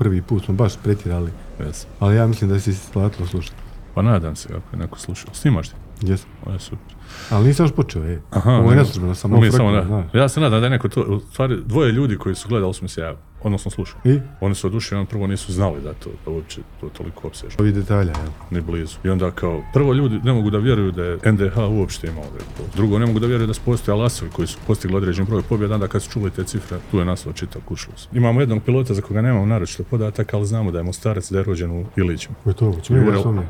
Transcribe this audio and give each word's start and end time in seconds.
prvi 0.00 0.22
put 0.22 0.44
smo 0.44 0.54
baš 0.54 0.76
pretjerali, 0.82 1.32
Jes. 1.58 1.86
ali 1.98 2.16
ja 2.16 2.26
mislim 2.26 2.50
da 2.50 2.60
si 2.60 2.70
isplatilo 2.70 3.28
slušati. 3.28 3.56
Pa 3.94 4.02
nadam 4.02 4.36
se 4.36 4.48
ako 4.48 4.76
je 4.76 4.78
neko 4.78 4.98
slušao. 4.98 5.34
Snimaš 5.34 5.68
ti? 5.68 5.74
Jes. 6.02 6.26
Ovo 6.44 6.52
je 6.52 6.58
super. 6.58 6.94
Ali 7.30 7.46
nisam 7.46 7.64
još 7.66 7.72
počeo, 7.72 8.04
ej. 8.04 8.18
Aha, 8.30 8.52
Ovo 8.52 8.70
je 8.70 8.76
neslužbeno, 8.76 9.06
ovo 9.06 9.14
samo 9.14 9.40
frekventno, 9.40 10.04
da. 10.12 10.18
Ja 10.18 10.28
se 10.28 10.40
nadam 10.40 10.60
da 10.60 10.66
je 10.66 10.70
neko 10.70 10.88
to, 10.88 11.00
u 11.02 11.20
stvari 11.20 11.56
dvoje 11.66 11.92
ljudi 11.92 12.16
koji 12.16 12.34
su 12.34 12.48
gledali 12.48 12.74
su 12.74 12.84
mi 12.84 12.88
se 12.88 13.00
javili, 13.00 13.18
odnosno 13.42 13.70
slušali. 13.70 14.00
I? 14.14 14.20
Oni 14.40 14.54
su 14.54 14.66
oduševljeni, 14.66 15.06
prvo 15.06 15.26
nisu 15.26 15.52
znali 15.52 15.80
da 15.80 15.92
to 15.92 16.10
da 16.24 16.30
uopće 16.30 16.60
to 16.80 16.88
toliko 16.88 17.26
opsežno, 17.28 17.56
Ovi 17.60 17.72
detalja, 17.72 18.12
jel? 18.22 18.30
ni 18.50 18.60
blizu. 18.60 18.96
I 19.04 19.08
onda 19.08 19.30
kao, 19.30 19.62
prvo 19.72 19.92
ljudi 19.92 20.20
ne 20.24 20.32
mogu 20.32 20.50
da 20.50 20.58
vjeruju 20.58 20.92
da 20.92 21.04
je 21.04 21.18
NDH 21.32 21.58
uopšte 21.70 22.06
imao 22.06 22.24
Zrakoplov. 22.24 22.68
Drugo, 22.76 22.98
ne 22.98 23.06
mogu 23.06 23.18
da 23.18 23.26
vjeruju 23.26 23.46
da 23.46 23.54
su 23.54 23.60
postojali 23.64 24.00
Alasovi 24.00 24.30
koji 24.30 24.48
su 24.48 24.58
postigli 24.66 24.96
određen 24.96 25.24
broj 25.26 25.42
pobjeda, 25.42 25.74
onda 25.74 25.88
kad 25.88 26.02
su 26.02 26.10
čuli 26.10 26.30
te 26.30 26.44
cifre, 26.44 26.78
tu 26.90 26.98
je 26.98 27.04
nas 27.04 27.26
čitav 27.34 27.62
kušlus. 27.64 28.08
Imamo 28.12 28.40
jednog 28.40 28.62
pilota 28.62 28.94
za 28.94 29.02
koga 29.02 29.22
nemamo 29.22 29.46
naročito 29.46 29.84
podataka, 29.84 30.36
ali 30.36 30.46
znamo 30.46 30.70
da 30.70 30.78
je 30.78 30.84
Mostarac, 30.84 31.30
da 31.30 31.38
je 31.38 31.44
rođen 31.44 31.70
u 31.70 31.84
Ilićima. 31.96 32.34
Ko 32.44 32.50
je 32.50 32.54
to? 32.54 32.72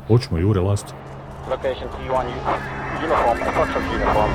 Hoćemo 0.07 0.39
Jure 0.39 0.59
Lasto. 0.59 0.95
Location 1.51 1.87
T1 1.89 2.25
uniform, 3.03 3.37
approximate 3.49 3.91
uniform, 3.91 4.31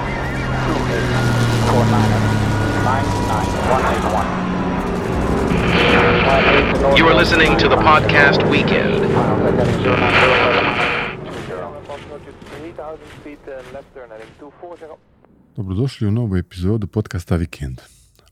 284991181. 6.87 6.99
You 6.99 7.09
are 7.09 7.15
listening 7.15 7.59
to 7.59 7.69
the 7.69 7.77
podcast 7.77 8.41
Weekend. 8.51 9.01
Dobrodošli 15.57 16.09
u 16.09 16.11
novu 16.11 16.37
epizodu 16.37 16.87
podcasta 16.87 17.37
Vikend. 17.37 17.81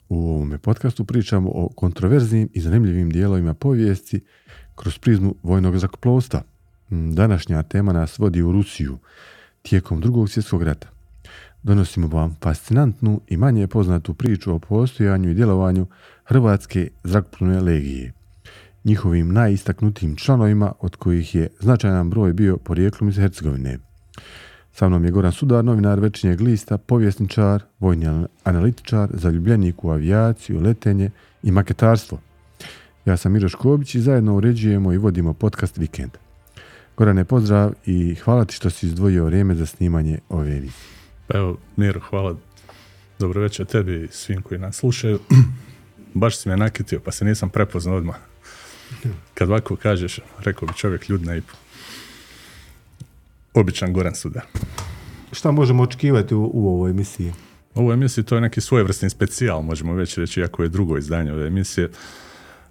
U 0.08 0.30
ovome 0.30 0.58
podcastu 0.58 1.04
pričamo 1.04 1.50
o 1.54 1.68
kontroverznim 1.76 2.48
i 2.52 2.60
zanimljivim 2.60 3.10
dijelovima 3.10 3.54
povijesti 3.54 4.24
kroz 4.74 4.98
prizmu 4.98 5.34
vojnog 5.42 5.78
zrakoplovstva. 5.78 6.53
Mm, 6.94 7.14
Današnja 7.14 7.62
tema 7.62 7.92
nas 7.92 8.18
vodi 8.18 8.42
u 8.42 8.52
Rusiju 8.52 8.98
tijekom 9.62 10.00
drugog 10.00 10.30
svjetskog 10.30 10.62
rata. 10.62 10.88
Donosimo 11.62 12.06
vam 12.06 12.36
fascinantnu 12.42 13.20
i 13.28 13.36
manje 13.36 13.66
poznatu 13.66 14.14
priču 14.14 14.54
o 14.54 14.58
postojanju 14.58 15.30
i 15.30 15.34
djelovanju 15.34 15.86
Hrvatske 16.24 16.90
zrakoplovne 17.04 17.60
legije. 17.60 18.12
Njihovim 18.84 19.32
najistaknutijim 19.32 20.16
članovima 20.16 20.72
od 20.80 20.96
kojih 20.96 21.34
je 21.34 21.48
značajan 21.60 22.10
broj 22.10 22.32
bio 22.32 22.56
porijeklom 22.56 23.08
iz 23.08 23.16
Hercegovine. 23.16 23.78
Sa 24.72 24.88
mnom 24.88 25.04
je 25.04 25.10
Goran 25.10 25.32
Sudar, 25.32 25.64
novinar 25.64 26.00
Večernjeg 26.00 26.40
lista, 26.40 26.78
povjesničar, 26.78 27.62
vojni 27.78 28.06
an- 28.06 28.26
analitičar, 28.44 29.08
zaljubljenik 29.12 29.84
u 29.84 29.90
avijaciju, 29.90 30.60
letenje 30.60 31.10
i 31.42 31.50
maketarstvo. 31.50 32.18
Ja 33.04 33.16
sam 33.16 33.32
Miro 33.32 33.48
Škobić 33.48 33.94
i 33.94 34.00
zajedno 34.00 34.36
uređujemo 34.36 34.92
i 34.92 34.98
vodimo 34.98 35.32
podcast 35.32 35.78
Vikend. 35.78 36.23
Gorane, 36.96 37.24
pozdrav 37.24 37.72
i 37.86 38.14
hvala 38.14 38.44
ti 38.44 38.54
što 38.54 38.70
si 38.70 38.86
izdvojio 38.86 39.24
vrijeme 39.24 39.54
za 39.54 39.66
snimanje 39.66 40.18
ove 40.28 40.56
emisije. 40.56 40.88
Pa 41.26 41.38
evo, 41.38 41.56
Miro, 41.76 42.00
hvala. 42.00 42.36
Dobro 43.18 43.40
večer 43.40 43.66
tebi 43.66 44.04
i 44.04 44.08
svim 44.10 44.42
koji 44.42 44.60
nas 44.60 44.76
slušaju. 44.76 45.18
Baš 46.14 46.38
si 46.38 46.48
me 46.48 46.56
nakitio, 46.56 47.00
pa 47.00 47.12
se 47.12 47.24
nisam 47.24 47.50
prepoznao 47.50 47.96
odmah. 47.96 48.16
Kad 49.34 49.48
ovako 49.48 49.76
kažeš, 49.76 50.20
rekao 50.38 50.68
bi 50.68 50.74
čovjek 50.74 51.08
ljudna 51.08 51.36
i 51.36 51.42
običan 53.54 53.92
Goran 53.92 54.14
Sudar. 54.14 54.42
Šta 55.32 55.50
možemo 55.50 55.82
očekivati 55.82 56.34
u, 56.34 56.50
u 56.54 56.68
ovoj 56.68 56.90
emisiji? 56.90 57.32
Ovo 57.74 57.92
emisiji 57.92 58.24
to 58.24 58.34
je 58.34 58.40
neki 58.40 58.60
svojevrsni 58.60 59.10
specijal, 59.10 59.62
možemo 59.62 59.94
već 59.94 60.18
reći, 60.18 60.40
iako 60.40 60.62
je 60.62 60.68
drugo 60.68 60.98
izdanje 60.98 61.32
ove 61.32 61.46
emisije, 61.46 61.90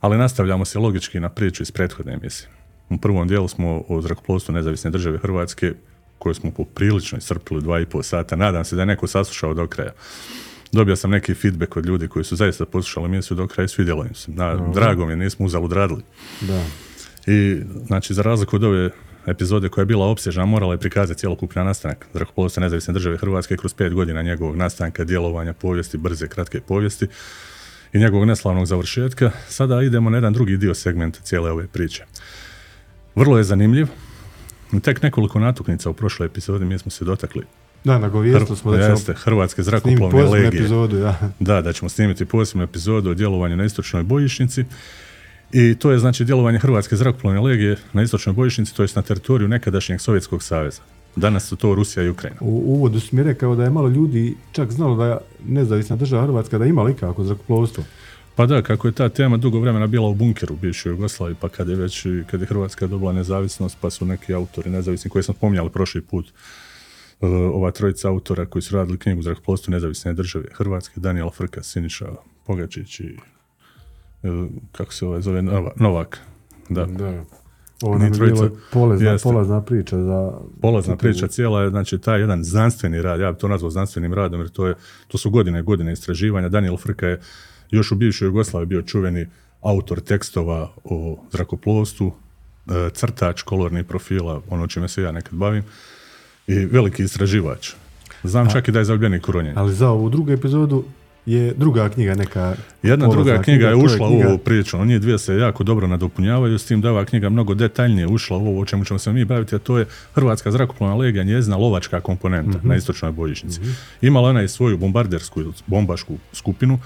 ali 0.02 0.18
nastavljamo 0.18 0.66
se 0.66 0.80
logički 0.80 1.20
na 1.20 1.30
priču 1.30 1.64
iz 1.64 1.72
prethodne 1.72 2.14
emisije. 2.14 2.63
U 2.90 2.98
prvom 2.98 3.28
dijelu 3.28 3.48
smo 3.48 3.84
o 3.88 4.02
zrakoplovstvu 4.02 4.54
nezavisne 4.54 4.92
države 4.92 5.18
Hrvatske, 5.18 5.74
koju 6.20 6.34
smo 6.34 6.52
poprilično 6.52 7.18
iscrpili 7.18 7.62
dva 7.62 7.80
i 7.80 7.86
pol 7.86 8.04
sata. 8.04 8.36
Nadam 8.36 8.66
se 8.66 8.76
da 8.76 8.82
je 8.82 8.86
neko 8.86 9.08
saslušao 9.08 9.54
do 9.54 9.68
kraja. 9.68 9.92
Dobio 10.72 10.96
sam 10.96 11.12
neki 11.12 11.34
feedback 11.34 11.78
od 11.78 11.86
ljudi 11.86 12.08
koji 12.08 12.26
su 12.26 12.36
zaista 12.36 12.66
poslušali 12.66 13.06
emisiju 13.06 13.38
do 13.38 13.48
kraja 13.48 13.66
i 13.66 13.68
svidjelo 13.68 14.06
im 14.06 14.16
se. 14.16 14.32
Na, 14.32 14.56
drago 14.74 15.06
mi 15.06 15.12
je, 15.12 15.18
nismo 15.18 15.46
uzalud 15.46 15.72
radili. 15.72 16.02
Da. 16.42 16.64
I, 17.28 17.62
znači, 17.86 18.14
za 18.14 18.22
razliku 18.22 18.56
od 18.56 18.64
ove 18.64 18.90
epizode 19.28 19.70
koja 19.70 19.82
je 19.82 19.86
bila 19.86 20.06
opsežna, 20.06 20.46
morala 20.46 20.74
je 20.74 20.80
prikazati 20.80 21.20
cjelokupni 21.20 21.64
nastanak 21.64 22.08
zrakoplovstva 22.14 22.62
nezavisne 22.62 22.94
države 22.94 23.18
Hrvatske 23.18 23.58
kroz 23.58 23.74
pet 23.74 23.94
godina 23.94 24.22
njegovog 24.22 24.56
nastanka, 24.56 25.04
djelovanja, 25.04 25.54
povijesti, 25.54 25.98
brze, 25.98 26.28
kratke 26.28 26.62
povijesti 26.62 27.08
i 27.94 28.00
njegovog 28.00 28.28
neslavnog 28.28 28.66
završetka. 28.66 29.32
Sada 29.48 29.82
idemo 29.82 30.10
na 30.10 30.18
jedan 30.18 30.34
drugi 30.34 30.58
dio 30.58 30.74
segmenta 30.74 31.20
cijele 31.24 31.52
ove 31.52 31.68
priče. 31.68 32.06
Vrlo 33.16 33.38
je 33.38 33.44
zanimljiv. 33.44 33.88
Tek 34.82 35.02
nekoliko 35.02 35.40
natuknica 35.40 35.90
u 35.90 35.94
prošloj 35.94 36.26
epizodi 36.26 36.66
mi 36.66 36.78
smo 36.80 36.92
se 36.92 37.06
dotakli 37.06 37.44
Da, 37.84 37.98
nagovijestili 38.00 38.58
smo 38.58 38.72
da 38.72 38.78
ćemo 38.78 38.90
jeste, 38.94 39.14
Hrvatske 39.14 39.64
zrakoplovne 39.64 40.24
legije. 40.24 40.48
epizodu, 40.48 40.98
da. 41.00 41.30
Da, 41.40 41.62
da 41.62 41.74
ćemo 41.74 41.90
snimiti 41.90 42.26
posebnu 42.26 42.64
epizodu 42.64 43.10
o 43.10 43.14
djelovanju 43.14 43.56
na 43.56 43.66
istočnoj 43.66 44.04
bojišnici. 44.04 44.66
I 45.52 45.76
to 45.76 45.92
je 45.92 46.00
znači 46.00 46.26
djelovanje 46.26 46.60
Hrvatske 46.60 46.96
zrakoplovne 46.96 47.40
legije 47.42 47.78
na 47.94 48.02
istočnoj 48.04 48.34
bojišnici, 48.34 48.76
to 48.76 48.82
jest 48.82 48.96
na 48.96 49.02
teritoriju 49.02 49.48
nekadašnjeg 49.48 50.02
Sovjetskog 50.02 50.44
saveza. 50.44 50.82
Danas 51.16 51.48
su 51.48 51.56
to 51.56 51.76
Rusija 51.76 52.04
i 52.04 52.10
Ukrajina. 52.10 52.38
U 52.42 52.64
uvodu 52.66 53.00
si 53.00 53.16
mi 53.16 53.24
rekao 53.24 53.56
da 53.56 53.64
je 53.64 53.70
malo 53.70 53.88
ljudi 53.90 54.36
čak 54.52 54.72
znalo 54.72 54.96
da 54.96 55.06
je 55.06 55.18
nezavisna 55.48 55.96
država 55.96 56.24
Hrvatska 56.24 56.58
da 56.58 56.66
ima 56.66 56.90
ikako 56.90 57.24
zrakoplovstvo. 57.24 57.84
Pa 58.36 58.46
da, 58.46 58.62
kako 58.62 58.88
je 58.88 58.92
ta 58.92 59.10
tema 59.10 59.38
dugo 59.38 59.60
vremena 59.60 59.88
bila 59.88 60.08
u 60.08 60.16
bunkeru 60.16 60.54
u 60.54 60.58
bivšoj 60.58 60.90
Jugoslaviji, 60.92 61.36
pa 61.40 61.50
kad 61.50 61.70
je 61.70 61.76
već, 61.76 62.08
kad 62.32 62.42
je 62.42 62.48
Hrvatska 62.48 62.88
dobila 62.88 63.14
nezavisnost, 63.14 63.78
pa 63.82 63.90
su 63.90 64.06
neki 64.06 64.34
autori 64.34 64.70
nezavisni, 64.70 65.12
koje 65.12 65.24
sam 65.24 65.36
spominjali 65.36 65.70
prošli 65.70 66.02
put, 66.02 66.28
e, 67.22 67.26
ova 67.28 67.72
trojica 67.72 68.10
autora 68.10 68.46
koji 68.46 68.62
su 68.62 68.76
radili 68.76 68.98
knjigu 68.98 69.22
Zrakoplovstvo 69.22 69.72
nezavisne 69.72 70.14
države 70.14 70.46
Hrvatske, 70.54 71.00
Daniel 71.00 71.30
Frka, 71.30 71.64
Siniša 71.64 72.06
Pogačić 72.46 73.00
i 73.00 73.18
e, 74.24 74.28
kako 74.72 74.94
se 74.94 75.06
ovaj 75.06 75.22
zove, 75.22 75.42
Nova- 75.42 75.72
Novak. 75.76 76.20
Da. 76.70 76.86
Da. 76.86 77.24
Ovo 77.82 77.98
nam 77.98 78.08
je 78.08 78.14
trojica. 78.14 78.44
bilo 78.44 78.58
polazna, 78.72 79.18
polazna 79.24 79.62
priča 79.62 79.98
za... 79.98 80.32
Polazna 80.62 80.98
priča 80.98 81.28
cijela 81.28 81.62
je, 81.62 81.70
znači, 81.70 81.98
taj 81.98 82.20
jedan 82.20 82.44
znanstveni 82.44 83.02
rad, 83.02 83.20
ja 83.20 83.32
bi 83.32 83.38
to 83.38 83.48
nazvao 83.48 83.72
znanstvenim 83.72 84.14
radom, 84.14 84.40
jer 84.40 84.50
to, 84.50 84.68
je, 84.68 84.76
to 85.08 85.18
su 85.18 85.30
godine 85.30 85.60
i 85.60 85.64
godine 85.64 85.94
istraživanja. 85.94 86.50
Daniel 86.50 86.78
Frka 86.78 87.08
je 87.08 87.20
još 87.76 87.92
u 87.92 87.96
bivšoj 87.96 88.26
Jugoslaviji 88.26 88.68
bio 88.68 88.82
čuveni 88.82 89.28
autor 89.62 90.00
tekstova 90.00 90.72
o 90.84 91.18
zrakoplovstvu, 91.32 92.14
e, 92.68 92.90
crtač 92.94 93.42
kolornih 93.42 93.86
profila, 93.86 94.42
ono 94.50 94.68
čime 94.68 94.88
se 94.88 95.02
ja 95.02 95.12
nekad 95.12 95.34
bavim, 95.34 95.64
i 96.48 96.66
veliki 96.66 97.04
istraživač. 97.04 97.72
Znam 98.24 98.52
čak 98.52 98.68
i 98.68 98.72
da 98.72 98.80
je 98.80 98.86
zaljubljenik 98.86 99.30
u 99.30 99.32
ronjenju. 99.32 99.60
Ali 99.60 99.74
za 99.74 99.90
ovu 99.90 100.10
drugu 100.10 100.32
epizodu 100.32 100.84
je 101.26 101.54
druga 101.54 101.90
knjiga 101.90 102.16
neka... 102.16 102.56
Jedna 102.84 103.08
druga 103.08 103.42
knjiga 103.42 103.68
je 103.68 103.76
ušla 103.76 104.08
u 104.08 104.22
ovu 104.28 104.38
priču, 104.38 104.78
oni 104.78 105.00
dvije 105.00 105.18
se 105.20 105.36
jako 105.36 105.64
dobro 105.64 105.88
nadopunjavaju, 105.88 106.58
s 106.58 106.66
tim 106.66 106.82
da 106.82 106.88
je 106.88 106.92
ova 106.92 107.06
knjiga 107.06 107.30
mnogo 107.30 107.54
detaljnije 107.54 108.08
ušla 108.08 108.38
u 108.38 108.48
ovo 108.48 108.62
o 108.62 108.66
čemu 108.66 108.86
ćemo 108.86 109.00
se 109.00 109.14
mi 109.14 109.26
baviti, 109.26 109.56
a 109.56 109.60
to 109.60 109.78
je 109.78 109.86
Hrvatska 110.16 110.52
zrakoplovna 110.52 110.96
legija, 110.96 111.24
njezina 111.24 111.58
lovačka 111.58 112.02
komponenta 112.02 112.60
na 112.64 112.76
istočnoj 112.76 113.12
bojišnici. 113.12 113.60
Imala 114.02 114.30
ona 114.30 114.44
i 114.44 114.48
svoju 114.48 114.78
bombardersku 114.78 115.42
ili 115.42 115.54
bombašku 115.68 116.18
skupinu, 116.34 116.80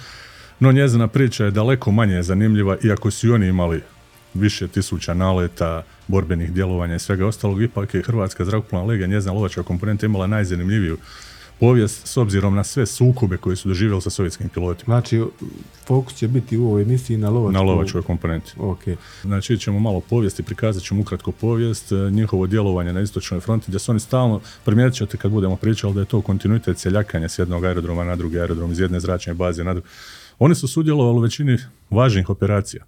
no 0.59 0.71
njezina 0.71 1.07
priča 1.07 1.45
je 1.45 1.51
daleko 1.51 1.91
manje 1.91 2.23
zanimljiva, 2.23 2.77
iako 2.83 3.11
su 3.11 3.27
i 3.27 3.31
oni 3.31 3.47
imali 3.47 3.81
više 4.33 4.67
tisuća 4.67 5.13
naleta, 5.13 5.83
borbenih 6.07 6.51
djelovanja 6.51 6.95
i 6.95 6.99
svega 6.99 7.27
ostalog, 7.27 7.61
ipak 7.61 7.93
je 7.93 8.03
Hrvatska 8.03 8.45
zrakoplovna 8.45 8.87
legija, 8.87 9.07
njezina 9.07 9.33
lovačka 9.33 9.63
komponenta 9.63 10.05
imala 10.05 10.27
najzanimljiviju 10.27 10.97
povijest 11.59 12.07
s 12.07 12.17
obzirom 12.17 12.55
na 12.55 12.63
sve 12.63 12.85
sukobe 12.85 13.37
koje 13.37 13.55
su 13.55 13.67
doživjeli 13.67 14.01
sa 14.01 14.09
sovjetskim 14.09 14.49
pilotima 14.49 14.95
Znači, 14.95 15.23
fokus 15.85 16.15
će 16.15 16.27
biti 16.27 16.57
u 16.57 16.65
ovoj 16.65 16.81
emisiji 16.81 17.17
na 17.17 17.29
lovačku... 17.29 17.53
na 17.53 17.61
lovačkoj 17.61 18.01
komponenti. 18.01 18.53
Ok. 18.57 18.79
Znači, 19.21 19.57
ćemo 19.57 19.79
malo 19.79 19.99
povijesti, 19.99 20.43
prikazat 20.43 20.83
ćemo 20.83 21.01
ukratko 21.01 21.31
povijest, 21.31 21.91
e, 21.91 21.95
njihovo 21.95 22.47
djelovanje 22.47 22.93
na 22.93 23.01
istočnoj 23.01 23.39
fronti, 23.39 23.65
gdje 23.67 23.79
su 23.79 23.91
oni 23.91 23.99
stalno, 23.99 24.41
primijetit 24.65 24.97
ćete 24.97 25.17
kad 25.17 25.31
budemo 25.31 25.55
pričali 25.55 25.93
da 25.93 25.99
je 25.99 26.05
to 26.05 26.21
kontinuitet 26.21 26.79
seljakanja 26.79 27.29
s 27.29 27.39
jednog 27.39 27.65
aerodroma 27.65 28.03
na 28.03 28.15
drugi 28.15 28.39
aerodrom, 28.39 28.71
iz 28.71 28.79
jedne 28.79 28.99
zračne 28.99 29.33
baze 29.33 29.63
na 29.63 29.73
drugu. 29.73 29.87
Oni 30.39 30.55
su 30.55 30.67
sudjelovali 30.67 31.17
u 31.17 31.21
većini 31.21 31.57
važnih 31.89 32.29
operacija 32.29 32.85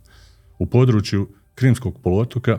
u 0.60 0.66
području 0.66 1.28
Krimskog 1.56 2.00
poluotoka 2.04 2.58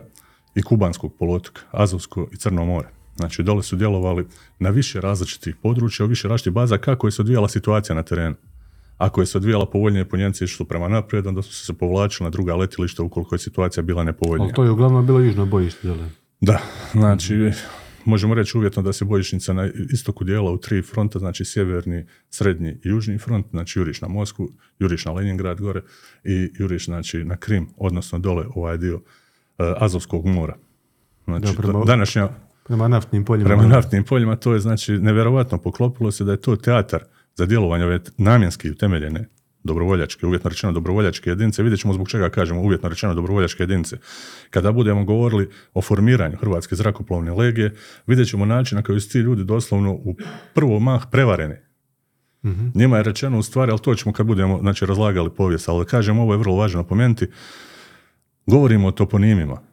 i 0.55 0.61
Kubanskog 0.61 1.13
poluotoka, 1.19 1.61
Azovsko 1.71 2.27
i 2.31 2.37
Crno 2.37 2.65
more. 2.65 2.87
Znači, 3.15 3.43
dole 3.43 3.63
su 3.63 3.75
djelovali 3.75 4.27
na 4.59 4.69
više 4.69 5.01
različitih 5.01 5.55
područja, 5.55 6.05
u 6.05 6.09
više 6.09 6.27
različitih 6.27 6.53
baza, 6.53 6.77
kako 6.77 7.07
je 7.07 7.11
se 7.11 7.21
odvijala 7.21 7.47
situacija 7.47 7.95
na 7.95 8.03
terenu. 8.03 8.35
Ako 8.97 9.21
je 9.21 9.25
se 9.25 9.37
odvijala 9.37 9.65
povoljnije, 9.65 10.09
po 10.09 10.17
Njemci 10.17 10.43
išli 10.43 10.65
prema 10.65 10.87
naprijed, 10.87 11.27
onda 11.27 11.41
su 11.41 11.65
se 11.65 11.73
povlačili 11.73 12.25
na 12.25 12.29
druga 12.29 12.55
letilišta 12.55 13.03
ukoliko 13.03 13.35
je 13.35 13.39
situacija 13.39 13.83
bila 13.83 14.03
nepovoljnija. 14.03 14.45
Ali 14.45 14.53
to 14.53 14.63
je 14.63 14.71
uglavnom 14.71 15.05
bilo 15.05 15.19
južno 15.19 15.45
bojište, 15.45 15.87
jel? 15.87 15.97
Da, 16.41 16.59
znači 16.91 17.51
možemo 18.05 18.33
reći 18.33 18.57
uvjetno 18.57 18.81
da 18.81 18.93
se 18.93 19.05
bojišnica 19.05 19.53
na 19.53 19.69
istoku 19.91 20.23
dijela 20.23 20.51
u 20.51 20.57
tri 20.57 20.81
fronta, 20.81 21.19
znači 21.19 21.45
sjeverni, 21.45 22.05
srednji 22.29 22.69
i 22.69 22.79
južni 22.83 23.17
front, 23.17 23.45
znači 23.51 23.79
juriš 23.79 24.01
na 24.01 24.07
Moskvu, 24.07 24.49
juriš 24.79 25.05
na 25.05 25.11
Leningrad 25.11 25.61
gore 25.61 25.81
i 26.23 26.49
juriš 26.53 26.85
znači 26.85 27.23
na 27.23 27.37
Krim, 27.37 27.67
odnosno 27.77 28.19
dole 28.19 28.45
ovaj 28.55 28.77
dio 28.77 28.95
e, 28.95 29.73
Azovskog 29.77 30.25
mora. 30.25 30.55
Znači, 31.25 31.45
Da, 31.47 31.61
prema- 31.61 31.85
današnja, 31.85 32.29
Prema 32.63 32.87
naftnim 32.87 33.25
poljima. 33.25 33.47
prema 33.47 33.63
naftnim 33.65 34.03
poljima, 34.03 34.35
to 34.35 34.53
je 34.53 34.59
znači 34.59 34.91
nevjerovatno 34.93 35.57
poklopilo 35.57 36.11
se 36.11 36.23
da 36.23 36.31
je 36.31 36.41
to 36.41 36.55
teatar 36.55 37.03
za 37.35 37.45
djelovanje 37.45 37.85
ove 37.85 37.99
namjenski 38.17 38.71
utemeljene 38.71 39.27
dobrovoljačke, 39.63 40.25
uvjetno 40.25 40.49
rečeno 40.49 40.73
dobrovoljačke 40.73 41.29
jedinice. 41.29 41.63
Vidjet 41.63 41.81
ćemo 41.81 41.93
zbog 41.93 42.09
čega 42.09 42.29
kažemo 42.29 42.61
uvjetno 42.61 42.89
rečeno 42.89 43.13
dobrovoljačke 43.13 43.63
jedinice. 43.63 43.97
Kada 44.49 44.71
budemo 44.71 45.03
govorili 45.03 45.49
o 45.73 45.81
formiranju 45.81 46.37
Hrvatske 46.37 46.75
zrakoplovne 46.75 47.33
legije, 47.33 47.75
vidjet 48.07 48.29
ćemo 48.29 48.45
način 48.45 48.75
na 48.75 48.83
koji 48.83 48.99
su 48.99 49.09
ti 49.09 49.17
ljudi 49.17 49.43
doslovno 49.43 49.91
u 49.91 50.15
prvo 50.53 50.79
mah 50.79 51.05
prevareni. 51.11 51.55
Njima 52.75 52.97
je 52.97 53.03
rečeno 53.03 53.39
u 53.39 53.43
stvari, 53.43 53.71
ali 53.71 53.81
to 53.81 53.95
ćemo 53.95 54.13
kad 54.13 54.25
budemo 54.25 54.59
znači, 54.61 54.85
razlagali 54.85 55.29
povijest, 55.29 55.69
ali 55.69 55.85
kažem, 55.85 56.19
ovo 56.19 56.33
je 56.33 56.37
vrlo 56.37 56.55
važno 56.55 56.81
napomenuti, 56.81 57.27
govorimo 58.45 58.87
o 58.87 58.91
toponimima 58.91 59.70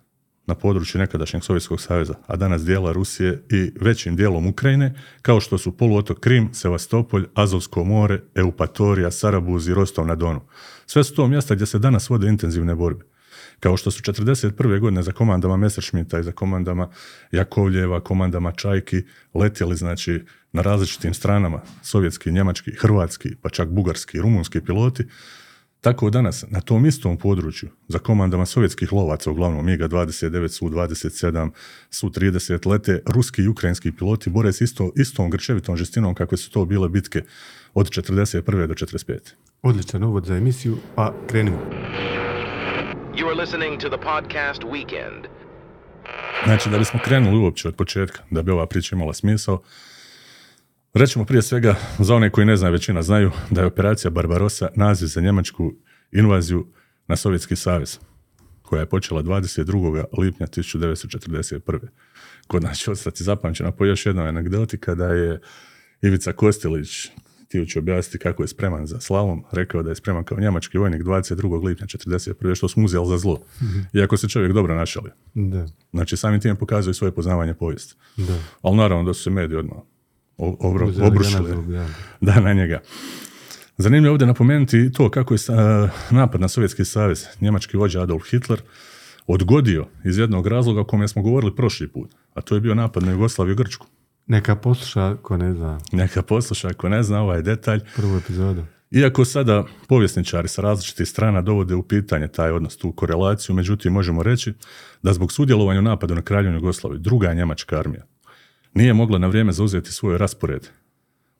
na 0.48 0.54
području 0.54 0.98
nekadašnjeg 0.98 1.42
Sovjetskog 1.44 1.80
saveza, 1.80 2.14
a 2.26 2.36
danas 2.36 2.64
dijela 2.64 2.92
Rusije 2.92 3.42
i 3.50 3.72
većim 3.80 4.16
dijelom 4.16 4.46
Ukrajine, 4.46 4.94
kao 5.22 5.40
što 5.40 5.58
su 5.58 5.76
poluotok 5.76 6.20
Krim, 6.20 6.54
Sevastopolj, 6.54 7.24
Azovsko 7.34 7.84
more, 7.84 8.20
Eupatorija, 8.34 9.10
Sarabuz 9.10 9.68
i 9.68 9.74
Rostov 9.74 10.06
na 10.06 10.14
Donu. 10.14 10.40
Sve 10.86 11.04
su 11.04 11.14
to 11.14 11.28
mjesta 11.28 11.54
gdje 11.54 11.66
se 11.66 11.78
danas 11.78 12.10
vode 12.10 12.28
intenzivne 12.28 12.74
borbe. 12.74 13.04
Kao 13.60 13.76
što 13.76 13.90
su 13.90 14.02
41. 14.02 14.80
godine 14.80 15.02
za 15.02 15.12
komandama 15.12 15.56
Messerschmitta 15.56 16.18
i 16.18 16.22
za 16.22 16.32
komandama 16.32 16.88
Jakovljeva, 17.32 18.00
komandama 18.00 18.52
Čajki 18.52 19.02
letjeli 19.34 19.76
znači 19.76 20.24
na 20.52 20.62
različitim 20.62 21.14
stranama 21.14 21.60
sovjetski, 21.82 22.32
njemački, 22.32 22.72
hrvatski, 22.72 23.36
pa 23.42 23.48
čak 23.48 23.68
bugarski, 23.68 24.20
rumunski 24.20 24.60
piloti, 24.60 25.04
tako 25.80 26.10
danas 26.10 26.44
na 26.48 26.60
tom 26.60 26.86
istom 26.86 27.16
području 27.16 27.68
za 27.88 27.98
komandama 27.98 28.46
sovjetskih 28.46 28.92
lovaca, 28.92 29.30
uglavnom 29.30 29.66
MiGa-29, 29.66 30.48
Su-27, 30.48 31.50
Su-30 31.90 32.66
lete 32.68 33.02
ruski 33.06 33.42
i 33.42 33.48
ukrajinski 33.48 33.92
piloti 33.92 34.30
bore 34.30 34.52
s 34.52 34.60
isto, 34.60 34.92
istom 34.96 35.30
grčevitom 35.30 35.76
žestinom 35.76 36.14
kakve 36.14 36.38
su 36.38 36.50
to 36.50 36.64
bile 36.64 36.88
bitke 36.88 37.22
od 37.74 37.90
41. 37.90 38.66
do 38.66 38.74
45. 38.74 39.18
Odličan 39.62 40.04
uvod 40.04 40.24
za 40.24 40.36
emisiju, 40.36 40.76
pa 40.94 41.14
krenimo. 41.26 41.58
You 43.16 43.26
are 43.26 43.40
listening 43.40 43.80
to 43.80 43.88
the 43.88 43.98
podcast 43.98 44.62
Weekend. 44.62 45.26
Znači, 46.44 46.70
da 46.70 46.78
bismo 46.78 47.00
krenuli 47.04 47.38
uopće 47.38 47.68
od 47.68 47.76
početka, 47.76 48.22
da 48.30 48.42
bi 48.42 48.50
ova 48.50 48.66
priča 48.66 48.96
imala 48.96 49.14
smisao, 49.14 49.62
rećemo 50.94 51.24
prije 51.24 51.42
svega, 51.42 51.74
za 51.98 52.14
one 52.14 52.30
koji 52.30 52.46
ne 52.46 52.56
znaju, 52.56 52.72
većina 52.72 53.02
znaju, 53.02 53.30
da 53.50 53.60
je 53.60 53.66
operacija 53.66 54.10
Barbarossa 54.10 54.68
naziv 54.74 55.06
za 55.06 55.20
njemačku 55.20 55.72
invaziju 56.12 56.66
na 57.06 57.16
Sovjetski 57.16 57.56
savez, 57.56 57.98
koja 58.62 58.80
je 58.80 58.86
počela 58.86 59.22
22. 59.22 60.04
lipnja 60.18 60.46
1941. 60.46 61.78
Kod 62.46 62.62
nas 62.62 62.78
će 62.78 62.90
ostati 62.90 63.24
zapamćena 63.24 63.70
po 63.72 63.84
još 63.84 64.06
jednoj 64.06 64.28
anegdoti 64.28 64.78
kada 64.78 65.06
je 65.06 65.40
Ivica 66.02 66.32
Kostelić, 66.32 67.08
htio 67.46 67.66
objasniti 67.78 68.18
kako 68.18 68.42
je 68.42 68.48
spreman 68.48 68.86
za 68.86 69.00
slavom, 69.00 69.44
rekao 69.52 69.82
da 69.82 69.90
je 69.90 69.96
spreman 69.96 70.24
kao 70.24 70.38
njemački 70.40 70.78
vojnik 70.78 71.02
22. 71.02 71.64
lipnja 71.64 71.86
1941. 71.86 72.54
što 72.54 72.68
smo 72.68 72.84
uzeli 72.84 73.06
za 73.06 73.18
zlo. 73.18 73.42
Iako 73.92 74.16
se 74.16 74.28
čovjek 74.28 74.52
dobro 74.52 74.74
našalio. 74.74 75.12
Da, 75.34 75.66
Znači, 75.92 76.16
samim 76.16 76.40
time 76.40 76.54
pokazuje 76.54 76.94
svoje 76.94 77.12
poznavanje 77.12 77.54
povijesti. 77.54 77.94
da. 78.16 78.38
Ali 78.62 78.76
naravno 78.76 79.04
da 79.04 79.14
su 79.14 79.22
se 79.22 79.30
mediji 79.30 79.58
odmah 79.58 79.78
obro- 80.38 80.92
zub, 80.92 81.14
da. 82.20 82.40
na 82.40 82.52
njega. 82.52 82.80
Zanimljivo 83.76 84.06
je 84.06 84.12
ovdje 84.12 84.26
napomenuti 84.26 84.92
to 84.92 85.10
kako 85.10 85.34
je 85.34 85.38
sa- 85.38 85.88
napad 86.10 86.40
na 86.40 86.48
Sovjetski 86.48 86.84
savez, 86.84 87.26
njemački 87.40 87.76
vođa 87.76 88.02
Adolf 88.02 88.30
Hitler, 88.30 88.60
odgodio 89.26 89.86
iz 90.04 90.18
jednog 90.18 90.46
razloga 90.46 90.80
o 90.80 90.84
kome 90.84 91.08
smo 91.08 91.22
govorili 91.22 91.56
prošli 91.56 91.88
put, 91.88 92.10
a 92.34 92.40
to 92.40 92.54
je 92.54 92.60
bio 92.60 92.74
napad 92.74 93.02
na 93.02 93.12
Jugoslaviju 93.12 93.52
i 93.52 93.56
Grčku. 93.56 93.86
Neka 94.26 94.56
posluša 94.56 95.16
ko 95.16 95.36
ne 95.36 95.54
zna 95.54 95.78
Neka 95.92 96.22
posluša 96.22 96.68
ako 96.68 96.88
ne 96.88 97.02
zna 97.02 97.22
ovaj 97.22 97.42
detalj. 97.42 97.80
prvu 97.96 98.16
epizodu. 98.16 98.64
Iako 98.90 99.24
sada 99.24 99.64
povjesničari 99.88 100.48
sa 100.48 100.62
različitih 100.62 101.08
strana 101.08 101.42
dovode 101.42 101.74
u 101.74 101.82
pitanje 101.82 102.28
taj 102.28 102.50
odnos, 102.50 102.76
tu 102.76 102.92
korelaciju, 102.92 103.54
međutim 103.54 103.92
možemo 103.92 104.22
reći 104.22 104.52
da 105.02 105.12
zbog 105.12 105.32
sudjelovanja 105.32 105.78
u 105.78 105.82
napadu 105.82 106.14
na 106.14 106.22
Kraljevinu 106.22 106.56
Jugoslaviju, 106.56 106.98
druga 106.98 107.34
njemačka 107.34 107.78
armija 107.78 108.02
nije 108.74 108.94
mogla 108.94 109.18
na 109.18 109.26
vrijeme 109.26 109.52
zauzeti 109.52 109.92
svoj 109.92 110.18
raspored 110.18 110.68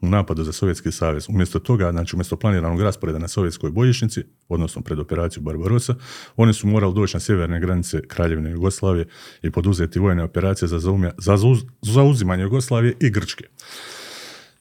u 0.00 0.08
napadu 0.08 0.44
za 0.44 0.52
Sovjetski 0.52 0.92
savez. 0.92 1.26
Umjesto 1.28 1.58
toga, 1.58 1.92
znači 1.92 2.16
umjesto 2.16 2.36
planiranog 2.36 2.80
rasporeda 2.80 3.18
na 3.18 3.28
sovjetskoj 3.28 3.70
bojišnici, 3.70 4.24
odnosno 4.48 4.82
pred 4.82 4.98
operaciju 4.98 5.42
Barbarossa, 5.42 5.94
oni 6.36 6.54
su 6.54 6.66
morali 6.66 6.94
doći 6.94 7.16
na 7.16 7.20
sjeverne 7.20 7.60
granice 7.60 8.02
Kraljevine 8.08 8.50
Jugoslavije 8.50 9.06
i 9.42 9.50
poduzeti 9.50 9.98
vojne 9.98 10.22
operacije 10.22 10.68
za, 10.68 10.78
zaumja- 10.78 11.12
za 11.18 11.36
zauz- 11.36 11.66
zauzimanje 11.82 12.42
Jugoslavije 12.42 12.94
i 13.00 13.10
Grčke. 13.10 13.44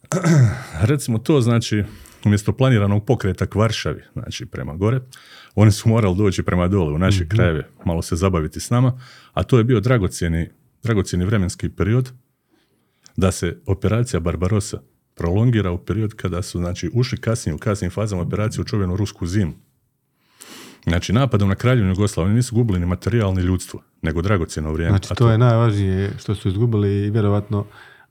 Recimo 0.89 1.17
to 1.17 1.41
znači 1.41 1.83
umjesto 2.25 2.53
planiranog 2.53 3.05
pokreta 3.05 3.45
k 3.45 3.55
Varšavi, 3.55 4.01
znači 4.13 4.45
prema 4.45 4.75
gore, 4.75 4.99
oni 5.55 5.71
su 5.71 5.89
morali 5.89 6.17
doći 6.17 6.43
prema 6.43 6.67
dole 6.67 6.93
u 6.93 6.97
naše 6.97 7.27
krajeve, 7.27 7.67
malo 7.85 8.01
se 8.01 8.15
zabaviti 8.15 8.59
s 8.59 8.69
nama, 8.69 8.99
a 9.33 9.43
to 9.43 9.57
je 9.57 9.63
bio 9.63 9.79
dragocjeni, 9.79 10.49
dragocjeni 10.83 11.25
vremenski 11.25 11.69
period 11.69 12.11
da 13.17 13.31
se 13.31 13.61
operacija 13.65 14.19
Barbarossa 14.19 14.81
prolongira 15.15 15.71
u 15.71 15.77
period 15.77 16.13
kada 16.13 16.41
su 16.41 16.57
znači, 16.57 16.91
ušli 16.93 17.17
kasnije 17.17 17.55
u 17.55 17.57
kasnijim 17.57 17.91
fazama 17.91 18.21
operacije 18.21 18.61
u 18.61 18.65
čuvenu 18.65 18.95
rusku 18.95 19.27
zimu. 19.27 19.53
Znači, 20.83 21.13
napadom 21.13 21.49
na 21.49 21.55
kraljevinu 21.55 21.91
Jugoslaviju 21.91 22.35
nisu 22.35 22.55
gubili 22.55 22.79
ni 22.79 22.85
materijal 22.85 23.33
ni 23.33 23.41
ljudstvo, 23.41 23.81
nego 24.01 24.21
dragocjeno 24.21 24.71
vrijeme. 24.73 24.97
Znači, 24.97 25.13
A 25.13 25.15
to 25.15 25.31
je 25.31 25.37
najvažnije 25.37 26.11
što 26.19 26.35
su 26.35 26.47
izgubili 26.47 27.05
i 27.05 27.09
vjerovatno 27.09 27.65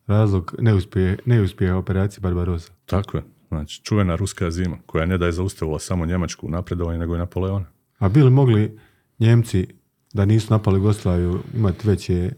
razlog 0.07 0.55
neuspjeha, 0.59 1.17
neuspjeha 1.25 1.77
operacije 1.77 2.21
Barbarossa. 2.21 2.73
Tako 2.87 3.17
je. 3.17 3.23
Znači, 3.49 3.83
čuvena 3.83 4.17
ruska 4.17 4.51
zima, 4.51 4.79
koja 4.87 5.07
ne 5.07 5.19
da 5.19 5.27
je 5.27 5.33
zaustavila 5.33 5.79
samo 5.79 6.07
Njemačku 6.07 6.47
u 6.47 6.51
napredovanju, 6.51 6.99
nego 6.99 7.15
i 7.15 7.19
Napoleona. 7.19 7.67
A 7.99 8.09
bili 8.09 8.31
mogli 8.31 8.79
Njemci 9.19 9.67
da 10.13 10.25
nisu 10.25 10.47
napali 10.51 10.77
Jugoslaviju 10.77 11.41
imati 11.55 11.89
veće 11.89 12.31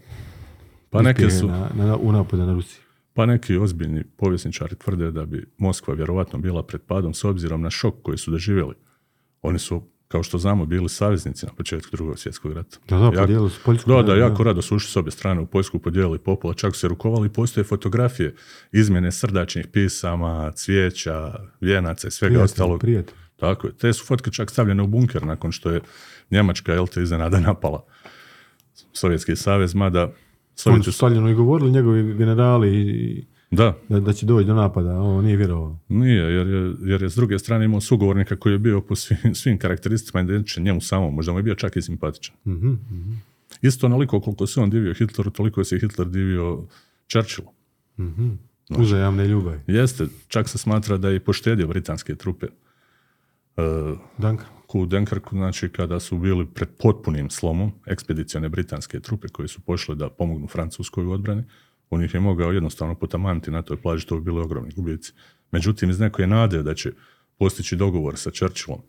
Pa 0.89 1.01
neke 1.01 1.29
su, 1.29 1.47
na, 1.47 1.69
na, 1.75 1.97
u 1.97 2.11
napadu 2.11 2.45
na 2.45 2.53
Rusiju? 2.53 2.81
pa 3.13 3.25
neki 3.25 3.57
ozbiljni 3.57 4.03
povjesničari 4.17 4.75
tvrde 4.75 5.11
da 5.11 5.25
bi 5.25 5.45
Moskva 5.57 5.93
vjerovatno 5.93 6.39
bila 6.39 6.63
pred 6.63 6.81
padom 6.81 7.13
s 7.13 7.23
obzirom 7.23 7.61
na 7.61 7.69
šok 7.69 7.95
koji 8.03 8.17
su 8.17 8.31
doživjeli. 8.31 8.73
Oni 9.41 9.59
su, 9.59 9.83
kao 10.07 10.23
što 10.23 10.37
znamo, 10.37 10.65
bili 10.65 10.89
saveznici 10.89 11.45
na 11.45 11.53
početku 11.53 11.95
drugog 11.95 12.19
svjetskog 12.19 12.53
rata. 12.53 12.77
Da, 12.87 12.97
da, 12.97 13.31
Jako- 13.33 13.49
su 13.49 13.59
Poljsku. 13.65 13.89
Da, 13.91 14.03
da, 14.03 14.15
jako 14.15 14.43
rado 14.43 14.61
su 14.61 14.75
ušli 14.75 14.91
s 14.91 14.95
obje 14.95 15.11
strane 15.11 15.41
u 15.41 15.45
Poljsku, 15.45 15.79
podijelili 15.79 16.19
popola, 16.19 16.53
čak 16.53 16.73
su 16.75 16.79
se 16.79 16.87
rukovali, 16.87 17.29
postoje 17.29 17.63
fotografije, 17.63 18.35
izmjene 18.71 19.11
srdačnih 19.11 19.67
pisama, 19.67 20.51
cvijeća, 20.51 21.33
vijenaca 21.61 22.07
i 22.07 22.11
svega 22.11 22.29
Prijatelj, 22.29 22.45
ostalog. 22.45 22.79
prijatelj. 22.81 23.15
Tako 23.35 23.67
je. 23.67 23.73
Te 23.77 23.93
su 23.93 24.05
fotke 24.05 24.31
čak 24.31 24.51
stavljene 24.51 24.83
u 24.83 24.87
bunker 24.87 25.23
nakon 25.25 25.51
što 25.51 25.69
je 25.69 25.81
Njemačka, 26.31 26.73
jel 26.73 26.87
te, 26.87 27.03
iznenada 27.03 27.39
napala 27.39 27.83
Sovjetski 28.93 29.35
savez, 29.35 29.75
mada 29.75 30.11
Oni 30.65 30.83
su. 30.83 30.91
Staljinu 30.91 31.29
i 31.29 31.33
govorili 31.33 31.71
njegovi 31.71 32.13
generali 32.13 32.69
i, 32.77 33.25
Da, 33.51 33.77
da, 33.89 33.99
da 33.99 34.13
će 34.13 34.25
doći 34.25 34.47
do 34.47 34.53
napada, 34.53 34.99
on 35.01 35.25
nije 35.25 35.37
vjerovao. 35.37 35.79
nije, 35.89 36.23
jer 36.23 36.47
je, 36.47 36.73
jer 36.81 37.01
je 37.01 37.09
s 37.09 37.15
druge 37.15 37.39
strane 37.39 37.65
imao 37.65 37.81
sugovornika 37.81 38.35
koji 38.35 38.53
je 38.53 38.59
bio 38.59 38.81
po 38.81 38.95
svim, 38.95 39.35
svim 39.35 39.57
karakteristikama 39.57 40.23
identičan 40.23 40.63
njemu 40.63 40.81
samom, 40.81 41.15
možda 41.15 41.31
mu 41.31 41.39
je 41.39 41.43
bio 41.43 41.55
čak 41.55 41.75
i 41.75 41.81
simpatičan. 41.81 42.35
Mhm, 42.45 42.67
mhm, 42.67 43.11
Isto 43.61 43.85
onoliko 43.85 44.19
koliko 44.19 44.47
se 44.47 44.59
on 44.61 44.69
divio 44.69 44.93
Hitleru, 44.93 45.31
toliko 45.31 45.63
se 45.63 45.79
Hitler 45.79 46.07
divio 46.07 46.63
Churchillu. 47.07 47.49
mhm. 47.99 48.29
Uzajamne 48.77 49.27
ljubavi. 49.27 49.59
Jeste, 49.67 50.07
čak 50.27 50.49
se 50.49 50.57
smatra 50.57 50.97
da 50.97 51.09
je 51.09 51.15
i 51.15 51.19
poštedio 51.19 51.67
britanske 51.67 52.15
trupe. 52.15 52.45
E, 53.57 53.61
Danka. 54.17 54.45
U 54.73 54.85
Dunkerku, 54.85 55.35
znači 55.35 55.69
kada 55.69 55.99
su 55.99 56.17
bili 56.17 56.45
pred 56.45 56.69
potpunim 56.79 57.29
slomom, 57.29 57.71
ekspedicione 57.85 58.49
britanske 58.49 58.99
trupe 58.99 59.27
koje 59.27 59.47
su 59.47 59.61
pošle 59.61 59.95
da 59.95 60.09
pomognu 60.09 60.47
Francuskoj 60.47 61.05
u 61.05 61.11
odbrani, 61.11 61.43
on 61.89 62.03
ih 62.03 62.13
je 62.13 62.19
mogao 62.19 62.51
jednostavno 62.51 62.95
potamaniti 62.95 63.51
na 63.51 63.61
toj 63.61 63.77
plaži, 63.77 64.07
to 64.07 64.15
bi 64.15 64.21
bili 64.21 64.41
ogromni 64.41 64.71
gubici. 64.75 65.13
Međutim, 65.51 65.89
iz 65.89 65.99
neko 65.99 66.21
je 66.21 66.27
nade 66.27 66.63
da 66.63 66.73
će 66.73 66.91
postići 67.37 67.75
dogovor 67.75 68.17
sa 68.17 68.31
Churchillom. 68.31 68.81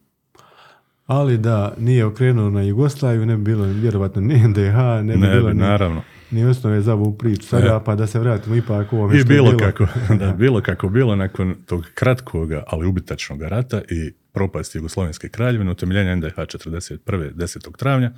Ali 1.06 1.38
da 1.38 1.74
nije 1.78 2.04
okrenuo 2.04 2.50
na 2.50 2.62
Jugoslaviju, 2.62 3.26
ne 3.26 3.36
bi 3.36 3.42
bilo 3.42 3.64
vjerovatno 3.64 4.20
ni 4.20 4.48
NDH, 4.48 4.76
ne 5.02 5.14
bi 5.14 5.20
Ne 5.20 5.30
bilo 5.30 5.48
bi, 5.48 5.54
ni, 5.54 5.60
naravno. 5.60 6.02
Ni 6.30 6.44
osnove 6.44 6.80
za 6.80 6.94
ovu 6.94 7.18
priču 7.18 7.46
sada, 7.46 7.80
pa 7.80 7.94
da 7.94 8.06
se 8.06 8.18
vratimo 8.18 8.56
ipak 8.56 8.92
u 8.92 8.96
ovome 8.96 9.20
I 9.20 9.24
bilo 9.24 9.52
bilo. 9.52 9.58
kako, 9.58 9.86
da, 10.20 10.32
bilo 10.32 10.60
kako 10.60 10.88
bilo 10.88 11.16
nakon 11.16 11.54
tog 11.66 11.84
kratkoga, 11.94 12.64
ali 12.66 12.86
ubitačnog 12.86 13.42
rata 13.42 13.82
i 13.90 14.12
propasti 14.32 14.78
Jugoslovenske 14.78 15.28
kraljevine, 15.28 15.70
utemeljenja 15.70 16.16
NDH 16.16 16.34
41. 16.34 16.98
10. 17.34 17.76
travnja. 17.76 18.12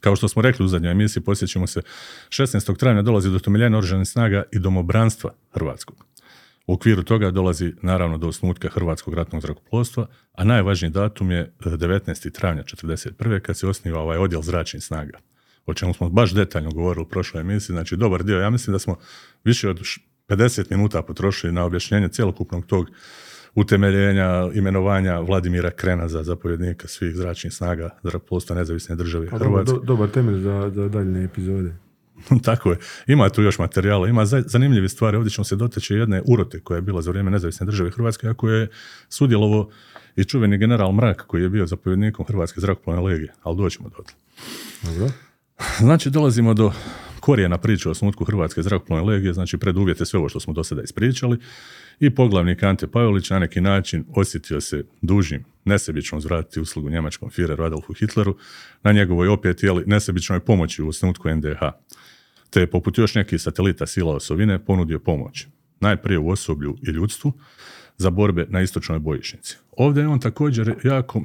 Kao 0.00 0.16
što 0.16 0.28
smo 0.28 0.42
rekli 0.42 0.64
u 0.64 0.68
zadnjoj 0.68 0.92
emisiji, 0.92 1.22
posjećamo 1.22 1.66
se, 1.66 1.82
16. 2.28 2.76
travnja 2.76 3.02
dolazi 3.02 3.30
do 3.30 3.36
utemeljenja 3.36 3.78
oružanih 3.78 4.08
snaga 4.08 4.42
i 4.52 4.58
domobranstva 4.58 5.34
Hrvatskog. 5.52 6.06
U 6.66 6.74
okviru 6.74 7.02
toga 7.02 7.30
dolazi 7.30 7.74
naravno 7.82 8.18
do 8.18 8.28
osnutka 8.28 8.68
Hrvatskog 8.68 9.14
ratnog 9.14 9.42
zrakoplovstva, 9.42 10.06
a 10.32 10.44
najvažniji 10.44 10.90
datum 10.90 11.30
je 11.30 11.40
e, 11.40 11.50
19. 11.64 12.32
travnja 12.32 12.62
41. 12.62 13.40
kad 13.40 13.58
se 13.58 13.68
osniva 13.68 14.00
ovaj 14.00 14.18
odjel 14.18 14.42
zračnih 14.42 14.82
snaga 14.82 15.18
o 15.66 15.74
čemu 15.74 15.94
smo 15.94 16.08
baš 16.08 16.34
detaljno 16.34 16.70
govorili 16.70 17.02
u 17.02 17.08
prošloj 17.08 17.40
emisiji, 17.40 17.74
znači 17.74 17.96
dobar 17.96 18.24
dio, 18.24 18.38
ja 18.38 18.50
mislim 18.50 18.72
da 18.72 18.78
smo 18.78 18.96
više 19.44 19.68
od 19.68 19.80
š- 19.80 20.00
50 20.28 20.70
minuta 20.70 21.02
potrošili 21.02 21.52
na 21.52 21.64
objašnjenje 21.64 22.08
cjelokupnog 22.08 22.66
tog 22.66 22.90
utemeljenja, 23.56 24.48
imenovanja 24.54 25.18
Vladimira 25.18 25.70
Krena 25.70 26.08
za 26.08 26.22
zapovjednika 26.22 26.88
svih 26.88 27.16
zračnih 27.16 27.52
snaga 27.52 27.90
zrakoplovstva 28.02 28.56
nezavisne 28.56 28.96
države 28.96 29.26
Hrvatske. 29.28 29.72
do- 29.72 29.80
dobar 29.80 30.08
temelj 30.08 30.38
za, 30.38 30.70
za 30.74 30.88
daljne 30.88 31.24
epizode. 31.24 31.74
Tako 32.42 32.70
je. 32.70 32.76
Ima 33.06 33.28
tu 33.28 33.42
još 33.42 33.58
materijala, 33.58 34.08
ima 34.08 34.26
za- 34.26 34.42
zanimljive 34.42 34.88
stvari. 34.88 35.16
Ovdje 35.16 35.30
ćemo 35.30 35.44
se 35.44 35.56
doteći 35.56 35.94
jedne 35.94 36.22
urote 36.26 36.60
koja 36.60 36.76
je 36.76 36.82
bila 36.82 37.02
za 37.02 37.10
vrijeme 37.10 37.30
nezavisne 37.30 37.66
države 37.66 37.90
Hrvatske, 37.90 38.28
a 38.28 38.34
koje 38.34 38.60
je 38.60 38.68
sudjelovo 39.08 39.70
i 40.16 40.24
čuveni 40.24 40.58
general 40.58 40.92
Mrak 40.92 41.24
koji 41.26 41.42
je 41.42 41.48
bio 41.48 41.66
zapovjednikom 41.66 42.24
Hrvatske 42.26 42.60
zrakoplovne 42.60 43.02
legije, 43.02 43.32
ali 43.42 43.56
doćemo 43.56 43.88
do 43.88 43.96
Dobro. 44.82 45.10
Znači, 45.78 46.10
dolazimo 46.10 46.54
do 46.54 46.72
korijena 47.26 47.58
priče 47.58 47.88
o 47.88 47.92
osnutku 47.92 48.24
Hrvatske 48.24 48.62
zrakoplovne 48.62 49.04
legije, 49.04 49.32
znači 49.32 49.58
preduvjete 49.58 50.04
sve 50.04 50.18
ovo 50.18 50.28
što 50.28 50.40
smo 50.40 50.52
do 50.52 50.64
sada 50.64 50.82
ispričali. 50.82 51.38
I 52.00 52.10
poglavnik 52.10 52.62
Ante 52.62 52.86
Pavelić 52.86 53.30
na 53.30 53.38
neki 53.38 53.60
način 53.60 54.04
osjetio 54.14 54.60
se 54.60 54.84
dužnim 55.02 55.44
nesebično 55.64 56.18
uzvratiti 56.18 56.60
uslugu 56.60 56.90
njemačkom 56.90 57.30
Führeru 57.30 57.66
Adolfu 57.66 57.92
Hitleru 57.92 58.36
na 58.82 58.92
njegovoj 58.92 59.28
opet 59.28 59.62
jeli, 59.62 59.84
nesebičnoj 59.86 60.40
pomoći 60.40 60.82
u 60.82 60.88
osnutku 60.88 61.28
NDH. 61.30 61.60
Te 62.50 62.60
je 62.60 62.70
poput 62.70 62.98
još 62.98 63.14
nekih 63.14 63.42
satelita 63.42 63.86
sila 63.86 64.14
osovine 64.14 64.64
ponudio 64.64 64.98
pomoć. 64.98 65.46
Najprije 65.80 66.18
u 66.18 66.28
osoblju 66.28 66.76
i 66.82 66.90
ljudstvu 66.90 67.32
za 67.96 68.10
borbe 68.10 68.46
na 68.48 68.60
istočnoj 68.60 68.98
bojišnici. 68.98 69.56
Ovdje 69.76 70.00
je 70.00 70.08
on 70.08 70.20
također 70.20 70.74
jako 70.84 71.24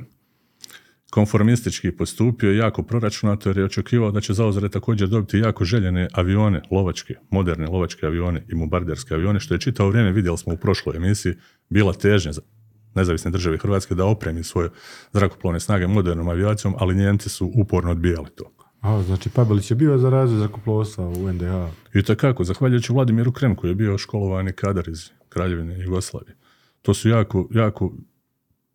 konformistički 1.11 1.91
postupio 1.91 2.53
jako 2.53 2.83
proračunato 2.83 3.49
jer 3.49 3.57
je 3.57 3.65
očekivao 3.65 4.11
da 4.11 4.21
će 4.21 4.33
zauzvrat 4.33 4.71
također 4.71 5.07
dobiti 5.07 5.37
jako 5.37 5.65
željene 5.65 6.07
avione, 6.13 6.61
lovačke, 6.71 7.15
moderne 7.29 7.67
lovačke 7.67 8.05
avione 8.05 8.43
i 8.47 8.55
bombarderske 8.55 9.13
avione, 9.13 9.39
što 9.39 9.53
je 9.53 9.59
čitavo 9.59 9.89
vrijeme, 9.89 10.11
vidjeli 10.11 10.37
smo 10.37 10.53
u 10.53 10.57
prošloj 10.57 10.97
emisiji, 10.97 11.33
bila 11.69 11.93
težnja 11.93 12.31
za 12.31 12.41
nezavisne 12.95 13.31
države 13.31 13.57
Hrvatske 13.57 13.95
da 13.95 14.05
opremi 14.05 14.43
svoje 14.43 14.69
zrakoplovne 15.13 15.59
snage 15.59 15.87
modernom 15.87 16.29
avijacijom, 16.29 16.75
ali 16.77 16.95
Njemci 16.95 17.29
su 17.29 17.51
uporno 17.55 17.91
odbijali 17.91 18.29
to. 18.35 18.51
A, 18.81 19.03
znači 19.03 19.29
Pabelić 19.29 19.71
je 19.71 19.75
bio 19.75 19.97
za 19.97 20.09
razvoj 20.09 20.39
zrakoplovstva 20.39 21.07
u 21.07 21.31
NDH. 21.33 21.53
I 21.93 22.03
takako, 22.03 22.43
zahvaljujući 22.43 22.93
Vladimiru 22.93 23.33
koji 23.57 23.71
je 23.71 23.75
bio 23.75 23.97
školovani 23.97 24.51
kadar 24.51 24.89
iz 24.89 25.09
Kraljevine 25.29 25.83
Jugoslavije. 25.83 26.35
To 26.81 26.93
su 26.93 27.09
jako, 27.09 27.47
jako 27.51 27.93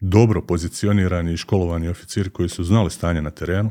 dobro 0.01 0.43
pozicionirani 0.43 1.33
i 1.33 1.37
školovani 1.37 1.89
oficiri 1.89 2.31
koji 2.31 2.49
su 2.49 2.65
znali 2.65 2.91
stanje 2.91 3.23
na 3.23 3.31
terenu. 3.31 3.71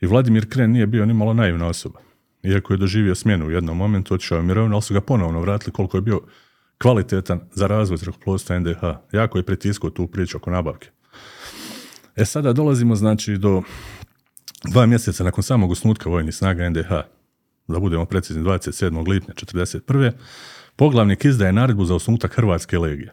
I 0.00 0.06
Vladimir 0.06 0.48
Kren 0.48 0.70
nije 0.70 0.86
bio 0.86 1.06
ni 1.06 1.14
malo 1.14 1.34
naivna 1.34 1.66
osoba. 1.66 1.98
Iako 2.42 2.72
je 2.72 2.76
doživio 2.76 3.14
smjenu 3.14 3.46
u 3.46 3.50
jednom 3.50 3.76
momentu, 3.76 4.14
otišao 4.14 4.36
je 4.36 4.42
mirovinu, 4.42 4.74
ali 4.74 4.82
su 4.82 4.94
ga 4.94 5.00
ponovno 5.00 5.40
vratili 5.40 5.72
koliko 5.72 5.96
je 5.96 6.00
bio 6.00 6.20
kvalitetan 6.78 7.40
za 7.52 7.66
razvoj 7.66 7.96
zrakoplovstva 7.96 8.58
NDH. 8.58 8.82
Jako 9.12 9.38
je 9.38 9.42
pritiskao 9.42 9.90
tu 9.90 10.06
priču 10.06 10.36
oko 10.36 10.50
nabavke. 10.50 10.88
E 12.16 12.24
sada 12.24 12.52
dolazimo 12.52 12.96
znači 12.96 13.36
do 13.36 13.62
dva 14.64 14.86
mjeseca 14.86 15.24
nakon 15.24 15.42
samog 15.42 15.70
osnutka 15.70 16.08
vojnih 16.08 16.34
snaga 16.34 16.70
NDH, 16.70 16.90
da 17.68 17.78
budemo 17.78 18.04
precizni 18.04 18.42
27. 18.42 19.08
lipnja 19.08 19.34
1941. 19.34 20.12
poglavnik 20.76 21.24
izdaje 21.24 21.52
naredbu 21.52 21.84
za 21.84 21.94
osnutak 21.94 22.34
Hrvatske 22.34 22.78
legije. 22.78 23.12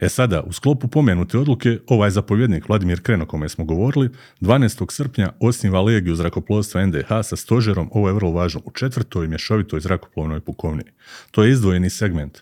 E 0.00 0.08
sada, 0.08 0.42
u 0.42 0.52
sklopu 0.52 0.88
pomenute 0.88 1.38
odluke, 1.38 1.78
ovaj 1.86 2.10
zapovjednik 2.10 2.68
Vladimir 2.68 3.00
Kren 3.02 3.22
o 3.22 3.26
kome 3.26 3.48
smo 3.48 3.64
govorili, 3.64 4.08
12. 4.40 4.92
srpnja 4.92 5.32
osniva 5.40 5.80
legiju 5.80 6.14
zrakoplovstva 6.16 6.86
NDH 6.86 7.08
sa 7.22 7.36
stožerom, 7.36 7.90
ovo 7.92 8.08
je 8.08 8.14
vrlo 8.14 8.30
važno, 8.30 8.60
u 8.64 8.70
četvrtoj 8.70 9.28
mješovitoj 9.28 9.80
zrakoplovnoj 9.80 10.40
pukovniji. 10.40 10.86
To 11.30 11.42
je 11.44 11.50
izdvojeni 11.50 11.90
segment 11.90 12.38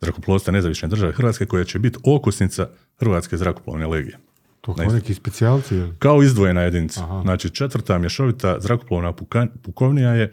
zrakoplovstva 0.00 0.52
nezavisne 0.52 0.88
države 0.88 1.12
Hrvatske 1.12 1.46
koja 1.46 1.64
će 1.64 1.78
biti 1.78 1.98
okosnica 2.04 2.68
Hrvatske 2.98 3.36
zrakoplovne 3.36 3.86
legije. 3.86 4.18
To 4.60 4.74
kao 4.74 4.86
Ne. 4.86 4.94
neki 4.94 5.14
specijalci? 5.14 5.82
Kao 5.98 6.22
izdvojena 6.22 6.60
jedinica. 6.62 7.04
Aha. 7.04 7.20
Znači 7.22 7.50
četvrta 7.50 7.98
mješovita 7.98 8.60
zrakoplovna 8.60 9.12
puka- 9.12 9.46
pukovnija 9.62 10.10
je 10.10 10.32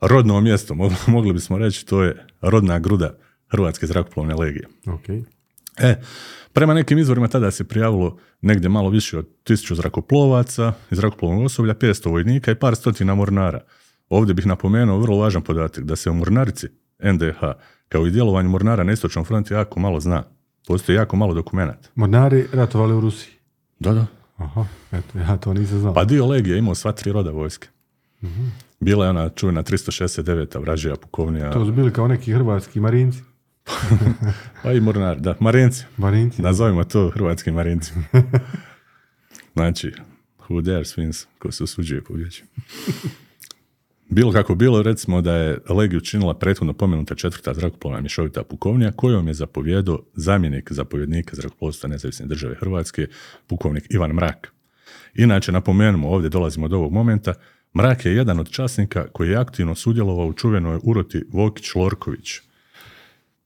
rodno 0.00 0.40
mjesto, 0.40 0.74
mogli, 1.06 1.32
bismo 1.32 1.58
reći, 1.58 1.86
to 1.86 2.02
je 2.02 2.26
rodna 2.40 2.78
gruda 2.78 3.14
Hrvatske 3.48 3.86
zrakoplovne 3.86 4.34
legije. 4.34 4.66
Ok. 4.86 5.06
E, 5.78 6.00
prema 6.52 6.74
nekim 6.74 6.98
izvorima 6.98 7.28
tada 7.28 7.50
se 7.50 7.64
prijavilo 7.64 8.18
negdje 8.40 8.68
malo 8.68 8.90
više 8.90 9.18
od 9.18 9.28
tisuću 9.44 9.74
zrakoplovaca 9.74 10.72
i 10.90 10.94
zrakoplovnog 10.94 11.44
osoblja, 11.44 11.74
500 11.74 12.10
vojnika 12.10 12.50
i 12.50 12.54
par 12.54 12.76
stotina 12.76 13.14
mornara. 13.14 13.60
Ovdje 14.08 14.34
bih 14.34 14.46
napomenuo 14.46 14.98
vrlo 14.98 15.16
važan 15.16 15.42
podatak, 15.42 15.84
da 15.84 15.96
se 15.96 16.10
o 16.10 16.14
mornarici 16.14 16.68
NDH 17.02 17.40
kao 17.88 18.06
i 18.06 18.10
djelovanju 18.10 18.48
mornara 18.48 18.84
na 18.84 18.92
istočnom 18.92 19.24
frontu 19.24 19.54
jako 19.54 19.80
malo 19.80 20.00
zna. 20.00 20.22
Postoji 20.66 20.96
jako 20.96 21.16
malo 21.16 21.34
dokumenata. 21.34 21.88
Mornari 21.94 22.46
ratovali 22.52 22.94
u 22.94 23.00
Rusiji. 23.00 23.34
Da, 23.78 23.92
da. 23.92 24.06
Aha, 24.36 24.66
eto, 24.92 25.18
ja 25.18 25.36
to 25.36 25.54
nisam 25.54 25.78
znao. 25.78 25.94
Pa 25.94 26.04
dio 26.04 26.26
legije 26.26 26.54
je 26.54 26.58
imao 26.58 26.74
sva 26.74 26.92
tri 26.92 27.12
roda 27.12 27.30
vojske. 27.30 27.68
Bila 28.80 29.04
je 29.04 29.10
ona 29.10 29.28
čuvena 29.28 29.62
369. 29.62 30.60
vražija 30.60 30.96
pukovnija, 30.96 31.50
To 31.50 31.64
su 31.64 31.72
bili 31.72 31.92
kao 31.92 32.08
neki 32.08 32.32
hrvatski 32.32 32.80
marinci. 32.80 33.22
Pa 34.62 34.72
i 34.72 34.80
mornar, 34.80 35.20
da, 35.20 35.36
marinci. 35.40 35.84
Marinci. 35.96 36.42
Nazovimo 36.42 36.84
to 36.84 37.10
hrvatskim 37.10 37.54
marincima. 37.54 38.04
znači, 39.54 39.92
who 40.48 40.60
dares 40.60 40.98
wins, 40.98 41.26
ko 41.38 41.52
se 41.52 41.64
usuđuje 41.64 42.04
pobjeći. 42.04 42.44
Bilo 44.08 44.32
kako 44.32 44.54
bilo, 44.54 44.82
recimo 44.82 45.20
da 45.20 45.34
je 45.34 45.58
Legiju 45.68 46.00
činila 46.00 46.34
prethodno 46.34 46.72
pomenuta 46.72 47.14
četvrta 47.14 47.54
zrakoplovna 47.54 48.00
mješovita 48.00 48.42
pukovnija 48.42 48.92
kojom 48.92 49.28
je 49.28 49.34
zapovjedao 49.34 50.02
zamjenik 50.14 50.72
zapovjednika 50.72 51.36
zrakoplovstva 51.36 51.88
nezavisne 51.88 52.26
države 52.26 52.54
Hrvatske, 52.54 53.06
pukovnik 53.46 53.84
Ivan 53.90 54.12
Mrak. 54.12 54.52
Inače, 55.14 55.52
napomenemo, 55.52 56.08
ovdje 56.08 56.30
dolazimo 56.30 56.68
do 56.68 56.76
ovog 56.76 56.92
momenta, 56.92 57.34
Mrak 57.76 58.04
je 58.04 58.14
jedan 58.16 58.38
od 58.38 58.50
časnika 58.50 59.06
koji 59.12 59.30
je 59.30 59.36
aktivno 59.36 59.74
sudjelovao 59.74 60.26
u 60.26 60.32
čuvenoj 60.32 60.78
uroti 60.82 61.24
Vokić-Lorković. 61.32 62.51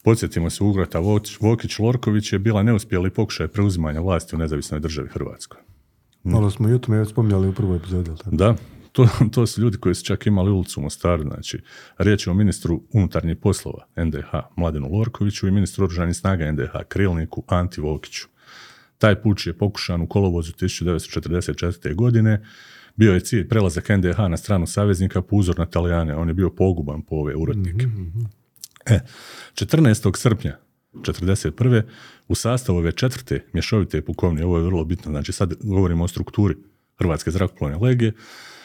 Podsjetimo 0.06 0.50
se, 0.50 0.64
ugrota 0.64 1.00
Vokić-Lorković 1.40 2.32
je 2.32 2.38
bila 2.38 2.62
neuspjeli 2.62 3.10
pokušaj 3.10 3.48
preuzimanja 3.48 4.00
vlasti 4.00 4.36
u 4.36 4.38
nezavisnoj 4.38 4.80
državi 4.80 5.08
Hrvatskoj. 5.08 5.60
Malo 6.22 6.50
smo 6.50 6.68
i 6.68 6.72
o 6.72 6.78
tome 6.78 7.04
spominjali 7.04 7.48
u 7.48 7.52
prvoj 7.52 7.76
epizodi. 7.76 8.10
Da, 8.24 8.54
to, 8.92 9.08
to 9.34 9.46
su 9.46 9.60
ljudi 9.60 9.76
koji 9.76 9.94
su 9.94 10.04
čak 10.04 10.26
imali 10.26 10.50
ulicu 10.50 10.80
u 10.80 10.82
Mostaru, 10.82 11.22
znači 11.22 11.60
riječ 11.98 12.26
je 12.26 12.30
o 12.30 12.34
ministru 12.34 12.82
unutarnjih 12.92 13.36
poslova 13.36 13.86
NDH 13.96 14.30
Mladenu 14.56 14.88
Lorkoviću 14.92 15.48
i 15.48 15.50
ministru 15.50 15.84
oružanih 15.84 16.16
snaga 16.16 16.52
NDH 16.52 16.72
Krilniku 16.88 17.44
Anti 17.46 17.80
Vokiću. 17.80 18.28
Taj 18.98 19.22
puč 19.22 19.46
je 19.46 19.58
pokušan 19.58 20.02
u 20.02 20.08
kolovozu 20.08 20.52
1944. 20.52 21.94
godine. 21.94 22.44
Bio 22.96 23.14
je 23.14 23.20
cilj 23.20 23.48
prelazak 23.48 23.88
NDH 23.88 24.18
na 24.18 24.36
stranu 24.36 24.66
saveznika 24.66 25.22
po 25.22 25.36
uzor 25.36 25.58
na 25.58 25.66
Talijane. 25.66 26.16
On 26.16 26.28
je 26.28 26.34
bio 26.34 26.50
poguban 26.50 27.02
po 27.02 27.16
ove 27.16 27.36
urotnike. 27.36 27.86
E, 28.86 29.00
14. 29.54 30.16
srpnja 30.16 30.56
1941. 30.94 31.82
u 32.28 32.34
sastavu 32.34 32.78
ove 32.78 32.92
četvrte 32.92 33.44
mješovite 33.52 34.02
pukovnije, 34.02 34.46
ovo 34.46 34.58
je 34.58 34.64
vrlo 34.64 34.84
bitno, 34.84 35.10
znači 35.10 35.32
sad 35.32 35.54
govorimo 35.62 36.04
o 36.04 36.08
strukturi 36.08 36.54
Hrvatske 36.98 37.30
zrakoplovne 37.30 37.76
legije, 37.76 38.12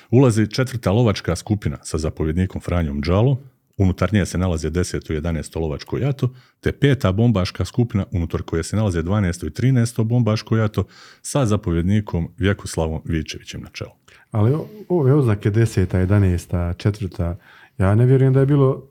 ulazi 0.09 0.47
četvrta 0.47 0.91
lovačka 0.91 1.35
skupina 1.35 1.77
sa 1.83 1.97
zapovjednikom 1.97 2.61
Franjom 2.61 3.01
Đalo, 3.01 3.41
unutar 3.77 4.13
nje 4.13 4.25
se 4.25 4.37
nalaze 4.37 4.69
10. 4.69 5.13
i 5.13 5.21
11. 5.21 5.59
lovačko 5.59 5.97
jato, 5.97 6.33
te 6.59 6.71
peta 6.71 7.11
bombaška 7.11 7.65
skupina 7.65 8.05
unutar 8.11 8.41
koje 8.41 8.63
se 8.63 8.75
nalaze 8.75 9.03
12. 9.03 9.47
i 9.47 9.49
13. 9.49 10.03
bombaško 10.03 10.57
jato 10.57 10.83
sa 11.21 11.45
zapovjednikom 11.45 12.33
Vjekoslavom 12.37 13.01
Vičevićem 13.05 13.61
na 13.61 13.69
čelu. 13.69 13.91
Ali 14.31 14.53
ove 14.89 15.13
oznake 15.13 15.51
10. 15.51 16.07
11. 16.07 16.77
četvrta, 16.77 17.37
ja 17.77 17.95
ne 17.95 18.05
vjerujem 18.05 18.33
da 18.33 18.39
je 18.39 18.45
bilo 18.45 18.90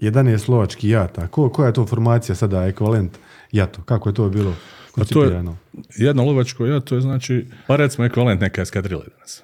11 0.00 0.48
lovačkih 0.48 0.90
jata. 0.90 1.26
Ko, 1.26 1.48
koja 1.50 1.66
je 1.66 1.72
to 1.72 1.86
formacija 1.86 2.34
sada, 2.34 2.66
ekvivalent 2.66 3.18
jato? 3.52 3.82
Kako 3.82 4.08
je 4.08 4.14
to 4.14 4.28
bilo 4.28 4.54
to 5.04 5.24
je 5.24 5.44
jedno 5.96 6.24
lovačko 6.24 6.66
jato 6.66 6.94
je 6.94 7.00
znači, 7.00 7.46
pa 7.66 7.76
recimo 7.76 8.04
ekvivalent 8.04 8.40
neka 8.40 8.62
eskadrile 8.62 9.04
danas. 9.14 9.42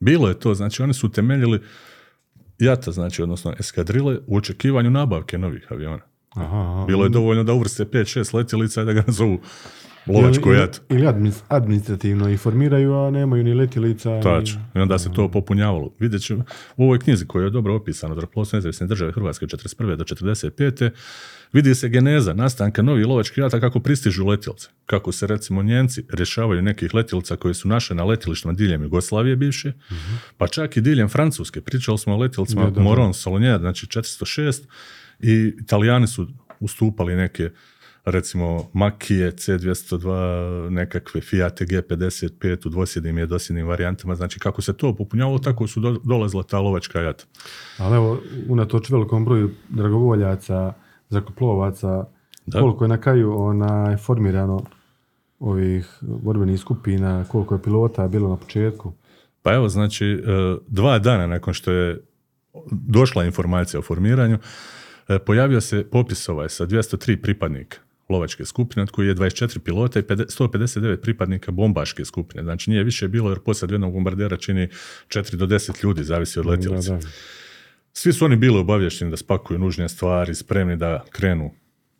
Bilo 0.00 0.28
je 0.28 0.40
to, 0.40 0.54
znači 0.54 0.82
oni 0.82 0.94
su 0.94 1.06
utemeljili 1.06 1.60
jata, 2.58 2.92
znači, 2.92 3.22
odnosno 3.22 3.54
eskadrile, 3.58 4.18
u 4.26 4.36
očekivanju 4.36 4.90
nabavke 4.90 5.38
novih 5.38 5.66
aviona. 5.70 6.02
Aha, 6.30 6.60
aha. 6.60 6.84
Bilo 6.86 7.04
je 7.04 7.08
dovoljno 7.08 7.44
da 7.44 7.52
uvrste 7.52 7.84
5-6 7.84 8.34
letjelica 8.34 8.82
i 8.82 8.84
da 8.84 8.92
ga 8.92 9.04
nazovu 9.06 9.40
lovačko 10.06 10.50
Ili- 10.50 10.58
jat. 10.58 10.80
Ili 10.88 11.06
administrativno 11.48 12.28
informiraju, 12.28 12.94
a 12.94 13.10
nemaju 13.10 13.44
ni 13.44 13.54
letjelica. 13.54 14.20
Tačno. 14.20 14.60
I 14.74 14.78
onda 14.78 14.98
se 14.98 15.12
to 15.12 15.30
popunjavalo. 15.30 15.94
Vidjet 15.98 16.22
ćemo 16.22 16.44
u 16.76 16.84
ovoj 16.84 16.98
knjizi 16.98 17.26
koja 17.26 17.44
je 17.44 17.50
dobro 17.50 17.74
opisana 17.74 18.14
Zrakoplovstvo 18.14 18.56
nezavisne 18.56 18.86
države 18.86 19.12
Hrvatske 19.12 19.44
od 19.44 19.50
41. 19.50 19.96
do 19.96 20.04
45. 20.04 20.90
vidi 21.52 21.74
se 21.74 21.88
geneza 21.88 22.34
nastanka 22.34 22.82
novih 22.82 23.06
lovačkih 23.06 23.38
jata 23.38 23.60
kako 23.60 23.80
pristižu 23.80 24.26
letjelce. 24.26 24.68
Kako 24.86 25.12
se 25.12 25.26
recimo 25.26 25.62
Njenci 25.62 26.04
rješavaju 26.12 26.62
nekih 26.62 26.94
letjelica 26.94 27.36
koje 27.36 27.54
su 27.54 27.68
naše 27.68 27.94
na 27.94 28.04
letjelištima 28.04 28.52
diljem 28.52 28.82
Jugoslavije 28.82 29.36
bivše, 29.36 29.72
pa 30.36 30.46
čak 30.46 30.76
i 30.76 30.80
diljem 30.80 31.08
Francuske. 31.08 31.60
Pričali 31.60 31.98
smo 31.98 32.14
o 32.14 32.18
letjelicama. 32.18 32.70
Moron, 32.76 33.14
Solonjer, 33.14 33.60
znači 33.60 33.86
406 33.86 34.62
i 35.20 35.52
Italijani 35.60 36.06
su 36.06 36.26
ustupali 36.60 37.14
neke 37.16 37.50
recimo 38.04 38.70
Makije, 38.72 39.32
C202, 39.32 40.08
nekakve 40.70 41.20
Fiat 41.20 41.60
G55 41.60 42.66
u 42.66 42.70
dvosjednim 42.70 43.18
i 43.18 43.26
dosjednim 43.26 43.66
varijantama. 43.66 44.14
Znači 44.14 44.40
kako 44.40 44.62
se 44.62 44.72
to 44.72 44.94
popunjavalo, 44.94 45.38
tako 45.38 45.66
su 45.66 45.80
do- 45.80 46.00
dolazila 46.04 46.42
ta 46.42 46.58
lovačka 46.58 47.00
jata. 47.00 47.24
Ali 47.78 47.96
evo, 47.96 48.18
unatoč 48.48 48.90
velikom 48.90 49.24
broju 49.24 49.50
dragovoljaca, 49.68 50.72
zrakoplovaca, 51.08 52.04
Da. 52.46 52.60
koliko 52.60 52.84
je 52.84 52.88
na 52.88 53.00
kraju 53.00 53.34
ona, 53.36 53.96
formirano 53.96 54.62
ovih 55.38 55.88
borbenih 56.00 56.60
skupina, 56.60 57.24
koliko 57.24 57.54
je 57.54 57.62
pilota 57.62 58.08
bilo 58.08 58.28
na 58.28 58.36
početku. 58.36 58.92
Pa 59.42 59.54
evo, 59.54 59.68
znači, 59.68 60.06
e, 60.06 60.20
dva 60.68 60.98
dana 60.98 61.26
nakon 61.26 61.54
što 61.54 61.72
je 61.72 62.00
došla 62.70 63.24
informacija 63.24 63.78
o 63.80 63.82
formiranju, 63.82 64.38
e, 65.08 65.18
pojavio 65.18 65.60
se 65.60 65.84
popis 65.84 66.28
ovaj 66.28 66.48
sa 66.48 66.66
203 66.66 67.16
pripadnika 67.16 67.78
lovačke 68.10 68.44
skupine, 68.44 68.82
od 68.82 68.90
koji 68.90 69.06
je 69.06 69.14
24 69.14 69.58
pilota 69.58 69.98
i 69.98 70.02
50 70.02 70.48
159 70.48 70.96
pripadnika 70.96 71.50
bombaške 71.50 72.04
skupine. 72.04 72.42
Znači 72.42 72.70
nije 72.70 72.84
više 72.84 73.08
bilo 73.08 73.30
jer 73.30 73.38
posad 73.38 73.70
jednog 73.70 73.92
bombardera 73.92 74.36
čini 74.36 74.68
4 75.08 75.34
do 75.36 75.46
10 75.46 75.84
ljudi, 75.84 76.04
zavisi 76.04 76.38
od 76.38 76.46
letjelice. 76.46 76.88
Svi 77.92 78.12
su 78.12 78.24
oni 78.24 78.36
bili 78.36 78.58
obavješteni 78.58 79.10
da 79.10 79.16
spakuju 79.16 79.58
nužne 79.58 79.88
stvari, 79.88 80.34
spremni 80.34 80.76
da 80.76 81.04
krenu 81.10 81.50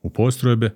u 0.03 0.11
postrojbe. 0.11 0.71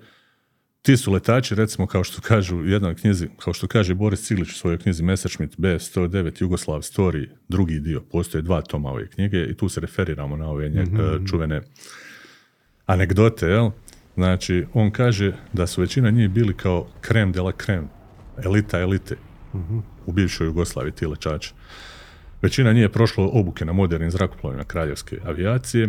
Ti 0.83 0.97
su 0.97 1.13
letači, 1.13 1.55
recimo, 1.55 1.87
kao 1.87 2.05
što 2.05 2.21
kažu 2.23 2.57
u 2.57 2.67
jednoj 2.67 2.95
knjizi, 2.95 3.29
kao 3.39 3.53
što 3.53 3.67
kaže 3.67 3.95
Boris 3.95 4.23
Ciglić 4.27 4.49
u 4.51 4.55
svojoj 4.55 4.79
knjizi 4.79 5.03
Messerschmitt 5.03 5.57
B109 5.59 6.43
Jugoslav 6.43 6.81
Story, 6.81 7.27
drugi 7.49 7.81
dio, 7.81 8.01
postoje 8.01 8.43
dva 8.43 8.63
toma 8.63 8.91
ove 8.91 9.09
knjige 9.11 9.45
i 9.45 9.55
tu 9.57 9.69
se 9.69 9.81
referiramo 9.81 10.37
na 10.37 10.49
ove 10.51 10.69
nje- 10.69 10.83
e, 10.83 11.27
čuvene 11.27 11.63
anegdote, 12.87 13.47
jel? 13.47 13.71
Znači, 14.15 14.67
on 14.75 14.91
kaže 14.91 15.33
da 15.53 15.67
su 15.67 15.81
većina 15.81 16.11
njih 16.11 16.31
bili 16.31 16.55
kao 16.55 16.87
krem 17.01 17.33
de 17.33 17.41
la 17.41 17.53
krem, 17.53 17.89
elita 18.45 18.81
elite 18.81 19.17
u 20.07 20.13
bivšoj 20.13 20.47
Jugoslaviji, 20.47 20.93
ti 20.93 21.07
lečači. 21.07 21.53
Većina 22.43 22.73
njih 22.73 22.83
je 22.83 22.93
prošlo 22.93 23.31
obuke 23.33 23.65
na 23.65 23.73
modernim 23.73 24.11
zrakoplovima 24.11 24.65
kraljevske 24.65 25.19
avijacije 25.25 25.89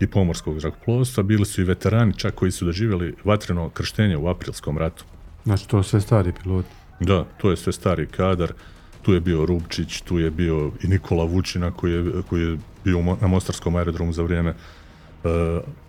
i 0.00 0.06
pomorskog 0.06 0.60
zrakoplovstva. 0.60 1.22
Bili 1.22 1.44
su 1.44 1.60
i 1.60 1.64
veterani 1.64 2.12
čak 2.16 2.34
koji 2.34 2.50
su 2.50 2.64
doživjeli 2.64 3.14
vatreno 3.24 3.68
krštenje 3.68 4.16
u 4.16 4.28
aprilskom 4.28 4.78
ratu. 4.78 5.04
Znači 5.44 5.68
to 5.68 5.82
sve 5.82 6.00
stari 6.00 6.32
piloti. 6.42 6.68
Da, 7.00 7.24
to 7.38 7.50
je 7.50 7.56
sve 7.56 7.72
stari 7.72 8.06
kadar. 8.06 8.52
Tu 9.02 9.14
je 9.14 9.20
bio 9.20 9.46
Rubčić, 9.46 10.00
tu 10.00 10.18
je 10.18 10.30
bio 10.30 10.72
i 10.82 10.86
Nikola 10.86 11.24
Vučina 11.24 11.70
koji 11.70 11.92
je, 11.92 12.04
koji 12.28 12.42
je 12.42 12.58
bio 12.84 13.16
na 13.20 13.26
Mostarskom 13.26 13.76
aerodromu 13.76 14.12
za 14.12 14.22
vrijeme 14.22 14.54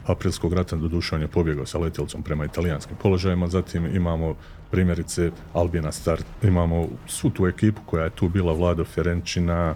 aprilskog 0.06 0.54
rata, 0.54 0.76
doduše 0.76 1.16
on 1.16 1.22
je 1.22 1.28
pobjegao 1.28 1.66
sa 1.66 1.80
letjelicom 1.80 2.24
prema 2.24 2.46
italijanskim 2.46 2.98
položajima. 3.02 3.48
Zatim 3.48 3.96
imamo 3.96 4.36
primjerice 4.72 5.32
Albina 5.54 5.92
Start, 5.92 6.26
imamo 6.44 6.88
svu 7.08 7.30
tu 7.30 7.48
ekipu 7.48 7.82
koja 7.86 8.04
je 8.04 8.10
tu 8.10 8.30
bila, 8.30 8.54
Vlado 8.54 8.86
Ferenčina, 8.86 9.76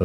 e, 0.00 0.04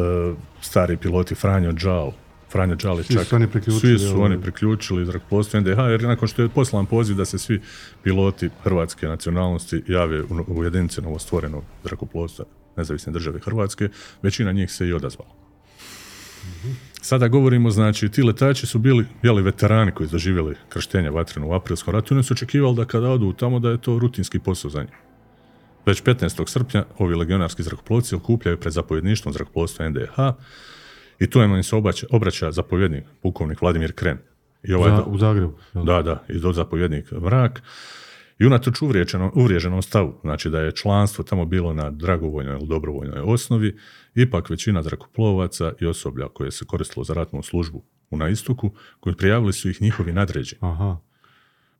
stari 0.60 0.96
piloti 0.96 1.34
Franjo 1.34 1.72
Džal, 1.72 2.12
Franjo 2.50 2.76
Džal 2.76 2.98
je 2.98 3.04
Svi 3.04 3.14
čak, 3.14 3.26
su 3.26 3.36
oni 3.36 3.46
priključili, 3.46 3.98
svi 3.98 3.98
su 3.98 4.14
ovaj. 4.14 4.24
oni 4.24 4.42
priključili 4.42 5.06
zrakoplovstvo 5.06 5.60
NDH, 5.60 5.78
jer 5.78 6.02
nakon 6.02 6.28
što 6.28 6.42
je 6.42 6.48
poslan 6.48 6.86
poziv 6.86 7.16
da 7.16 7.24
se 7.24 7.38
svi 7.38 7.60
piloti 8.02 8.50
hrvatske 8.62 9.06
nacionalnosti 9.06 9.82
jave 9.88 10.22
u, 10.22 10.26
u 10.46 10.64
jedinice 10.64 11.02
novostvorenog 11.02 11.64
zrakoplovstva 11.84 12.44
nezavisne 12.76 13.12
države 13.12 13.40
Hrvatske, 13.40 13.88
većina 14.22 14.52
njih 14.52 14.72
se 14.72 14.88
i 14.88 14.92
odazvala. 14.92 15.39
Sada 17.02 17.28
govorimo, 17.28 17.70
znači, 17.70 18.08
ti 18.08 18.22
letači 18.22 18.66
su 18.66 18.78
bili, 18.78 19.06
jeli, 19.22 19.42
veterani 19.42 19.92
koji 19.92 20.08
su 20.08 20.12
doživjeli 20.12 20.56
krštenje 20.68 21.10
vatreno 21.10 21.48
u 21.48 21.52
aprilskom 21.52 21.94
ratu 21.94 22.14
i 22.14 22.16
oni 22.16 22.24
su 22.24 22.34
očekivali 22.34 22.76
da 22.76 22.84
kada 22.84 23.10
odu 23.10 23.32
tamo 23.32 23.58
da 23.58 23.70
je 23.70 23.80
to 23.80 23.98
rutinski 23.98 24.38
posao 24.38 24.70
za 24.70 24.82
njih. 24.82 24.92
Već 25.86 26.02
15. 26.02 26.48
srpnja 26.48 26.84
ovi 26.98 27.14
legionarski 27.14 27.62
zrakoplovci 27.62 28.14
okupljaju 28.14 28.60
pred 28.60 28.72
zapovjedništvom 28.72 29.32
zrakoplovstva 29.32 29.88
NDH 29.88 30.18
i 31.18 31.30
tu 31.30 31.42
im 31.42 31.62
se 31.62 31.76
obraća, 31.76 32.06
obraća 32.10 32.52
zapovjednik, 32.52 33.04
pukovnik 33.22 33.62
Vladimir 33.62 33.92
Kren. 33.92 34.18
I 34.62 34.72
ovaj, 34.72 34.90
Za, 34.90 35.04
u 35.04 35.18
Zagrebu. 35.18 35.52
da, 35.74 36.02
da, 36.02 36.24
i 36.28 36.38
do 36.38 36.52
zapovjednik 36.52 37.12
Mrak. 37.12 37.62
I 38.40 38.46
unatoč 38.46 38.82
uvriježenom, 39.34 39.82
stavu, 39.82 40.20
znači 40.22 40.50
da 40.50 40.60
je 40.60 40.72
članstvo 40.72 41.24
tamo 41.24 41.44
bilo 41.44 41.72
na 41.72 41.90
dragovoljnoj 41.90 42.56
ili 42.56 42.66
dobrovoljnoj 42.66 43.20
osnovi, 43.20 43.76
ipak 44.14 44.50
većina 44.50 44.82
zrakoplovaca 44.82 45.72
i 45.80 45.86
osoblja 45.86 46.28
koje 46.28 46.50
se 46.50 46.64
koristilo 46.64 47.04
za 47.04 47.14
ratnu 47.14 47.42
službu 47.42 47.82
u 48.10 48.16
na 48.16 48.28
istoku, 48.28 48.70
koji 49.00 49.16
prijavili 49.16 49.52
su 49.52 49.70
ih 49.70 49.82
njihovi 49.82 50.12
nadređeni. 50.12 50.58
Aha. 50.60 50.96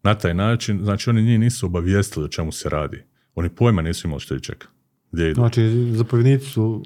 Na 0.03 0.15
taj 0.15 0.35
način, 0.35 0.81
znači 0.83 1.11
oni 1.11 1.23
njih 1.23 1.41
nisu 1.41 1.67
obavijestili 1.67 2.25
o 2.25 2.29
čemu 2.29 2.53
se 2.53 2.69
radi. 2.69 3.03
Oni 3.35 3.49
pojma 3.49 3.83
nisu 3.83 4.07
imali 4.07 4.21
što 4.21 4.35
ih 4.35 4.41
čeka. 4.41 4.69
Gdje 5.13 5.31
idu. 5.31 5.41
Znači, 5.41 5.91
zapovjednici 5.93 6.47
su 6.47 6.85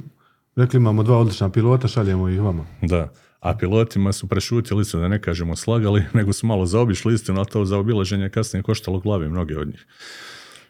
rekli 0.56 0.76
imamo 0.76 1.02
dva 1.02 1.18
odlična 1.18 1.48
pilota, 1.50 1.88
šaljemo 1.88 2.28
ih 2.28 2.40
vama. 2.40 2.66
Da. 2.82 3.12
A 3.44 3.56
pilotima 3.56 4.12
su 4.12 4.28
prešutili 4.28 4.84
su, 4.84 4.98
da 4.98 5.08
ne 5.08 5.22
kažemo 5.22 5.56
slagali, 5.56 6.04
nego 6.18 6.32
su 6.32 6.46
malo 6.46 6.66
zaobišli 6.66 7.14
istinu, 7.14 7.40
a 7.40 7.44
to 7.44 7.64
zaobilaženje 7.64 8.28
kasnije 8.28 8.62
koštalo 8.62 9.00
glavi 9.00 9.28
mnoge 9.28 9.58
od 9.58 9.68
njih. 9.68 9.86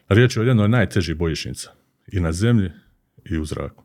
Riječ 0.09 0.37
je 0.37 0.43
o 0.43 0.45
jednoj 0.45 0.69
najtežih 0.69 1.17
bojišnica. 1.17 1.71
I 2.13 2.21
na 2.21 2.33
zemlji 2.33 2.71
i 3.31 3.39
u 3.39 3.45
zraku. 3.45 3.85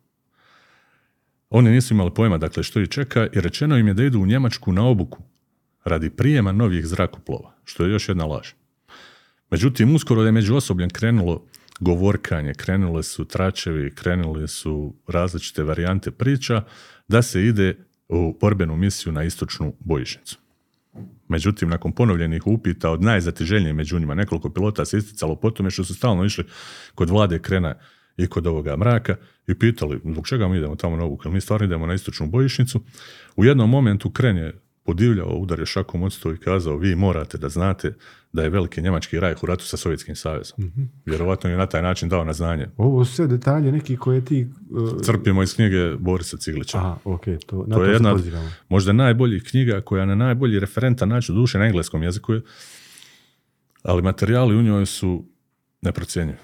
Oni 1.50 1.70
nisu 1.70 1.94
imali 1.94 2.14
pojma 2.14 2.38
dakle 2.38 2.64
što 2.64 2.80
ih 2.80 2.90
čeka 2.90 3.28
i 3.34 3.42
rečeno 3.42 3.78
im 3.78 3.88
je 3.88 3.94
da 3.94 4.04
idu 4.04 4.20
u 4.20 4.26
Njemačku 4.26 4.74
na 4.74 4.88
obuku 4.88 5.24
radi 5.84 6.10
prijema 6.10 6.52
novih 6.52 6.88
zrakoplova, 6.88 7.54
što 7.64 7.86
je 7.86 7.92
još 7.92 8.10
jedna 8.10 8.26
laž. 8.26 8.48
Međutim, 9.52 9.96
uskoro 9.96 10.24
je 10.24 10.32
među 10.32 10.56
osobljem 10.56 10.90
krenulo 10.90 11.46
govorkanje, 11.80 12.54
krenule 12.54 13.04
su 13.04 13.26
tračevi, 13.26 13.96
krenule 13.96 14.48
su 14.48 14.96
različite 15.08 15.64
varijante 15.64 16.12
priča 16.12 16.64
da 17.08 17.22
se 17.22 17.46
ide 17.46 17.89
u 18.10 18.38
borbenu 18.42 18.78
misiju 18.78 19.14
na 19.14 19.24
istočnu 19.24 19.74
bojišnicu. 19.80 20.38
Međutim, 21.28 21.70
nakon 21.70 21.92
ponovljenih 21.92 22.48
upita 22.48 22.90
od 22.92 23.04
najzatiženijih 23.04 23.76
među 23.76 24.00
njima, 24.00 24.16
nekoliko 24.16 24.50
pilota 24.50 24.86
se 24.86 24.98
isticalo 24.98 25.36
po 25.36 25.52
tome 25.52 25.72
što 25.72 25.84
su 25.84 25.96
stalno 25.96 26.26
išli 26.26 26.44
kod 26.96 27.10
vlade 27.10 27.40
Krena 27.40 27.76
i 28.18 28.28
kod 28.28 28.48
ovoga 28.48 28.78
mraka 28.78 29.16
i 29.48 29.56
pitali 29.56 30.00
zbog 30.06 30.28
čega 30.28 30.48
mi 30.48 30.58
idemo 30.58 30.76
tamo 30.76 30.96
na 30.96 31.04
jel 31.04 31.34
mi 31.34 31.42
stvarno 31.42 31.66
idemo 31.66 31.86
na 31.86 31.94
istočnu 31.94 32.28
bojišnicu. 32.28 32.82
U 33.36 33.46
jednom 33.46 33.70
momentu 33.70 34.12
Kren 34.12 34.38
je 34.38 34.62
podivljao, 34.84 35.38
udario 35.38 35.66
šakom 35.66 36.04
od 36.04 36.34
i 36.34 36.38
kazao 36.38 36.78
vi 36.78 36.96
morate 36.96 37.38
da 37.38 37.50
znate 37.50 37.94
da 38.34 38.44
je 38.44 38.50
veliki 38.50 38.82
njemački 38.82 39.20
rajh 39.20 39.44
u 39.44 39.46
ratu 39.46 39.66
sa 39.66 39.78
Sovjetskim 39.78 40.16
savezom. 40.16 40.72
Vjerovatno 41.06 41.50
je 41.50 41.58
na 41.58 41.66
taj 41.66 41.82
način 41.82 42.10
dao 42.10 42.24
na 42.24 42.34
znanje. 42.34 42.68
Ovo 42.78 43.06
su 43.06 43.14
sve 43.14 43.28
detalje 43.28 43.72
neki 43.72 43.98
koje 43.98 44.26
ti... 44.26 44.48
uh, 44.70 45.02
Crpimo 45.02 45.44
iz 45.44 45.56
knjige 45.56 45.96
Borisa 46.00 46.38
Ciglića. 46.38 46.78
Aha, 46.78 46.98
ok, 47.04 47.24
to, 47.46 47.64
na 47.68 47.76
To 47.76 47.80
to, 47.82 47.86
je 47.86 47.94
jedna 47.94 48.12
pozivamo. 48.12 48.50
možda 48.70 48.94
najboljih 48.94 49.44
knjiga 49.44 49.82
koja 49.82 50.06
na 50.06 50.16
najbolji 50.16 50.60
referentan 50.60 51.10
način 51.10 51.36
duše 51.36 51.60
na 51.60 51.66
engleskom 51.66 52.04
jeziku 52.04 52.34
je, 52.34 52.42
ali 53.84 54.02
materijali 54.02 54.56
u 54.56 54.62
njoj 54.62 54.86
su 54.86 55.26
neprocjenjivi. 55.82 56.38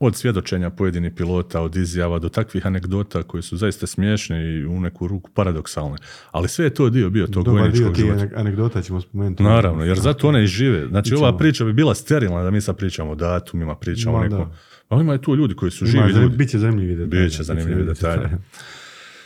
Od 0.00 0.16
svjedočenja 0.16 0.70
pojedinih 0.70 1.12
pilota, 1.16 1.60
od 1.60 1.76
izjava 1.76 2.18
do 2.18 2.28
takvih 2.28 2.66
anegdota 2.66 3.22
koji 3.22 3.42
su 3.42 3.56
zaista 3.56 3.86
smiješne 3.86 4.44
i 4.44 4.66
u 4.66 4.80
neku 4.80 5.06
ruku 5.06 5.30
paradoksalne. 5.30 5.96
Ali 6.30 6.48
sve 6.48 6.64
je 6.64 6.74
to 6.74 6.90
dio 6.90 7.10
bio 7.10 7.26
tog 7.26 7.44
Dobar 7.44 7.54
dio 7.54 7.62
vojničkog 7.62 7.94
tih 7.94 8.04
života. 8.04 8.40
anegdota 8.40 8.82
ćemo 8.82 9.00
spomenuti. 9.00 9.42
Naravno, 9.42 9.84
jer 9.84 9.98
zato 9.98 10.28
one 10.28 10.44
i 10.44 10.46
žive. 10.46 10.86
Znači, 10.88 11.14
ova 11.14 11.36
priča 11.36 11.64
bi 11.64 11.72
bila 11.72 11.94
sterilna 11.94 12.42
da 12.42 12.50
mi 12.50 12.60
sad 12.60 12.76
pričamo 12.76 13.10
o 13.10 13.14
datumima, 13.14 13.74
pričamo 13.74 14.16
o 14.16 14.20
nekom... 14.20 14.46
Ali 14.88 15.00
ima 15.00 15.12
je 15.12 15.22
tu 15.22 15.36
ljudi 15.36 15.54
koji 15.54 15.70
su 15.70 15.84
Ima, 15.84 15.92
živi 15.92 16.20
ljudi. 16.20 16.36
Biće 16.36 16.58
zanimljivi 16.58 16.94
detalji. 16.96 17.24
Biće 17.24 17.42
zanimljivi 17.42 17.82
Biće 17.82 17.92
detalji. 17.94 18.28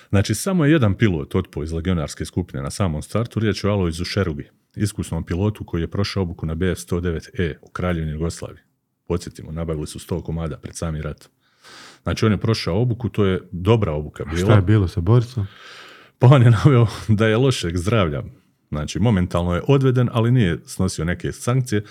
Znači, 0.08 0.34
samo 0.34 0.64
je 0.64 0.72
jedan 0.72 0.94
pilot 0.94 1.34
otpo 1.34 1.62
iz 1.62 1.72
legionarske 1.72 2.24
skupine 2.24 2.62
na 2.62 2.70
samom 2.70 3.02
startu, 3.02 3.40
riječ 3.40 3.64
je 3.64 3.70
o 3.70 3.72
Alojzu 3.72 4.04
Šerugi, 4.04 4.48
iskusnom 4.76 5.24
pilotu 5.24 5.64
koji 5.64 5.80
je 5.80 5.90
prošao 5.90 6.22
obuku 6.22 6.46
na 6.46 6.54
BF-109E 6.54 7.54
u 7.62 7.68
Kraljevini 7.68 8.12
Jugoslaviji. 8.12 8.73
Podsjetimo, 9.06 9.52
nabavili 9.52 9.86
su 9.86 9.98
100 9.98 10.22
komada 10.22 10.56
pred 10.56 10.76
sami 10.76 11.02
rat. 11.02 11.28
Znači, 12.02 12.26
on 12.26 12.32
je 12.32 12.38
prošao 12.38 12.80
obuku, 12.82 13.08
to 13.08 13.24
je 13.24 13.40
dobra 13.52 13.92
obuka 13.92 14.24
Šta 14.26 14.36
je 14.36 14.44
bila. 14.44 14.60
bilo 14.60 14.88
sa 14.88 15.00
Borisom? 15.00 15.46
Pa 16.18 16.26
on 16.26 16.42
je 16.42 16.50
naveo 16.50 16.86
da 17.08 17.26
je 17.26 17.36
lošeg 17.36 17.76
zdravlja. 17.76 18.22
Znači, 18.68 18.98
momentalno 18.98 19.54
je 19.54 19.62
odveden, 19.68 20.08
ali 20.12 20.30
nije 20.30 20.58
snosio 20.66 21.04
neke 21.04 21.32
sankcije. 21.32 21.82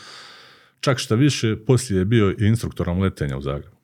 Čak 0.80 0.97
šta 0.97 1.15
više, 1.15 1.56
poslije 1.58 1.99
je 1.99 2.06
bio 2.06 2.30
i 2.32 2.36
instruktorom 2.39 2.99
letenja 2.99 3.38
u 3.38 3.41
Zagrebu. 3.41 3.76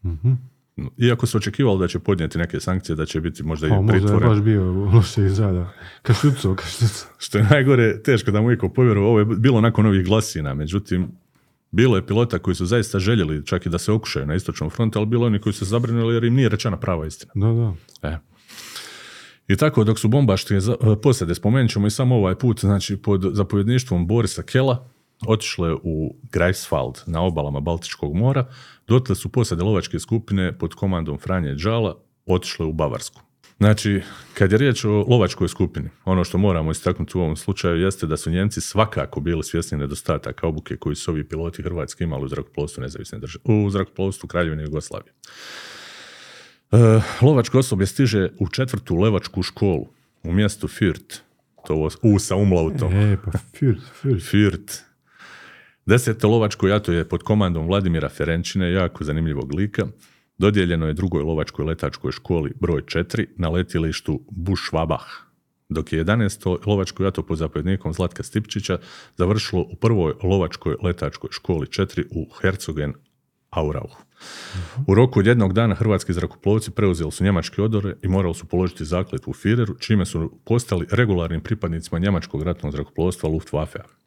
Iako 0.97 1.25
se 1.27 1.37
očekivalo 1.37 1.77
da 1.77 1.87
će 1.87 1.99
podnijeti 1.99 2.37
neke 2.37 2.59
sankcije, 2.59 2.95
da 2.95 3.05
će 3.05 3.21
biti 3.21 3.43
možda 3.43 3.67
i 3.67 3.69
Pa 3.69 3.75
možda 3.75 3.93
je 3.93 3.99
pritvoren. 4.01 4.29
baš 4.29 4.39
bio 4.39 4.63
loše 4.71 5.25
izrada. 5.25 5.73
Kaštuco, 6.01 6.55
kaštuco. 6.55 7.05
Što 7.17 7.37
je 7.37 7.43
najgore, 7.43 8.01
teško 8.03 8.31
da 8.31 8.41
mu 8.41 8.51
iko 8.51 8.69
povjeruje, 8.69 9.05
ovo 9.07 9.19
je 9.19 9.25
bilo 9.25 9.61
nakon 9.61 9.85
ovih 9.85 10.05
glasina, 10.05 10.53
međutim, 10.53 11.11
bilo 11.71 11.95
je 11.95 12.05
pilota 12.05 12.39
koji 12.39 12.55
su 12.55 12.65
zaista 12.65 12.99
željeli 12.99 13.45
čak 13.45 13.65
i 13.65 13.69
da 13.69 13.77
se 13.77 13.91
okušaju 13.91 14.25
na 14.25 14.35
istočnom 14.35 14.69
frontu, 14.69 14.99
ali 14.99 15.05
bilo 15.05 15.25
je 15.25 15.27
oni 15.27 15.39
koji 15.39 15.53
su 15.53 15.59
se 15.59 15.69
zabrinuli 15.69 16.13
jer 16.13 16.23
im 16.23 16.35
nije 16.35 16.49
rečena 16.49 16.77
prava 16.77 17.05
istina. 17.05 17.31
Da, 17.35 17.47
da. 17.47 18.09
E. 18.09 18.17
I 19.47 19.57
tako, 19.57 19.83
dok 19.83 19.99
su 19.99 20.07
bombaške 20.07 20.55
e, 20.55 20.59
posade, 21.01 21.35
spomenut 21.35 21.71
ćemo 21.71 21.87
i 21.87 21.91
samo 21.91 22.15
ovaj 22.15 22.35
put, 22.35 22.59
znači 22.59 22.97
pod 22.97 23.25
zapovjedništvom 23.33 24.07
Borisa 24.07 24.43
Kela, 24.43 24.89
otišle 25.27 25.73
u 25.73 26.15
Greifswald 26.31 27.03
na 27.05 27.21
obalama 27.21 27.59
Baltičkog 27.59 28.15
mora, 28.15 28.45
dotle 28.87 29.15
su 29.15 29.29
posade 29.29 29.63
lovačke 29.63 29.99
skupine 29.99 30.57
pod 30.57 30.73
komandom 30.73 31.17
Franje 31.17 31.55
Đala 31.55 31.97
otišle 32.25 32.65
u 32.65 32.73
Bavarsku. 32.73 33.21
Znači, 33.59 34.01
kad 34.33 34.51
je 34.51 34.57
riječ 34.57 34.85
o 34.85 35.05
lovačkoj 35.07 35.47
skupini, 35.47 35.89
ono 36.05 36.23
što 36.23 36.37
moramo 36.37 36.71
istaknuti 36.71 37.17
u 37.17 37.21
ovom 37.21 37.35
slučaju 37.35 37.81
jeste 37.81 38.07
da 38.07 38.17
su 38.17 38.31
Njemci 38.31 38.61
svakako 38.61 39.19
bili 39.19 39.43
svjesni 39.43 39.77
nedostataka 39.77 40.47
obuke 40.47 40.77
koji 40.77 40.95
su 40.95 41.11
ovi 41.11 41.23
piloti 41.23 41.63
Hrvatske 41.63 42.03
imali 42.03 42.25
u 42.25 42.27
zrakoplovstvu 42.27 42.81
nezavisne 42.81 43.19
države, 43.19 43.43
u 43.45 43.69
zrakoplovstvu 43.69 44.27
Kraljevine 44.27 44.63
Jugoslavije. 44.63 45.13
E, 46.71 46.77
lovačko 47.21 47.59
osoblje 47.59 47.85
stiže 47.85 48.29
u 48.39 48.47
četvrtu 48.47 48.95
levačku 48.95 49.43
školu 49.43 49.87
u 50.23 50.31
mjestu 50.31 50.67
Fürth. 50.67 51.19
To 51.67 51.89
U 52.01 52.19
sa 52.19 52.35
umlautom. 52.35 52.93
E, 52.93 53.17
pa 53.25 53.31
fyr, 53.31 53.75
fyr. 54.01 54.15
Fürth. 54.15 54.79
Deseto 55.85 56.29
lovačko 56.29 56.67
jato 56.67 56.91
je 56.91 57.09
pod 57.09 57.23
komandom 57.23 57.67
Vladimira 57.67 58.09
Ferenčine, 58.09 58.71
jako 58.71 59.03
zanimljivog 59.03 59.53
lika. 59.53 59.87
Dodijeljeno 60.39 60.87
je 60.87 60.93
drugoj 60.93 61.23
lovačkoj 61.23 61.65
letačkoj 61.65 62.11
školi 62.11 62.53
broj 62.59 62.81
4 62.81 63.25
na 63.37 63.49
letilištu 63.49 64.21
Bušvabah. 64.31 65.03
Dok 65.69 65.93
je 65.93 66.05
11. 66.05 66.57
lovačko 66.67 67.03
jato 67.03 67.23
pod 67.23 67.37
zapovjednikom 67.37 67.93
Zlatka 67.93 68.23
Stipčića 68.23 68.79
završilo 69.17 69.61
u 69.61 69.75
prvoj 69.75 70.13
lovačkoj 70.23 70.75
letačkoj 70.83 71.29
školi 71.31 71.67
4 71.67 72.03
u 72.11 72.27
Herzogen 72.41 72.93
Aurauhu. 73.49 74.03
U 74.87 74.95
roku 74.95 75.19
od 75.19 75.27
jednog 75.27 75.53
dana 75.53 75.75
hrvatski 75.75 76.13
zrakoplovci 76.13 76.71
preuzeli 76.71 77.11
su 77.11 77.23
njemačke 77.23 77.61
odore 77.61 77.95
i 78.01 78.07
morali 78.07 78.35
su 78.35 78.45
položiti 78.45 78.85
zakletvu 78.85 79.31
u 79.31 79.33
Fireru, 79.33 79.75
čime 79.79 80.05
su 80.05 80.39
postali 80.45 80.87
regularnim 80.91 81.41
pripadnicima 81.41 81.99
njemačkog 81.99 82.43
ratnog 82.43 82.71
zrakoplovstva 82.71 83.29
Luftwaffe. 83.29 83.98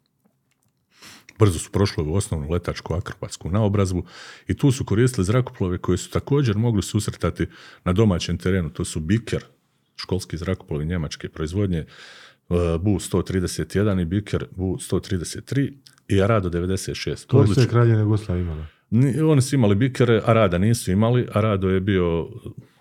Brzo 1.39 1.59
su 1.59 1.71
prošli 1.71 2.03
u 2.03 2.13
osnovnu 2.13 2.49
letačku 2.49 2.93
akrobatsku 2.93 3.49
naobrazbu 3.49 4.03
i 4.47 4.53
tu 4.53 4.71
su 4.71 4.85
koristili 4.85 5.25
zrakoplove 5.25 5.77
koji 5.77 5.97
su 5.97 6.09
također 6.09 6.57
mogli 6.57 6.81
susretati 6.81 7.47
na 7.83 7.93
domaćem 7.93 8.37
terenu. 8.37 8.69
To 8.69 8.85
su 8.85 8.99
Biker, 8.99 9.45
školski 9.95 10.37
zrakoplovi 10.37 10.85
njemačke 10.85 11.29
proizvodnje, 11.29 11.77
e, 11.79 11.85
Bu-131 12.79 14.01
i 14.01 14.05
Biker 14.05 14.45
Bu-133 14.51 15.73
i 16.07 16.21
Arado 16.21 16.49
96. 16.49 17.25
To 17.27 17.41
je 17.41 17.47
sve 17.47 17.67
kraljevina 17.67 18.01
Jugoslavija 18.01 18.43
imala. 18.43 18.72
Ni- 18.95 19.21
Oni 19.21 19.41
su 19.41 19.55
imali 19.55 19.75
bikere, 19.75 20.21
a 20.25 20.33
Rada 20.33 20.57
nisu 20.57 20.91
imali, 20.91 21.27
a 21.33 21.41
Rado 21.41 21.69
je 21.69 21.79
bio 21.79 22.29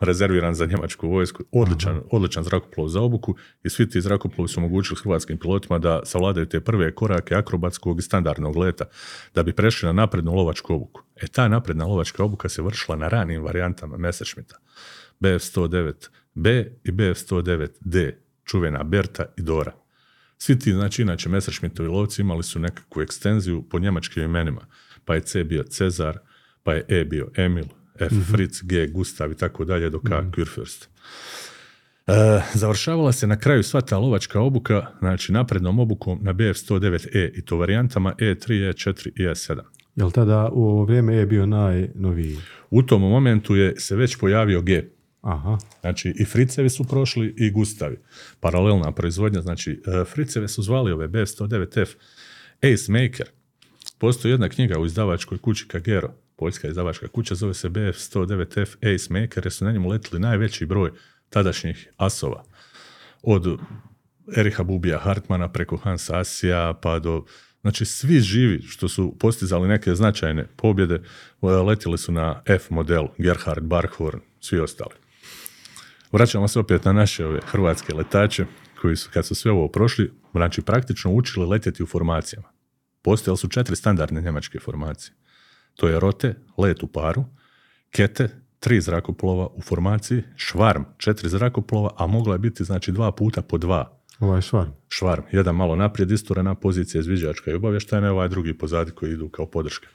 rezerviran 0.00 0.54
za 0.54 0.66
njemačku 0.66 1.08
vojsku. 1.08 1.44
Odličan, 1.52 2.00
odličan 2.10 2.44
zrakoplov 2.44 2.88
za 2.88 3.00
obuku 3.00 3.34
i 3.64 3.70
svi 3.70 3.88
ti 3.88 4.00
zrakoplovi 4.00 4.48
su 4.48 4.60
omogućili 4.60 5.00
hrvatskim 5.02 5.38
pilotima 5.38 5.78
da 5.78 6.00
savladaju 6.04 6.46
te 6.46 6.60
prve 6.60 6.94
korake 6.94 7.34
akrobatskog 7.34 7.98
i 7.98 8.02
standardnog 8.02 8.56
leta 8.56 8.84
da 9.34 9.42
bi 9.42 9.52
prešli 9.52 9.86
na 9.86 9.92
naprednu 9.92 10.34
lovačku 10.34 10.74
obuku. 10.74 11.02
E 11.22 11.26
ta 11.26 11.48
napredna 11.48 11.86
lovačka 11.86 12.24
obuka 12.24 12.48
se 12.48 12.62
vršila 12.62 12.96
na 12.96 13.08
ranim 13.08 13.42
varijantama 13.42 13.96
Messerschmitta. 13.96 14.56
BF-109B 15.20 16.66
i 16.84 16.92
BF-109D, 16.92 18.12
čuvena 18.44 18.82
Berta 18.82 19.24
i 19.36 19.42
Dora. 19.42 19.72
Svi 20.38 20.58
ti, 20.58 20.72
znači, 20.72 21.02
inače, 21.02 21.28
Messerschmittovi 21.28 21.88
lovci 21.88 22.22
imali 22.22 22.42
su 22.42 22.58
nekakvu 22.58 23.02
ekstenziju 23.02 23.62
po 23.70 23.78
njemačkim 23.78 24.22
imenima. 24.22 24.60
Pa 25.04 25.14
je 25.14 25.20
C 25.20 25.44
bio 25.44 25.62
Cezar, 25.62 26.18
pa 26.62 26.74
je 26.74 26.84
E 26.88 27.04
bio 27.04 27.30
Emil, 27.36 27.64
F 27.98 28.12
Fritz, 28.30 28.62
G 28.62 28.86
Gustav 28.86 29.32
i 29.32 29.36
tako 29.36 29.64
dalje 29.64 29.90
do 29.90 30.00
K 30.00 30.10
Kurfürst. 30.10 30.88
E, 32.06 32.42
završavala 32.54 33.12
se 33.12 33.26
na 33.26 33.36
kraju 33.36 33.62
sva 33.62 33.80
ta 33.80 33.98
lovačka 33.98 34.40
obuka, 34.40 34.86
znači 34.98 35.32
naprednom 35.32 35.78
obukom 35.78 36.18
na 36.22 36.34
BF-109E 36.34 37.30
i 37.34 37.44
to 37.44 37.56
varijantama 37.56 38.14
E 38.18 38.24
E3, 38.24 38.72
E4 38.72 39.08
i 39.08 39.22
E7. 39.22 39.60
Jel 39.96 40.10
tada 40.10 40.48
u 40.52 40.64
ovo 40.64 40.84
vrijeme 40.84 41.14
je 41.14 41.26
bio 41.26 41.46
najnoviji? 41.46 42.36
U 42.70 42.82
tom 42.82 43.00
momentu 43.00 43.56
je 43.56 43.80
se 43.80 43.96
već 43.96 44.16
pojavio 44.16 44.62
G. 44.62 44.84
Aha. 45.20 45.58
Znači 45.80 46.14
i 46.18 46.24
Fricevi 46.24 46.70
su 46.70 46.84
prošli 46.84 47.34
i 47.38 47.50
Gustavi. 47.50 47.96
Paralelna 48.40 48.92
proizvodnja, 48.92 49.40
znači 49.40 49.82
e, 49.86 50.04
Friceve 50.04 50.48
su 50.48 50.62
zvali 50.62 50.92
ove 50.92 51.08
B109F 51.08 51.94
Ace 52.56 52.92
Maker. 52.92 53.26
Postoji 54.02 54.32
jedna 54.32 54.48
knjiga 54.48 54.78
u 54.78 54.86
izdavačkoj 54.86 55.38
kući 55.38 55.68
Kagero, 55.68 56.14
poljska 56.36 56.68
izdavačka 56.68 57.08
kuća, 57.08 57.34
zove 57.34 57.54
se 57.54 57.68
BF109F 57.68 58.94
Ace 58.94 59.12
Maker, 59.12 59.46
jer 59.46 59.52
su 59.52 59.64
na 59.64 59.72
njemu 59.72 59.88
letili 59.88 60.20
najveći 60.20 60.66
broj 60.66 60.90
tadašnjih 61.30 61.88
asova. 61.96 62.44
Od 63.22 63.58
Eriha 64.36 64.62
Bubija 64.62 64.98
Hartmana 64.98 65.52
preko 65.52 65.76
Hansa 65.76 66.18
Asija 66.18 66.78
pa 66.82 66.98
do 66.98 67.24
Znači, 67.60 67.84
svi 67.84 68.20
živi 68.20 68.62
što 68.62 68.88
su 68.88 69.16
postizali 69.20 69.68
neke 69.68 69.94
značajne 69.94 70.46
pobjede, 70.56 71.02
letili 71.42 71.98
su 71.98 72.12
na 72.12 72.42
F 72.46 72.70
model, 72.70 73.06
Gerhard 73.18 73.64
Barkhorn, 73.64 74.20
svi 74.40 74.60
ostali. 74.60 74.94
Vraćamo 76.12 76.48
se 76.48 76.58
opet 76.58 76.84
na 76.84 76.92
naše 76.92 77.26
ove 77.26 77.40
hrvatske 77.46 77.94
letače, 77.94 78.46
koji 78.80 78.96
su, 78.96 79.10
kad 79.12 79.26
su 79.26 79.34
sve 79.34 79.50
ovo 79.50 79.68
prošli, 79.68 80.12
znači 80.32 80.62
praktično 80.62 81.10
učili 81.10 81.46
letjeti 81.46 81.82
u 81.82 81.86
formacijama. 81.86 82.51
Postojali 83.02 83.38
su 83.38 83.48
četiri 83.48 83.76
standardne 83.76 84.20
njemačke 84.20 84.58
formacije. 84.58 85.14
To 85.74 85.88
je 85.88 86.00
rote, 86.00 86.34
let 86.58 86.82
u 86.82 86.86
paru, 86.86 87.24
kete, 87.90 88.28
tri 88.60 88.80
zrakoplova 88.80 89.46
u 89.46 89.60
formaciji, 89.62 90.22
švarm, 90.36 90.82
četiri 90.98 91.28
zrakoplova, 91.28 91.90
a 91.96 92.06
mogla 92.06 92.34
je 92.34 92.38
biti 92.38 92.64
znači 92.64 92.92
dva 92.92 93.12
puta 93.12 93.42
po 93.42 93.58
dva 93.58 93.98
Ovaj 94.20 94.40
švar. 94.40 94.66
švarm. 94.88 95.22
Jedan 95.32 95.54
malo 95.56 95.76
naprijed 95.76 96.10
isturena 96.10 96.54
pozicija 96.54 97.00
izviđačka 97.00 97.50
i 97.50 97.54
obavještajna, 97.54 98.12
ovaj 98.12 98.28
drugi 98.28 98.58
pozadi 98.58 98.90
koji 98.90 99.12
idu 99.12 99.28
kao 99.28 99.46
podrška. 99.46 99.86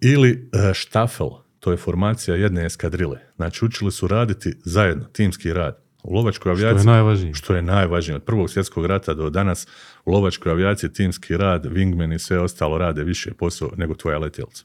Ili 0.00 0.30
e, 0.52 0.74
štafel, 0.74 1.28
to 1.60 1.70
je 1.70 1.76
formacija 1.76 2.36
jedne 2.36 2.66
eskadrile. 2.66 3.18
Znači 3.36 3.64
učili 3.64 3.92
su 3.92 4.08
raditi 4.08 4.54
zajedno, 4.64 5.04
timski 5.04 5.52
rad. 5.52 5.85
U 6.06 6.14
lovačkoj 6.14 6.54
Što 6.54 6.62
je 6.62 6.68
avijaciji, 6.68 6.86
najvažnije. 6.86 7.34
što 7.34 7.54
je 7.54 7.62
najvažnije, 7.62 8.16
od 8.16 8.22
prvog 8.22 8.50
svjetskog 8.50 8.86
rata 8.86 9.14
do 9.14 9.30
danas, 9.30 9.66
u 10.04 10.12
lovačkoj 10.12 10.52
avijaciji 10.52 10.92
timski 10.92 11.36
rad, 11.36 11.64
wingman 11.64 12.14
i 12.14 12.18
sve 12.18 12.40
ostalo 12.40 12.78
rade 12.78 13.04
više 13.04 13.34
posao 13.34 13.70
nego 13.76 13.94
tvoja 13.94 14.18
letjelca. 14.18 14.64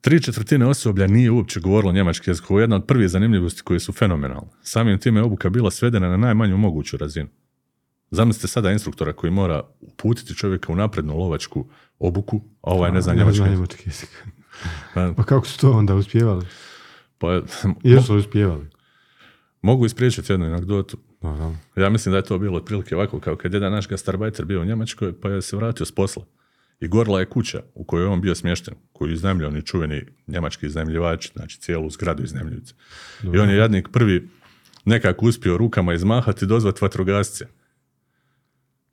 Tri 0.00 0.22
četvrtine 0.22 0.66
osoblja 0.66 1.06
nije 1.06 1.30
uopće 1.30 1.60
govorilo 1.60 1.92
njemački 1.92 2.30
jezik. 2.30 2.50
Ovo 2.50 2.60
je 2.60 2.62
jedna 2.62 2.76
od 2.76 2.86
prvih 2.86 3.08
zanimljivosti 3.08 3.62
koje 3.62 3.80
su 3.80 3.92
fenomenalne. 3.92 4.48
Samim 4.62 4.98
time 4.98 5.20
je 5.20 5.24
obuka 5.24 5.50
bila 5.50 5.70
svedena 5.70 6.08
na 6.08 6.16
najmanju 6.16 6.56
moguću 6.56 6.96
razinu. 6.96 7.28
Zamislite 8.10 8.48
sada 8.48 8.70
instruktora 8.72 9.12
koji 9.12 9.30
mora 9.30 9.62
uputiti 9.80 10.34
čovjeka 10.34 10.72
u 10.72 10.76
naprednu 10.76 11.16
lovačku 11.18 11.66
obuku, 11.98 12.40
a 12.62 12.70
ovaj 12.72 12.92
ne 12.92 13.00
zna 13.00 13.14
njemački 13.14 13.82
jezik. 13.86 14.24
Pa, 14.94 15.12
Pa 15.16 15.22
kako 15.22 15.46
su 15.46 15.58
to 15.58 15.70
onda 15.72 15.94
uspjevali? 15.94 16.46
pa, 17.18 17.40
Jesu 17.82 18.12
li 18.14 18.18
uspjevali? 18.18 18.66
Mogu 19.68 19.86
ispriječiti 19.86 20.32
jednu 20.32 20.46
anegdotu. 20.46 20.98
Ja 21.76 21.90
mislim 21.90 22.10
da 22.12 22.16
je 22.16 22.24
to 22.24 22.38
bilo 22.38 22.56
otprilike 22.56 22.96
ovako 22.96 23.20
kao 23.20 23.36
kad 23.36 23.54
jedan 23.54 23.72
naš 23.72 23.88
gastarbajter 23.88 24.44
bio 24.44 24.60
u 24.60 24.64
Njemačkoj 24.64 25.20
pa 25.20 25.28
je 25.28 25.42
se 25.42 25.56
vratio 25.56 25.86
s 25.86 25.92
posla. 25.92 26.24
I 26.80 26.88
gorla 26.88 27.20
je 27.20 27.26
kuća 27.26 27.62
u 27.74 27.84
kojoj 27.84 28.04
je 28.04 28.08
on 28.08 28.20
bio 28.20 28.34
smješten, 28.34 28.74
koju 28.92 29.12
iznajmljuju 29.12 29.48
oni 29.48 29.62
čuveni 29.62 30.06
njemački 30.26 30.66
iznajmljivači, 30.66 31.30
znači 31.36 31.60
cijelu 31.60 31.90
zgradu 31.90 32.22
iznajmljuju. 32.22 32.62
I 33.34 33.38
on 33.38 33.50
je 33.50 33.56
jadnik 33.56 33.88
prvi 33.92 34.28
nekako 34.84 35.26
uspio 35.26 35.56
rukama 35.56 35.94
izmahati 35.94 36.44
i 36.44 36.48
dozvat 36.48 36.80
vatrogasce. 36.80 37.46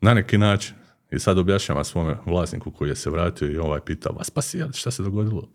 Na 0.02 0.14
neki 0.14 0.38
način. 0.38 0.76
I 1.12 1.20
sad 1.20 1.38
objašnjava 1.38 1.84
svome 1.84 2.18
vlasniku 2.26 2.72
koji 2.72 2.90
je 2.90 2.96
se 2.96 3.10
vratio 3.10 3.52
i 3.52 3.58
ovaj 3.58 3.80
pita, 3.86 4.10
vas 4.10 4.30
pa 4.30 4.42
si, 4.42 4.64
šta 4.74 4.92
se 4.92 5.04
dogodilo? 5.04 5.50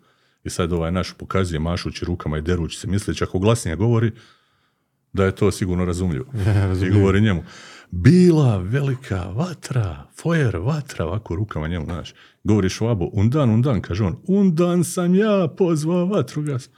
I 0.44 0.50
sad 0.50 0.72
ovaj 0.72 0.92
naš 0.92 1.12
pokazuje 1.12 1.61
mašući 1.61 2.04
rukama 2.04 2.38
i 2.38 2.42
derući 2.42 2.78
se, 2.78 2.87
misleći 2.87 3.24
ako 3.24 3.38
glasnije 3.38 3.76
govori, 3.76 4.12
da 5.12 5.25
je 5.25 5.35
to 5.35 5.51
sigurno 5.51 5.85
razumljivo. 5.90 6.25
I 6.87 6.90
govori 6.90 7.20
njemu, 7.20 7.42
bila 7.90 8.59
velika 8.59 9.25
vatra, 9.25 10.07
fojer 10.16 10.57
vatra, 10.57 11.07
ovako 11.07 11.37
rukama 11.37 11.68
njemu, 11.68 11.85
znaš. 11.85 12.14
Govori 12.44 12.68
Švabo, 12.68 13.11
undan, 13.12 13.51
undan, 13.51 13.81
kaže 13.81 14.05
on, 14.05 14.16
undan 14.27 14.85
sam 14.85 15.14
ja 15.14 15.49
pozvao 15.59 16.07
vatrugas. 16.07 16.70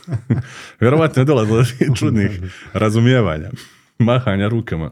Vjerovatno 0.80 1.22
je 1.22 1.26
dolazilo 1.26 1.58
do 1.58 1.94
čudnih 1.94 2.40
razumijevanja. 2.72 3.50
mahanja 3.98 4.48
rukama. 4.48 4.90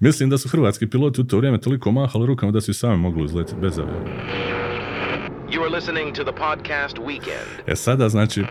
Mislim 0.00 0.30
da 0.30 0.38
su 0.38 0.48
hrvatski 0.48 0.86
piloti 0.86 1.20
u 1.20 1.24
to 1.24 1.36
vrijeme 1.36 1.60
toliko 1.60 1.92
mahali 1.92 2.26
rukama 2.26 2.52
da 2.52 2.60
su 2.60 2.70
i 2.70 2.74
sami 2.74 2.96
mogli 2.96 3.24
uzletiti 3.24 3.60
bez 3.60 3.78
aviona. 3.78 4.69
You 5.52 5.62
are 5.62 5.70
listening 5.70 6.16
to 6.16 6.24
the 6.24 6.32
podcast 6.32 6.96
Weekend. 6.96 7.62
E 7.66 7.76
sada, 7.76 8.08
znači, 8.08 8.44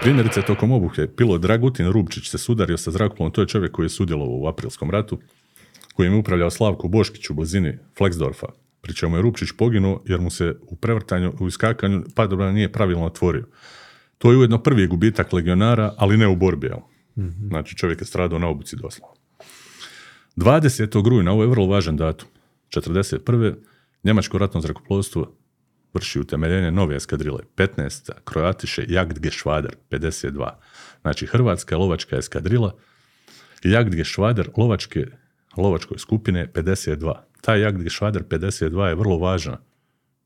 primjerice 0.00 0.42
tokom 0.42 0.72
obuke, 0.72 1.06
pilot 1.16 1.40
Dragutin 1.40 1.92
Rubčić 1.92 2.28
se 2.28 2.38
sudario 2.38 2.78
sa 2.78 2.90
zrakoplovom, 2.90 3.32
to 3.32 3.40
je 3.40 3.46
čovjek 3.46 3.72
koji 3.72 3.84
je 3.84 3.90
sudjelovao 3.90 4.36
u 4.36 4.46
aprilskom 4.46 4.90
ratu, 4.90 5.20
kojim 5.94 6.12
je 6.12 6.18
upravljao 6.18 6.50
Slavko 6.50 6.88
Boškić 6.88 7.30
u 7.30 7.34
blizini 7.34 7.78
Fleksdorfa, 7.98 8.46
pri 8.80 8.94
čemu 8.94 9.16
je 9.16 9.22
Rupčić 9.22 9.48
poginuo 9.58 10.02
jer 10.06 10.20
mu 10.20 10.30
se 10.30 10.56
u 10.62 10.76
prevrtanju, 10.76 11.32
u 11.40 11.48
iskakanju 11.48 12.04
padobran 12.14 12.54
nije 12.54 12.72
pravilno 12.72 13.06
otvorio. 13.06 13.46
To 14.18 14.30
je 14.30 14.38
ujedno 14.38 14.62
prvi 14.62 14.86
gubitak 14.86 15.32
legionara, 15.32 15.94
ali 15.96 16.16
ne 16.16 16.28
u 16.28 16.36
borbi. 16.36 16.66
jel? 16.66 16.78
Znači 17.48 17.76
čovjek 17.76 18.00
je 18.00 18.06
stradao 18.06 18.38
na 18.38 18.48
obuci 18.48 18.76
doslovno. 18.76 19.14
20. 20.36 21.08
rujna, 21.08 21.32
ovo 21.32 21.42
je 21.42 21.48
vrlo 21.48 21.66
važan 21.66 21.96
datum, 21.96 22.28
41. 22.68 23.54
Njemačko 24.04 24.38
ratno 24.38 24.60
zrakoplovstvo 24.60 25.34
vrši 25.94 26.20
utemeljenje 26.20 26.70
nove 26.70 26.96
eskadrile, 26.96 27.38
15. 27.56 28.10
Kroatiše 28.24 28.84
Jagdgeschwader, 28.88 29.74
52. 29.90 30.50
Znači 31.00 31.26
Hrvatska 31.26 31.76
lovačka 31.76 32.16
eskadrila, 32.16 32.74
Jagdgeschwader 33.62 34.48
lovačke, 34.56 35.06
lovačkoj 35.56 35.98
skupine 35.98 36.50
52. 36.54 37.14
Taj 37.40 37.60
Jagdgeschwader 37.60 38.22
52 38.22 38.84
je 38.84 38.94
vrlo 38.94 39.18
važna 39.18 39.58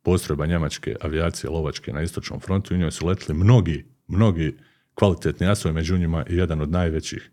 postrojba 0.03 0.47
njemačke 0.47 0.97
avijacije 1.01 1.51
lovačke 1.51 1.93
na 1.93 2.03
istočnom 2.03 2.41
frontu 2.41 2.75
i 2.75 2.77
u 2.77 2.81
njoj 2.81 2.91
su 2.91 3.07
letili 3.07 3.39
mnogi, 3.39 3.87
mnogi 4.09 4.57
kvalitetni 4.95 5.49
asovi, 5.49 5.75
među 5.75 5.99
njima 5.99 6.25
i 6.29 6.37
jedan 6.37 6.61
od 6.61 6.71
najvećih 6.71 7.31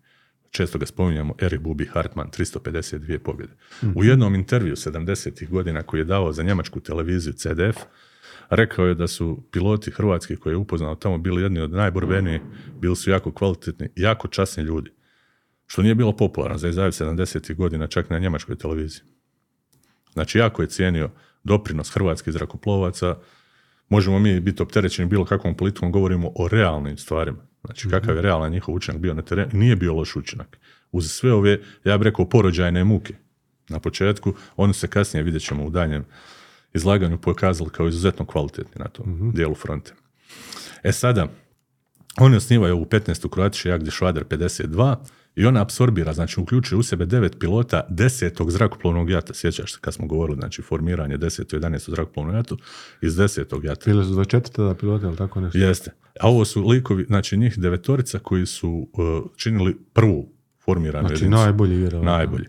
često 0.56 0.80
ga 0.80 0.86
spominjamo, 0.86 1.34
Erich 1.40 1.64
Bubi 1.64 1.86
Hartmann, 1.86 2.30
352 2.30 3.18
pobjede. 3.18 3.54
U 3.96 4.04
jednom 4.04 4.36
intervju 4.36 4.76
70. 4.76 5.50
godina 5.50 5.84
koji 5.84 6.02
je 6.02 6.06
dao 6.06 6.34
za 6.34 6.44
njemačku 6.44 6.80
televiziju 6.80 7.34
CDF, 7.34 7.78
rekao 8.50 8.86
je 8.86 8.96
da 8.96 9.08
su 9.08 9.44
piloti 9.52 9.92
hrvatski 9.92 10.36
koje 10.36 10.54
je 10.54 10.58
upoznao 10.58 10.96
tamo 10.96 11.18
bili 11.18 11.42
jedni 11.42 11.60
od 11.60 11.72
najborbenijih, 11.72 12.42
bili 12.80 12.96
su 12.96 13.10
jako 13.10 13.32
kvalitetni, 13.32 13.90
jako 13.96 14.28
časni 14.28 14.64
ljudi. 14.64 14.92
Što 15.68 15.82
nije 15.82 15.96
bilo 15.96 16.16
popularno 16.16 16.58
za 16.58 16.70
Izajev 16.70 16.92
70. 16.92 17.56
godina 17.56 17.88
čak 17.88 18.10
na 18.10 18.20
njemačkoj 18.20 18.56
televiziji. 18.56 19.02
Znači, 20.14 20.38
jako 20.38 20.62
je 20.62 20.68
cijenio 20.68 21.10
doprinos 21.44 21.90
hrvatskih 21.94 22.34
zrakoplovaca. 22.34 23.18
Možemo 23.90 24.20
mi 24.20 24.40
biti 24.40 24.64
opterećeni 24.64 25.10
bilo 25.10 25.26
kakvom 25.26 25.58
politikom, 25.58 25.92
govorimo 25.92 26.32
o 26.36 26.48
realnim 26.48 26.98
stvarima. 26.98 27.48
Znači, 27.66 27.90
kakav 27.90 28.16
je 28.16 28.22
realan 28.22 28.52
njihov 28.52 28.76
učinak 28.76 29.02
bio 29.02 29.14
na 29.14 29.22
terenu. 29.22 29.50
Nije 29.54 29.76
bio 29.76 29.94
loš 29.94 30.16
učinak. 30.16 30.58
Uz 30.92 31.12
sve 31.12 31.34
ove, 31.34 31.60
ja 31.84 31.98
bih 31.98 32.06
rekao, 32.06 32.30
porođajne 32.30 32.84
muke 32.84 33.14
na 33.70 33.80
početku, 33.80 34.34
oni 34.56 34.74
se 34.74 34.88
kasnije, 34.88 35.24
vidjet 35.24 35.44
ćemo 35.44 35.66
u 35.66 35.70
daljem 35.70 36.06
izlaganju, 36.76 37.18
pokazali 37.18 37.70
kao 37.70 37.88
izuzetno 37.88 38.26
kvalitetni 38.26 38.80
na 38.84 38.88
tom 38.88 39.32
dijelu 39.36 39.56
fronte. 39.56 39.94
E 40.84 40.92
sada, 40.92 41.28
oni 42.20 42.36
osnivaju 42.36 42.76
ovu 42.76 42.86
15. 42.86 43.30
Kroatiše 43.30 43.70
Jagdi 43.70 43.92
Švader 43.92 44.24
52 44.24 44.96
i 45.36 45.46
ona 45.46 45.62
apsorbira, 45.62 46.14
znači 46.14 46.40
uključuje 46.40 46.80
u 46.80 46.84
sebe 46.84 47.06
devet 47.06 47.36
pilota 47.40 47.82
desetog 47.90 48.52
zrakoplovnog 48.52 49.10
jata, 49.10 49.34
sjećaš 49.34 49.74
se 49.74 49.78
kad 49.82 49.94
smo 49.94 50.08
govorili, 50.08 50.38
znači 50.38 50.62
formiranje 50.62 51.18
10. 51.18 51.60
11. 51.60 51.90
zrakoplovnog 51.90 52.36
jatu 52.36 52.58
iz 53.02 53.16
desetog 53.16 53.64
jata. 53.66 53.92
Bile 53.92 54.04
su 54.06 54.10
24 54.12 54.52
tada 54.52 54.76
pilota, 54.76 55.08
ili 55.08 55.18
tako 55.18 55.42
nešto? 55.42 55.58
Jeste. 55.60 55.92
A 56.22 56.30
ovo 56.30 56.46
su 56.46 56.68
likovi, 56.68 57.04
znači 57.04 57.38
njih 57.38 57.58
devetorica 57.60 58.20
koji 58.20 58.46
su 58.46 58.70
uh, 58.94 59.32
činili 59.36 59.78
prvu 59.94 60.30
formiranu 60.66 61.08
Znači, 61.08 61.24
jedinicu. 61.24 61.42
najbolji 61.44 61.76
vjerovatno. 61.78 62.12
Najbolji. 62.12 62.46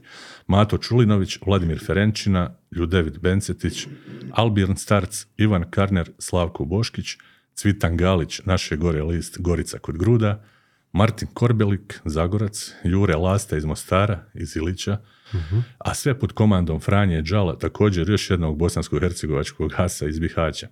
Mato 0.47 0.79
Čulinović, 0.79 1.39
Vladimir 1.47 1.85
Ferenčina, 1.87 2.57
Ljudevit 2.71 3.19
Bencetić, 3.19 3.87
Albirn 4.33 4.77
Starc, 4.77 5.27
Ivan 5.37 5.71
Karner, 5.71 6.11
Slavko 6.19 6.65
Boškić, 6.65 7.17
Cvitan 7.55 7.97
Galić, 7.97 8.41
naše 8.45 8.77
gore 8.77 9.03
list 9.03 9.41
Gorica 9.41 9.79
kod 9.79 9.99
Gruda, 9.99 10.45
Martin 10.93 11.29
Korbelik, 11.35 12.01
Zagorac, 12.05 12.73
Jure 12.85 13.17
Lasta 13.17 13.57
iz 13.57 13.65
Mostara, 13.65 14.25
iz 14.35 14.57
Ilića, 14.57 14.99
a 15.79 15.95
sve 15.95 16.19
pod 16.19 16.33
komandom 16.33 16.81
Franje 16.81 17.23
Đala, 17.23 17.59
također 17.59 18.09
još 18.09 18.31
jednog 18.31 18.59
bosansko-hercegovačkog 18.59 19.73
hasa 19.75 20.09
iz 20.09 20.19
Bihaća. 20.19 20.69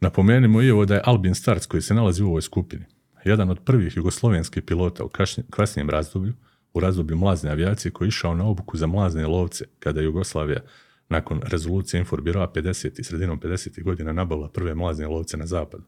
Napomenimo 0.00 0.62
i 0.62 0.70
ovo 0.70 0.84
da 0.84 0.94
je 0.94 1.02
Albin 1.04 1.34
Starc 1.34 1.66
koji 1.66 1.82
se 1.82 1.94
nalazi 1.94 2.22
u 2.22 2.28
ovoj 2.28 2.42
skupini, 2.42 2.84
jedan 3.24 3.50
od 3.50 3.60
prvih 3.64 3.96
jugoslovenskih 3.96 4.62
pilota 4.62 5.04
u 5.04 5.10
kasnijem 5.50 5.90
razdoblju, 5.90 6.34
u 6.76 6.80
razdoblju 6.80 7.16
mlazne 7.16 7.50
avijacije 7.50 7.92
koji 7.92 8.06
je 8.06 8.08
išao 8.08 8.34
na 8.34 8.46
obuku 8.46 8.76
za 8.76 8.86
mlazne 8.86 9.26
lovce 9.26 9.64
kada 9.78 10.00
je 10.00 10.04
Jugoslavija 10.04 10.60
nakon 11.08 11.40
rezolucije 11.44 11.98
Inforbiroa 11.98 12.52
50. 12.54 13.00
i 13.00 13.04
sredinom 13.04 13.40
50. 13.40 13.82
godina 13.82 14.12
nabavila 14.12 14.48
prve 14.48 14.74
mlazne 14.74 15.06
lovce 15.06 15.36
na 15.36 15.46
zapadu. 15.46 15.84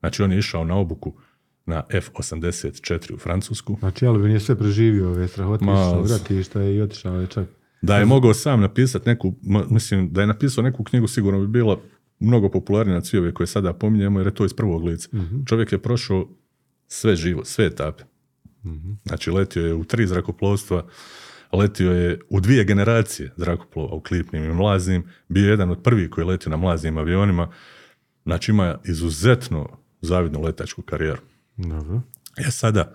Znači 0.00 0.22
on 0.22 0.32
je 0.32 0.38
išao 0.38 0.64
na 0.64 0.76
obuku 0.76 1.14
na 1.66 1.82
F-84 1.90 3.14
u 3.14 3.18
Francusku. 3.18 3.76
Znači, 3.80 4.06
Albin 4.06 4.30
je 4.30 4.40
sve 4.40 4.58
preživio 4.58 5.08
ove 5.08 5.28
strahote, 5.28 5.64
Ma, 5.64 5.72
išao 5.72 6.02
u 6.02 6.06
ratišta 6.06 6.64
i 6.64 6.80
otišao 6.80 7.20
je 7.20 7.26
čak. 7.26 7.48
Da 7.82 7.98
je 7.98 8.04
mogao 8.04 8.34
sam 8.34 8.60
napisati 8.60 9.08
neku, 9.08 9.34
mislim, 9.70 10.12
da 10.12 10.20
je 10.20 10.26
napisao 10.26 10.64
neku 10.64 10.84
knjigu 10.84 11.08
sigurno 11.08 11.40
bi 11.40 11.46
bila 11.46 11.80
mnogo 12.18 12.48
popularnija 12.48 12.96
od 12.96 13.06
svi 13.06 13.18
ove 13.18 13.34
koje 13.34 13.46
sada 13.46 13.72
pominjemo 13.72 14.20
jer 14.20 14.26
je 14.26 14.34
to 14.34 14.44
iz 14.44 14.52
prvog 14.52 14.84
lica. 14.84 15.08
Čovjek 15.46 15.72
je 15.72 15.82
prošao 15.82 16.28
sve 16.88 17.16
živo, 17.16 17.44
sve 17.44 17.66
etape. 17.66 18.04
Znači 19.04 19.30
letio 19.30 19.66
je 19.66 19.74
u 19.74 19.84
tri 19.84 20.06
zrakoplovstva, 20.06 20.86
letio 21.52 21.92
je 21.92 22.20
u 22.28 22.40
dvije 22.40 22.64
generacije 22.64 23.32
zrakoplova, 23.36 23.94
u 23.94 24.00
klipnim 24.00 24.44
i 24.44 24.54
mlaznim, 24.54 25.04
bio 25.28 25.44
je 25.44 25.50
jedan 25.50 25.70
od 25.70 25.82
prvih 25.82 26.10
koji 26.10 26.22
je 26.22 26.26
letio 26.26 26.50
na 26.50 26.56
mlaznim 26.56 26.98
avionima, 26.98 27.52
znači 28.24 28.50
ima 28.50 28.78
izuzetno 28.84 29.68
zavidnu 30.00 30.42
letačku 30.42 30.82
karijeru. 30.82 31.22
Dobro. 31.56 32.00
E 32.36 32.50
sada, 32.50 32.94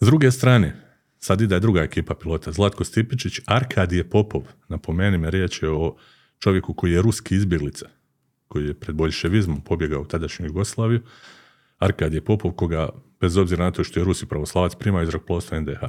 s 0.00 0.06
druge 0.06 0.30
strane, 0.30 0.76
sad 1.18 1.40
ide 1.40 1.60
druga 1.60 1.80
ekipa 1.80 2.14
pilota, 2.14 2.52
Zlatko 2.52 2.84
Stipičić, 2.84 3.40
Arkadije 3.46 4.10
Popov, 4.10 4.42
napomeni 4.68 5.18
me, 5.18 5.30
riječ 5.30 5.62
je 5.62 5.70
o 5.70 5.96
čovjeku 6.38 6.74
koji 6.74 6.92
je 6.92 7.02
ruski 7.02 7.34
izbjeglica, 7.34 7.88
koji 8.48 8.66
je 8.66 8.74
pred 8.74 8.96
boljševizmom 8.96 9.60
pobjegao 9.60 10.00
u 10.02 10.04
tadašnju 10.04 10.46
Jugoslaviju, 10.46 11.00
Arkadije 11.78 12.20
Popov, 12.20 12.52
koga, 12.52 12.88
bez 13.22 13.36
obzira 13.36 13.64
na 13.64 13.70
to 13.70 13.84
što 13.84 14.00
je 14.00 14.04
Rusi 14.04 14.26
pravoslavac, 14.26 14.74
prima 14.74 15.02
iz 15.02 15.08
zrakoplovstva 15.08 15.60
NDH. 15.60 15.80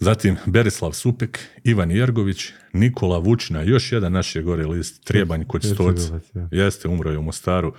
Zatim 0.00 0.36
Berislav 0.46 0.92
Supek, 0.92 1.38
Ivan 1.64 1.90
Jergović, 1.90 2.52
Nikola 2.72 3.18
Vučina, 3.18 3.62
još 3.62 3.92
jedan 3.92 4.12
naš 4.12 4.36
je 4.36 4.42
gore 4.42 4.66
list, 4.66 5.04
Trijebanj 5.04 5.44
kod 5.44 5.64
ja. 6.34 6.48
Jeste, 6.50 6.88
umro 6.88 7.10
je 7.10 7.18
u 7.18 7.22
Mostaru 7.22 7.74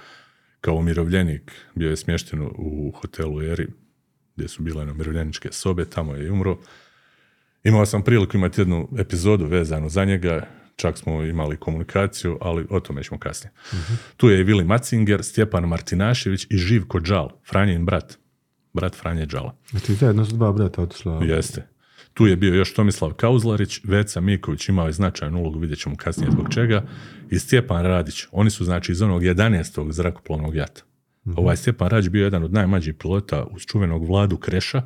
kao 0.62 0.76
umirovljenik, 0.76 1.52
bio 1.76 1.90
je 1.90 1.98
smješten 1.98 2.42
u 2.42 2.92
hotelu 2.96 3.42
Eri, 3.42 3.68
gdje 4.36 4.48
su 4.48 4.64
bile 4.64 4.92
umirovljeničke 4.92 5.50
sobe, 5.52 5.86
tamo 5.86 6.16
je 6.16 6.26
i 6.26 6.30
umro. 6.30 6.58
Imao 7.64 7.86
sam 7.86 8.04
priliku 8.04 8.38
imati 8.38 8.62
jednu 8.62 8.90
epizodu 8.98 9.46
vezanu 9.46 9.90
za 9.90 10.06
njega, 10.06 10.48
čak 10.76 10.98
smo 10.98 11.24
imali 11.24 11.58
komunikaciju, 11.58 12.38
ali 12.42 12.66
o 12.70 12.80
tome 12.80 13.04
ćemo 13.04 13.20
kasnije. 13.20 13.52
Tu 14.18 14.30
je 14.30 14.40
i 14.40 14.44
Vili 14.44 14.64
Macinger, 14.64 15.24
Stjepan 15.24 15.68
Martinašević 15.68 16.48
i 16.50 16.58
Živko 16.58 17.00
Đal, 17.00 17.30
Franjin 17.50 17.86
brat, 17.86 18.18
brat 18.74 18.96
Franje 18.96 19.26
Đala. 19.26 19.56
Znači, 19.70 19.94
zajedno 19.94 20.26
su 20.26 20.36
dva 20.36 20.52
brata 20.52 20.82
otišla. 20.82 21.24
Jeste. 21.24 21.68
Tu 22.14 22.28
je 22.28 22.36
bio 22.36 22.54
još 22.54 22.74
Tomislav 22.74 23.14
Kauzlarić, 23.14 23.80
Veca 23.84 24.22
Miković 24.22 24.70
imao 24.70 24.88
je 24.88 24.94
značajnu 24.94 25.40
ulogu, 25.40 25.60
vidjet 25.60 25.80
ćemo 25.80 25.96
kasnije 25.96 26.32
zbog 26.32 26.54
čega, 26.54 26.86
i 27.30 27.40
Stjepan 27.40 27.86
Radić. 27.86 28.26
Oni 28.32 28.50
su 28.50 28.66
znači 28.66 28.92
iz 28.92 29.02
onog 29.02 29.22
11. 29.22 29.92
zrakoplovnog 29.92 30.56
jata. 30.56 30.82
Ovaj 31.36 31.58
Stjepan 31.58 31.90
Radić 31.90 32.10
bio 32.10 32.24
jedan 32.24 32.44
od 32.44 32.54
najmlađih 32.54 32.96
pilota 32.96 33.44
uz 33.52 33.62
čuvenog 33.62 34.08
Vladu 34.08 34.38
Kreša. 34.38 34.82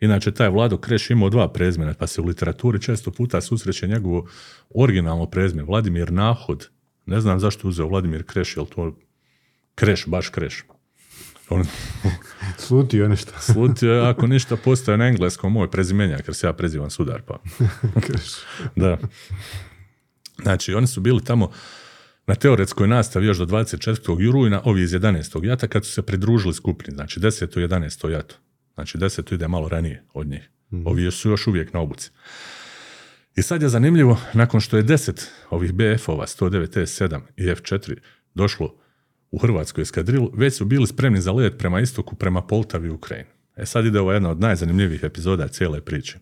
Inače, 0.00 0.32
taj 0.32 0.48
Vlado 0.48 0.78
Kreš 0.78 1.10
imao 1.10 1.30
dva 1.30 1.52
prezmena, 1.52 1.94
pa 1.94 2.06
se 2.06 2.20
u 2.20 2.24
literaturi 2.24 2.82
često 2.82 3.10
puta 3.10 3.40
susreće 3.40 3.88
njegovo 3.88 4.28
originalno 4.74 5.26
prezme, 5.26 5.62
Vladimir 5.62 6.12
Nahod. 6.12 6.68
Ne 7.06 7.20
znam 7.20 7.40
zašto 7.40 7.68
uzeo 7.68 7.88
Vladimir 7.88 8.24
Kreš, 8.26 8.56
je 8.56 8.64
to 8.74 8.96
Kreš, 9.74 10.06
baš 10.06 10.28
Kreš. 10.28 10.64
On, 11.48 11.64
Slutio 12.66 13.02
je 13.02 13.08
nešto. 13.08 13.32
Slutio 13.52 13.92
je, 13.92 14.08
ako 14.08 14.26
ništa, 14.26 14.56
postoje 14.56 14.98
na 14.98 15.06
engleskom 15.06 15.52
moj 15.52 15.70
prezimenjak, 15.70 16.28
jer 16.28 16.34
se 16.34 16.46
ja 16.46 16.52
prezivam 16.52 16.90
sudar, 16.90 17.22
pa. 17.22 17.38
da. 18.76 18.98
Znači, 20.42 20.74
oni 20.74 20.86
su 20.86 21.00
bili 21.00 21.24
tamo 21.24 21.50
na 22.26 22.34
teoretskoj 22.34 22.88
nastavi 22.88 23.26
još 23.26 23.38
do 23.38 23.46
24. 23.46 24.30
rujna, 24.32 24.60
ovi 24.64 24.82
iz 24.82 24.92
11. 24.92 25.44
jata, 25.44 25.68
kad 25.68 25.84
su 25.84 25.92
se 25.92 26.02
pridružili 26.02 26.54
skupini, 26.54 26.94
znači 26.94 27.20
10. 27.20 27.60
i 27.60 27.68
11. 27.68 28.08
jato. 28.08 28.34
Znači 28.80 28.98
10. 28.98 29.34
ide 29.34 29.48
malo 29.48 29.68
ranije 29.68 30.04
od 30.14 30.26
njih. 30.26 30.50
Ovi 30.84 31.10
su 31.10 31.30
još 31.30 31.46
uvijek 31.46 31.72
na 31.72 31.80
obuci. 31.80 32.10
I 33.36 33.42
sad 33.42 33.62
je 33.62 33.68
zanimljivo, 33.68 34.20
nakon 34.32 34.60
što 34.60 34.76
je 34.76 34.84
10 34.84 35.26
ovih 35.50 35.72
BF-ova, 35.72 36.26
109 36.26 36.66
S7 36.66 37.20
i 37.36 37.42
F4 37.42 37.96
došlo 38.34 38.74
u 39.30 39.38
Hrvatsku 39.38 39.80
eskadrilu, 39.80 40.30
već 40.34 40.54
su 40.54 40.64
bili 40.64 40.86
spremni 40.86 41.20
za 41.20 41.32
let 41.32 41.58
prema 41.58 41.80
istoku, 41.80 42.16
prema 42.16 42.42
Poltavi 42.42 42.88
i 42.88 42.90
Ukrajini. 42.90 43.28
E 43.56 43.66
sad 43.66 43.86
ide 43.86 44.00
ova 44.00 44.14
jedna 44.14 44.30
od 44.30 44.40
najzanimljivijih 44.40 45.02
epizoda 45.02 45.48
cijele 45.48 45.80
priče. 45.80 46.18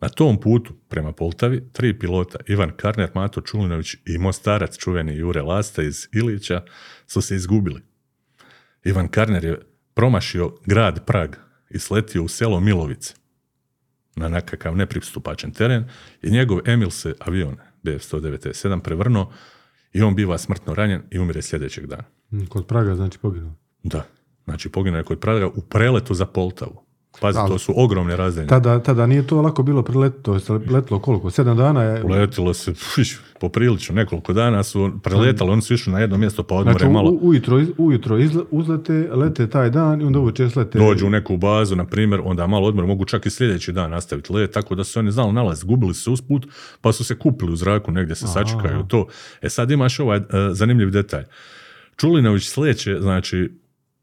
Na 0.00 0.08
tom 0.08 0.40
putu 0.40 0.74
prema 0.88 1.12
Poltavi, 1.12 1.68
tri 1.72 1.98
pilota, 1.98 2.38
Ivan 2.46 2.72
Karner, 2.76 3.10
Mato 3.14 3.40
Čulinović 3.40 3.94
i 4.06 4.18
mostarac 4.18 4.78
čuveni 4.78 5.16
Jure 5.16 5.42
Lasta 5.42 5.82
iz 5.82 6.08
Ilića, 6.12 6.62
su 7.06 7.20
se 7.20 7.36
izgubili. 7.36 7.80
Ivan 8.84 9.08
Karner 9.08 9.44
je 9.44 9.58
promašio 9.94 10.56
grad 10.66 11.06
Prag 11.06 11.34
i 11.72 11.78
sletio 11.78 12.22
u 12.22 12.28
selo 12.28 12.60
Milovice 12.60 13.14
na 14.16 14.28
nekakav 14.28 14.76
nepristupačan 14.76 15.52
teren 15.52 15.84
i 16.22 16.30
njegov 16.30 16.58
Emil 16.64 16.90
se 16.90 17.14
avion 17.18 17.56
BF-197 17.82 18.80
prevrnuo 18.80 19.32
i 19.92 20.02
on 20.02 20.14
biva 20.14 20.38
smrtno 20.38 20.74
ranjen 20.74 21.02
i 21.10 21.18
umire 21.18 21.42
sljedećeg 21.42 21.86
dana. 21.86 22.04
Kod 22.48 22.66
Praga 22.66 22.94
znači 22.94 23.18
poginuo. 23.18 23.54
Da, 23.82 24.06
znači 24.44 24.68
poginuo 24.68 24.98
je 24.98 25.04
kod 25.04 25.20
Praga 25.20 25.46
u 25.46 25.60
preletu 25.60 26.14
za 26.14 26.26
Poltavu. 26.26 26.91
Pazi, 27.20 27.38
Ali- 27.38 27.48
to 27.50 27.58
su 27.58 27.72
ogromne 27.76 28.16
razdaljine. 28.16 28.48
Tada, 28.48 28.82
tada 28.82 29.06
nije 29.06 29.26
to 29.26 29.42
lako 29.42 29.62
bilo 29.62 29.82
preletiti, 29.82 30.22
to 30.22 30.34
je 30.34 30.40
se 30.40 30.52
letilo 30.52 30.98
koliko? 31.00 31.30
Sedam 31.30 31.56
dana 31.56 31.82
je... 31.82 32.02
Uletilo 32.04 32.54
se 32.54 32.72
pš, 32.72 33.18
poprilično, 33.40 33.94
nekoliko 33.94 34.32
dana 34.32 34.62
su 34.62 34.90
preletali, 35.02 35.50
oni 35.50 35.62
su 35.62 35.74
išli 35.74 35.92
na 35.92 35.98
jedno 35.98 36.16
mjesto 36.16 36.42
pa 36.42 36.54
odmore 36.54 36.78
Znači, 36.78 36.92
malo. 36.92 37.10
u, 37.10 37.18
ujutro, 37.22 37.60
ujutro 37.78 38.18
izle- 38.18 38.44
uzlete, 38.50 38.92
lete 39.12 39.46
taj 39.46 39.70
dan 39.70 40.00
i 40.00 40.04
onda 40.04 40.18
uveče 40.18 40.50
slete... 40.50 40.78
dođu 40.78 41.06
u 41.06 41.10
neku 41.10 41.36
bazu, 41.36 41.76
na 41.76 41.84
primjer, 41.86 42.20
onda 42.24 42.46
malo 42.46 42.68
odmor, 42.68 42.86
mogu 42.86 43.04
čak 43.04 43.26
i 43.26 43.30
sljedeći 43.30 43.72
dan 43.72 43.90
nastaviti 43.90 44.32
let, 44.32 44.50
tako 44.52 44.74
da 44.74 44.84
su 44.84 44.92
se 44.92 44.98
oni 44.98 45.10
znali 45.12 45.32
nalaz, 45.32 45.64
gubili 45.64 45.94
su 45.94 46.02
se 46.02 46.10
usput, 46.10 46.46
pa 46.80 46.92
su 46.92 47.04
se 47.04 47.18
kupili 47.18 47.52
u 47.52 47.56
zraku, 47.56 47.90
negdje 47.92 48.16
se 48.16 48.26
sačekaju 48.26 48.84
to. 48.88 49.06
E 49.42 49.48
sad 49.48 49.70
imaš 49.70 50.00
ovaj 50.00 50.18
e, 50.18 50.22
zanimljiv 50.50 50.90
detalj. 50.90 51.24
Čulinović 51.96 52.48
sleće, 52.48 52.96
znači, 53.00 53.50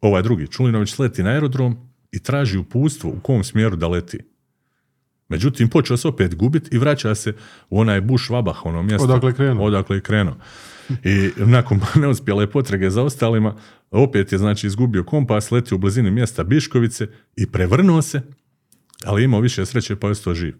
ovaj 0.01 0.21
drugi, 0.23 0.47
Čulinović 0.47 0.89
sleti 0.89 1.23
na 1.23 1.29
aerodrom 1.29 1.88
i 2.11 2.23
traži 2.23 2.57
uputstvo 2.57 3.09
u 3.09 3.19
kom 3.19 3.43
smjeru 3.43 3.75
da 3.75 3.87
leti. 3.87 4.19
Međutim, 5.29 5.69
počeo 5.69 5.97
se 5.97 6.07
opet 6.07 6.35
gubiti 6.35 6.75
i 6.75 6.77
vraća 6.77 7.15
se 7.15 7.33
u 7.69 7.79
onaj 7.79 8.01
buš 8.01 8.29
vabah, 8.29 8.65
ono 8.65 8.83
mjesto. 8.83 9.03
Odakle 9.03 9.29
je 9.29 9.33
krenuo. 9.33 9.65
Odakle 9.65 9.97
je 9.97 10.01
krenuo. 10.01 10.35
I 11.03 11.29
nakon 11.37 11.79
neuspjele 12.01 12.51
potrage 12.51 12.89
za 12.89 13.03
ostalima, 13.03 13.55
opet 13.91 14.31
je 14.31 14.37
znači 14.37 14.67
izgubio 14.67 15.03
kompas, 15.03 15.51
letio 15.51 15.75
u 15.75 15.79
blizini 15.79 16.11
mjesta 16.11 16.43
Biškovice 16.43 17.07
i 17.35 17.51
prevrnuo 17.51 18.01
se, 18.01 18.21
ali 19.05 19.23
imao 19.23 19.39
više 19.39 19.65
sreće 19.65 19.95
pa 19.95 20.07
je 20.07 20.11
ostao 20.11 20.33
živ. 20.33 20.55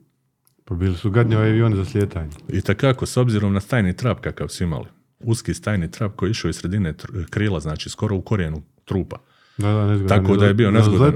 Pa 0.65 0.75
bili 0.75 0.97
su 0.97 1.11
gadnjave 1.11 1.49
avioni 1.49 1.75
za 1.75 1.85
slijetanje. 1.85 2.31
I 2.49 2.61
takako, 2.61 3.05
s 3.05 3.17
obzirom 3.17 3.53
na 3.53 3.59
stajni 3.59 3.95
trap 3.95 4.19
kakav 4.19 4.47
su 4.47 4.63
imali, 4.63 4.85
uski 5.19 5.53
stajni 5.53 5.91
trap 5.91 6.15
koji 6.15 6.29
je 6.29 6.31
išao 6.31 6.49
iz 6.49 6.55
sredine 6.55 6.93
krila, 7.29 7.59
znači 7.59 7.89
skoro 7.89 8.15
u 8.15 8.21
korijenu 8.21 8.61
trupa. 8.85 9.17
Da, 9.59 9.67
da, 9.69 9.87
nezgodan. 9.87 10.17
Tako 10.17 10.37
da 10.37 10.45
je 10.45 10.53
bio 10.53 10.71
nezgodan. 10.71 11.13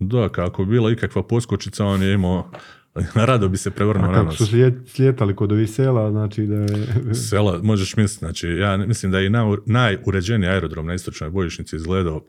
Da, 0.00 0.28
kako 0.28 0.62
je 0.62 0.66
bila 0.66 0.90
ikakva 0.90 1.22
poskočica, 1.22 1.84
on 1.84 2.02
je 2.02 2.12
imao, 2.12 2.50
rado 3.28 3.48
bi 3.48 3.56
se 3.56 3.70
prevrnuo 3.70 4.06
na 4.08 4.22
nos. 4.22 4.36
su 4.36 4.46
slijet- 4.46 4.88
slijetali 4.88 5.36
kod 5.36 5.52
ovih 5.52 5.70
sela, 5.70 6.10
znači 6.10 6.42
da 6.42 6.54
je... 6.56 6.86
Sela, 7.28 7.60
možeš 7.62 7.96
misliti, 7.96 8.18
znači 8.18 8.48
ja 8.48 8.76
mislim 8.78 9.12
da 9.12 9.18
je 9.18 9.26
i 9.26 9.30
naj- 9.30 9.58
najuređeniji 9.66 10.48
aerodrom 10.50 10.86
na 10.86 10.94
istočnoj 10.94 11.30
bojišnici 11.30 11.76
izgledao 11.76 12.24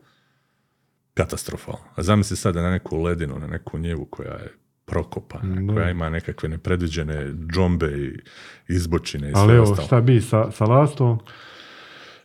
katastrofalno. 1.14 1.80
A 1.94 2.02
zamisli 2.02 2.36
sada 2.36 2.62
na 2.62 2.70
neku 2.70 2.98
ledinu, 2.98 3.38
na 3.38 3.46
neku 3.46 3.78
njivu 3.78 4.04
koja 4.04 4.32
je 4.32 4.52
prokopana, 4.84 5.60
Da. 5.62 5.74
koja 5.74 5.90
ima 5.90 6.10
nekakve 6.10 6.48
nepredviđene 6.48 7.26
džombe 7.48 7.86
i 7.88 8.18
izbočine 8.68 9.28
i 9.28 9.32
sve 9.32 9.40
Ali 9.40 9.54
evo, 9.54 9.62
ostalo. 9.62 9.86
šta 9.86 10.00
bi 10.00 10.20
sa, 10.20 10.50
sa 10.50 10.64
lastom? 10.64 11.18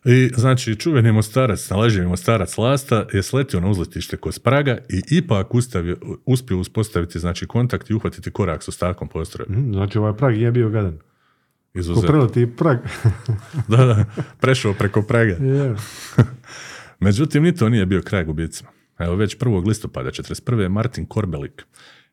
I 0.06 0.32
znači 0.36 0.76
čuveni 0.76 1.12
mostarac, 1.12 1.70
naleživi 1.70 2.08
mostarac 2.08 2.58
Lasta 2.58 3.06
je 3.14 3.24
sletio 3.24 3.60
na 3.60 3.70
uzletište 3.70 4.18
kod 4.18 4.40
Praga 4.44 4.78
i 4.90 5.02
ipak 5.18 5.54
ustavio, 5.54 5.98
uspio 6.26 6.60
uspostaviti 6.60 7.20
znači 7.20 7.48
kontakt 7.48 7.90
i 7.90 7.94
uhvatiti 7.94 8.32
korak 8.32 8.64
s 8.64 8.68
ostatkom 8.68 9.08
postrojbe. 9.08 9.54
Mhm, 9.54 9.74
Znači 9.74 9.98
ovaj 9.98 10.18
Prag 10.18 10.38
je 10.38 10.52
bio 10.52 10.70
gadan. 10.70 11.00
Izuzetno. 11.74 12.30
Prag. 12.58 12.78
Da, 13.68 13.86
da, 13.86 14.06
prešao 14.42 14.74
preko 14.74 15.02
Praga. 15.02 15.34
je. 15.34 15.76
Međutim, 17.06 17.44
ni 17.44 17.56
to 17.56 17.70
nije 17.70 17.86
bio 17.86 18.02
kraj 18.02 18.26
gubicima. 18.26 18.70
Evo 19.00 19.16
već 19.16 19.38
1. 19.38 19.68
listopada 19.68 20.10
41. 20.10 20.70
Martin 20.70 21.06
Korbelik 21.06 21.66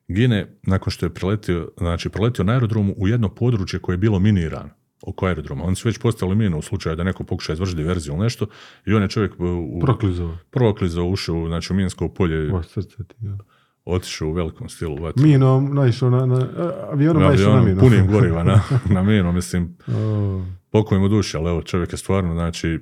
gine 0.09 0.47
nakon 0.63 0.91
što 0.91 1.07
je 1.07 1.15
preletio, 1.15 1.71
znači 1.77 2.09
preletio 2.09 2.45
na 2.45 2.53
aerodromu 2.53 2.95
u 2.97 3.09
jedno 3.09 3.29
područje 3.29 3.79
koje 3.79 3.95
je 3.95 3.99
bilo 3.99 4.19
minirano 4.19 4.82
oko 5.07 5.27
aerodroma. 5.27 5.65
Oni 5.65 5.77
su 5.77 5.89
već 5.89 5.99
postavili 5.99 6.37
minu 6.37 6.59
u 6.59 6.63
slučaju 6.63 6.97
da 6.97 7.05
neko 7.05 7.25
pokuša 7.25 7.53
izvršiti 7.53 7.77
diverziju 7.77 8.15
ili 8.15 8.23
nešto 8.23 8.47
i 8.87 8.95
on 8.95 9.03
je 9.03 9.09
čovjek 9.09 9.41
u, 9.41 9.45
u 9.45 9.81
Proklizao. 9.81 10.37
proklizao, 10.51 11.05
ušao 11.07 11.47
znači, 11.49 11.73
u 11.73 11.77
minsko 11.77 12.09
polje 12.09 12.55
O, 12.55 12.63
srce 12.63 12.97
ti, 12.97 13.15
ja. 13.21 13.37
otišao 13.85 14.29
u 14.29 14.33
velikom 14.33 14.69
stilu 14.69 14.97
vatru. 14.97 15.23
Minom 15.23 15.75
naišao 15.75 16.11
na, 16.11 16.27
na 16.27 16.47
avionom 16.91 17.23
Na 17.23 17.29
naišao 17.29 17.47
na 17.47 17.59
avionu, 17.59 17.69
minu. 17.69 17.81
punim 17.81 18.07
goriva 18.13 18.45
na, 18.45 18.61
na 18.87 19.03
minu, 19.03 19.33
mislim, 19.33 19.77
O, 19.89 20.43
pokoj 20.71 20.99
mu 20.99 21.09
duši, 21.09 21.37
ali 21.37 21.51
evo, 21.51 21.63
čovjek 21.63 21.93
je 21.93 21.99
stvarno, 21.99 22.35
znači, 22.35 22.81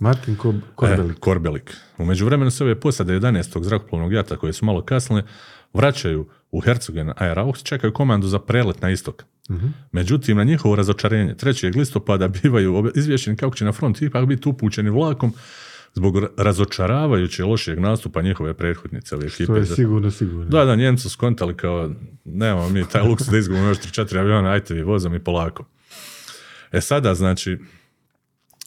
Martin 0.00 0.36
Kob, 0.36 0.54
Korbelik. 0.74 1.16
E, 1.16 1.20
Korbelik. 1.20 1.76
U 1.98 2.04
međuvremenu 2.04 2.50
se 2.50 2.64
ove 2.64 2.80
posade 2.80 3.12
11. 3.14 3.62
zrakoplovnog 3.62 4.12
jata 4.12 4.36
koje 4.36 4.52
su 4.52 4.64
malo 4.64 4.82
kasnile 4.82 5.22
vraćaju 5.72 6.28
u 6.54 6.60
Herzogen 6.60 7.12
Air 7.16 7.38
Aux, 7.38 7.62
čekaju 7.62 7.92
komandu 7.92 8.26
za 8.26 8.38
prelet 8.38 8.82
na 8.82 8.90
istok. 8.90 9.24
Mhm. 9.50 9.66
Međutim, 9.92 10.36
na 10.36 10.44
njihovo 10.44 10.76
razočarenje 10.76 11.34
3. 11.34 11.76
listopada 11.76 12.28
bivaju 12.28 12.92
izvješćeni 12.94 13.36
kako 13.36 13.56
će 13.56 13.64
na 13.64 13.72
front 13.72 14.02
ipak 14.02 14.26
biti 14.26 14.48
upućeni 14.48 14.90
vlakom 14.90 15.32
zbog 15.94 16.16
ra- 16.16 16.28
razočaravajuće 16.36 17.44
lošijeg 17.44 17.78
nastupa 17.78 18.22
njihove 18.22 18.54
prethodnice 18.54 19.16
ove 19.16 19.26
ekipe. 19.26 19.46
To 19.46 19.56
je 19.56 19.66
sigurno, 19.66 20.10
sigurno. 20.10 20.44
Da, 20.44 20.64
da, 20.64 20.76
Njemci 20.76 21.02
su 21.02 21.10
skontali 21.10 21.56
kao, 21.56 21.90
nemamo 22.24 22.68
mi 22.68 22.88
taj 22.88 23.02
luks 23.02 23.26
da 23.26 23.38
izgubimo 23.38 23.68
još 23.68 23.78
3-4 23.78 24.18
aviona, 24.18 24.50
ajte 24.50 24.74
vi 24.74 24.82
vozom 24.82 25.14
i 25.14 25.18
polako. 25.18 25.64
E 26.72 26.80
sada, 26.80 27.14
znači, 27.14 27.58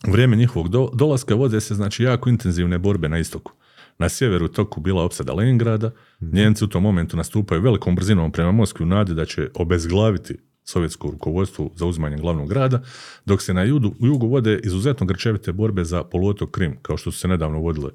u 0.08 0.12
vrijeme 0.12 0.36
njihovog 0.36 0.70
do- 0.70 0.90
dolaska 0.94 1.36
vode 1.36 1.62
se 1.62 1.76
znači 1.76 2.04
jako 2.04 2.30
intenzivne 2.30 2.78
borbe 2.78 3.10
na 3.10 3.18
istoku. 3.20 3.54
Na 4.00 4.10
sjeveru 4.10 4.48
toku 4.48 4.82
bila 4.82 5.04
opsada 5.04 5.34
Leningrada, 5.34 5.92
Njemci 6.20 6.64
u 6.64 6.68
tom 6.68 6.84
momentu 6.84 7.18
nastupaju 7.18 7.62
velikom 7.62 7.96
brzinom 7.96 8.32
prema 8.32 8.52
Moskvi 8.52 8.84
u 8.84 8.88
nadi 8.88 9.14
da 9.14 9.26
će 9.26 9.50
obezglaviti 9.54 10.38
sovjetsko 10.64 11.12
rukovodstvo 11.12 11.72
za 11.76 11.86
uzmanje 11.86 12.18
glavnog 12.18 12.50
grada, 12.50 12.82
dok 13.26 13.42
se 13.42 13.54
na 13.54 13.64
judu, 13.64 13.94
u 14.00 14.08
jugu 14.08 14.28
vode 14.28 14.60
izuzetno 14.64 15.06
grčevite 15.06 15.52
borbe 15.52 15.84
za 15.84 16.04
poluotok 16.04 16.52
Krim, 16.52 16.78
kao 16.82 16.98
što 16.98 17.12
su 17.12 17.20
se 17.20 17.28
nedavno 17.28 17.60
vodile 17.60 17.92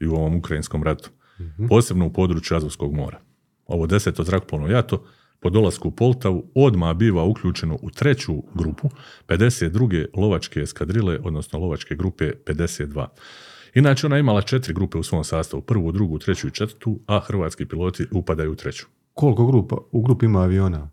i 0.00 0.06
u 0.06 0.14
ovom 0.14 0.36
ukrajinskom 0.36 0.82
ratu, 0.82 1.10
posebno 1.68 2.06
u 2.06 2.12
području 2.12 2.56
Azovskog 2.56 2.94
mora. 2.94 3.20
Ovo 3.66 3.86
deseto 3.86 4.24
zrakoplovno 4.24 4.68
jato 4.68 5.04
po 5.40 5.50
dolasku 5.50 5.88
u 5.88 5.90
Poltavu 5.90 6.50
odmah 6.54 6.96
biva 6.96 7.24
uključeno 7.24 7.78
u 7.82 7.90
treću 7.90 8.42
grupu 8.54 8.90
52. 9.28 10.06
lovačke 10.16 10.60
eskadrile, 10.60 11.18
odnosno 11.22 11.58
lovačke 11.58 11.94
grupe 11.94 12.32
52. 12.46 13.06
Inače, 13.74 14.06
ona 14.06 14.16
je 14.16 14.20
imala 14.20 14.42
četiri 14.42 14.74
grupe 14.74 14.98
u 14.98 15.02
svom 15.02 15.24
sastavu, 15.24 15.62
prvu, 15.62 15.92
drugu, 15.92 16.18
treću 16.18 16.48
i 16.48 16.50
četvrtu, 16.50 17.00
a 17.06 17.20
hrvatski 17.20 17.66
piloti 17.66 18.06
upadaju 18.10 18.52
u 18.52 18.56
treću. 18.56 18.86
Koliko 19.14 19.46
grupa? 19.46 19.76
U 19.92 20.02
grupi 20.02 20.26
ima 20.26 20.42
aviona? 20.42 20.90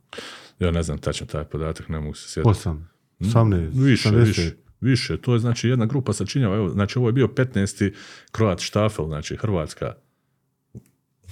Ja 0.59 0.71
ne 0.71 0.83
znam 0.83 0.97
tačno 0.97 1.27
taj 1.27 1.43
podatak, 1.43 1.89
ne 1.89 1.99
mogu 1.99 2.13
se 2.13 2.29
sjetiti. 2.29 2.49
Osam. 2.49 2.89
18. 3.19 3.69
Više, 3.73 4.09
70. 4.09 4.25
više, 4.25 4.51
više. 4.81 5.17
To 5.17 5.33
je 5.33 5.39
znači 5.39 5.69
jedna 5.69 5.85
grupa 5.85 6.13
sačinjava, 6.13 6.55
evo, 6.55 6.69
znači 6.69 6.99
ovo 6.99 7.07
je 7.07 7.13
bio 7.13 7.27
15. 7.27 7.93
Kroat 8.31 8.59
Štafel, 8.59 9.05
znači 9.05 9.35
Hrvatska 9.35 9.93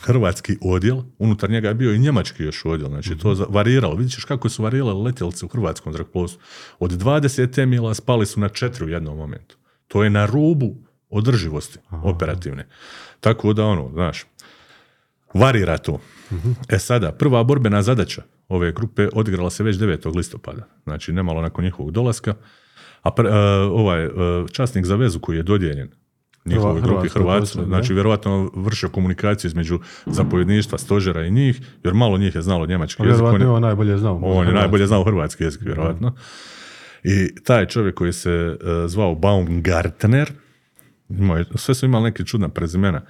hrvatski 0.01 0.57
odjel, 0.61 1.01
unutar 1.17 1.49
njega 1.49 1.67
je 1.67 1.73
bio 1.73 1.93
i 1.93 1.99
njemački 1.99 2.43
još 2.43 2.65
odjel, 2.65 2.89
znači 2.89 3.17
to 3.17 3.35
za- 3.35 3.45
variralo. 3.49 3.95
Vidjet 3.95 4.13
ćeš 4.13 4.23
kako 4.23 4.49
su 4.49 4.63
varirale 4.63 4.93
letjelice 4.93 5.45
u 5.45 5.49
hrvatskom 5.49 5.93
zrakoplovstvu. 5.93 6.41
Od 6.79 6.91
20 6.91 7.51
temila 7.51 7.93
spali 7.93 8.25
su 8.25 8.39
na 8.39 8.49
četiri 8.49 8.85
u 8.85 8.89
jednom 8.89 9.17
momentu. 9.17 9.57
To 9.87 10.03
je 10.03 10.09
na 10.09 10.25
rubu 10.25 10.75
održivosti 11.09 11.79
operativne. 11.91 12.67
Tako 13.19 13.53
da 13.53 13.65
ono, 13.65 13.89
znaš, 13.93 14.25
varira 15.33 15.77
to. 15.77 15.99
E 16.69 16.79
sada, 16.79 17.11
prva 17.11 17.43
borbena 17.43 17.81
zadaća 17.81 18.21
ove 18.49 18.71
grupe 18.71 19.07
odigrala 19.13 19.49
se 19.49 19.63
već 19.63 19.77
9. 19.77 20.15
listopada, 20.15 20.67
znači 20.83 21.13
nemalo 21.13 21.41
nakon 21.41 21.63
njihovog 21.63 21.91
dolaska, 21.91 22.33
a 23.01 23.09
pr- 23.11 23.27
e, 23.27 23.63
ovaj 23.63 24.05
e, 24.05 24.09
časnik 24.51 24.85
za 24.85 24.95
vezu 24.95 25.19
koji 25.19 25.37
je 25.37 25.43
dodijeljen 25.43 25.89
njihovoj 26.45 26.81
grupi 26.81 27.09
postrojbi, 27.13 27.69
znači 27.69 27.93
vjerojatno 27.93 28.51
vršio 28.55 28.89
komunikaciju 28.89 29.49
između 29.49 29.79
zapovjedništva, 30.05 30.77
stožera 30.77 31.25
i 31.25 31.31
njih, 31.31 31.61
jer 31.83 31.93
malo 31.93 32.17
njih 32.17 32.35
je 32.35 32.41
znalo 32.41 32.65
njemački 32.65 33.03
jezik. 33.03 33.23
On 33.23 33.41
je 33.41 33.47
on 33.47 33.61
najbolje 33.61 33.97
znao. 33.97 34.15
on 34.15 34.23
je 34.23 34.33
Hrvatski. 34.35 34.53
najbolje 34.53 34.87
znao 34.87 35.03
hrvatski 35.03 35.43
jezik, 35.43 35.61
vjerojatno. 35.61 36.15
I 37.03 37.43
taj 37.43 37.65
čovjek 37.65 37.95
koji 37.95 38.13
se 38.13 38.31
e, 38.31 38.57
zvao 38.87 39.15
Baumgartner, 39.15 40.31
imao 41.09 41.37
je, 41.37 41.45
sve 41.55 41.75
su 41.75 41.85
imali 41.85 42.03
neke 42.03 42.23
čudna 42.23 42.49
prezimena. 42.49 43.01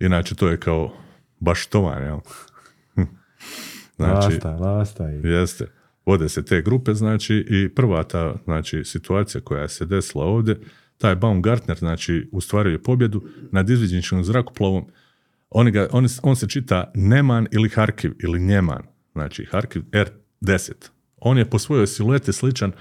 Inače, 0.00 0.34
to 0.34 0.48
je 0.48 0.60
kao 0.60 0.92
baštovan, 1.40 2.02
jel? 2.02 2.18
znači, 3.96 4.34
Lasta, 4.34 4.50
lasta. 4.50 5.10
I... 5.10 5.28
jeste. 5.28 5.66
Vode 6.06 6.28
se 6.28 6.44
te 6.44 6.62
grupe, 6.62 6.94
znači, 6.94 7.46
i 7.50 7.74
prva 7.74 8.04
ta, 8.04 8.34
znači, 8.44 8.84
situacija 8.84 9.40
koja 9.40 9.68
se 9.68 9.86
desila 9.86 10.24
ovdje, 10.24 10.60
taj 10.98 11.14
Baumgartner, 11.14 11.76
znači, 11.76 12.28
ustvario 12.32 12.70
je 12.70 12.82
pobjedu 12.82 13.28
nad 13.52 13.70
izviđeničkim 13.70 14.24
zrakoplovom 14.24 14.86
Oni 15.50 15.70
ga, 15.70 15.88
oni, 15.92 16.08
on 16.22 16.36
se 16.36 16.48
čita 16.48 16.90
Neman 16.94 17.46
ili 17.50 17.68
Harkiv 17.68 18.12
ili 18.22 18.40
Njeman. 18.40 18.82
Znači 19.12 19.44
Harkiv 19.44 19.82
R10. 19.82 20.72
On 21.16 21.38
je 21.38 21.50
po 21.50 21.58
svojoj 21.58 21.86
silueti 21.86 22.32
sličan 22.32 22.72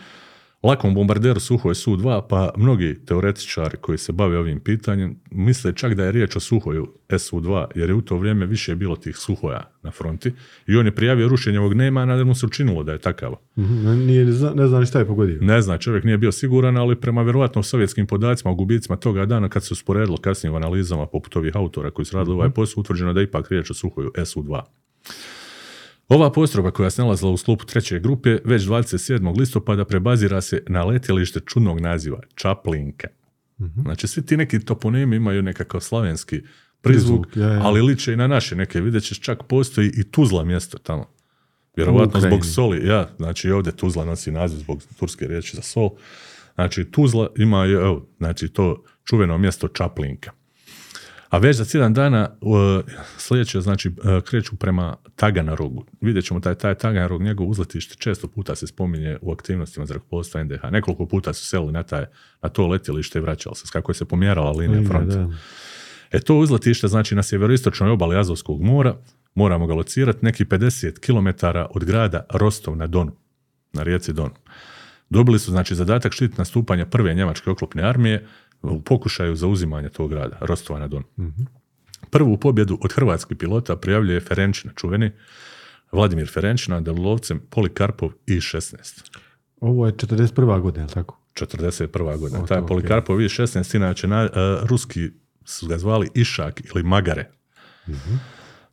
lakom 0.64 0.94
bombarderu 0.94 1.40
Suhoj 1.40 1.76
Su-2, 1.76 2.22
pa 2.30 2.50
mnogi 2.58 3.06
teoretičari 3.06 3.78
koji 3.78 3.98
se 3.98 4.12
bave 4.12 4.38
ovim 4.38 4.60
pitanjem 4.60 5.20
misle 5.32 5.74
čak 5.76 5.94
da 5.94 6.04
je 6.06 6.12
riječ 6.12 6.36
o 6.36 6.40
Suhoju 6.40 6.88
Su-2, 7.20 7.66
jer 7.76 7.90
je 7.90 7.96
u 7.96 8.02
to 8.02 8.18
vrijeme 8.18 8.46
više 8.46 8.76
bilo 8.76 8.96
tih 8.96 9.18
Suhoja 9.18 9.72
na 9.84 9.92
fronti 9.92 10.32
i 10.68 10.76
on 10.76 10.86
je 10.86 10.96
prijavio 10.96 11.28
rušenje 11.28 11.60
ovog 11.60 11.74
Nemana, 11.74 12.14
jer 12.14 12.26
mu 12.26 12.36
se 12.36 12.46
učinilo 12.46 12.84
da 12.84 12.92
je 12.92 12.98
takav. 13.00 13.36
Mhm, 13.58 14.06
Nije, 14.06 14.26
ni 14.26 14.32
zna- 14.32 14.54
ne 14.56 14.68
zna 14.68 14.80
ni 14.80 14.86
šta 14.86 15.00
je 15.00 15.06
pogodio. 15.06 15.38
Ne 15.42 15.62
zna, 15.62 15.78
čovjek 15.78 16.04
nije 16.04 16.18
bio 16.18 16.32
siguran, 16.32 16.78
ali 16.78 16.96
prema 16.96 17.22
vjerojatno 17.22 17.64
sovjetskim 17.64 18.08
podacima 18.08 18.52
o 18.52 18.56
gubicima 18.56 18.96
toga 18.96 19.26
dana 19.26 19.50
kad 19.50 19.64
se 19.64 19.74
usporedilo 19.74 20.18
kasnije 20.18 20.52
u 20.52 20.56
analizama 20.56 21.06
poput 21.06 21.36
ovih 21.36 21.56
autora 21.56 21.92
koji 21.92 22.06
su 22.06 22.18
radili 22.18 22.36
ovaj 22.36 22.50
posao, 22.50 22.82
utvrđeno 22.82 23.14
da 23.14 23.20
je 23.20 23.24
ipak 23.24 23.52
riječ 23.52 23.72
o 23.72 23.74
Suhoju 23.74 24.12
Su-2. 24.26 24.62
Ova 26.08 26.32
postrojba 26.32 26.72
koja 26.72 26.90
se 26.90 27.02
nalazila 27.02 27.32
u 27.32 27.38
sklopu 27.38 27.66
treće 27.66 28.00
grupe 28.00 28.38
već 28.46 28.64
27. 28.64 29.40
listopada 29.40 29.86
prebazira 29.86 30.42
se 30.42 30.64
na 30.68 30.84
letjelište 30.84 31.40
čudnog 31.46 31.80
naziva 31.80 32.20
Čaplinka. 32.36 33.08
Znači 33.82 34.08
svi 34.08 34.26
ti 34.26 34.38
neki 34.38 34.60
toponimi 34.60 35.16
imaju 35.16 35.42
nekakav 35.42 35.82
slavenski 35.82 36.42
prizvuk, 36.82 37.28
Prizvuk, 37.28 37.38
ja, 37.38 37.54
ja. 37.54 37.62
ali 37.64 37.82
liče 37.82 38.14
i 38.14 38.16
na 38.16 38.28
naše 38.28 38.56
neke. 38.56 38.82
Vidjet 38.82 39.04
ćeš 39.04 39.20
čak 39.20 39.44
postoji 39.44 39.92
i 39.98 40.04
Tuzla 40.12 40.44
mjesto 40.44 40.78
tamo. 40.78 41.06
Vjerovatno 41.76 42.20
zbog 42.20 42.46
soli, 42.46 42.88
ja, 42.88 43.10
znači 43.18 43.52
ovdje 43.52 43.72
Tuzla 43.72 44.06
nosi 44.06 44.32
naziv 44.32 44.58
zbog 44.58 44.84
turske 45.00 45.28
riječi 45.28 45.56
za 45.56 45.62
sol. 45.62 45.90
Znači 46.56 46.86
Tuzla 46.92 47.30
ima, 47.38 47.66
evo, 47.66 48.08
znači 48.18 48.48
to 48.48 48.84
čuveno 49.04 49.38
mjesto 49.38 49.68
Čaplinka. 49.68 50.32
A 51.30 51.38
već 51.38 51.58
za 51.58 51.66
tjedan 51.66 51.94
dana 51.94 52.30
uh, 52.42 52.58
sljedeće, 53.18 53.62
znači, 53.62 53.88
uh, 53.90 54.24
kreću 54.24 54.56
prema 54.56 54.96
Taganarogu. 55.16 55.86
Vidjet 56.02 56.26
ćemo 56.26 56.40
taj, 56.40 56.56
taj 56.56 56.76
Taganarog, 56.76 57.22
njegov 57.22 57.50
uzletište 57.50 57.96
često 57.96 58.28
puta 58.28 58.56
se 58.56 58.68
spominje 58.68 59.18
u 59.22 59.32
aktivnostima 59.32 59.86
zrakoplovstva 59.86 60.44
NDH. 60.44 60.64
Nekoliko 60.72 61.06
puta 61.06 61.34
su 61.34 61.46
selili 61.46 61.72
na, 61.72 61.84
taj, 61.84 62.06
na 62.42 62.50
to 62.50 62.68
letjelište 62.68 63.20
i 63.20 63.22
vraćali 63.22 63.56
se, 63.56 63.64
kako 63.72 63.92
je 63.92 63.96
se 63.96 64.06
pomjerala 64.06 64.52
linija 64.52 64.88
fronta. 64.88 65.30
E 66.12 66.20
to 66.20 66.36
uzletište 66.36 66.88
znači 66.88 67.16
na 67.16 67.24
sjeveroistočnoj 67.24 67.90
obali 67.90 68.18
Azovskog 68.18 68.62
mora, 68.62 68.96
moramo 69.36 69.68
ga 69.68 69.74
locirati 69.74 70.26
neki 70.26 70.46
50 70.46 71.00
km 71.00 71.46
od 71.70 71.84
grada 71.84 72.26
Rostov 72.30 72.78
na 72.78 72.88
Donu, 72.88 73.12
na 73.74 73.84
rijeci 73.84 74.14
Donu. 74.14 74.36
Dobili 75.10 75.40
su 75.40 75.52
znači 75.52 75.76
zadatak 75.76 76.14
štiti 76.14 76.36
nastupanja 76.38 76.86
prve 76.86 77.14
njemačke 77.14 77.50
oklopne 77.50 77.84
armije 77.84 78.28
u 78.62 78.82
pokušaju 78.82 79.36
zauzimanja 79.36 79.90
tog 79.90 80.10
grada, 80.10 80.38
Rostova 80.42 80.80
na 80.80 80.88
Donu. 80.88 81.06
Prvu 82.10 82.38
pobjedu 82.38 82.78
od 82.82 82.94
hrvatskih 82.94 83.38
pilota 83.38 83.76
prijavljuje 83.76 84.20
Ferenčina 84.20 84.74
čuveni, 84.76 85.12
Vladimir 85.92 86.32
Ferenčina, 86.34 86.82
Delovcem 86.82 87.42
Polikarpov 87.50 88.12
I-16. 88.28 89.18
Ovo 89.62 89.86
je 89.86 89.94
41. 89.94 90.62
godina, 90.62 90.84
jel 90.84 90.90
tako? 90.90 91.20
41. 91.34 92.20
godina. 92.20 92.46
Taj. 92.46 92.66
Polikarpov 92.66 93.22
I-16, 93.22 93.76
inače 93.76 94.08
na, 94.08 94.24
e, 94.24 94.30
ruski 94.64 95.10
su 95.46 95.68
ga 95.68 95.78
zvali 95.78 96.10
Išak 96.14 96.62
ili 96.76 96.84
Magare. 96.84 97.30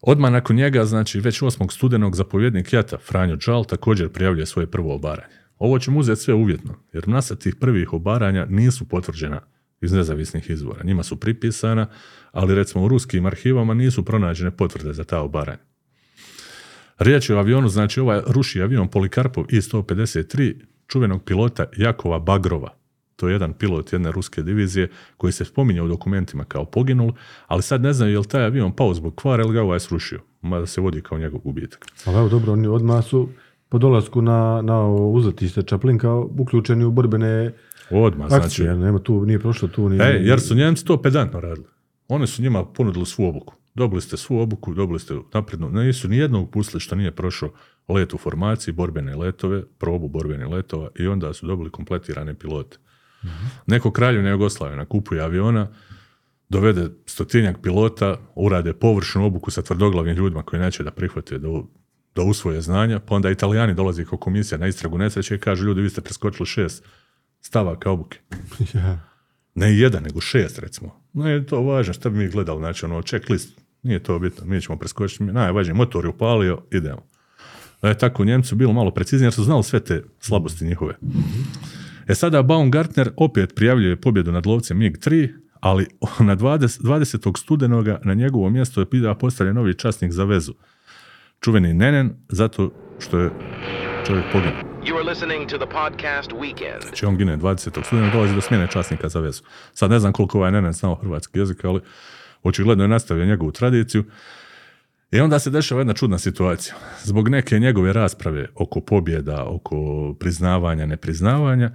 Odmah 0.01 0.33
nakon 0.33 0.57
njega, 0.57 0.85
znači 0.85 1.21
već 1.21 1.41
8. 1.43 1.73
studenog 1.73 2.17
zapovjednik 2.17 2.73
Jata 2.73 2.99
Franjo 2.99 3.37
Đal 3.47 3.65
također 3.65 4.13
prijavljuje 4.13 4.47
svoje 4.47 4.71
prvo 4.71 4.95
obaranje. 4.95 5.35
Ovo 5.59 5.79
ćemo 5.79 6.01
uzeti 6.01 6.21
sve 6.21 6.35
uvjetno, 6.35 6.75
jer 6.93 7.09
nasa 7.09 7.37
tih 7.37 7.57
prvih 7.61 7.93
obaranja 7.93 8.47
nisu 8.49 8.89
potvrđena 8.89 9.41
iz 9.85 9.93
nezavisnih 9.93 10.51
izvora. 10.51 10.85
Njima 10.85 11.03
su 11.03 11.21
pripisana, 11.21 11.87
ali 12.33 12.55
recimo 12.55 12.85
u 12.85 12.89
ruskim 12.89 13.27
arhivama 13.27 13.75
nisu 13.75 14.05
pronađene 14.05 14.51
potvrde 14.51 14.93
za 14.93 15.05
ta 15.05 15.21
obaranja. 15.21 15.63
Riječ 16.99 17.31
je 17.31 17.37
o 17.37 17.39
avionu, 17.39 17.69
znači 17.69 18.01
ovaj 18.01 18.21
ruši 18.27 18.63
avion 18.63 18.89
Polikarpov 18.89 19.45
I-153 19.49 20.55
čuvenog 20.87 21.25
pilota 21.25 21.65
Jakova 21.77 22.19
Bagrova. 22.19 22.75
To 23.17 23.29
je 23.29 23.33
jedan 23.33 23.53
pilot 23.53 23.93
jedne 23.93 24.13
ruske 24.13 24.43
divizije 24.43 24.91
koji 25.17 25.33
se 25.33 25.45
spominje 25.45 25.83
u 25.83 25.89
dokumentima 25.89 26.45
kao 26.45 26.65
poginul, 26.65 27.13
ali 27.47 27.63
sad 27.63 27.83
ne 27.83 27.93
znaju 27.93 28.13
je 28.13 28.19
li 28.19 28.29
taj 28.29 28.45
avion 28.45 28.73
pao 28.73 28.95
zbog 28.95 29.15
kvara 29.15 29.43
ili 29.43 29.53
ga 29.53 29.63
ovaj 29.63 29.81
srušio. 29.81 30.21
Mada 30.43 30.67
se 30.67 30.81
vodi 30.81 31.01
kao 31.01 31.19
njegov 31.19 31.41
gubitak. 31.41 31.87
Ali 32.05 32.17
evo 32.17 32.29
dobro, 32.29 32.53
oni 32.53 32.67
odmah 32.67 33.05
su 33.05 33.29
po 33.69 33.79
dolasku 33.79 34.23
na, 34.23 34.63
na 34.63 34.79
ovo 34.79 35.11
uzletište 35.11 35.63
Čaplinka 35.63 36.15
uključeni 36.15 36.85
u 36.85 36.91
borbene 36.91 37.53
Odmah, 37.91 38.33
akcije. 38.33 38.67
znači. 38.67 38.81
Nema 38.85 38.99
tu, 38.99 39.27
nije 39.27 39.39
prošlo 39.39 39.69
tu 39.69 39.89
ni... 39.89 39.99
E, 40.01 40.21
jer 40.23 40.41
su 40.41 40.55
Njemci 40.55 40.85
to 40.85 41.03
pedantno 41.03 41.41
radili. 41.41 41.67
Oni 42.09 42.27
su 42.27 42.43
njima 42.43 42.65
ponudili 42.65 43.07
svu 43.07 43.25
obuku. 43.25 43.55
Dobili 43.75 44.03
ste 44.03 44.17
svu 44.17 44.39
obuku, 44.39 44.75
dobili 44.75 44.99
ste 44.99 45.15
naprednu. 45.35 45.71
Nisu 45.71 46.09
ni 46.09 46.17
jednog 46.17 46.51
pustili 46.51 46.81
što 46.81 46.97
nije 46.97 47.11
prošao 47.11 47.51
let 47.89 48.15
u 48.15 48.19
formaciji, 48.19 48.75
borbene 48.75 49.17
letove, 49.17 49.63
probu 49.79 50.09
borbenih 50.09 50.49
letova 50.49 50.89
i 50.99 51.07
onda 51.07 51.33
su 51.33 51.47
dobili 51.47 51.71
kompletirane 51.71 52.35
pilote. 52.35 52.79
Neko 53.67 53.91
kraljevna 53.91 54.31
Jugoslavija 54.31 54.85
kupuje 54.85 55.23
aviona, 55.23 55.69
dovede 56.49 56.91
stotinjak 57.07 57.57
pilota, 57.63 58.17
urade 58.35 58.73
površnu 58.73 59.27
obuku 59.27 59.51
sa 59.51 59.63
tvrdoglavim 59.63 60.17
ljudima 60.17 60.43
koji 60.43 60.63
neće 60.63 60.83
da 60.83 60.91
prihvate 60.91 61.39
da, 61.39 61.49
da 62.15 62.23
usvoje 62.23 62.61
znanja, 62.61 62.99
pa 62.99 63.15
onda 63.15 63.31
italijani 63.31 63.75
dolazi 63.75 64.05
kao 64.05 64.19
komisija 64.19 64.59
na 64.59 64.67
istragu 64.67 64.99
nesreće 64.99 65.35
i 65.35 65.39
kažu 65.39 65.67
ljudi 65.67 65.81
vi 65.81 65.91
ste 65.91 66.01
preskočili 66.01 66.47
šest 66.47 66.85
stavaka 67.47 67.91
obuke. 67.91 68.19
Ja. 68.75 68.99
Ne 69.55 69.79
jedan, 69.79 70.03
nego 70.03 70.21
šest 70.21 70.59
recimo. 70.59 71.01
Ne 71.13 71.31
je 71.31 71.47
to 71.47 71.63
važno, 71.63 71.93
šta 71.93 72.11
bi 72.11 72.19
mi 72.19 72.29
gledali, 72.29 72.59
znači 72.59 72.85
ono 72.85 73.03
checklist, 73.03 73.61
nije 73.83 74.03
to 74.03 74.19
bitno, 74.19 74.47
mi 74.47 74.61
ćemo 74.61 74.79
preskočiti, 74.79 75.25
najvažnije, 75.25 75.75
motor 75.75 76.05
je 76.05 76.09
upalio, 76.09 76.63
idemo. 76.73 77.03
E, 77.83 77.95
tako 77.95 78.23
u 78.23 78.27
Njemcu 78.27 78.57
bilo 78.57 78.73
malo 78.73 78.91
preciznije 78.91 79.27
jer 79.27 79.33
su 79.33 79.45
znali 79.45 79.63
sve 79.63 79.81
te 79.81 80.03
slabosti 80.21 80.65
njihove. 80.65 80.95
E 82.09 82.15
sada 82.15 82.43
Baumgartner 82.43 83.11
opet 83.17 83.55
prijavljuje 83.55 84.01
pobjedu 84.01 84.33
nad 84.33 84.47
lovcem 84.47 84.79
MiG-3, 84.79 85.29
ali 85.61 85.87
na 86.29 86.37
20, 86.37 86.83
20. 86.83 87.39
studenoga 87.39 88.01
na 88.05 88.15
njegovo 88.15 88.51
mjesto 88.51 88.81
je 88.81 88.87
bila 88.91 89.15
postavljen 89.15 89.57
novi 89.57 89.75
časnik 89.75 90.13
za 90.13 90.25
vezu. 90.25 90.55
Čuveni 91.41 91.75
Nenen, 91.75 92.15
zato 92.29 92.73
što 92.99 93.19
je 93.19 93.31
čovjek 94.07 94.25
poginuo. 94.33 94.74
You 94.85 94.97
are 94.97 95.05
listening 95.05 95.49
to 95.49 95.59
the 95.59 95.67
podcast 95.69 96.31
Weekend. 96.33 96.83
Znači 96.83 97.07
on 97.07 97.17
gine 97.17 97.37
20. 97.37 97.85
studenog, 97.85 98.13
dolazi 98.13 98.35
do 98.35 98.41
smjene 98.41 98.67
časnika 98.67 99.09
za 99.09 99.21
vezu. 99.21 99.43
Sad 99.73 99.91
ne 99.91 99.99
znam 99.99 100.13
koliko 100.13 100.39
ovaj 100.39 100.53
Nenen 100.53 100.73
znao 100.73 100.95
hrvatski 100.95 101.39
jezik, 101.39 101.65
ali 101.65 101.81
očigledno 102.43 102.85
je 102.85 102.89
nastavio 102.89 103.27
njegovu 103.27 103.53
tradiciju. 103.53 104.05
I 105.11 105.21
onda 105.21 105.39
se 105.39 105.51
dešava 105.51 105.81
jedna 105.81 105.95
čudna 105.95 106.19
situacija. 106.19 106.75
Zbog 107.03 107.29
neke 107.29 107.59
njegove 107.59 107.93
rasprave 107.93 108.47
oko 108.55 108.81
pobjeda, 108.81 109.45
oko 109.45 109.77
priznavanja, 110.15 110.87
nepriznavanja, 110.87 111.71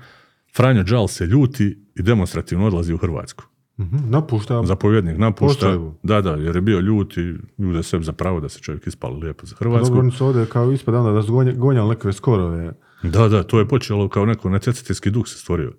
Franjo 0.55 0.83
Đal 0.83 1.07
se 1.07 1.25
ljuti 1.25 1.65
i 1.95 2.01
demonstrativno 2.01 2.67
odlazi 2.67 2.93
u 2.93 2.97
Hrvatsku. 2.97 3.43
Mhm, 3.79 3.97
Napušta. 4.09 4.63
Zapovjednik 4.63 5.17
napušta. 5.17 5.45
Postrojbu. 5.47 5.93
Da, 6.03 6.21
da, 6.21 6.31
jer 6.31 6.55
je 6.55 6.61
bio 6.61 6.79
ljut 6.79 7.17
i 7.17 7.33
ljude 7.57 7.83
sebi 7.83 8.03
za 8.03 8.11
pravo 8.13 8.39
da 8.39 8.49
se 8.49 8.59
čovjek 8.59 8.87
ispali 8.87 9.19
lijepo 9.19 9.45
za 9.45 9.55
Hrvatsku. 9.55 9.85
Dobro, 9.85 9.99
oni 9.99 10.11
su 10.11 10.25
ovdje 10.25 10.45
kao 10.45 10.71
ispada 10.71 10.99
onda 10.99 11.11
da 11.11 11.23
su 11.23 11.33
gonja- 11.33 11.55
gonjali 11.55 11.89
nekakve 11.89 12.13
skorove. 12.13 12.73
Da, 13.03 13.27
da, 13.27 13.43
to 13.43 13.59
je 13.59 13.67
počelo 13.67 14.09
kao 14.09 14.25
neko 14.25 14.49
necesitijski 14.49 15.11
duh 15.11 15.27
se 15.27 15.37
stvorio. 15.37 15.73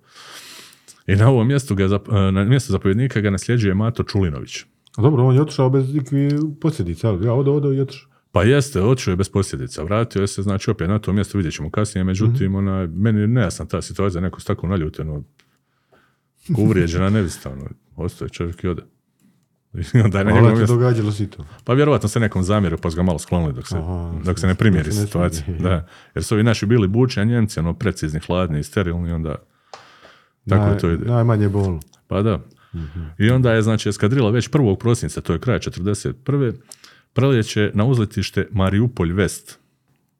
I 1.07 1.15
na 1.15 1.29
ovom 1.29 1.47
mjestu 1.47 1.75
ga, 1.75 1.87
zap- 1.87 2.31
na 2.31 2.43
mjesto 2.43 2.71
zapovjednika 2.71 3.21
ga 3.21 3.29
nasljeđuje 3.29 3.73
Mato 3.73 4.03
Čulinović. 4.03 4.59
A 4.97 5.01
dobro, 5.01 5.25
on 5.25 5.35
je 5.35 5.41
otišao 5.41 5.69
bez 5.69 5.95
ikvi 5.95 6.29
posljedica, 6.61 7.09
ali 7.09 7.25
ja 7.25 7.33
ovdje, 7.33 7.53
ovdje 7.53 7.77
i 7.77 7.81
otišao. 7.81 8.09
Pa 8.31 8.43
jeste, 8.43 8.81
otišao 8.81 9.11
je 9.11 9.15
bez 9.15 9.29
posljedica. 9.29 9.83
Vratio 9.83 10.21
je 10.21 10.27
se, 10.27 10.41
znači, 10.41 10.71
opet 10.71 10.89
na 10.89 10.99
to 10.99 11.13
mjesto 11.13 11.37
vidjet 11.37 11.53
ćemo 11.53 11.69
kasnije. 11.71 12.03
Međutim, 12.03 12.55
ona, 12.55 12.87
meni 12.93 13.19
je 13.21 13.27
nejasna 13.27 13.65
ta 13.65 13.81
situacija, 13.81 14.21
neko 14.21 14.39
se 14.39 14.47
tako 14.47 14.67
naljuteno, 14.67 15.23
uvrijeđena, 16.57 17.09
nevistavno. 17.19 17.69
Ostaje 17.95 18.29
čovjek 18.29 18.63
i 18.63 18.67
ode. 18.67 18.81
I 19.73 19.99
onda 20.05 20.19
je 20.19 20.65
događalo 20.65 21.11
si 21.11 21.27
to. 21.27 21.45
Pa 21.63 21.73
vjerovatno 21.73 22.09
se 22.09 22.19
nekom 22.19 22.43
zamjerio, 22.43 22.77
pa 22.77 22.91
su 22.91 22.97
ga 22.97 23.03
malo 23.03 23.19
sklonili 23.19 23.53
dok 23.53 23.67
se, 23.67 23.77
Aha, 23.77 24.13
dok 24.23 24.39
se 24.39 24.47
ne 24.47 24.55
primjeri 24.55 24.87
ne 24.87 25.05
situacija. 25.05 25.45
Da. 25.59 25.87
Jer 26.15 26.23
su 26.23 26.35
ovi 26.35 26.43
naši 26.43 26.65
bili 26.65 26.87
bučni, 26.87 27.21
a 27.21 27.25
njemci, 27.25 27.59
ono, 27.59 27.73
precizni, 27.73 28.19
hladni 28.19 28.59
i 28.59 28.63
sterilni, 28.63 29.11
onda 29.11 29.35
tako 30.49 30.63
Naj- 30.63 30.79
to 30.79 30.91
ide. 30.91 31.05
Najmanje 31.05 31.49
bolno. 31.49 31.79
Pa 32.07 32.21
da. 32.21 32.39
I 33.17 33.29
onda 33.29 33.53
je, 33.53 33.61
znači, 33.61 33.89
eskadrila 33.89 34.29
već 34.29 34.49
1. 34.49 34.75
prosinca, 34.75 35.21
to 35.21 35.33
je 35.33 35.39
kraj 35.39 35.59
41. 35.59 36.53
prelijeće 37.13 37.71
na 37.73 37.85
uzletište 37.85 38.47
Mariupolj 38.51 39.13
West, 39.13 39.55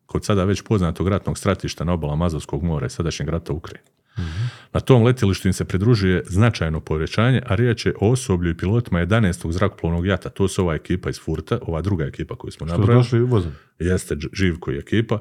kod 0.05 0.25
sada 0.25 0.43
već 0.43 0.61
poznatog 0.61 1.07
ratnog 1.07 1.37
stratišta 1.37 1.83
na 1.83 1.93
obalama 1.93 2.25
Azovskog 2.25 2.63
mora 2.63 2.85
i 2.85 2.89
sadašnjeg 2.89 3.29
rata 3.29 3.53
u 3.53 3.59
Na 4.73 4.79
tom 4.79 5.03
letjelištu 5.03 5.47
im 5.47 5.53
se 5.53 5.65
pridružuje 5.65 6.23
značajno 6.27 6.79
povećanje, 6.79 7.41
a 7.45 7.55
riječ 7.55 7.85
je 7.85 7.93
o 8.01 8.11
osoblju 8.11 8.51
i 8.51 8.57
pilotima 8.57 8.99
11. 8.99 9.51
zrakoplovnog 9.51 10.05
jata. 10.05 10.29
To 10.29 10.47
su 10.47 10.61
ova 10.61 10.75
ekipa 10.75 11.09
iz 11.09 11.19
Furta, 11.19 11.59
ova 11.61 11.81
druga 11.81 12.05
ekipa 12.05 12.35
koju 12.35 12.51
smo 12.51 12.67
Što 12.67 12.77
nabrali 12.77 12.99
došli 12.99 13.19
vozom. 13.19 13.51
jeste 13.79 14.15
Živko 14.33 14.71
i 14.71 14.77
ekipa. 14.77 15.19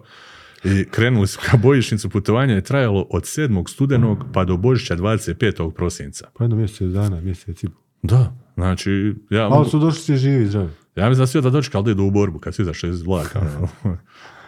I 0.65 0.85
krenuli 0.85 1.27
su 1.27 1.39
ka 1.51 1.57
bojišnicu, 1.57 2.11
putovanje 2.11 2.55
je 2.55 2.61
trajalo 2.61 3.07
od 3.11 3.23
7. 3.23 3.69
studenog 3.71 4.25
pa 4.33 4.45
do 4.45 4.57
Božića 4.57 4.97
25. 4.97 5.73
prosinca. 5.73 6.29
Pa 6.39 6.45
jedno 6.45 6.57
mjesec 6.57 6.93
dana, 6.93 7.21
mjesec 7.21 7.65
i. 7.65 7.69
Da, 8.03 8.33
znači, 8.55 9.15
ja 9.31 9.43
Ali 9.43 9.51
mogu, 9.51 9.71
su 9.71 9.79
došli 9.79 10.01
svi 10.01 10.17
živi 10.17 10.47
zdravi. 10.47 10.71
Ja 10.97 11.09
mislim 11.09 11.23
da 11.23 11.27
svi 11.27 11.43
da 11.43 11.51
dočekali 11.51 11.85
da 11.85 11.91
idu 11.91 12.03
u 12.03 12.11
borbu 12.11 12.39
kad 12.39 12.55
su 12.55 12.63
izašli 12.63 12.91
iz 12.91 13.03
vlaka. 13.03 13.41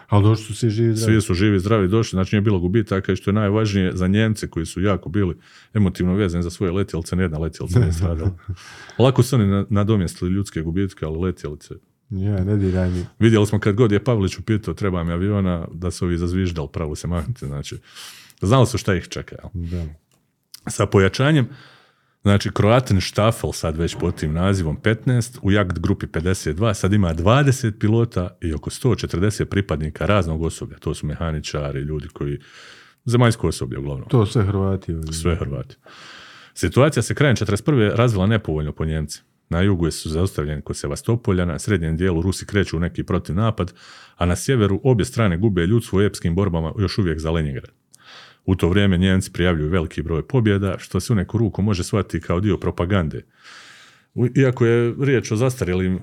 Ali 0.07 0.23
došli 0.23 0.45
su 0.45 0.55
svi 0.55 0.69
živi 0.69 0.95
zdravi. 0.95 1.13
Svi 1.13 1.27
su 1.27 1.33
živi, 1.33 1.59
zdravi 1.59 1.87
došli, 1.87 2.15
znači 2.17 2.35
nije 2.35 2.41
bilo 2.41 2.59
gubitaka 2.59 3.11
i 3.11 3.15
što 3.15 3.29
je 3.29 3.33
najvažnije 3.35 3.91
za 3.95 4.07
Njemce 4.07 4.47
koji 4.47 4.65
su 4.65 4.81
jako 4.81 5.09
bili 5.09 5.35
emotivno 5.73 6.13
vezani 6.15 6.43
za 6.43 6.49
svoje 6.49 6.71
letjelice, 6.71 7.15
nijedna 7.15 7.37
letjelica 7.37 7.79
nije 7.79 7.93
stradala. 7.93 8.31
Lako 8.99 9.23
su 9.23 9.35
oni 9.35 9.47
na- 9.47 9.65
nadomjestili 9.69 10.31
ljudske 10.31 10.61
gubitke, 10.61 11.05
ali 11.05 11.17
letjelice. 11.19 11.73
Ja, 12.09 12.43
ne 12.43 12.57
diraj 12.57 12.89
mi. 12.89 13.05
Vidjeli 13.19 13.47
smo 13.47 13.59
kad 13.59 13.75
god 13.75 13.91
je 13.91 14.03
Pavlić 14.03 14.37
upitao 14.39 14.73
treba 14.73 15.03
mi 15.03 15.11
aviona, 15.11 15.67
da 15.73 15.91
su 15.91 16.05
ovi 16.05 16.17
zazviždali 16.17 16.67
pravo 16.73 16.95
se 16.95 17.07
maknuti, 17.07 17.45
znači 17.45 17.77
znali 18.41 18.67
su 18.67 18.77
šta 18.77 18.95
ih 18.95 19.07
čeka. 19.07 19.35
Jel? 19.53 19.63
Da. 19.67 19.85
Sa 20.67 20.85
pojačanjem, 20.85 21.47
znači 22.23 22.49
Kroaten 22.53 23.01
Staffel 23.01 23.51
sad 23.51 23.77
već 23.77 23.95
pod 23.95 24.15
tim 24.15 24.33
nazivom 24.33 24.77
15, 24.77 25.39
u 25.41 25.51
Jagd 25.51 25.79
grupi 25.79 26.07
52, 26.07 26.73
sad 26.73 26.93
ima 26.93 27.13
20 27.13 27.79
pilota 27.79 28.37
i 28.41 28.53
oko 28.53 28.69
140 28.69 29.45
pripadnika 29.45 30.05
raznog 30.05 30.41
osoblja. 30.41 30.77
To 30.77 30.93
su 30.93 31.05
mehaničari, 31.05 31.79
ljudi 31.79 32.07
koji, 32.07 32.39
zemaljsko 33.05 33.47
osoblje 33.47 33.79
uglavnom. 33.79 34.09
To 34.09 34.25
sve 34.25 34.43
Hrvati. 34.43 34.93
ovdje. 34.93 35.13
Sve 35.13 35.35
Hrvati. 35.35 35.75
Situacija 36.53 37.03
se 37.03 37.15
krajem 37.15 37.35
41. 37.35 37.95
razvila 37.95 38.27
nepovoljno 38.27 38.71
po 38.71 38.85
Njemci. 38.85 39.21
Na 39.49 39.61
jugu 39.61 39.91
su 39.91 40.09
zaustavljeni 40.09 40.61
kod 40.61 40.77
Sevastopolja, 40.77 41.45
na 41.45 41.59
srednjem 41.59 41.97
dijelu 41.97 42.21
Rusi 42.21 42.45
kreću 42.45 42.77
u 42.77 42.79
neki 42.79 43.03
protivnapad, 43.03 43.73
a 44.15 44.25
na 44.25 44.35
sjeveru 44.35 44.81
obje 44.83 45.05
strane 45.05 45.37
gube 45.37 45.65
ljudstvo 45.65 45.99
u 45.99 46.01
epskim 46.01 46.35
borbama 46.35 46.73
još 46.79 46.97
uvijek 46.97 47.19
za 47.19 47.31
Leningrad. 47.31 47.82
U 48.45 48.55
to 48.55 48.69
vrijeme 48.69 48.97
Njemci 48.97 49.31
prijavljuju 49.31 49.69
veliki 49.69 50.01
broj 50.01 50.27
pobjeda, 50.27 50.77
što 50.77 50.99
se 50.99 51.13
u 51.13 51.15
neku 51.15 51.37
ruku 51.37 51.61
može 51.61 51.83
shvatiti 51.83 52.25
kao 52.25 52.39
dio 52.39 52.57
propagande. 52.57 53.25
Iako 54.35 54.65
je 54.65 54.95
riječ 54.99 55.31
o 55.31 55.35
zastarjelim 55.35 55.99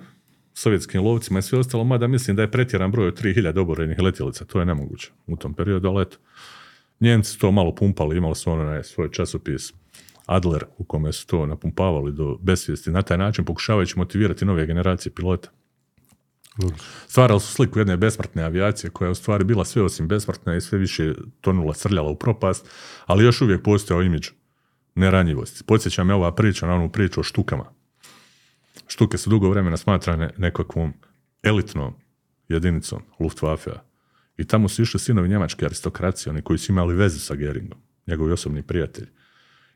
sovjetskim 0.55 1.03
lovcima 1.03 1.39
i 1.39 1.43
sve 1.43 1.59
ostalo, 1.59 1.85
mada 1.85 2.07
mislim 2.07 2.37
da 2.37 2.43
je 2.43 2.51
pretjeran 2.51 2.91
broj 2.91 3.09
od 3.09 3.23
3000 3.23 3.59
oborenih 3.59 3.99
letjelica, 3.99 4.45
to 4.45 4.61
je 4.61 4.67
nemoguće 4.67 5.11
u 5.27 5.37
tom 5.37 5.55
periodu, 5.55 5.89
ali 5.89 6.03
eto. 6.03 6.17
Njemci 7.01 7.39
to 7.39 7.51
malo 7.51 7.75
pumpali, 7.75 8.17
imali 8.17 8.35
su 8.35 8.51
onaj 8.51 8.83
svoj 8.83 9.11
časopis 9.11 9.73
Adler 10.27 10.65
u 10.79 10.85
kome 10.85 11.13
su 11.13 11.27
to 11.27 11.47
napumpavali 11.47 12.13
do 12.13 12.39
besvijesti, 12.41 12.91
na 12.91 13.03
taj 13.03 13.19
način 13.19 13.45
pokušavajući 13.45 13.99
motivirati 13.99 14.45
nove 14.45 14.67
generacije 14.67 15.13
pilota. 15.15 15.51
Stvarali 17.09 17.41
su 17.41 17.47
sliku 17.47 17.79
jedne 17.79 17.97
besmrtne 17.97 18.43
avijacije 18.43 18.91
koja 18.91 19.07
je 19.07 19.13
u 19.13 19.15
stvari 19.15 19.45
bila 19.45 19.65
sve 19.65 19.83
osim 19.83 20.09
besmrtna 20.09 20.57
i 20.57 20.61
sve 20.61 20.79
više 20.79 21.15
tonula, 21.41 21.75
srljala 21.75 22.11
u 22.11 22.17
propast, 22.17 22.69
ali 23.07 23.25
još 23.25 23.43
uvijek 23.43 23.63
postojao 23.63 24.03
imidž 24.03 24.29
neranjivosti. 24.95 25.65
Podsjeća 25.65 26.05
me 26.05 26.15
ova 26.15 26.35
priča 26.35 26.67
na 26.67 26.75
onu 26.75 26.89
priču 26.89 27.21
o 27.21 27.23
štukama. 27.23 27.65
Štuke 28.87 29.19
su 29.19 29.31
dugo 29.31 29.51
vremena 29.51 29.77
smatrane 29.77 30.31
nekakvom 30.37 30.93
elitnom 31.43 31.95
jedinicom 32.49 33.03
Luftwaffe-a. 33.21 33.81
I 34.37 34.45
tamo 34.45 34.69
su 34.69 34.83
išli 34.83 35.01
sinovi 35.01 35.29
njemačke 35.29 35.67
aristokracije, 35.67 36.31
oni 36.31 36.43
koji 36.43 36.59
su 36.59 36.73
imali 36.73 36.95
veze 36.95 37.19
sa 37.19 37.35
Geringom, 37.35 37.79
njegovi 38.07 38.33
osobni 38.33 38.63
prijatelji. 38.63 39.09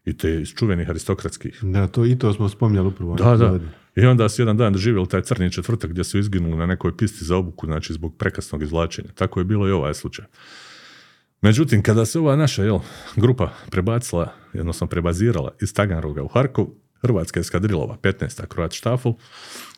I 0.05 0.17
te 0.17 0.41
iz 0.41 0.49
čuvenih 0.49 0.91
aristokratskih 0.91 1.59
Da, 1.63 1.87
to, 1.87 2.05
i 2.05 2.19
to 2.19 2.33
smo 2.33 2.49
spominjali 2.49 2.89
upravo. 2.89 3.15
da, 3.15 3.37
da. 3.37 3.59
I 3.97 4.07
onda 4.07 4.29
su 4.29 4.43
jedan 4.43 4.57
dan 4.57 4.73
doživjeli 4.73 5.09
taj 5.09 5.23
crni 5.23 5.53
četvrtak 5.53 5.91
gdje 5.91 6.05
su 6.05 6.19
izginuli 6.19 6.57
na 6.57 6.67
nekoj 6.67 6.97
pisti 6.97 7.25
za 7.25 7.37
obuku, 7.37 7.67
znači 7.67 7.93
zbog 7.93 8.17
prekasnog 8.19 8.63
izvlačenja. 8.63 9.09
Tako 9.15 9.41
je 9.41 9.45
bilo 9.45 9.69
i 9.69 9.73
ovaj 9.73 9.95
slučaj. 9.95 10.25
Međutim, 11.41 11.83
kada 11.83 12.07
se 12.07 12.19
ova 12.19 12.37
naša 12.37 12.65
jel, 12.65 12.79
grupa 13.17 13.53
prebacila, 13.71 14.33
jednostavno 14.53 14.91
prebazirala 14.91 15.53
iz 15.63 15.75
Taganroga 15.75 16.23
u 16.23 16.29
Harkov, 16.29 16.67
Hrvatska 17.03 17.41
eskadrilova, 17.41 17.97
15. 18.03 18.47
Kroat 18.47 18.73
Štafel, 18.73 19.13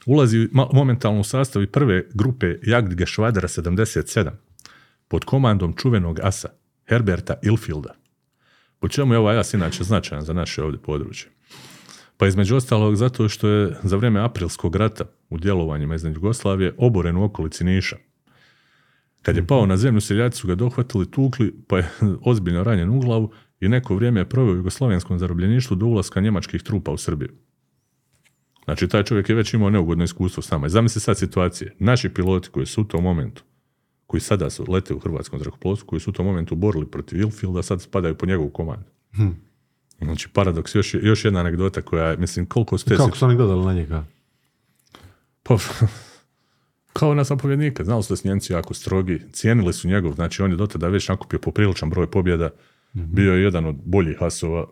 ulazi 0.07 0.49
momentalno 0.73 1.21
u 1.21 1.25
sastav 1.25 1.63
i 1.63 1.67
prve 1.67 2.05
grupe 2.15 2.47
Jagdgeschwadera 2.63 3.63
77 3.63 4.31
pod 5.09 5.25
komandom 5.25 5.75
čuvenog 5.77 6.21
asa 6.23 6.49
Herberta 6.89 7.35
Ilfielda. 7.43 7.95
Po 8.79 8.89
čemu 8.89 9.15
je 9.15 9.19
ovaj 9.19 9.39
as 9.39 9.55
inače 9.55 9.85
značajan 9.85 10.25
za 10.25 10.33
naše 10.33 10.63
ovdje 10.63 10.81
područje? 10.83 11.36
Pa 12.17 12.27
između 12.27 12.57
ostalog 12.57 12.97
zato 12.97 13.29
što 13.29 13.49
je 13.49 13.77
za 13.83 13.97
vrijeme 13.97 14.21
aprilskog 14.21 14.77
rata 14.77 15.05
u 15.31 15.39
djelovanjima 15.39 15.95
iznad 15.95 16.15
Jugoslavije 16.15 16.75
oboren 16.79 17.17
u 17.17 17.25
okolici 17.25 17.65
Niša. 17.65 17.97
Kad 19.23 19.37
je 19.37 19.47
pao 19.47 19.67
na 19.67 19.77
zemlju, 19.77 20.01
seljaci 20.01 20.39
su 20.39 20.47
ga 20.47 20.55
dohvatili, 20.55 21.11
tukli, 21.11 21.55
pa 21.69 21.79
je 21.79 21.91
ozbiljno 22.31 22.65
ranjen 22.65 22.91
u 22.91 23.01
glavu 23.01 23.31
i 23.61 23.69
neko 23.69 23.95
vrijeme 23.95 24.21
je 24.21 24.29
proveo 24.29 24.55
u 24.55 24.57
jugoslovenskom 24.57 25.19
zarobljeništvu 25.19 25.77
do 25.77 25.87
ulaska 25.87 26.21
njemačkih 26.21 26.63
trupa 26.63 26.93
u 26.93 26.97
Srbiju. 26.97 27.31
Znači, 28.65 28.89
taj 28.89 29.03
čovjek 29.03 29.29
je 29.29 29.35
već 29.35 29.55
imao 29.55 29.71
neugodno 29.71 30.05
iskustvo 30.05 30.43
s 30.43 30.51
nama. 30.51 30.69
Zamisli 30.69 31.01
sad 31.01 31.19
situacije. 31.19 31.75
Naši 31.79 32.09
piloti 32.09 32.49
koji 32.49 32.67
su 32.67 32.81
u 32.81 32.85
tom 32.85 33.05
momentu, 33.05 33.43
koji 34.07 34.21
sada 34.21 34.51
su 34.51 34.65
lete 34.69 34.95
u 34.95 34.99
hrvatskom 34.99 35.39
zrakoplovstvu, 35.39 35.87
koji 35.87 36.01
su 36.01 36.11
u 36.11 36.13
tom 36.13 36.27
momentu 36.27 36.55
borili 36.55 36.87
protiv 36.87 37.21
Ilfielda, 37.21 37.63
sad 37.63 37.83
spadaju 37.83 38.15
po 38.15 38.27
njegovu 38.27 38.51
komandu. 38.51 38.91
Znači, 40.01 40.29
paradoks, 40.29 40.75
još, 40.75 40.95
još 40.95 41.25
jedna 41.25 41.41
anegdota 41.41 41.83
koja 41.83 42.17
mislim, 42.17 42.47
koliko 42.47 42.79
su 42.79 42.85
te 42.85 42.97
Kako 42.97 43.17
su 43.17 43.25
oni 43.25 43.37
gledali 43.37 43.65
na 43.65 43.73
njega? 43.73 44.05
pa, 45.43 45.57
kao 46.99 47.15
na 47.15 47.25
zapovjednika. 47.25 47.85
Znali 47.85 48.03
su 48.03 48.13
da 48.13 48.17
su 48.17 48.29
Njemci 48.29 48.53
jako 48.53 48.75
strogi, 48.75 49.23
cijenili 49.33 49.73
su 49.73 49.89
njegov, 49.89 50.15
znači 50.15 50.43
on 50.43 50.51
je 50.51 50.57
do 50.57 50.67
tada 50.67 50.89
već 50.89 51.09
nakupio 51.09 51.39
popriličan 51.39 51.91
broj 51.91 52.11
pobjeda, 52.11 52.51
bio 52.93 53.35
je 53.35 53.43
jedan 53.43 53.67
od 53.67 53.77
boljih 53.85 54.23
asova, 54.23 54.67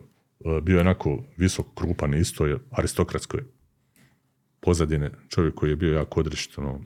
e, 0.45 0.61
bio 0.61 0.75
je 0.75 0.81
onako 0.81 1.23
visok, 1.37 1.65
krupan, 1.75 2.13
isto 2.13 2.45
je 2.45 2.57
aristokratskoj 2.71 3.43
pozadine, 4.59 5.11
čovjek 5.29 5.55
koji 5.55 5.69
je 5.69 5.75
bio 5.75 5.93
jako 5.93 6.19
odrešit, 6.19 6.57
ono, 6.57 6.81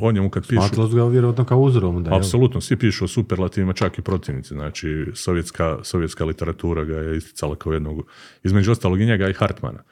o, 0.00 0.12
njemu 0.12 0.30
kad 0.30 0.46
pišu... 0.46 0.60
Smatralo 0.60 0.88
ga 0.88 1.04
vjerojatno 1.04 1.44
kao 1.44 1.60
uzorom. 1.60 2.04
Da? 2.04 2.16
Apsolutno, 2.16 2.60
svi 2.60 2.76
pišu 2.76 3.04
o 3.04 3.08
superlativima, 3.08 3.72
čak 3.72 3.98
i 3.98 4.02
protivnici. 4.02 4.54
Znači, 4.54 5.06
sovjetska, 5.14 5.78
sovjetska 5.82 6.24
literatura 6.24 6.84
ga 6.84 6.96
je 6.96 7.16
isticala 7.16 7.56
kao 7.56 7.72
jednog, 7.72 8.06
između 8.44 8.72
ostalog 8.72 9.00
i 9.00 9.06
njega 9.06 9.28
i 9.28 9.32
Hartmana. 9.32 9.82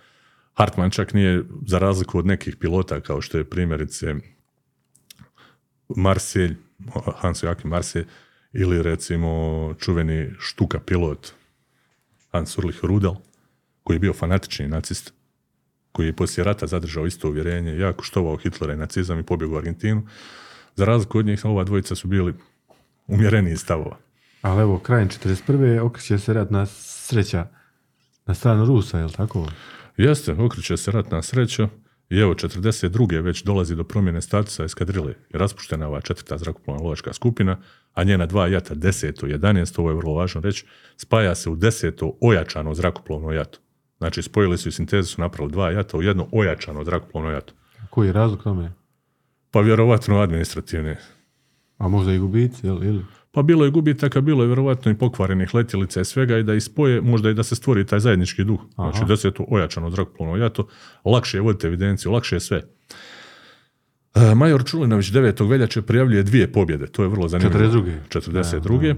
Hartman 0.55 0.91
čak 0.91 1.15
nije, 1.15 1.45
za 1.67 1.79
razliku 1.79 2.19
od 2.19 2.27
nekih 2.27 2.57
pilota, 2.57 3.01
kao 3.01 3.21
što 3.21 3.39
je 3.39 3.45
primjerice 3.45 4.15
Marselj, 5.89 6.57
Hans 7.17 7.43
Joachim 7.43 7.71
Marselj, 7.71 8.05
ili 8.53 8.83
recimo 8.83 9.75
čuveni 9.79 10.31
štuka 10.39 10.81
pilot 10.81 11.33
Hans 12.33 12.59
Urlich 12.59 12.85
Rudel, 12.85 13.15
koji 13.83 13.95
je 13.95 14.01
bio 14.01 14.13
fanatični 14.13 14.69
nacist, 14.69 15.13
koji 15.97 16.07
je 16.07 16.17
poslije 16.17 16.45
rata 16.45 16.67
zadržao 16.67 17.07
isto 17.07 17.29
uvjerenje, 17.29 17.79
jako 17.79 18.05
štovao 18.05 18.37
Hitlera 18.37 18.75
i 18.75 18.77
nacizam 18.77 19.19
i 19.19 19.23
pobjegao 19.23 19.55
u 19.55 19.59
Argentinu. 19.59 20.03
Za 20.75 20.85
razliku 20.85 21.19
od 21.19 21.27
njih, 21.27 21.45
ova 21.45 21.65
dvojica 21.65 21.95
su 21.95 22.09
bili 22.09 22.35
umjereniji 23.07 23.57
stavova. 23.57 23.97
Ali 24.43 24.63
evo, 24.63 24.79
krajem 24.79 25.09
41. 25.09 25.81
okreće 25.81 26.19
se 26.19 26.33
rat 26.33 26.51
na 26.51 26.67
sreća 26.67 27.47
na 28.27 28.35
stranu 28.35 28.65
Rusa, 28.65 28.99
jel 28.99 29.11
tako? 29.11 29.47
Jeste, 29.97 30.33
okreće 30.33 30.77
se 30.77 30.91
ratna 30.91 31.23
sreća 31.23 31.69
i 32.11 32.19
evo 32.19 32.35
42. 32.35 33.23
već 33.23 33.43
dolazi 33.43 33.77
do 33.77 33.85
promjene 33.85 34.23
statusa 34.23 34.65
eskadrile. 34.65 35.15
Je 35.33 35.39
raspuštena 35.39 35.85
je 35.85 35.89
ova 35.89 36.01
četvrta 36.01 36.39
zrakoplovna 36.39 36.83
lovačka 36.83 37.13
skupina, 37.13 37.59
a 37.95 38.05
njena 38.05 38.27
dva 38.27 38.47
jata, 38.47 38.75
10. 38.75 39.27
i 39.27 39.39
11. 39.39 39.81
ovo 39.81 39.91
je 39.91 39.97
vrlo 39.97 40.15
važno 40.15 40.41
reći, 40.41 40.67
spaja 40.97 41.35
se 41.35 41.51
u 41.51 41.57
10. 41.57 42.13
ojačano 42.21 42.75
zrakoplovno 42.75 43.33
jato. 43.33 43.59
Znači 43.99 44.23
spojili 44.23 44.59
su 44.59 44.69
i 44.69 44.73
sintezu 44.73 45.09
su 45.09 45.21
napravili 45.21 45.53
dva 45.53 45.71
jata 45.71 45.97
u 45.97 46.03
jedno 46.03 46.27
ojačano 46.33 46.85
zrakoplovno 46.85 47.31
jato. 47.31 47.53
Koji 47.91 48.07
je 48.07 48.13
razlog 48.13 48.43
tome? 48.43 48.73
Pa 49.51 49.61
vjerovatno 49.61 50.19
administrativne. 50.19 50.99
A 51.79 51.89
možda 51.89 52.13
i 52.13 52.19
gubici, 52.19 52.67
jel? 52.67 52.85
Ili? 52.85 53.05
Pa 53.37 53.43
bilo 53.43 53.65
je 53.65 53.71
gubitaka, 53.71 54.21
bilo 54.21 54.43
je 54.43 54.47
vjerovatno 54.47 54.91
i 54.91 54.95
pokvarenih 54.95 55.55
letjelica 55.55 56.01
i 56.01 56.05
svega 56.05 56.39
i 56.39 56.43
da 56.43 56.55
ispoje, 56.55 57.01
možda 57.01 57.31
i 57.31 57.35
da 57.35 57.43
se 57.43 57.55
stvori 57.55 57.87
taj 57.87 58.01
zajednički 58.01 58.45
duh. 58.45 58.61
Znači 58.75 58.99
Aha. 58.99 59.07
deseto 59.07 59.45
ojačano 59.49 59.91
zrakoplovno 59.91 60.37
jato, 60.37 60.67
lakše 61.05 61.37
je 61.37 61.41
voditi 61.41 61.67
evidenciju, 61.67 62.13
lakše 62.13 62.37
je 62.37 62.41
sve. 62.41 62.63
E, 64.15 64.35
Major 64.35 64.65
Čulinović 64.65 65.07
9. 65.07 65.49
veljače 65.49 65.83
prijavljuje 65.83 66.23
dvije 66.23 66.53
pobjede, 66.53 66.87
to 66.87 67.03
je 67.03 67.09
vrlo 67.09 67.29
zanimljivo. 67.29 67.65
42.. 67.65 67.99
42. 68.09 68.95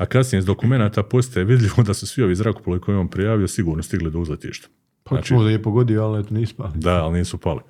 A 0.00 0.06
kasnije 0.06 0.38
iz 0.38 0.46
dokumenata 0.46 1.02
postaje 1.02 1.44
vidljivo 1.44 1.82
da 1.82 1.94
su 1.94 2.06
svi 2.06 2.22
ovi 2.22 2.34
zrakoplovi 2.34 2.80
koje 2.80 2.94
je 2.94 2.98
on 2.98 3.08
prijavio 3.08 3.48
sigurno 3.48 3.82
stigli 3.82 4.10
do 4.10 4.18
uzletišta. 4.18 4.68
Pa 5.04 5.14
Znači- 5.14 5.34
možda 5.34 5.50
je 5.50 5.62
pogodio, 5.62 6.04
ali 6.04 6.20
eto 6.20 6.34
nisu 6.34 6.56
pali. 6.56 6.72
Da, 6.74 7.04
ali 7.04 7.18
nisu 7.18 7.38
pali. 7.38 7.60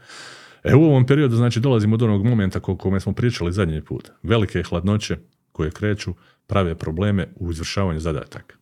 E 0.64 0.74
u 0.74 0.84
ovom 0.84 1.06
periodu 1.06 1.36
znači 1.36 1.60
dolazimo 1.60 1.96
do 1.96 2.04
onog 2.04 2.24
momenta 2.24 2.60
o 2.66 2.76
kome 2.76 3.00
smo 3.00 3.12
pričali 3.12 3.52
zadnji 3.52 3.80
put. 3.80 4.10
Velike 4.22 4.62
hladnoće 4.62 5.16
koje 5.52 5.70
kreću 5.70 6.14
prave 6.46 6.74
probleme 6.74 7.28
u 7.36 7.50
izvršavanju 7.50 8.00
zadataka. 8.00 8.56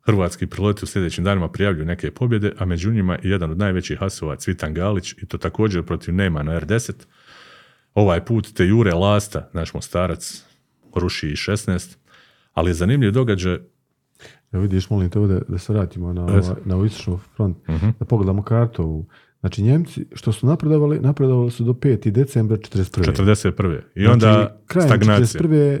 Hrvatski 0.00 0.46
piloti 0.46 0.80
u 0.84 0.86
sljedećim 0.86 1.24
danima 1.24 1.48
prijavljuju 1.48 1.86
neke 1.86 2.10
pobjede, 2.10 2.52
a 2.58 2.64
među 2.64 2.92
njima 2.92 3.18
i 3.22 3.28
jedan 3.28 3.50
od 3.50 3.58
najvećih 3.58 3.98
hasova 3.98 4.36
Cvitan 4.36 4.74
Galić 4.74 5.12
i 5.12 5.26
to 5.26 5.38
također 5.38 5.82
protiv 5.82 6.14
Nema 6.14 6.42
na 6.42 6.60
R10. 6.60 6.92
Ovaj 7.94 8.24
put 8.24 8.54
te 8.54 8.64
Jure 8.66 8.94
Lasta, 8.94 9.50
naš 9.52 9.74
mostarac, 9.74 10.44
ruši 10.94 11.28
i 11.28 11.36
16, 11.36 11.96
ali 12.54 12.70
je 12.70 12.74
zanimljiv 12.74 13.12
događaj 13.12 13.58
Ja 14.52 14.60
vidiš, 14.60 14.90
molim 14.90 15.10
te 15.10 15.18
ovdje 15.18 15.40
da 15.48 15.58
se 15.58 15.72
vratimo 15.72 16.12
na, 16.12 16.22
ovaj, 16.24 16.40
na 16.64 16.76
ovu 16.76 16.84
istočnu 16.84 17.18
front, 17.36 17.68
Mhm. 17.68 17.86
da 17.98 18.04
pogledamo 18.04 18.42
kartu. 18.42 19.04
Znači 19.40 19.62
Njemci 19.62 20.06
što 20.12 20.32
su 20.32 20.46
napredovali, 20.46 21.00
napredovali 21.00 21.50
su 21.50 21.64
do 21.64 21.72
5. 21.72 22.10
decembra 22.10 22.56
41. 22.56 23.02
41. 23.04 23.80
I 23.94 24.02
Znači, 24.02 24.08
onda 24.08 24.58
krajem 24.66 24.88
stagnacija. 24.88 25.40
41. 25.40 25.80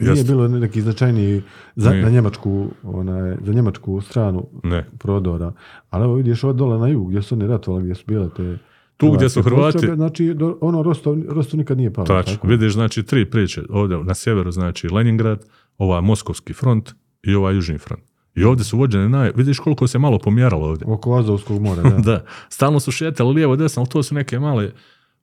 Nije 0.00 0.10
Jeste. 0.10 0.24
bilo 0.24 0.48
neki 0.48 0.80
značajniji 0.80 1.42
za, 1.76 1.92
na 1.92 2.10
njemačku, 2.10 2.66
onaj, 2.84 3.36
za 3.42 3.52
njemačku 3.52 4.00
stranu 4.00 4.46
Ne. 4.62 4.86
prodora. 4.98 5.52
Ali 5.90 6.04
evo 6.04 6.14
vidiš 6.14 6.44
ovo 6.44 6.52
dole 6.52 6.78
na 6.78 6.88
jug 6.88 7.08
gdje 7.08 7.22
su 7.22 7.34
oni 7.34 7.46
ratovali, 7.46 7.82
gdje 7.84 7.94
su 7.94 8.04
bile 8.06 8.28
te... 8.36 8.58
Tu 8.96 9.10
gdje 9.10 9.28
su 9.28 9.42
Hrvati- 9.42 9.94
Znači, 9.94 10.36
ono 10.60 10.82
Rostov, 10.82 11.16
Rostov 11.28 11.58
nikad 11.58 11.76
nije 11.78 11.92
pao. 11.92 12.04
Tačno. 12.04 12.34
tako? 12.34 12.46
Vidiš, 12.46 12.72
znači, 12.72 13.02
tri 13.02 13.24
priče. 13.24 13.62
Ovdje 13.70 14.04
na 14.04 14.14
sjeveru, 14.14 14.50
znači, 14.50 14.88
Leningrad, 14.88 15.44
ovaj 15.78 16.00
Moskovski 16.00 16.52
front 16.52 16.90
i 17.22 17.34
ovaj 17.34 17.54
Južni 17.54 17.78
front. 17.78 18.02
I 18.34 18.44
ovdje 18.44 18.64
su 18.64 18.78
vođene 18.78 19.08
naj... 19.08 19.32
Vidiš 19.34 19.58
koliko 19.58 19.86
se 19.86 19.98
malo 19.98 20.18
pomjeralo 20.18 20.66
ovdje. 20.66 20.86
Oko 20.88 21.14
Azovskog 21.14 21.62
mora, 21.62 21.82
da. 21.90 21.90
Da, 21.90 22.24
stalno 22.48 22.80
su 22.80 22.90
šetali 22.90 23.34
lijevo 23.34 23.56
desno, 23.56 23.80
ali 23.82 23.88
to 23.88 24.02
su 24.02 24.14
neke 24.14 24.38
male, 24.38 24.72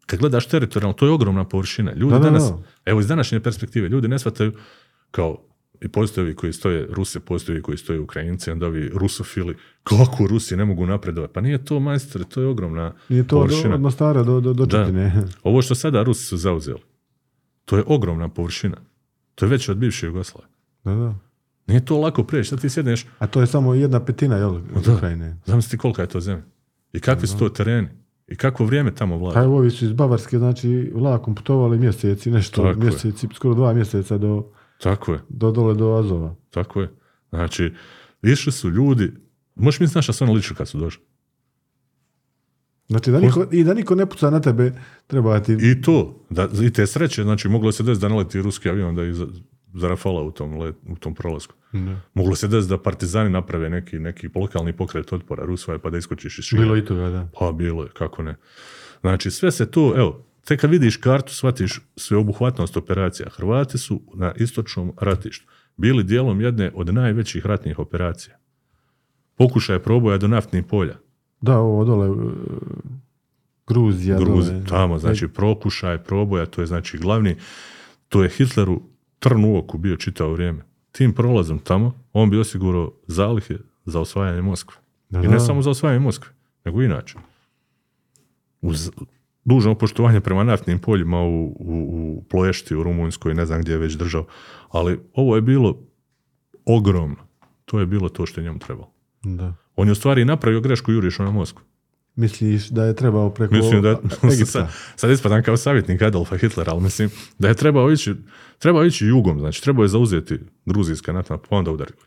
kad 0.06 0.20
gledaš 0.20 0.46
teritorijalno, 0.48 0.94
to 0.94 1.06
je 1.06 1.12
ogromna 1.12 1.44
površina. 1.44 1.94
Ljudi 1.94 2.12
Da, 2.12 2.20
da, 2.20 2.26
danas, 2.26 2.44
da. 2.44 2.58
evo 2.86 3.00
iz 3.00 3.08
današnje 3.08 3.40
perspektive, 3.40 3.90
ljudi 3.90 4.08
ne 4.08 4.20
shvataju 4.20 4.52
kao 5.12 5.38
i 5.82 5.88
postoje 5.88 6.26
ovi 6.26 6.36
koji 6.36 6.54
stoje 6.54 6.88
Ruse, 6.90 7.20
postoje 7.20 7.56
ovi 7.56 7.62
koji 7.62 7.78
stoje 7.78 8.00
Ukrajinci, 8.00 8.52
onda 8.52 8.68
ovi 8.68 8.90
rusofili, 8.90 9.56
kako 9.84 10.28
Rusi 10.28 10.56
ne 10.56 10.66
mogu 10.66 10.86
napredovati? 10.86 11.34
Pa 11.34 11.42
nije 11.42 11.66
to 11.66 11.80
majstore, 11.80 12.26
to 12.26 12.42
je 12.42 12.48
ogromna 12.48 12.94
Nije 13.10 13.28
to 13.28 13.36
površina. 13.36 13.70
do, 13.70 13.76
od 13.76 13.82
Mostara 13.82 14.24
do, 14.24 14.40
do, 14.40 14.54
do 14.54 14.66
Da. 14.66 14.88
Ovo 15.44 15.62
što 15.62 15.76
sada 15.76 16.04
Rusi 16.04 16.26
su 16.26 16.38
zauzeli, 16.38 16.80
to 17.66 17.78
je 17.78 17.84
ogromna 17.88 18.30
površina. 18.30 18.78
To 19.36 19.46
je 19.46 19.50
veće 19.50 19.72
od 19.72 19.78
bivše 19.78 20.06
Jugoslavije. 20.06 20.52
Da, 20.84 20.96
da. 20.96 21.16
Nije 21.68 21.86
to 21.86 21.98
lako 22.00 22.24
prijeći, 22.24 22.50
sad 22.50 22.62
ti 22.62 22.70
sjedneš, 22.70 23.06
A 23.20 23.28
to 23.28 23.42
je 23.42 23.48
samo 23.48 23.74
jedna 23.74 24.06
petina, 24.06 24.38
jel, 24.38 24.60
da. 24.86 24.94
Ukrajine. 24.94 25.38
zamisli 25.46 25.78
kolika 25.78 26.02
je 26.02 26.08
to 26.08 26.20
zemlja. 26.20 26.44
I 26.94 27.00
kakvi 27.00 27.28
su 27.28 27.38
to 27.38 27.50
tereni. 27.50 27.88
I 28.28 28.36
kakvo 28.36 28.66
vrijeme 28.66 28.96
tamo 28.96 29.18
vlada. 29.18 29.34
Pa 29.34 29.44
evo, 29.44 29.58
ovi 29.58 29.72
su 29.72 29.86
iz 29.86 29.94
Bavarske, 29.94 30.38
znači, 30.38 30.92
vlakom 30.96 31.36
putovali 31.36 31.80
mjeseci, 31.80 32.32
nešto, 32.32 32.62
Tako 32.62 32.80
je. 32.80 32.86
mjeseci, 32.86 33.28
skoro 33.36 33.56
dva 33.56 33.74
mjeseca 33.74 34.18
do, 34.18 34.52
Tako 34.84 35.14
je. 35.14 35.20
do 35.30 35.52
dole 35.52 35.74
do 35.74 35.94
Azova. 35.94 36.36
Tako 36.50 36.82
je. 36.82 36.90
Znači, 37.30 37.74
išli 38.24 38.52
su 38.52 38.70
ljudi, 38.70 39.12
možeš 39.56 39.80
mi 39.80 39.88
znaš 39.88 40.06
šta 40.06 40.14
su 40.14 40.24
oni 40.24 40.34
ličili 40.34 40.58
kad 40.58 40.68
su 40.68 40.78
došli? 40.78 41.04
Znači, 42.88 43.12
da 43.12 43.20
niko, 43.20 43.46
i 43.52 43.64
da 43.64 43.74
niko 43.74 43.96
ne 43.96 44.06
puca 44.06 44.30
na 44.30 44.40
tebe, 44.42 44.74
treba 45.08 45.40
ti... 45.40 45.58
I 45.62 45.82
to, 45.82 46.26
da, 46.30 46.48
i 46.62 46.74
te 46.74 46.88
sreće, 46.88 47.24
znači 47.24 47.50
moglo 47.50 47.72
se 47.72 47.84
desiti 47.84 48.02
da 48.02 48.10
naleti 48.10 48.42
ruski 48.42 48.70
avion 48.70 48.96
da 48.96 49.04
ih 49.04 49.14
za- 49.14 49.28
zarafala 49.74 50.22
u 50.22 50.32
tom, 50.32 50.58
let, 50.58 50.76
u 50.88 50.96
tom 50.96 51.14
prolasku. 51.16 51.54
Moglo 52.14 52.36
se 52.36 52.48
desiti 52.48 52.70
da 52.70 52.78
partizani 52.78 53.30
naprave 53.30 53.70
neki, 53.70 54.00
neki 54.00 54.30
lokalni 54.36 54.74
pokret 54.74 55.14
otpora 55.14 55.46
Rusvaje 55.46 55.80
pa 55.80 55.90
da 55.90 55.98
iskočiš 55.98 56.40
iz 56.40 56.46
šira. 56.46 56.62
Bilo 56.62 56.78
i 56.78 56.86
toga, 56.86 57.10
da. 57.10 57.28
Pa 57.40 57.52
bilo 57.52 57.84
je, 57.84 57.90
kako 57.90 58.24
ne. 58.24 58.36
Znači 59.02 59.32
sve 59.32 59.52
se 59.52 59.72
to, 59.72 59.94
evo, 59.98 60.26
tek 60.46 60.62
kad 60.62 60.70
vidiš 60.70 60.98
kartu 60.98 61.34
shvatiš 61.34 61.82
sveobuhvatnost 61.96 62.78
operacija. 62.78 63.30
Hrvati 63.30 63.78
su 63.78 64.02
na 64.14 64.34
istočnom 64.36 64.94
ratištu 65.02 65.46
bili 65.78 66.04
dijelom 66.04 66.42
jedne 66.42 66.72
od 66.76 66.94
najvećih 66.94 67.46
ratnih 67.46 67.80
operacija. 67.80 68.38
Pokušaj 69.36 69.80
proboja 69.80 70.18
do 70.18 70.28
naftnih 70.28 70.64
polja. 70.64 70.98
Da, 71.42 71.58
ovo 71.58 71.86
dole, 71.86 72.08
e, 72.08 72.12
Gruzija, 73.68 74.20
Gruzi, 74.20 74.52
dole. 74.52 74.66
tamo, 74.66 75.00
znači 75.00 75.28
prokušaj 75.28 76.04
proboja, 76.04 76.46
to 76.46 76.62
je 76.62 76.68
znači 76.68 76.98
glavni, 76.98 77.36
to 78.10 78.24
je 78.24 78.30
Hitleru 78.30 78.82
trn 79.20 79.46
u 79.46 79.58
oku 79.58 79.78
bio 79.78 79.98
čitavo 79.98 80.34
vrijeme. 80.34 80.64
Tim 80.92 81.14
prolazom 81.14 81.60
tamo, 81.60 81.94
on 82.14 82.30
bi 82.30 82.40
osigurao 82.40 82.94
zalihe 83.08 83.58
za 83.86 84.00
osvajanje 84.00 84.42
Moskve. 84.42 84.78
Da, 85.10 85.20
I 85.20 85.24
da. 85.24 85.32
ne 85.32 85.40
samo 85.40 85.62
za 85.62 85.70
osvajanje 85.70 86.00
Moskve, 86.00 86.32
nego 86.66 86.82
inače. 86.82 87.18
Uz 88.62 88.92
dužno 89.46 89.76
poštovanje 89.76 90.22
prema 90.22 90.44
naftnim 90.44 90.80
poljima 90.80 91.22
u, 91.22 91.46
u, 91.46 91.56
u 91.60 92.24
Ploješti, 92.30 92.76
u 92.76 92.84
Rumunjskoj, 92.84 93.34
ne 93.34 93.46
znam 93.46 93.62
gdje 93.62 93.72
je 93.72 93.78
već 93.78 93.94
držao. 93.94 94.26
Ali 94.70 95.00
ovo 95.14 95.36
je 95.36 95.42
bilo 95.42 95.78
ogromno. 96.66 97.16
To 97.66 97.80
je 97.80 97.86
bilo 97.86 98.10
to 98.10 98.26
što 98.26 98.42
je 98.42 98.46
njemu 98.46 98.60
trebalo. 98.60 98.92
Da. 99.24 99.54
On 99.76 99.88
je 99.88 99.92
u 99.92 99.96
stvari 99.96 100.26
napravio 100.26 100.62
grešku 100.62 100.92
jurišu 100.92 101.24
na 101.24 101.32
Moskvu. 101.32 101.64
Misliš 102.16 102.70
da 102.70 102.84
je 102.86 102.96
trebao 102.96 103.30
preko 103.30 103.54
Mislim 103.56 103.82
da 103.82 103.90
Egipta? 104.34 104.46
sad, 104.46 104.68
sad 104.96 105.12
ispadam 105.12 105.44
kao 105.44 105.58
savjetnik 105.58 106.02
Adolfa 106.02 106.38
Hitlera, 106.38 106.72
ali 106.72 106.82
mislim 106.82 107.10
da 107.40 107.48
je 107.48 107.54
trebao 107.54 107.92
ići, 107.92 108.16
trebao 108.60 108.86
ići 108.86 109.06
jugom, 109.06 109.40
znači 109.40 109.64
trebao 109.64 109.84
je 109.84 109.88
zauzeti 109.88 110.40
gruzijska 110.66 111.14
naftna, 111.14 111.38
pa 111.38 111.56
onda 111.56 111.72
udariti. 111.72 112.04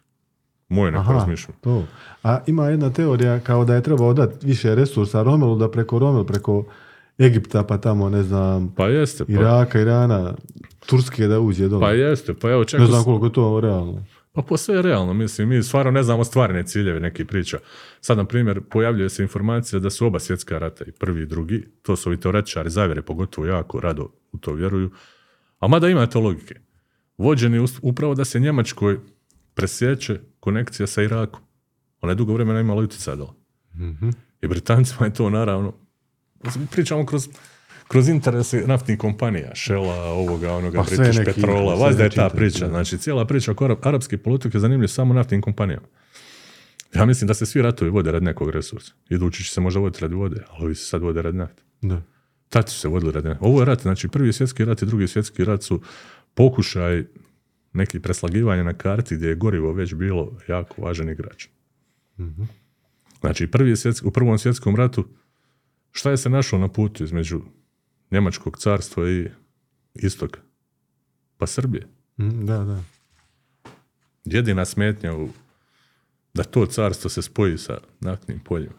Moje 0.69 0.93
neko 0.93 1.01
Aha, 1.03 1.13
razmišljanje. 1.13 1.59
to. 1.61 1.85
A 2.23 2.39
ima 2.47 2.69
jedna 2.69 2.91
teorija 2.91 3.41
kao 3.41 3.65
da 3.65 3.75
je 3.75 3.83
trebao 3.83 4.13
dati 4.13 4.47
više 4.47 4.75
resursa 4.75 5.23
Romelu, 5.23 5.57
da 5.59 5.71
preko 5.71 5.99
Romel, 5.99 6.25
preko 6.25 6.65
Egipta, 7.19 7.63
pa 7.63 7.79
tamo, 7.79 8.11
ne 8.11 8.23
znam, 8.23 8.75
Pa 8.77 8.89
jeste, 8.89 9.25
pa, 9.25 9.33
Iraka, 9.33 9.81
Irana, 9.81 10.35
Turske 10.87 11.27
da 11.27 11.41
uđe 11.41 11.69
dole. 11.69 11.81
pa 11.81 11.93
jeste, 11.93 12.35
pa 12.35 12.51
evo 12.51 12.65
čak 12.65 12.81
ne 12.81 12.87
znam 12.87 13.05
koliko 13.05 13.27
je 13.27 13.33
to 13.33 13.61
realno. 13.61 14.05
Pa 14.33 14.43
po 14.43 14.57
sve 14.57 14.75
je 14.77 14.83
realno, 14.83 15.15
mislim, 15.15 15.49
mi 15.49 15.63
stvarno 15.63 15.91
ne 15.91 16.03
znamo 16.03 16.25
stvarne 16.25 16.67
ciljeve 16.67 17.01
neki 17.01 17.25
priča. 17.25 17.59
Sad, 18.01 18.17
na 18.17 18.25
primjer, 18.25 18.61
pojavljuje 18.71 19.09
se 19.09 19.23
informacija 19.23 19.81
da 19.81 19.91
su 19.91 20.07
oba 20.07 20.19
svjetska 20.19 20.59
rata, 20.59 20.85
i 20.85 20.93
prvi 20.93 21.23
i 21.23 21.27
drugi, 21.27 21.65
to 21.83 21.97
su 21.97 22.09
ovi 22.09 22.21
teoretičari 22.21 22.71
zavjere, 22.71 23.03
pogotovo 23.03 23.47
jako 23.47 23.81
rado 23.81 24.09
u 24.33 24.39
to 24.39 24.53
vjeruju, 24.53 24.91
a 25.59 25.69
mada 25.69 25.89
ima 25.89 26.07
to 26.07 26.21
logike. 26.21 26.55
Vođeni 27.19 27.67
upravo 27.83 28.15
da 28.15 28.25
se 28.25 28.41
Njemačkoj 28.41 28.99
presjeće 29.55 30.21
konekcija 30.41 30.87
sa 30.87 31.03
Irakom. 31.03 31.41
Ona 32.01 32.13
je 32.13 32.17
dugo 32.17 32.33
vremena 32.33 32.61
imala 32.61 32.83
utjecaj 32.83 33.17
dole. 33.17 33.33
I 34.43 34.47
Britancima 34.47 35.07
je 35.07 35.15
to 35.15 35.31
naravno, 35.31 35.75
pričamo 36.71 37.07
kroz 37.07 37.29
kroz 37.89 38.09
interese 38.09 38.63
naftnih 38.67 38.99
kompanija, 38.99 39.51
Shella, 39.55 40.05
ovoga, 40.05 40.53
onoga, 40.53 40.79
Pa 40.79 40.85
British 40.85 41.19
neki 41.19 41.41
Petrola, 41.41 41.75
vas 41.75 41.97
da 41.97 42.05
je 42.05 42.11
ta 42.11 42.29
priča. 42.29 42.69
Znači, 42.69 42.99
cijela 42.99 43.27
priča 43.27 43.53
oko 43.53 43.77
arapske 43.83 44.19
politike 44.19 44.57
je 44.57 44.61
zanimljiva 44.61 44.89
samo 44.89 45.15
naftnim 45.15 45.43
kompanijama. 45.43 45.87
Ja 46.95 47.07
mislim 47.07 47.29
da 47.29 47.35
se 47.35 47.47
svi 47.47 47.63
ratovi 47.63 47.91
vode 47.91 48.13
radi 48.13 48.25
nekog 48.25 48.51
resursa. 48.51 48.93
Idući 49.09 49.45
će 49.45 49.51
se 49.51 49.61
možda 49.61 49.81
voditi 49.81 50.03
radi 50.03 50.15
vode, 50.15 50.43
ali 50.51 50.65
ovi 50.65 50.75
se 50.75 50.87
sad 50.87 51.03
vode 51.03 51.23
radi 51.23 51.39
nafte. 51.39 51.63
Da. 51.81 52.03
Tad 52.49 52.69
su 52.69 52.81
se 52.81 52.89
vodili 52.89 53.13
radi 53.13 53.29
nafte. 53.29 53.45
Ovo 53.45 53.61
je 53.61 53.65
rat, 53.65 53.83
znači 53.83 54.09
prvi 54.09 54.33
svjetski 54.33 54.65
rat 54.65 54.83
i 54.83 54.87
drugi 54.87 55.09
svjetski 55.09 55.45
rat 55.45 55.63
su 55.63 55.81
pokušaj 56.35 57.05
neki 57.73 58.01
preslagivanja 58.01 58.63
na 58.63 58.75
karti 58.75 59.17
gdje 59.17 59.29
je 59.29 59.35
gorivo 59.35 59.73
već 59.73 59.95
bilo 59.95 60.39
jako 60.49 60.83
važan 60.83 61.09
igrač. 61.09 61.47
Znači, 63.21 63.47
prvi 63.47 63.77
svjetski, 63.77 64.07
u 64.07 64.11
prvom 64.11 64.39
svjetskom 64.39 64.77
ratu 64.77 65.09
šta 65.95 66.11
je 66.11 66.17
se 66.17 66.31
našlo 66.31 66.59
na 66.59 66.69
putu 66.69 67.05
između 67.05 67.41
Njemačkog 68.11 68.59
carstva 68.59 69.11
i 69.11 69.29
istoka? 69.95 70.41
Pa 71.39 71.47
Srbije. 71.47 71.87
Mm, 72.19 72.47
Da, 72.47 72.59
da. 72.59 72.83
jedina 74.25 74.65
smetnja 74.65 75.17
u 75.17 75.29
da 76.35 76.43
to 76.43 76.67
carstvo 76.67 77.11
se 77.11 77.23
spoji 77.23 77.59
sa 77.59 77.79
naftnim 78.01 78.41
poljima. 78.41 78.75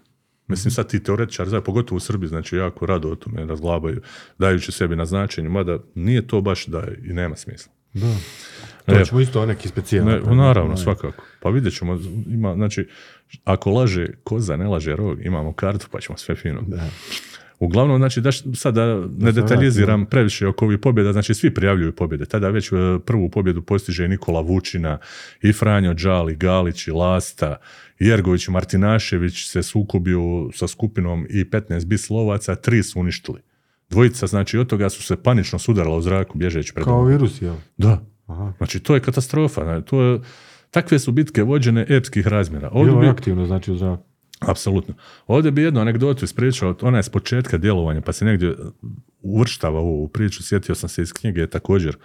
Mislim, 0.47 0.72
sad 0.72 0.89
ti 0.89 1.03
teoretičar, 1.03 1.49
znači, 1.49 1.66
pogotovo 1.66 1.97
u 1.97 1.99
Srbiji, 1.99 2.28
znači 2.28 2.55
jako 2.55 2.86
rado 2.86 3.09
o 3.09 3.16
tome 3.16 3.45
razglabaju, 3.45 4.01
dajući 4.38 4.72
sebi 4.72 4.95
na 4.95 5.05
značenju, 5.05 5.49
mada 5.49 5.80
nije 5.95 6.28
to 6.28 6.41
baš 6.41 6.66
da 6.66 6.80
je, 6.80 7.01
i 7.03 7.13
nema 7.13 7.36
smisla. 7.36 7.72
da. 7.93 8.16
To 8.86 9.05
ćemo 9.05 9.22
isto 9.22 9.45
neki 9.45 9.68
specijal. 9.68 10.05
Ne, 10.05 10.36
naravno, 10.36 10.78
svakako. 10.78 11.24
Pa 11.41 11.49
vidjet 11.49 11.78
ćemo, 11.78 11.99
ima, 12.28 12.53
znači, 12.53 12.88
ako 13.43 13.71
laže 13.71 14.07
koza, 14.23 14.57
ne 14.57 14.67
laže 14.67 14.95
rog, 14.95 15.26
imamo 15.26 15.53
kartu, 15.53 15.88
pa 15.91 15.99
ćemo 15.99 16.17
sve 16.17 16.36
fino. 16.36 16.61
Da. 16.67 16.89
Uglavnom, 17.59 17.97
znači, 17.97 18.21
da, 18.21 18.32
sad 18.32 18.73
da 18.73 19.07
ne 19.17 19.32
detaljiziram 19.32 20.05
previše 20.05 20.47
oko 20.47 20.65
ovih 20.65 20.80
pobjeda, 20.80 21.13
znači 21.13 21.34
svi 21.34 21.53
prijavljuju 21.53 21.95
pobjede. 21.95 22.26
Tada 22.26 22.49
već 22.49 22.71
e, 22.71 22.76
prvu 23.05 23.30
pobjedu 23.30 23.61
postiže 23.61 24.07
Nikola 24.07 24.41
Vučina 24.41 24.97
i 25.41 25.53
Franjo 25.53 25.93
Đali, 25.93 26.36
Galić 26.36 26.88
i 26.88 26.91
Lasta, 26.91 27.55
Jergović 27.99 28.47
i 28.47 28.51
Martinašević 28.51 29.47
se 29.47 29.63
sukobio 29.63 30.19
sa 30.53 30.67
skupinom 30.67 31.28
i 31.30 31.43
15 31.43 31.86
bislovaca, 31.86 32.55
tri 32.55 32.84
su 32.84 32.99
uništili. 32.99 33.41
Dvojica, 33.89 34.28
znači, 34.28 34.57
od 34.57 34.67
toga 34.67 34.89
su 34.89 35.03
se 35.03 35.15
panično 35.23 35.59
sudarala 35.59 35.97
u 35.97 36.01
zraku, 36.01 36.38
bježeći 36.38 36.73
pred 36.73 36.86
Kao 36.86 37.05
virus, 37.05 37.41
jel? 37.41 37.55
Da. 37.78 38.05
Aha. 38.28 38.53
Znači, 38.57 38.80
to 38.80 38.95
je 38.95 39.01
katastrofa. 39.01 39.63
znači, 39.63 39.86
To 39.86 40.01
je, 40.01 40.19
takve 40.76 40.99
su 40.99 41.11
bitke 41.11 41.43
vođene 41.43 41.86
epskih 41.89 42.28
razmjera. 42.28 42.69
Ovdje 42.71 42.91
Bilo 42.91 43.01
bi, 43.01 43.07
aktivno, 43.07 43.45
znači, 43.45 43.71
u 43.71 43.78
zraku. 43.78 44.03
apsolutno. 44.39 44.93
Ovdje 45.28 45.51
bi 45.51 45.61
jednu 45.61 45.82
anegdotu 45.82 46.26
ispričao, 46.26 46.76
ona 46.82 46.97
je 46.97 47.03
s 47.03 47.09
početka 47.09 47.57
djelovanja, 47.57 48.01
pa 48.01 48.13
se 48.13 48.26
negdje 48.26 48.55
uvrštava 49.21 49.82
u 49.82 49.88
ovu 49.88 50.07
priču. 50.07 50.43
Sjetio 50.43 50.76
sam 50.76 50.89
se 50.89 51.01
iz 51.01 51.13
knjige 51.13 51.47
također 51.47 51.97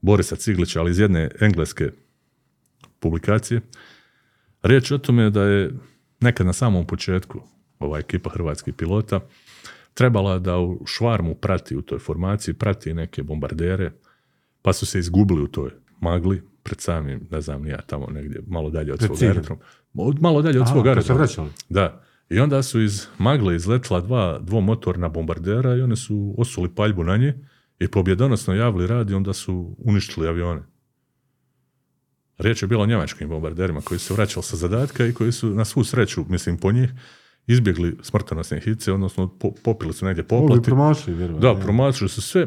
Borisa 0.00 0.36
Ciglića, 0.36 0.80
ali 0.80 0.90
iz 0.90 0.98
jedne 0.98 1.30
engleske 1.40 1.90
publikacije. 3.00 3.60
Riječ 4.62 4.90
je 4.90 4.94
o 4.94 4.98
tome 4.98 5.30
da 5.30 5.42
je 5.42 5.70
nekad 6.20 6.46
na 6.46 6.52
samom 6.52 6.86
početku 6.86 7.40
ova 7.78 7.98
ekipa 7.98 8.30
hrvatskih 8.30 8.74
pilota 8.74 9.20
trebala 9.94 10.38
da 10.38 10.58
u 10.58 10.86
švarmu 10.86 11.34
prati 11.34 11.76
u 11.76 11.82
toj 11.82 11.98
formaciji, 11.98 12.54
prati 12.54 12.94
neke 12.94 13.22
bombardere, 13.22 13.92
pa 14.62 14.72
su 14.72 14.86
se 14.86 14.98
izgubili 14.98 15.42
u 15.42 15.48
toj 15.48 15.70
magli 16.00 16.55
pred 16.66 16.80
samim, 16.80 17.28
ne 17.30 17.40
znam, 17.40 17.66
ja 17.66 17.80
tamo 17.80 18.06
negdje, 18.08 18.42
malo 18.46 18.70
dalje 18.70 18.92
od 18.92 19.00
svog 19.00 19.22
aerodroma. 19.22 19.60
Od- 19.94 20.22
Malo 20.22 20.42
dalje 20.42 20.60
od 20.60 20.68
svog 20.68 20.86
aerodroma. 20.86 21.18
vraćali? 21.18 21.50
Da. 21.68 22.02
I 22.30 22.38
onda 22.38 22.62
su 22.62 22.80
iz 22.82 23.06
magle 23.18 23.56
izletila 23.56 24.00
dva 24.00 24.38
dvomotorna 24.40 25.08
bombardera 25.08 25.76
i 25.76 25.82
oni 25.82 25.96
su 25.96 26.34
osuli 26.38 26.68
paljbu 26.68 27.04
na 27.04 27.16
nje 27.16 27.34
i 27.78 27.88
pobjedonosno 27.88 28.54
javili 28.54 28.86
radi, 28.86 29.14
onda 29.14 29.32
su 29.32 29.76
uništili 29.78 30.28
avione. 30.28 30.62
Riječ 32.38 32.62
je 32.62 32.68
bila 32.68 32.82
o 32.82 32.86
njemačkim 32.86 33.28
bombarderima 33.28 33.80
koji 33.80 33.98
su 33.98 34.14
vraćali 34.14 34.42
sa 34.42 34.56
zadatka 34.56 35.06
i 35.06 35.12
koji 35.12 35.32
su 35.32 35.50
na 35.50 35.64
svu 35.64 35.84
sreću, 35.84 36.24
mislim 36.28 36.58
po 36.58 36.72
njih, 36.72 36.90
izbjegli 37.46 37.96
smrtonosne 38.02 38.60
hice, 38.60 38.92
odnosno 38.92 39.28
po- 39.30 39.52
popili 39.64 39.92
su 39.92 40.06
negdje 40.06 40.24
poplati. 40.24 40.62
promašili, 40.62 41.16
vjerovatno. 41.16 41.54
Da, 41.54 41.60
promatrali 41.60 42.08
su 42.08 42.22
sve. 42.22 42.46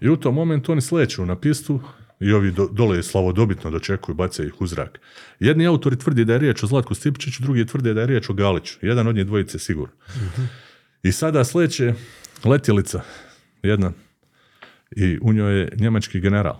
I 0.00 0.08
u 0.08 0.16
tom 0.16 0.34
momentu 0.34 0.72
oni 0.72 0.80
sleću 0.80 1.26
na 1.26 1.36
pistu 1.36 1.80
i 2.22 2.32
ovi 2.32 2.50
do, 2.50 2.68
dole 2.72 3.02
slavodobitno 3.02 3.70
dočekuju, 3.70 4.14
bacaju 4.14 4.48
ih 4.48 4.60
u 4.60 4.66
zrak. 4.66 5.00
Jedni 5.40 5.66
autori 5.66 5.98
tvrdi 5.98 6.24
da 6.24 6.32
je 6.32 6.38
riječ 6.38 6.62
o 6.62 6.66
Zlatku 6.66 6.94
Stipčiću, 6.94 7.42
drugi 7.42 7.66
tvrde 7.66 7.94
da 7.94 8.00
je 8.00 8.06
riječ 8.06 8.30
o 8.30 8.32
Galiću. 8.32 8.78
Jedan 8.82 9.06
od 9.06 9.14
njih 9.14 9.26
dvojice 9.26 9.58
sigurno. 9.58 9.94
I 11.02 11.12
sada 11.12 11.44
sleće 11.44 11.94
letjelica 12.44 13.02
jedna 13.62 13.92
i 14.96 15.18
u 15.22 15.32
njoj 15.32 15.60
je 15.60 15.68
njemački 15.76 16.20
general 16.20 16.56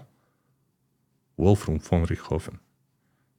Wolfram 1.37 1.79
von 1.91 2.05
Richthofen. 2.05 2.55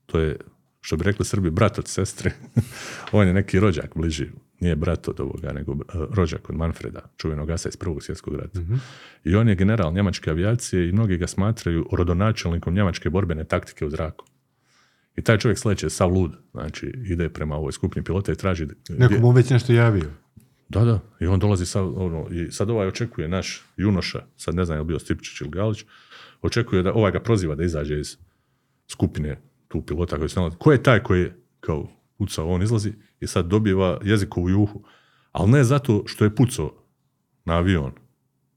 To 0.05 0.19
je, 0.19 0.37
što 0.81 0.97
bi 0.97 1.03
rekli 1.03 1.25
Srbi, 1.25 1.49
brat 1.49 1.79
od 1.79 1.87
sestre. 1.87 2.31
On 3.11 3.27
je 3.27 3.33
neki 3.33 3.59
rođak 3.59 3.91
bliži. 3.95 4.29
Nije 4.63 4.75
brat 4.75 5.07
od 5.07 5.19
ovoga, 5.19 5.53
nego 5.53 5.71
uh, 5.71 5.79
rođak 6.09 6.49
od 6.49 6.55
Manfreda, 6.55 7.01
čuvenog 7.17 7.49
asa 7.49 7.69
iz 7.69 7.77
Prvog 7.77 8.03
svjetskog 8.03 8.35
rata. 8.35 8.59
I 9.23 9.35
on 9.35 9.49
je 9.49 9.55
general 9.55 9.93
njemačke 9.93 10.29
avijacije 10.29 10.89
i 10.89 10.91
mnogi 10.91 11.17
ga 11.17 11.27
smatraju 11.27 11.89
rodonačelnikom 11.91 12.73
njemačke 12.73 13.09
borbene 13.09 13.43
taktike 13.43 13.85
u 13.85 13.89
zraku. 13.89 14.25
I 15.15 15.21
taj 15.21 15.37
čovjek 15.37 15.57
sleće 15.57 15.89
sav 15.89 16.13
lud, 16.13 16.31
znači 16.51 16.93
ide 17.05 17.29
prema 17.29 17.55
ovoj 17.55 17.71
skupini 17.71 18.03
pilota 18.03 18.31
i 18.31 18.35
traži... 18.35 18.67
Neko 18.89 19.13
mu 19.19 19.31
već 19.31 19.49
nešto 19.49 19.73
javio. 19.73 20.09
Da, 20.69 20.85
da. 20.85 20.99
I 21.19 21.27
on 21.27 21.39
dolazi 21.39 21.65
sad, 21.65 21.83
ono, 21.95 22.27
i 22.31 22.51
sad 22.51 22.69
ovaj 22.69 22.87
očekuje 22.87 23.27
naš 23.27 23.65
junoša, 23.77 24.25
sad 24.37 24.55
ne 24.55 24.65
znam 24.65 24.77
je 24.77 24.81
li 24.81 24.87
bio 24.87 24.99
Stipčić 24.99 25.41
ili 25.41 25.49
Galić, 25.49 25.85
očekuje 26.41 26.83
da 26.83 26.93
ovaj 26.93 27.11
ga 27.11 27.19
proziva 27.19 27.55
da 27.55 27.63
izađe 27.63 27.99
iz 27.99 28.17
skupine 28.87 29.41
tu 29.67 29.81
pilota 29.85 30.17
koji 30.17 30.29
se 30.29 30.39
nalazi. 30.39 30.55
Ko 30.59 30.71
je 30.71 30.83
taj 30.83 30.99
koji 30.99 31.21
je 31.21 31.35
kao 31.59 31.89
pucao, 32.17 32.49
on 32.49 32.63
izlazi 32.63 32.93
i 33.19 33.27
sad 33.27 33.45
dobiva 33.45 33.99
jezikovu 34.03 34.49
juhu. 34.49 34.83
Ali 35.31 35.51
ne 35.51 35.63
zato 35.63 36.03
što 36.05 36.23
je 36.23 36.35
pucao 36.35 36.71
na 37.45 37.53
avion 37.53 37.91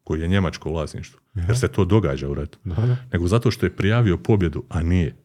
koji 0.04 0.20
je 0.20 0.28
njemačko 0.28 0.70
vlasništvo, 0.70 1.20
jer 1.34 1.58
se 1.58 1.68
to 1.68 1.84
događa 1.84 2.28
u 2.28 2.34
ratu, 2.34 2.58
Da, 2.64 2.74
da. 2.74 2.96
nego 3.12 3.26
zato 3.26 3.50
što 3.50 3.66
je 3.66 3.76
prijavio 3.76 4.16
pobjedu, 4.16 4.64
a 4.68 4.82
nije 4.82 5.16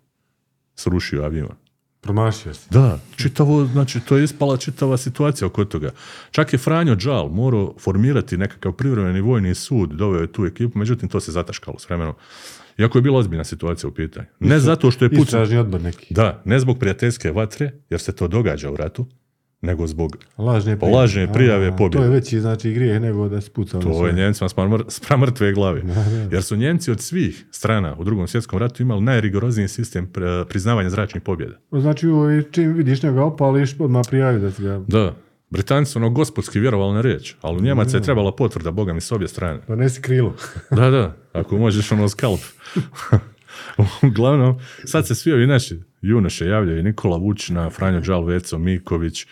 srušio 0.76 1.24
avion. 1.24 1.56
Promašio 2.02 2.54
si. 2.54 2.68
Da, 2.70 3.00
čitavo, 3.16 3.66
znači 3.66 4.00
to 4.00 4.18
je 4.18 4.24
ispala 4.24 4.58
čitava 4.58 4.98
situacija 4.98 5.48
oko 5.48 5.66
toga. 5.66 5.92
Čak 6.32 6.54
je 6.54 6.60
Franjo 6.60 6.96
Džal 6.96 7.30
morao 7.30 7.76
formirati 7.80 8.38
nekakav 8.38 8.72
privremeni 8.72 9.22
vojni 9.22 9.56
sud, 9.56 9.90
doveo 9.90 10.22
je 10.22 10.32
tu 10.32 10.46
ekipu, 10.46 10.80
međutim 10.80 11.10
to 11.10 11.20
se 11.20 11.32
zataškalo 11.32 11.80
s 11.80 11.90
vremenom. 11.90 12.14
Iako 12.82 12.98
je 12.98 13.02
bila 13.02 13.18
ozbiljna 13.18 13.44
situacija 13.44 13.88
u 13.88 13.94
pitanju. 13.94 14.26
Ne 14.40 14.60
zato 14.60 14.92
što 14.92 15.06
je 15.06 15.10
pucao, 15.10 15.24
Istražni 15.24 15.58
odbor 15.58 15.82
neki. 15.82 16.14
da, 16.14 16.42
ne 16.46 16.60
zbog 16.60 16.80
prijateljske 16.80 17.32
vatre, 17.32 17.72
jer 17.90 18.00
se 18.00 18.12
to 18.12 18.28
događa 18.28 18.72
u 18.72 18.76
ratu, 18.76 19.06
nego 19.62 19.88
zbog 19.88 20.18
Lažne 20.38 20.80
Pa 20.80 20.86
lažne 20.86 21.34
prijave 21.34 21.68
A, 21.68 21.76
pobjede. 21.76 21.98
To 21.98 22.04
je 22.04 22.10
veći 22.10 22.40
znači 22.40 22.74
grijeh 22.74 23.02
nego 23.02 23.30
da 23.30 23.42
se 23.42 23.50
puca. 23.52 23.80
To 23.80 24.08
je 24.08 24.14
Njemcima 24.14 24.50
spram, 24.50 24.72
mr- 24.72 24.84
spram 24.90 25.20
mrtve 25.20 25.54
glave. 25.54 25.82
Jer 26.32 26.44
su 26.44 26.56
Njemci 26.56 26.92
od 26.92 27.00
svih 27.02 27.46
strana 27.52 27.96
u 28.00 28.04
drugom 28.04 28.28
svjetskom 28.28 28.60
ratu 28.60 28.84
imali 28.84 29.02
najrigorozniji 29.02 29.68
sistem 29.68 30.08
pri- 30.08 30.46
priznavanja 30.50 30.90
zračnih 30.90 31.24
pobjeda. 31.24 31.56
Znači, 31.72 32.08
ovo, 32.08 32.42
čim 32.42 32.74
vidiš 32.74 33.04
njega 33.04 33.24
opališ, 33.24 33.76
odmah 33.80 34.02
prijavi 34.10 34.40
da 34.40 34.52
si 34.52 34.64
ga... 34.64 34.84
Da, 34.88 35.16
Britanci 35.52 35.92
su 35.92 36.00
ono 36.00 36.10
gospodski 36.10 36.60
vjerovali 36.60 36.94
na 36.94 37.02
riječ, 37.02 37.36
ali 37.42 37.58
u 37.58 37.62
Njemaca 37.62 37.98
je 37.98 38.04
trebala 38.04 38.36
potvrda, 38.36 38.72
boga 38.72 38.94
mi, 38.94 39.02
s 39.02 39.12
obje 39.12 39.28
strane. 39.28 39.60
Donesi 39.68 40.02
krilo. 40.02 40.36
Da, 40.78 40.90
da, 40.90 41.18
ako 41.34 41.58
možeš 41.58 41.92
ono 41.92 42.10
skalp. 42.10 42.40
Uglavnom, 44.08 44.60
sad 44.86 45.08
se 45.08 45.16
svi 45.16 45.32
ovi 45.32 45.48
naši 45.48 45.80
junoše 46.02 46.46
javljaju, 46.46 46.84
Nikola 46.84 47.18
Vučina, 47.18 47.70
Franjo 47.70 48.02
Đal, 48.02 48.26
Veco, 48.26 48.58
Miković, 48.58 49.28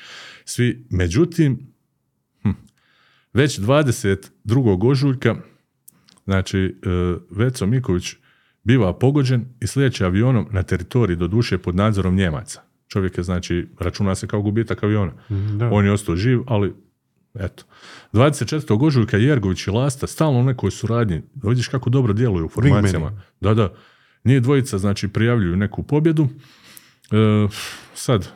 svi, 0.45 0.87
međutim, 0.89 1.73
hm, 2.41 2.49
već 3.33 3.59
22. 3.59 4.89
ožujka, 4.89 5.35
znači, 6.25 6.59
e, 6.59 6.89
Veco 7.29 7.65
Miković 7.65 8.15
biva 8.63 8.93
pogođen 8.93 9.45
i 9.61 9.67
slijeće 9.67 10.05
avionom 10.05 10.47
na 10.51 10.63
teritoriji, 10.63 11.17
do 11.17 11.27
duše 11.27 11.57
pod 11.57 11.75
nadzorom 11.75 12.15
Njemaca. 12.15 12.68
Čovjek 12.89 13.17
je, 13.17 13.23
znači, 13.23 13.67
računa 13.79 14.15
se 14.15 14.27
kao 14.27 14.41
gubitak 14.41 14.83
aviona. 14.83 15.11
da. 15.57 15.69
On 15.71 15.85
je 15.85 15.91
ostao 15.91 16.15
živ, 16.15 16.41
ali 16.47 16.73
eto. 17.39 17.63
24. 18.13 18.85
ožujka 18.85 19.17
Jergović 19.17 19.67
i 19.67 19.71
Lasta 19.71 20.07
stalno 20.07 20.39
u 20.39 20.43
nekoj 20.43 20.71
suradnji. 20.71 21.21
Vidiš 21.43 21.67
kako 21.67 21.89
dobro 21.89 22.13
djeluju 22.13 22.45
u 22.45 22.49
formacijama. 22.49 23.21
Da, 23.41 23.53
da. 23.53 23.73
Nije 24.23 24.39
dvojica, 24.39 24.77
znači, 24.77 25.07
prijavljuju 25.07 25.55
neku 25.55 25.83
pobjedu. 25.83 26.27
E, 27.11 27.47
sad, 27.93 28.27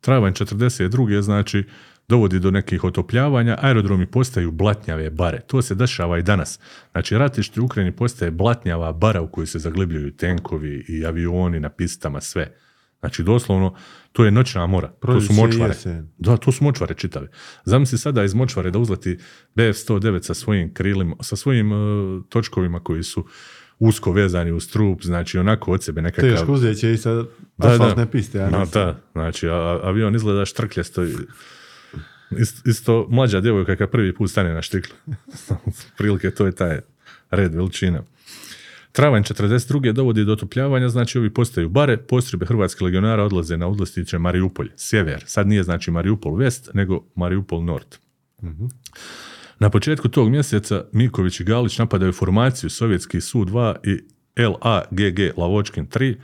travanj 0.00 0.32
42. 0.32 1.20
znači, 1.20 1.64
dovodi 2.08 2.38
do 2.38 2.50
nekih 2.50 2.84
otopljavanja, 2.84 3.58
aerodromi 3.60 4.06
postaju 4.06 4.50
blatnjave 4.50 5.10
bare. 5.10 5.40
To 5.40 5.62
se 5.62 5.74
dešava 5.74 6.18
i 6.18 6.22
danas. 6.22 6.60
Znači, 6.92 7.18
ratište 7.18 7.60
u 7.60 7.64
Ukrajini 7.64 7.92
postaje 7.96 8.30
blatnjava 8.30 8.92
bara 8.92 9.20
u 9.20 9.28
kojoj 9.28 9.46
se 9.46 9.58
zaglibljaju 9.58 10.16
tenkovi 10.16 10.84
i 10.88 11.06
avioni 11.06 11.60
na 11.60 11.68
pistama, 11.68 12.20
sve. 12.20 12.65
Znači, 13.06 13.22
doslovno, 13.22 13.74
to 14.12 14.24
je 14.24 14.30
noćna 14.30 14.66
mora. 14.66 14.88
To 15.02 15.20
su 15.20 15.32
močvare. 15.32 15.70
jesen. 15.70 16.08
Da, 16.18 16.36
to 16.36 16.52
su 16.52 16.64
močvare 16.64 16.94
čitave. 16.94 17.28
Zamisli 17.64 17.98
sada 17.98 18.24
iz 18.24 18.34
močvare 18.34 18.70
da 18.70 18.78
uzleti 18.78 19.18
BF-109 19.56 20.22
sa 20.22 20.34
svojim 20.34 20.74
krilima, 20.74 21.16
sa 21.20 21.36
svojim 21.36 21.72
e, 21.72 21.76
točkovima 22.28 22.80
koji 22.80 23.02
su 23.02 23.26
usko 23.78 24.12
vezani 24.12 24.52
uz 24.52 24.68
trup, 24.68 25.02
znači 25.02 25.38
onako 25.38 25.72
od 25.72 25.82
sebe 25.84 26.02
nekakav... 26.02 26.30
Teško 26.30 26.52
uzeće 26.52 26.92
i 26.92 26.96
sa 26.96 27.14
Da, 27.56 27.68
asfaltne 27.68 28.10
piste. 28.10 28.38
Ja 28.38 28.46
mislim. 28.50 28.66
da, 28.74 29.00
znači 29.12 29.48
a- 29.48 29.80
avion 29.82 30.14
izgleda 30.14 30.44
štrkljasto. 30.44 31.04
i- 31.04 31.14
Ist- 32.30 32.68
Isto 32.68 33.06
mlađa 33.10 33.40
djevojka 33.40 33.76
kad 33.76 33.90
prvi 33.90 34.14
put 34.14 34.30
stane 34.30 34.54
na 34.54 34.62
štiklu. 34.62 34.96
Prilike 35.98 36.30
to 36.30 36.46
je 36.46 36.52
taj 36.52 36.80
red 37.30 37.54
veličina. 37.54 38.02
Travanj 38.96 39.22
42. 39.22 39.92
dovodi 39.92 40.24
do 40.24 40.32
otopljavanja, 40.32 40.88
znači 40.88 41.18
ovi 41.18 41.34
postaju 41.34 41.68
bare, 41.68 41.96
postrojbe 41.96 42.46
hrvatskih 42.46 42.82
legionara 42.82 43.24
odlaze 43.24 43.56
na 43.56 43.68
odlastiće 43.68 44.18
Mariupolj, 44.18 44.70
sjever. 44.76 45.22
Sad 45.26 45.48
nije 45.48 45.62
znači 45.62 45.90
Mariupol 45.90 46.32
west, 46.32 46.70
nego 46.74 47.04
Mariupol 47.14 47.64
nord. 47.64 47.96
Na 49.58 49.70
početku 49.70 50.08
tog 50.08 50.30
mjeseca 50.30 50.84
Miković 50.92 51.40
i 51.40 51.44
Galić 51.44 51.78
napadaju 51.78 52.12
formaciju 52.12 52.70
Sovjetski 52.70 53.20
Su-2 53.20 53.74
i 53.84 54.00
LAGG 54.42 55.38
Lavočkin 55.38 55.86
3, 55.86 56.16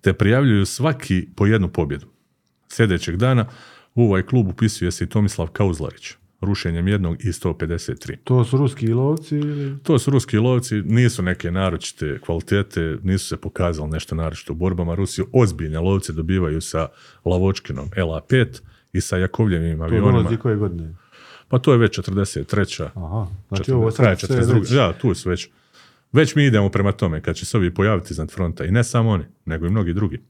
te 0.00 0.12
prijavljuju 0.12 0.66
svaki 0.66 1.28
po 1.36 1.46
jednu 1.46 1.68
pobjedu. 1.68 2.06
Sljedećeg 2.68 3.16
dana 3.16 3.48
u 3.94 4.04
ovaj 4.04 4.22
klub 4.22 4.48
upisuje 4.48 4.90
se 4.90 5.04
i 5.04 5.08
Tomislav 5.08 5.46
Kauzlarić, 5.46 6.14
rušenjem 6.40 6.88
jednog 6.88 7.24
i 7.24 7.28
153. 7.28 8.16
To 8.24 8.44
su 8.44 8.56
ruski 8.56 8.88
lovci 8.88 9.36
ili... 9.36 9.78
To 9.82 9.98
su 9.98 10.10
ruski 10.10 10.38
lovci, 10.38 10.74
nisu 10.74 11.22
neke 11.22 11.50
naročite 11.50 12.18
kvalitete, 12.20 12.98
nisu 13.02 13.26
se 13.26 13.36
pokazali 13.36 13.90
nešto 13.90 14.14
naročito 14.14 14.52
u 14.52 14.56
borbama. 14.56 14.94
Rusi 14.94 15.22
ozbiljne 15.32 15.80
lovce 15.80 16.12
dobivaju 16.12 16.60
sa 16.60 16.88
Lavočkinom 17.24 17.88
LA5 17.90 18.60
i 18.92 19.00
sa 19.00 19.16
Jakovljevim 19.16 19.78
To 19.78 19.84
avionima. 19.84 20.12
dolazi 20.12 20.36
koje 20.36 20.56
godine? 20.56 20.94
Pa 21.48 21.58
to 21.58 21.72
je 21.72 21.78
već 21.78 21.98
43. 21.98 22.88
Aha. 22.94 23.26
Znači 23.48 23.62
Četrde- 23.64 23.74
ovo 23.76 23.90
kraja 23.90 24.16
sad 24.16 24.28
sve 24.30 24.36
42. 24.40 24.60
već... 24.60 24.70
Da, 24.70 24.92
tu 24.92 25.14
su 25.14 25.28
već. 25.30 25.48
Već 26.12 26.34
mi 26.34 26.44
idemo 26.44 26.68
prema 26.68 26.92
tome, 26.92 27.20
kad 27.22 27.36
će 27.36 27.44
se 27.46 27.56
ovi 27.56 27.74
pojaviti 27.74 28.12
iznad 28.12 28.30
fronta. 28.30 28.64
I 28.64 28.70
ne 28.70 28.84
samo 28.84 29.10
oni, 29.10 29.24
nego 29.44 29.66
i 29.66 29.70
mnogi 29.70 29.92
drugi. 29.92 30.20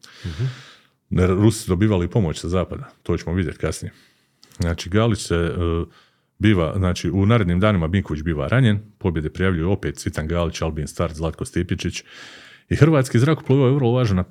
Jer 1.10 1.30
Rusi 1.30 1.58
su 1.62 1.68
dobivali 1.70 2.08
pomoć 2.08 2.40
sa 2.40 2.48
zapada. 2.48 2.90
To 3.02 3.16
ćemo 3.16 3.36
vidjeti 3.36 3.58
kasnije. 3.58 3.92
Znači, 4.60 4.90
Galić 4.90 5.18
se 5.18 5.34
e, 5.34 5.54
biva, 6.38 6.74
znači, 6.76 7.10
u 7.10 7.26
narednim 7.26 7.60
danima 7.60 7.88
Binković 7.88 8.22
biva 8.22 8.48
ranjen, 8.48 8.80
pobjede 8.98 9.30
prijavljuju 9.30 9.70
opet 9.70 9.96
Cvitan 9.96 10.28
Galić, 10.28 10.62
Albin 10.62 10.86
Start, 10.86 11.14
Zlatko 11.14 11.44
Stipičić. 11.44 12.04
I 12.68 12.76
hrvatski 12.76 13.18
zrakoplov 13.18 13.68
je 13.68 13.74
vrlo 13.74 13.92
važno 13.92 14.24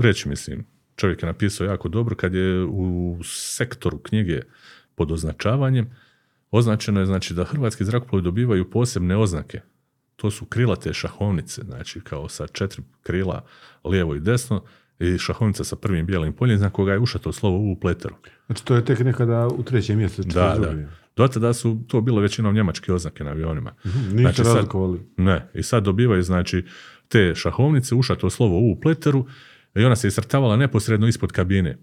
reći, 0.00 0.28
mislim. 0.28 0.66
Čovjek 0.96 1.22
je 1.22 1.26
napisao 1.26 1.64
jako 1.64 1.88
dobro 1.88 2.16
kad 2.16 2.34
je 2.34 2.64
u 2.64 3.18
sektoru 3.24 3.98
knjige 3.98 4.40
pod 4.94 5.12
označavanjem 5.12 5.90
označeno 6.50 7.00
je 7.00 7.06
znači 7.06 7.34
da 7.34 7.44
hrvatski 7.44 7.84
zrakoplovi 7.84 8.22
dobivaju 8.22 8.70
posebne 8.70 9.16
oznake. 9.16 9.60
To 10.16 10.30
su 10.30 10.46
krilate 10.46 10.92
šahovnice, 10.92 11.62
znači 11.62 12.00
kao 12.00 12.28
sa 12.28 12.46
četiri 12.46 12.82
krila 13.02 13.44
lijevo 13.84 14.14
i 14.14 14.20
desno 14.20 14.64
i 15.00 15.18
šahovnica 15.18 15.64
sa 15.64 15.76
prvim 15.76 16.06
bijelim 16.06 16.32
poljem, 16.32 16.58
za 16.58 16.70
koga 16.70 16.92
je 16.92 16.98
ušato 16.98 17.32
slovo 17.32 17.56
U 17.62 17.76
pleteru. 17.76 18.14
Znači 18.46 18.64
to 18.64 18.74
je 18.74 18.84
tek 18.84 18.98
nekada 19.00 19.48
u 19.48 19.62
trećem 19.62 19.98
mjesecu. 19.98 20.22
Da, 20.24 20.56
42. 20.56 20.60
da. 20.60 20.88
Do 21.16 21.28
tada 21.28 21.52
su 21.52 21.78
to 21.88 22.00
bile 22.00 22.22
većinom 22.22 22.54
njemačke 22.54 22.92
oznake 22.92 23.24
na 23.24 23.30
avionima. 23.30 23.72
Nisu 23.84 24.08
Znači, 24.10 24.36
sad- 24.36 24.46
razlikovali. 24.46 25.00
Ne, 25.16 25.48
i 25.54 25.62
sad 25.62 25.84
dobivaju 25.84 26.22
znači 26.22 26.64
te 27.08 27.34
šahovnice, 27.34 27.94
ušato 27.94 28.30
slovo 28.30 28.58
U 28.60 28.80
pleteru 28.80 29.26
i 29.74 29.84
ona 29.84 29.96
se 29.96 30.08
iscrtavala 30.08 30.56
neposredno 30.56 31.06
ispod 31.08 31.32
kabine. 31.32 31.78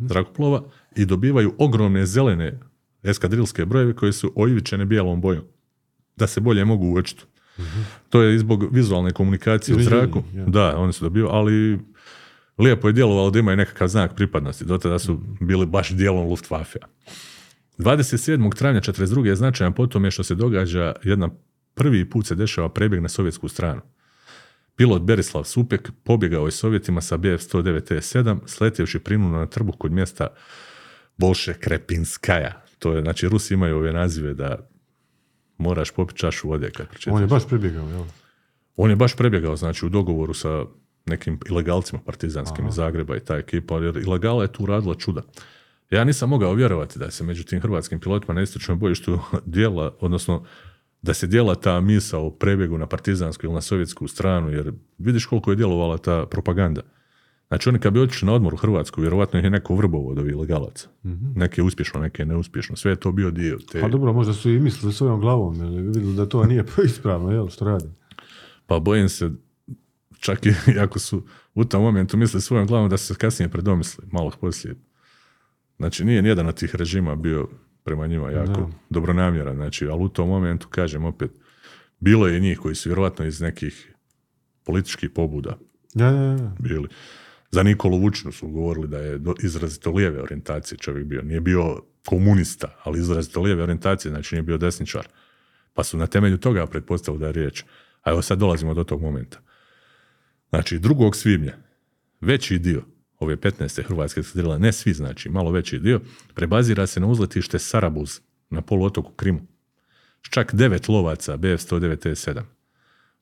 zrakoplova 0.00 0.62
i 0.96 1.04
dobivaju 1.04 1.54
ogromne 1.58 2.06
zelene 2.06 2.60
eskadrilske 3.02 3.64
brojeve 3.66 3.92
koje 3.92 4.12
su 4.12 4.32
oivičene 4.36 4.84
bijelom 4.84 5.20
bojom. 5.20 5.44
Da 6.16 6.26
se 6.26 6.40
bolje 6.40 6.64
mogu 6.64 6.86
uočiti. 6.86 7.24
To 8.08 8.22
je 8.22 8.34
i 8.34 8.38
zbog 8.38 8.74
vizualne 8.74 9.10
komunikacije 9.10 9.76
u 9.76 9.80
zraku. 9.80 10.22
ja. 10.34 10.44
Da, 10.44 10.76
oni 10.76 10.92
su 10.92 11.04
dobivali, 11.04 11.32
ali 11.34 11.78
lijepo 12.58 12.88
je 12.88 12.92
djelovalo 12.92 13.30
da 13.30 13.38
imaju 13.38 13.56
nekakav 13.56 13.88
znak 13.88 14.14
pripadnosti. 14.14 14.64
Do 14.64 14.78
tada 14.78 14.98
su 14.98 15.20
bili 15.40 15.66
baš 15.66 15.90
dijelom 15.90 16.28
Luftwaffe. 16.28 16.78
27. 17.78 18.54
travnja 18.54 18.80
42. 18.80 19.26
je 19.26 19.36
značajan 19.36 19.72
po 19.72 19.86
tome 19.86 20.10
što 20.10 20.22
se 20.22 20.34
događa 20.34 20.92
jedna 21.02 21.28
prvi 21.74 22.10
put 22.10 22.26
se 22.26 22.34
dešava 22.34 22.68
prebjeg 22.68 23.02
na 23.02 23.08
sovjetsku 23.08 23.48
stranu. 23.48 23.80
Pilot 24.76 25.02
Berislav 25.02 25.44
Supek 25.44 25.90
pobjegao 26.04 26.46
je 26.46 26.50
Sovjetima 26.50 27.00
sa 27.00 27.16
BF-109E7, 27.16 28.38
sletjevši 28.46 28.98
prinuno 28.98 29.38
na 29.38 29.46
trbuh 29.46 29.74
kod 29.78 29.92
mjesta 29.92 30.26
Bolše 31.16 31.54
Krepinskaja. 31.54 32.62
To 32.78 32.92
je, 32.92 33.02
znači, 33.02 33.28
Rusi 33.28 33.54
imaju 33.54 33.76
ove 33.76 33.92
nazive 33.92 34.34
da 34.34 34.68
moraš 35.58 35.90
popiti 35.90 36.18
čašu 36.18 36.48
vode 36.48 36.70
kad. 36.70 36.86
On 37.06 37.20
je 37.20 37.26
baš 37.26 37.48
pribjegao, 37.48 37.88
jel? 37.88 38.04
On 38.76 38.90
je 38.90 38.96
baš 38.96 39.16
prebjegao, 39.16 39.56
znači, 39.56 39.86
u 39.86 39.88
dogovoru 39.88 40.34
sa 40.34 40.64
nekim 41.06 41.38
ilegalcima 41.48 42.02
partizanskim 42.06 42.68
iz 42.68 42.74
Zagreba 42.74 43.16
i 43.16 43.20
ta 43.20 43.36
ekipa, 43.36 43.78
jer 43.78 43.96
ilegala 43.96 44.42
je 44.42 44.52
tu 44.52 44.66
radila 44.66 44.94
čuda. 44.94 45.22
Ja 45.90 46.04
nisam 46.04 46.28
mogao 46.28 46.54
vjerovati 46.54 46.98
da 46.98 47.10
se 47.10 47.24
među 47.24 47.44
tim 47.44 47.60
hrvatskim 47.60 48.00
pilotima 48.00 48.34
na 48.34 48.42
istočnoj 48.42 48.76
bojištu 48.76 49.18
dijela, 49.46 49.94
odnosno 50.00 50.44
da 51.02 51.14
se 51.14 51.26
dijela 51.26 51.54
ta 51.54 51.80
misa 51.80 52.18
o 52.18 52.30
prebjegu 52.30 52.78
na 52.78 52.86
partizansku 52.86 53.46
ili 53.46 53.54
na 53.54 53.60
sovjetsku 53.60 54.08
stranu, 54.08 54.50
jer 54.50 54.72
vidiš 54.98 55.26
koliko 55.26 55.50
je 55.50 55.56
djelovala 55.56 55.98
ta 55.98 56.26
propaganda. 56.26 56.80
Znači 57.48 57.68
oni 57.68 57.78
kad 57.78 57.92
bi 57.92 58.00
otišli 58.00 58.26
na 58.26 58.32
odmor 58.32 58.54
u 58.54 58.56
Hrvatsku, 58.56 59.00
vjerovatno 59.00 59.38
ih 59.38 59.44
je 59.44 59.50
neko 59.50 59.74
vrbovo 59.74 60.10
od 60.10 60.18
ovih 60.18 60.32
ilegalaca. 60.32 60.88
Neke 61.34 61.62
uspješno, 61.62 62.00
neke 62.00 62.24
neuspješno. 62.24 62.76
Sve 62.76 62.92
je 62.92 62.96
to 62.96 63.12
bio 63.12 63.30
dio 63.30 63.58
te... 63.72 63.80
Pa 63.80 63.88
dobro, 63.88 64.12
možda 64.12 64.32
su 64.32 64.50
i 64.50 64.60
mislili 64.60 64.92
svojom 64.92 65.20
glavom, 65.20 65.74
jer 65.74 65.82
vidjeli 65.82 66.16
da 66.16 66.26
to 66.26 66.44
nije 66.44 66.64
ispravno, 66.86 67.32
jel, 67.32 67.48
što 67.48 67.64
radi. 67.64 67.88
Pa 68.66 68.78
bojim 68.78 69.08
se, 69.08 69.30
čak 70.26 70.46
i 70.46 70.52
ako 70.84 70.98
su 70.98 71.22
u 71.54 71.64
tom 71.64 71.82
momentu 71.82 72.16
mislili 72.16 72.42
svojom 72.42 72.66
glavom 72.66 72.88
da 72.88 72.96
su 72.96 73.06
se 73.06 73.14
kasnije 73.14 73.48
predomislili, 73.48 74.08
malo 74.12 74.32
poslije. 74.40 74.74
Znači 75.78 76.04
nije 76.04 76.22
nijedan 76.22 76.46
od 76.46 76.54
tih 76.54 76.74
režima 76.74 77.16
bio 77.16 77.48
prema 77.84 78.06
njima 78.06 78.30
jako 78.30 78.60
Da. 78.60 78.68
dobronamjeran, 78.90 79.56
znači, 79.56 79.86
ali 79.86 80.04
u 80.04 80.08
tom 80.08 80.28
momentu, 80.28 80.68
kažem 80.68 81.04
opet, 81.04 81.30
bilo 82.00 82.26
je 82.26 82.40
njih 82.40 82.58
koji 82.58 82.74
su 82.74 82.88
vjerojatno 82.88 83.24
iz 83.24 83.40
nekih 83.40 83.94
političkih 84.64 85.10
pobuda 85.10 85.58
Ja, 85.94 86.06
ja, 86.06 86.22
ja. 86.22 86.52
bili. 86.58 86.88
Za 87.50 87.62
Nikolu 87.62 87.98
Vučinu 87.98 88.32
su 88.32 88.48
govorili 88.48 88.88
da 88.88 88.98
je 88.98 89.18
do- 89.18 89.34
izrazito 89.42 89.90
lijeve 89.90 90.22
orijentacije 90.22 90.78
čovjek 90.78 91.06
bio. 91.06 91.22
Nije 91.22 91.40
bio 91.40 91.82
komunista, 92.06 92.76
ali 92.84 92.98
izrazito 92.98 93.40
lijeve 93.40 93.62
orijentacije, 93.62 94.10
znači 94.10 94.34
nije 94.34 94.42
bio 94.42 94.58
desničar. 94.58 95.08
Pa 95.74 95.84
su 95.84 95.98
na 95.98 96.06
temelju 96.06 96.38
toga 96.38 96.66
pretpostavili 96.66 97.20
da 97.20 97.26
je 97.26 97.32
riječ. 97.32 97.64
A 98.02 98.10
evo 98.10 98.22
sad 98.22 98.38
dolazimo 98.38 98.74
do 98.74 98.84
tog 98.84 99.02
momenta. 99.02 99.38
Znači, 100.50 100.78
2. 100.78 101.14
svibnja, 101.14 101.56
veći 102.20 102.58
dio 102.58 102.82
ove 103.18 103.36
15. 103.36 103.82
hrvatske 103.82 104.20
eskadrile, 104.20 104.58
ne 104.58 104.72
svi 104.72 104.92
znači, 104.92 105.28
malo 105.28 105.50
veći 105.50 105.78
dio, 105.78 106.00
prebazira 106.34 106.86
se 106.86 107.00
na 107.00 107.06
uzletište 107.06 107.58
Sarabuz 107.58 108.20
na 108.50 108.62
poluotoku 108.62 109.12
Krimu. 109.12 109.40
S 110.26 110.30
čak 110.30 110.54
devet 110.54 110.88
lovaca 110.88 111.36
BF-109E7 111.36 112.42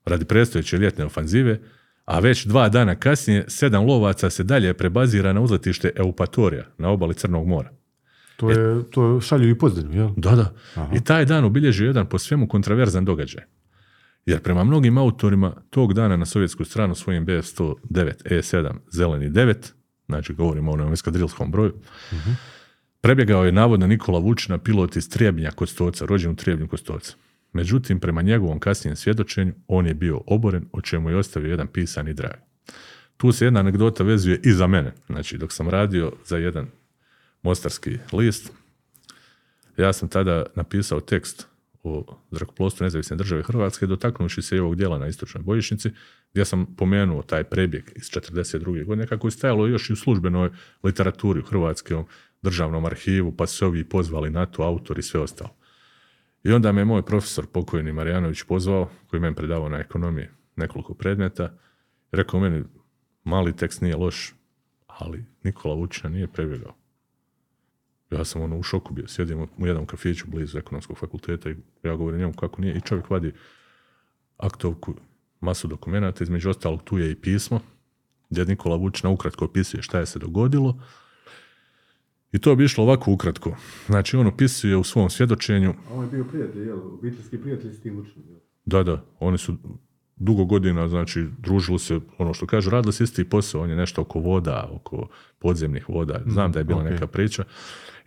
radi 0.05 0.25
predstojeće 0.25 0.77
ljetne 0.77 1.05
ofanzive, 1.05 1.59
a 2.05 2.19
već 2.19 2.45
dva 2.45 2.69
dana 2.69 2.95
kasnije 2.95 3.45
sedam 3.47 3.85
lovaca 3.85 4.29
se 4.29 4.43
dalje 4.43 4.73
prebazira 4.73 5.33
na 5.33 5.41
uzletište 5.41 5.91
Eupatorija 5.95 6.65
na 6.77 6.89
obali 6.89 7.13
Crnog 7.13 7.47
mora. 7.47 7.69
To 8.37 8.51
je, 8.51 8.83
to 8.91 9.21
šalju 9.21 9.49
i 9.49 9.57
pozdravlju, 9.57 9.97
jel? 9.97 10.09
Da, 10.17 10.35
da. 10.35 10.53
I 10.93 11.03
taj 11.03 11.25
dan 11.25 11.43
obilježio 11.43 11.87
jedan 11.87 12.09
po 12.09 12.19
svemu 12.19 12.47
kontraverzan 12.47 13.05
događaj. 13.05 13.43
Jer 14.25 14.41
prema 14.41 14.63
mnogim 14.63 14.97
autorima 14.97 15.55
tog 15.69 15.93
dana 15.93 16.17
na 16.17 16.25
sovjetsku 16.25 16.65
stranu 16.65 16.95
svojim 16.95 17.25
BF-109E7 17.25 18.73
zeleni 18.91 19.29
9, 19.29 19.55
znači 20.05 20.33
govorimo 20.33 20.71
o 20.71 20.73
onom 20.73 20.93
eskadrilskom 20.93 21.51
broju, 21.51 21.73
prebjegao 23.01 23.45
je 23.45 23.51
navodno 23.51 23.87
Nikola 23.87 24.19
Vučina, 24.19 24.57
pilot 24.57 24.95
iz 24.95 25.09
Trebnja 25.09 25.51
kod 25.51 25.69
Stoca, 25.69 26.05
rođen 26.05 26.31
u 26.31 26.35
Trebnju 26.35 26.67
kod 26.67 26.79
Stoca. 26.79 27.15
Međutim, 27.53 27.99
prema 27.99 28.21
njegovom 28.21 28.59
kasnijem 28.59 28.95
svjedočenju, 28.95 29.53
on 29.67 29.87
je 29.87 29.93
bio 29.93 30.21
oboren, 30.27 30.65
o 30.71 30.81
čemu 30.81 31.09
je 31.09 31.17
ostavio 31.17 31.51
jedan 31.51 31.67
pisani 31.67 32.13
drag. 32.13 32.35
Tu 33.17 33.31
se 33.31 33.45
jedna 33.45 33.59
anegdota 33.59 34.03
vezuje 34.03 34.39
i 34.43 34.51
za 34.51 34.67
mene. 34.67 34.93
Znači, 35.07 35.37
dok 35.37 35.53
sam 35.53 35.69
radio 35.69 36.11
za 36.25 36.37
jedan 36.37 36.67
mostarski 37.41 37.97
list, 38.13 38.51
ja 39.77 39.93
sam 39.93 40.09
tada 40.09 40.45
napisao 40.55 40.99
tekst 40.99 41.47
o 41.89 42.21
zrakoplovstvu 42.31 42.83
nezavisne 42.83 43.17
države 43.17 43.43
Hrvatske, 43.43 43.87
dotaknuši 43.87 44.41
se 44.41 44.55
i 44.55 44.59
ovog 44.59 44.75
dijela 44.75 44.97
na 44.97 45.07
istočnoj 45.07 45.43
bojišnici, 45.43 45.89
gdje 46.31 46.45
sam 46.45 46.75
pomenuo 46.75 47.21
taj 47.21 47.43
prebjeg 47.43 47.91
iz 47.95 48.03
42. 48.03 48.85
godine, 48.85 49.07
kako 49.07 49.27
je 49.27 49.31
stajalo 49.31 49.67
još 49.67 49.89
i 49.89 49.93
u 49.93 49.95
službenoj 49.95 50.49
literaturi 50.83 51.39
u 51.39 51.43
Hrvatskom 51.43 52.05
državnom 52.41 52.85
arhivu, 52.85 53.31
pa 53.31 53.47
su 53.47 53.57
se 53.57 53.65
ovi 53.65 53.83
pozvali 53.83 54.29
na 54.29 54.45
to, 54.45 54.63
autori 54.63 54.99
i 54.99 55.03
sve 55.03 55.19
ostalo. 55.19 55.55
I 56.43 56.51
onda 56.51 56.71
me 56.71 56.85
moj 56.85 57.05
profesor 57.05 57.45
pokojni 57.47 57.91
Marijanović 57.91 58.43
pozvao, 58.43 58.89
koji 59.07 59.19
meni 59.19 59.35
predavao 59.35 59.69
na 59.69 59.79
ekonomiji 59.79 60.27
nekoliko 60.55 60.93
predmeta, 60.93 61.57
rekao 62.11 62.39
meni, 62.39 62.63
mali 63.23 63.55
tekst 63.55 63.81
nije 63.81 63.95
loš, 63.95 64.33
ali 64.87 65.25
Nikola 65.43 65.75
Vučina 65.75 66.09
nije 66.09 66.27
prebjegao. 66.27 66.84
Ja 68.11 68.25
sam 68.25 68.41
ono 68.41 68.57
u 68.57 68.63
šoku 68.63 68.93
bio, 68.93 69.07
sjedim 69.07 69.47
u 69.57 69.67
jednom 69.67 69.85
kafiću 69.85 70.25
blizu 70.27 70.57
ekonomskog 70.57 70.97
fakulteta 70.97 71.49
i 71.49 71.55
ja 71.83 71.95
govorim 71.95 72.19
njemu 72.19 72.33
kako 72.33 72.61
nije. 72.61 72.75
I 72.75 72.81
čovjek 72.81 73.09
vadi 73.09 73.33
aktovku, 74.37 74.93
masu 75.39 75.67
dokumenata, 75.67 76.23
između 76.23 76.49
ostalog 76.49 76.83
tu 76.83 76.97
je 76.97 77.11
i 77.11 77.15
pismo, 77.15 77.59
gdje 78.29 78.45
Nikola 78.45 78.75
Vučina 78.75 79.09
ukratko 79.09 79.45
opisuje 79.45 79.81
šta 79.81 79.99
je 79.99 80.05
se 80.05 80.19
dogodilo. 80.19 80.79
I 82.31 82.39
to 82.39 82.55
bi 82.55 82.65
išlo 82.65 82.83
ovako 82.83 83.11
ukratko. 83.11 83.55
Znači, 83.85 84.17
on 84.17 84.27
opisuje 84.27 84.77
u 84.77 84.83
svom 84.83 85.09
svjedočenju 85.09 85.73
A 85.89 85.93
on 85.93 86.03
je 86.03 86.11
bio 86.11 86.23
prijatelj, 86.23 86.67
jel? 86.67 86.79
Obiteljski 86.79 87.37
prijatelj 87.37 87.73
s 87.73 87.81
tim 87.81 87.99
učinom, 87.99 88.29
jel? 88.29 88.39
da, 88.65 88.83
da, 88.83 89.05
oni 89.19 89.37
su 89.37 89.57
dugo 90.15 90.45
godina, 90.45 90.87
znači, 90.87 91.27
družili 91.37 91.79
se, 91.79 91.99
ono 92.17 92.33
što 92.33 92.47
kažu, 92.47 92.69
radili 92.69 92.93
se 92.93 93.03
isti 93.03 93.29
posao, 93.29 93.61
on 93.61 93.69
je 93.69 93.75
nešto 93.75 94.01
oko 94.01 94.19
voda, 94.19 94.69
oko 94.71 95.07
podzemnih 95.39 95.89
voda, 95.89 96.21
znam 96.25 96.51
da 96.51 96.59
je 96.59 96.65
bila 96.65 96.81
ok. 96.81 96.89
neka 96.89 97.07
priča. 97.07 97.43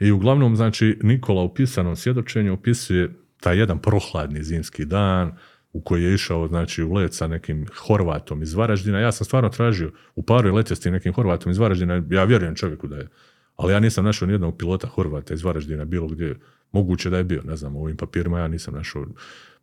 I 0.00 0.11
uglavnom, 0.11 0.56
znači, 0.56 0.98
Nikola 1.02 1.42
u 1.42 1.54
pisanom 1.54 1.96
svjedočenju 1.96 2.52
opisuje 2.52 3.14
taj 3.40 3.59
jedan 3.59 3.78
prohladni 3.78 4.42
zimski 4.42 4.84
dan, 4.84 5.32
u 5.72 5.80
koji 5.80 6.02
je 6.02 6.14
išao, 6.14 6.48
znači, 6.48 6.82
u 6.82 6.92
let 6.92 7.14
sa 7.14 7.26
nekim 7.26 7.66
Horvatom 7.86 8.42
iz 8.42 8.54
Varaždina. 8.54 9.00
Ja 9.00 9.12
sam 9.12 9.24
stvarno 9.24 9.48
tražio, 9.48 9.92
u 10.14 10.22
paru 10.22 10.48
je 10.48 10.52
letio 10.52 10.76
s 10.76 10.80
tim 10.80 10.92
nekim 10.92 11.12
Horvatom 11.12 11.52
iz 11.52 11.59
Varaždina, 11.59 12.02
ja 12.11 12.24
vjerujem 12.24 12.54
čovjeku 12.54 12.86
da 12.86 12.96
je, 12.96 13.09
ali 13.56 13.72
ja 13.72 13.80
nisam 13.80 14.04
našao 14.04 14.26
nijednog 14.26 14.59
pilota 14.59 14.86
Horvata 14.88 15.34
iz 15.34 15.44
Varaždina 15.44 15.84
bilo 15.84 16.09
gdje, 16.09 16.38
moguće 16.72 17.11
da 17.11 17.18
je 17.18 17.24
bio, 17.24 17.42
ne 17.44 17.56
znam, 17.56 17.76
u 17.76 17.82
ovim 17.82 17.96
papirima 17.96 18.38
ja 18.38 18.48
nisam 18.48 18.74
našao 18.74 19.06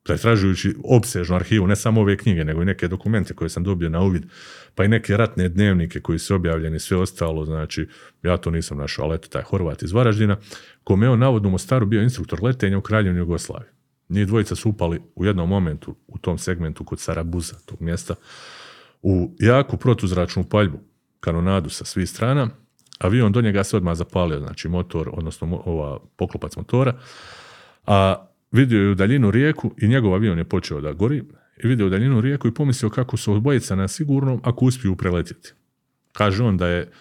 pretražujući 0.05 0.75
opsežnu 0.83 1.35
arhivu, 1.35 1.67
ne 1.67 1.75
samo 1.75 2.01
ove 2.01 2.17
knjige, 2.17 2.43
nego 2.43 2.61
i 2.61 2.65
neke 2.65 2.87
dokumente 2.87 3.33
koje 3.33 3.49
sam 3.49 3.63
dobio 3.63 3.89
na 3.89 4.01
uvid, 4.01 4.23
pa 4.75 4.83
i 4.83 4.87
neke 4.87 5.17
ratne 5.17 5.49
dnevnike 5.49 5.99
koji 5.99 6.19
su 6.19 6.35
objavljeni, 6.35 6.79
sve 6.79 6.97
ostalo, 6.97 7.45
znači, 7.45 7.87
ja 8.23 8.37
to 8.37 8.51
nisam 8.51 8.77
našao, 8.77 9.05
ali 9.05 9.15
eto, 9.15 9.27
taj 9.27 9.41
Horvat 9.41 9.83
iz 9.83 9.91
Varaždina, 9.91 10.37
kome 10.83 11.05
je 11.05 11.09
on 11.09 11.19
navodno 11.19 11.49
u 11.49 11.51
Mostaru 11.51 11.85
bio 11.85 12.01
instruktor 12.01 12.43
letenja 12.43 12.77
u 12.77 12.81
Kraljevini 12.81 13.19
Jugoslaviji. 13.19 13.69
Njih 14.09 14.27
dvojica 14.27 14.55
su 14.55 14.69
upali 14.69 15.01
u 15.15 15.25
jednom 15.25 15.49
momentu, 15.49 15.95
u 16.07 16.17
tom 16.17 16.37
segmentu 16.37 16.83
kod 16.83 16.99
Sarabuza, 16.99 17.55
tog 17.65 17.81
mjesta, 17.81 18.15
u 19.01 19.35
jaku 19.39 19.77
protuzračnu 19.77 20.43
paljbu, 20.43 20.79
kanonadu 21.19 21.69
sa 21.69 21.85
svih 21.85 22.09
strana, 22.09 22.49
avion 22.99 23.31
do 23.31 23.41
njega 23.41 23.63
se 23.63 23.77
odmah 23.77 23.95
zapalio, 23.95 24.39
znači 24.39 24.69
motor, 24.69 25.09
odnosno 25.13 25.61
ova 25.65 25.99
poklopac 26.15 26.55
motora, 26.55 26.93
a 27.85 28.27
vidio 28.51 28.81
je 28.81 28.91
u 28.91 28.95
daljinu 28.95 29.31
rijeku 29.31 29.71
i 29.77 29.87
njegov 29.87 30.13
avion 30.13 30.37
je 30.37 30.43
počeo 30.43 30.81
da 30.81 30.93
gori 30.93 31.23
i 31.63 31.67
vidio 31.67 31.85
u 31.85 31.89
daljinu 31.89 32.21
rijeku 32.21 32.47
i 32.47 32.53
pomislio 32.53 32.89
kako 32.89 33.17
su 33.17 33.33
obojica 33.33 33.75
na 33.75 33.87
sigurnom 33.87 34.41
ako 34.43 34.65
uspiju 34.65 34.95
preletjeti. 34.95 35.53
Kaže 36.11 36.43
on 36.43 36.57
da 36.57 36.67
je 36.67 36.91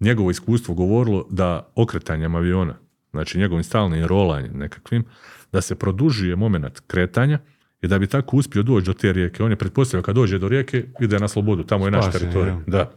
njegovo 0.00 0.30
iskustvo 0.30 0.74
govorilo 0.74 1.26
da 1.30 1.72
okretanjem 1.74 2.34
aviona, 2.34 2.74
znači 3.10 3.38
njegovim 3.38 3.64
stalnim 3.64 4.04
rolanjem 4.04 4.58
nekakvim, 4.58 5.04
da 5.52 5.60
se 5.60 5.74
produžuje 5.74 6.36
moment 6.36 6.80
kretanja 6.86 7.38
i 7.82 7.88
da 7.88 7.98
bi 7.98 8.06
tako 8.06 8.36
uspio 8.36 8.62
doći 8.62 8.86
do 8.86 8.92
te 8.92 9.12
rijeke. 9.12 9.42
On 9.42 9.50
je 9.50 9.56
pretpostavio 9.56 10.02
kad 10.02 10.14
dođe 10.14 10.38
do 10.38 10.48
rijeke, 10.48 10.84
ide 11.00 11.18
na 11.18 11.28
slobodu, 11.28 11.62
tamo 11.62 11.84
je 11.84 11.90
naš 11.90 12.12
teritorij. 12.12 12.54
Da. 12.66 12.92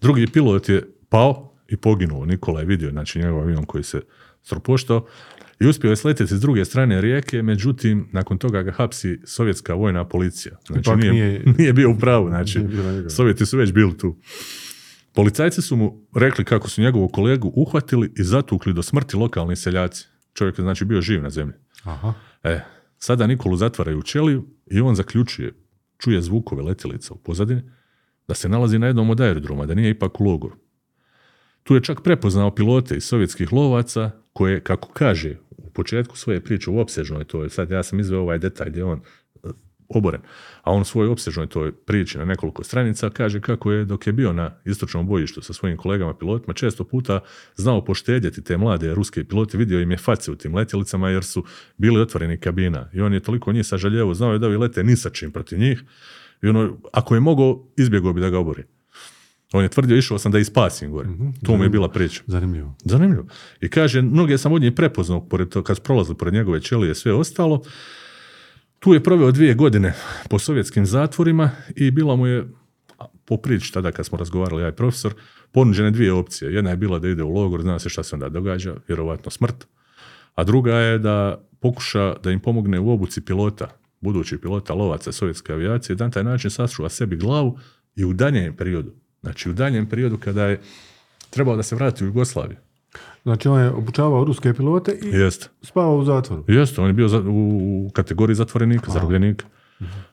Drugi 0.00 0.26
pilot 0.26 0.68
je 0.68 0.82
pao 1.08 1.52
i 1.68 1.76
poginuo. 1.76 2.24
Nikola 2.24 2.60
je 2.60 2.66
vidio, 2.66 2.90
znači 2.90 3.18
njegov 3.18 3.40
avion 3.40 3.64
koji 3.64 3.84
se 3.84 4.00
stropoštao 4.42 5.06
i 5.60 5.66
uspio 5.66 5.90
je 5.90 5.96
sletjeti 5.96 6.36
s 6.36 6.40
druge 6.40 6.64
strane 6.64 7.00
rijeke, 7.00 7.42
međutim, 7.42 8.08
nakon 8.12 8.38
toga 8.38 8.62
ga 8.62 8.72
hapsi 8.72 9.20
sovjetska 9.24 9.74
vojna 9.74 10.04
policija. 10.04 10.56
Znači, 10.66 10.90
nije, 10.96 11.12
nije- 11.12 11.42
nije 11.58 11.72
bio 11.72 11.90
u 11.90 11.98
pravu, 11.98 12.28
znači. 12.28 12.58
Sovjeti 13.10 13.46
su 13.46 13.58
već 13.58 13.72
bili 13.72 13.98
tu. 13.98 14.16
Policajci 15.14 15.62
su 15.62 15.76
mu 15.76 16.06
rekli 16.14 16.44
kako 16.44 16.68
su 16.68 16.82
njegovog 16.82 17.12
kolegu 17.12 17.52
uhvatili 17.56 18.12
i 18.16 18.24
zatukli 18.24 18.72
do 18.74 18.82
smrti 18.82 19.16
lokalni 19.16 19.56
seljaci. 19.56 20.06
Čovjek 20.34 20.58
je 20.58 20.62
znači 20.62 20.84
bio 20.84 21.00
živ 21.00 21.22
na 21.22 21.30
zemlji. 21.30 21.54
Aha. 21.84 22.12
E, 22.44 22.60
sada 22.98 23.26
Nikolu 23.26 23.56
zatvaraju 23.56 23.98
u 23.98 24.02
ćeliju 24.02 24.46
i 24.66 24.80
on 24.80 24.94
zaključuje, 24.94 25.52
čuje 25.98 26.22
zvukove 26.22 26.62
letjelica 26.62 27.14
u 27.14 27.18
pozadini, 27.18 27.62
da 28.28 28.34
se 28.34 28.48
nalazi 28.48 28.78
na 28.78 28.86
jednom 28.86 29.10
od 29.10 29.20
aerodroma, 29.20 29.66
da 29.66 29.74
nije 29.74 29.90
ipak 29.90 30.20
u 30.20 30.24
logoru. 30.24 30.56
Tu 31.62 31.74
je 31.74 31.82
čak 31.82 32.02
prepoznao 32.02 32.54
pilote 32.54 32.96
iz 32.96 33.04
sovjetskih 33.04 33.52
lovaca 33.52 34.10
koje, 34.32 34.60
kako 34.60 34.88
kaže 34.92 35.36
početku 35.76 36.16
svoje 36.16 36.40
priče 36.40 36.70
u 36.70 36.80
opsežnoj 36.80 37.24
toj, 37.24 37.50
sad 37.50 37.70
ja 37.70 37.82
sam 37.82 38.00
izveo 38.00 38.20
ovaj 38.20 38.38
detalj 38.38 38.70
gdje 38.70 38.80
je 38.80 38.84
on 38.84 38.98
e, 38.98 39.48
oboren, 39.88 40.20
a 40.62 40.72
on 40.72 40.82
u 40.82 40.84
svojoj 40.84 41.10
opsežnoj 41.10 41.46
toj 41.46 41.72
priči 41.72 42.18
na 42.18 42.24
nekoliko 42.24 42.64
stranica 42.64 43.10
kaže 43.10 43.40
kako 43.40 43.72
je 43.72 43.84
dok 43.84 44.06
je 44.06 44.12
bio 44.12 44.32
na 44.32 44.50
istočnom 44.64 45.06
bojištu 45.06 45.42
sa 45.42 45.52
svojim 45.52 45.76
kolegama 45.76 46.14
pilotima 46.14 46.54
često 46.54 46.84
puta 46.84 47.20
znao 47.56 47.84
poštedjeti 47.84 48.44
te 48.44 48.56
mlade 48.56 48.94
ruske 48.94 49.24
pilote, 49.24 49.58
vidio 49.58 49.80
im 49.80 49.90
je 49.90 49.98
face 49.98 50.30
u 50.32 50.36
tim 50.36 50.54
letjelicama 50.54 51.10
jer 51.10 51.24
su 51.24 51.44
bili 51.76 52.00
otvoreni 52.00 52.40
kabina 52.40 52.90
i 52.92 53.00
on 53.00 53.14
je 53.14 53.20
toliko 53.20 53.52
njih 53.52 53.66
sažaljevo, 53.66 54.14
znao 54.14 54.32
je 54.32 54.38
da 54.38 54.46
ovi 54.46 54.56
lete 54.56 54.84
ni 54.84 54.96
sa 54.96 55.10
čim 55.10 55.32
protiv 55.32 55.58
njih 55.58 55.82
i 56.42 56.48
ono, 56.48 56.78
ako 56.92 57.14
je 57.14 57.20
mogao, 57.20 57.68
izbjegao 57.76 58.12
bi 58.12 58.20
da 58.20 58.30
ga 58.30 58.38
obori. 58.38 58.64
On 59.52 59.62
je 59.62 59.68
tvrdio, 59.68 59.96
išao 59.96 60.18
sam 60.18 60.32
da 60.32 60.38
ih 60.38 60.46
spasim 60.46 60.90
gore. 60.90 61.08
To 61.42 61.56
mu 61.56 61.62
je 61.62 61.68
bila 61.68 61.88
priča. 61.88 62.22
Zanimljivo. 62.26 62.74
Zanimljivo. 62.84 63.26
I 63.60 63.68
kaže, 63.68 64.02
mnoge 64.02 64.38
sam 64.38 64.52
od 64.52 64.62
njih 64.62 64.72
prepoznao, 64.72 65.28
pored 65.28 65.48
to, 65.48 65.62
kad 65.62 65.80
prolazili 65.80 66.16
pored 66.16 66.34
njegove 66.34 66.60
ćelije 66.60 66.94
sve 66.94 67.12
ostalo. 67.12 67.62
Tu 68.78 68.94
je 68.94 69.02
proveo 69.02 69.32
dvije 69.32 69.54
godine 69.54 69.94
po 70.28 70.38
sovjetskim 70.38 70.86
zatvorima 70.86 71.50
i 71.76 71.90
bila 71.90 72.16
mu 72.16 72.26
je, 72.26 72.48
po 73.24 73.36
priči 73.36 73.72
tada 73.72 73.92
kad 73.92 74.06
smo 74.06 74.18
razgovarali, 74.18 74.62
ja 74.62 74.68
i 74.68 74.72
profesor, 74.72 75.14
ponuđene 75.52 75.90
dvije 75.90 76.12
opcije. 76.12 76.54
Jedna 76.54 76.70
je 76.70 76.76
bila 76.76 76.98
da 76.98 77.08
ide 77.08 77.22
u 77.22 77.34
logor, 77.34 77.62
zna 77.62 77.78
se 77.78 77.88
šta 77.88 78.02
se 78.02 78.16
onda 78.16 78.28
događa, 78.28 78.74
vjerovatno 78.88 79.30
smrt. 79.30 79.66
A 80.34 80.44
druga 80.44 80.74
je 80.74 80.98
da 80.98 81.46
pokuša 81.60 82.14
da 82.22 82.30
im 82.30 82.40
pomogne 82.40 82.80
u 82.80 82.90
obuci 82.90 83.20
pilota, 83.20 83.68
budućih 84.00 84.38
pilota, 84.38 84.74
lovaca 84.74 85.12
sovjetske 85.12 85.52
avijacije, 85.52 85.96
da 85.96 86.04
na 86.04 86.10
taj 86.10 86.24
način 86.24 86.50
sačuva 86.50 86.88
sebi 86.88 87.16
glavu 87.16 87.58
i 87.96 88.04
u 88.04 88.12
danjem 88.12 88.56
periodu. 88.56 88.94
Znači 89.26 89.50
u 89.50 89.52
danjem 89.52 89.86
periodu 89.86 90.18
kada 90.18 90.44
je 90.44 90.60
trebao 91.30 91.56
da 91.56 91.62
se 91.62 91.74
vrati 91.74 92.04
u 92.04 92.06
Jugoslaviju. 92.06 92.56
Znači 93.22 93.48
on 93.48 93.60
je 93.60 93.70
obučavao 93.70 94.24
ruske 94.24 94.54
pilote 94.54 94.98
i 95.02 95.08
Jeste. 95.08 95.48
spavao 95.62 95.96
u 95.96 96.04
zatvoru. 96.04 96.44
Jeste, 96.48 96.80
on 96.80 96.86
je 96.86 96.92
bio 96.92 97.08
za- 97.08 97.22
u, 97.26 97.90
kategoriji 97.92 98.34
zatvorenika, 98.34 98.90
zarobljenika. 98.90 99.46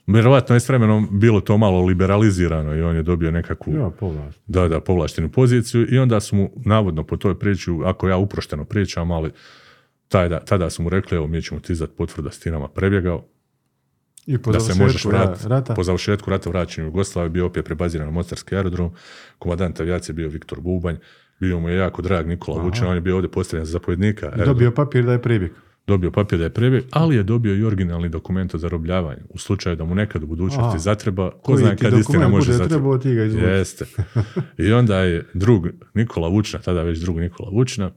Vjerovatno 0.07 0.55
je 0.55 0.59
s 0.59 0.69
vremenom 0.69 1.07
bilo 1.11 1.41
to 1.41 1.57
malo 1.57 1.81
liberalizirano 1.81 2.75
i 2.75 2.81
on 2.81 2.95
je 2.95 3.03
dobio 3.03 3.31
nekakvu 3.31 3.73
Ja, 3.73 3.91
da, 4.47 4.67
da, 4.67 4.79
povlaštenu 4.79 5.29
poziciju 5.29 5.87
i 5.89 5.97
onda 5.97 6.19
su 6.19 6.35
mu, 6.35 6.51
navodno 6.55 7.03
po 7.03 7.17
toj 7.17 7.39
priči, 7.39 7.71
ako 7.85 8.07
ja 8.09 8.17
uprošteno 8.17 8.65
pričam, 8.65 9.11
ali 9.11 9.31
tada, 10.07 10.39
tada 10.39 10.69
su 10.69 10.83
mu 10.83 10.89
rekli, 10.89 11.17
evo 11.17 11.27
mi 11.27 11.41
ćemo 11.41 11.59
ti 11.59 11.73
izdati 11.73 11.93
potvrdu 11.97 12.21
da 12.21 12.31
si 12.31 12.41
ti 12.41 12.51
nama 12.51 12.67
prebjegao, 12.67 13.25
I 14.25 14.37
po 14.37 14.51
da 14.51 14.59
se 14.59 14.73
možeš 14.75 15.03
ra- 15.03 15.35
rata. 15.45 15.73
Po 15.73 15.83
završetku 15.83 16.29
rata 16.29 16.49
vraćen 16.49 16.83
u 16.83 16.87
Jugoslaviju, 16.87 17.29
bio 17.31 17.45
opet 17.45 17.65
prebaziran 17.65 18.07
na 18.07 18.13
Mostarski 18.13 18.55
aerodrom, 18.55 18.91
komandant 19.39 19.79
avijacije 19.79 20.13
bio 20.15 20.29
Viktor 20.29 20.59
Bubanj, 20.59 20.95
bio 21.39 21.59
mu 21.59 21.69
je 21.69 21.77
jako 21.77 22.01
drag 22.01 22.27
Nikola 22.27 22.63
Vučan, 22.63 22.87
on 22.87 22.95
je 22.95 23.01
bio 23.01 23.15
ovdje 23.15 23.31
postavljen 23.31 23.65
za 23.65 23.71
zapovjednika. 23.71 24.25
aerodroma. 24.25 24.45
Dobio 24.47 24.71
papir 24.71 25.05
da 25.05 25.11
je 25.11 25.21
prebjeg. 25.21 25.51
dobio 25.87 26.11
papir 26.11 26.39
da 26.39 26.43
je 26.43 26.49
prebjeg, 26.49 26.83
ali 26.91 27.15
je 27.15 27.23
dobio 27.23 27.55
i 27.55 27.63
originalni 27.63 28.09
dokument 28.09 28.55
o 28.55 28.57
zarobljavanju. 28.57 29.21
U 29.29 29.37
slučaju 29.37 29.75
da 29.75 29.85
mu 29.85 29.95
nekad 29.95 30.23
u 30.23 30.27
budućnosti 30.27 30.67
Aha. 30.67 30.77
zatreba, 30.77 31.31
ko 31.31 31.37
Koji 31.41 31.57
zna 31.57 31.75
kad 31.75 31.93
istina 31.93 32.27
može 32.27 32.53
zatreba. 32.53 32.99
ti 32.99 33.15
ga. 33.15 33.21
Jeste. 33.23 33.85
I 34.57 34.71
onda 34.71 34.99
je 34.99 35.25
drug 35.33 35.63
Nikola 35.93 36.27
Vučna, 36.27 36.59
tada 36.59 36.83
već 36.83 36.99
drug 36.99 37.17
Nikola 37.17 37.49
Vučna, 37.49 37.91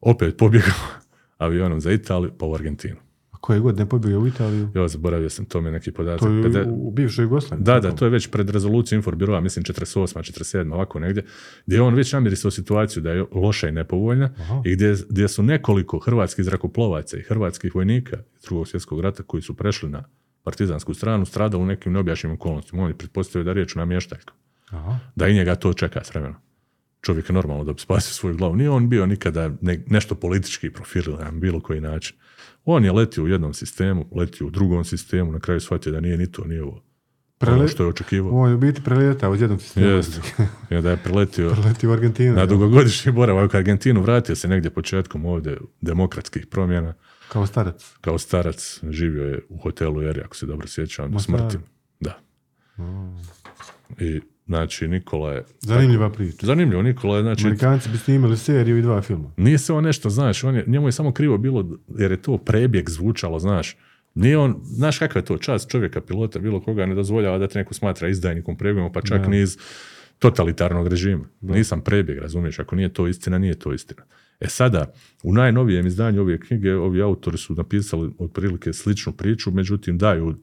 opet 0.00 0.36
pobjegao 0.36 0.74
avionom 1.38 1.80
za 1.80 1.92
Italiju 1.92 2.30
pa 2.38 2.46
u 2.46 2.54
Argentinu. 2.54 2.96
Koje 3.40 3.60
godine 3.60 3.88
pobjegao 3.88 4.20
u 4.20 4.26
Italiju? 4.26 4.68
Jo, 4.74 4.88
zaboravio 4.88 5.30
sam, 5.30 5.44
to 5.44 5.60
mi 5.60 5.70
neki 5.70 5.92
podatak. 5.92 6.20
To 6.20 6.28
je 6.28 6.42
Pede- 6.42 6.66
u, 6.68 6.90
bivšoj 6.90 7.22
Jugoslaviji. 7.22 7.64
Da, 7.64 7.80
da, 7.80 7.92
to 7.92 8.04
je 8.04 8.10
već 8.10 8.26
pred 8.26 8.50
rezolucijom 8.50 8.98
Inforbiroa, 8.98 9.40
mislim 9.40 9.64
48. 9.64 9.98
47. 10.14 10.72
ovako 10.74 10.98
negdje, 11.00 11.24
gdje 11.66 11.76
je 11.76 11.82
on 11.82 11.94
već 11.94 12.12
namirisao 12.12 12.50
situaciju 12.50 13.02
da 13.02 13.10
je 13.10 13.24
loša 13.32 13.68
i 13.68 13.72
nepovoljna 13.72 14.30
i 14.64 14.72
gdje, 14.72 14.96
gdje 15.08 15.28
su 15.28 15.42
nekoliko 15.42 15.98
hrvatskih 15.98 16.44
zrakoplovaca 16.44 17.18
i 17.18 17.22
hrvatskih 17.22 17.74
vojnika 17.74 18.16
iz 18.36 18.42
drugog 18.42 18.68
svjetskog 18.68 19.00
rata 19.00 19.22
koji 19.22 19.42
su 19.42 19.54
prešli 19.54 19.88
na 19.90 20.04
partizansku 20.42 20.94
stranu, 20.94 21.24
stradali 21.26 21.62
u 21.62 21.66
nekim 21.66 21.92
neobjašnjivim 21.92 22.34
okolnostima. 22.34 22.82
On 22.82 22.88
je 22.88 22.98
pretpostavio 22.98 23.44
da 23.44 23.50
je 23.50 23.54
riječ 23.54 23.76
o 23.76 23.78
namještaljku. 23.78 24.32
Aha. 24.70 24.98
Da 25.16 25.28
i 25.28 25.34
njega 25.34 25.54
to 25.54 25.72
čeka 25.72 26.04
s 26.04 26.10
vremenom. 26.10 26.36
Čovjek 27.00 27.28
je 27.28 27.34
normalno 27.34 27.64
da 27.64 27.72
bi 27.72 27.80
spasio 27.80 28.12
svoju 28.12 28.36
glavu. 28.36 28.56
Nije 28.56 28.70
on 28.70 28.88
bio 28.88 29.06
nikada 29.06 29.50
ne- 29.60 29.82
nešto 29.86 30.14
politički 30.14 30.70
profiliran 30.70 31.24
na 31.24 31.30
bilo 31.30 31.60
koji 31.60 31.80
način. 31.80 32.16
On 32.68 32.84
je 32.84 32.92
letio 32.92 33.24
u 33.24 33.28
jednom 33.28 33.54
sistemu, 33.54 34.06
letio 34.12 34.46
u 34.46 34.50
drugom 34.50 34.84
sistemu, 34.84 35.32
na 35.32 35.40
kraju 35.40 35.60
shvatio 35.60 35.92
da 35.92 36.00
nije 36.00 36.16
ni 36.16 36.32
to, 36.32 36.44
nije 36.44 36.62
ovo. 36.62 36.72
Ono 36.72 36.82
Prele- 37.38 37.68
što 37.68 37.82
je 37.82 37.88
očekivao. 37.88 38.32
On 38.32 38.48
je 38.48 38.54
u 38.54 38.58
biti 38.58 38.82
preletao 38.82 39.34
iz 39.34 39.40
jednog 39.40 39.62
sistema. 39.62 39.86
Jeste. 39.86 40.20
I 40.70 40.74
onda 40.74 40.90
je 40.90 40.96
preletio 40.96 41.50
Preleti 41.50 41.86
u 41.86 41.92
Argentinu. 41.92 42.34
na 42.34 42.40
da. 42.40 42.46
dugogodišnji 42.46 43.12
boravak 43.12 43.54
u 43.54 43.56
Argentinu, 43.56 44.02
vratio 44.02 44.36
se 44.36 44.48
negdje 44.48 44.70
početkom 44.70 45.26
ovdje 45.26 45.58
demokratskih 45.80 46.46
promjena. 46.46 46.94
Kao 47.28 47.46
starac. 47.46 47.94
Kao 48.00 48.18
starac 48.18 48.80
živio 48.90 49.24
je 49.24 49.40
u 49.48 49.58
hotelu 49.58 50.02
Eri, 50.02 50.20
ako 50.20 50.36
se 50.36 50.46
dobro 50.46 50.66
sjećam, 50.66 51.18
smrti. 51.20 51.56
Da. 52.00 52.18
I 53.98 54.20
znači 54.46 54.88
Nikola 54.88 55.32
je... 55.32 55.44
Zanimljiva 55.60 56.10
priča. 56.10 56.46
Zanimljivo, 56.46 56.82
Nikola 56.82 57.16
je 57.16 57.22
znači... 57.22 57.44
Amerikanci 57.44 57.88
bi 57.88 57.98
snimili 57.98 58.36
seriju 58.36 58.78
i 58.78 58.82
dva 58.82 59.02
filma. 59.02 59.32
Nije 59.36 59.58
se 59.58 59.72
on 59.72 59.84
nešto, 59.84 60.10
znaš, 60.10 60.44
on 60.44 60.54
je, 60.54 60.64
njemu 60.66 60.88
je 60.88 60.92
samo 60.92 61.12
krivo 61.12 61.38
bilo 61.38 61.78
jer 61.98 62.10
je 62.10 62.22
to 62.22 62.38
prebjeg 62.38 62.90
zvučalo, 62.90 63.38
znaš. 63.38 63.76
Nije 64.14 64.38
on, 64.38 64.56
znaš 64.62 64.98
kakva 64.98 65.18
je 65.18 65.24
to 65.24 65.38
čast 65.38 65.70
čovjeka, 65.70 66.00
pilota, 66.00 66.38
bilo 66.38 66.60
koga 66.60 66.86
ne 66.86 66.94
dozvoljava 66.94 67.38
da 67.38 67.48
te 67.48 67.58
neko 67.58 67.74
smatra 67.74 68.08
izdajnikom 68.08 68.56
prebjegom, 68.56 68.92
pa 68.92 69.00
čak 69.02 69.26
ni 69.26 69.40
iz 69.40 69.58
totalitarnog 70.18 70.88
režima. 70.88 71.24
Nisam 71.40 71.80
prebjeg, 71.80 72.18
razumiješ, 72.18 72.58
ako 72.58 72.76
nije 72.76 72.92
to 72.92 73.08
istina, 73.08 73.38
nije 73.38 73.58
to 73.58 73.72
istina. 73.72 74.02
E 74.40 74.48
sada, 74.48 74.92
u 75.22 75.32
najnovijem 75.32 75.86
izdanju 75.86 76.20
ove 76.20 76.40
knjige, 76.40 76.74
ovi 76.74 77.02
autori 77.02 77.38
su 77.38 77.54
napisali 77.54 78.10
otprilike 78.18 78.72
sličnu 78.72 79.12
priču, 79.12 79.50
međutim 79.50 79.98
daju 79.98 80.34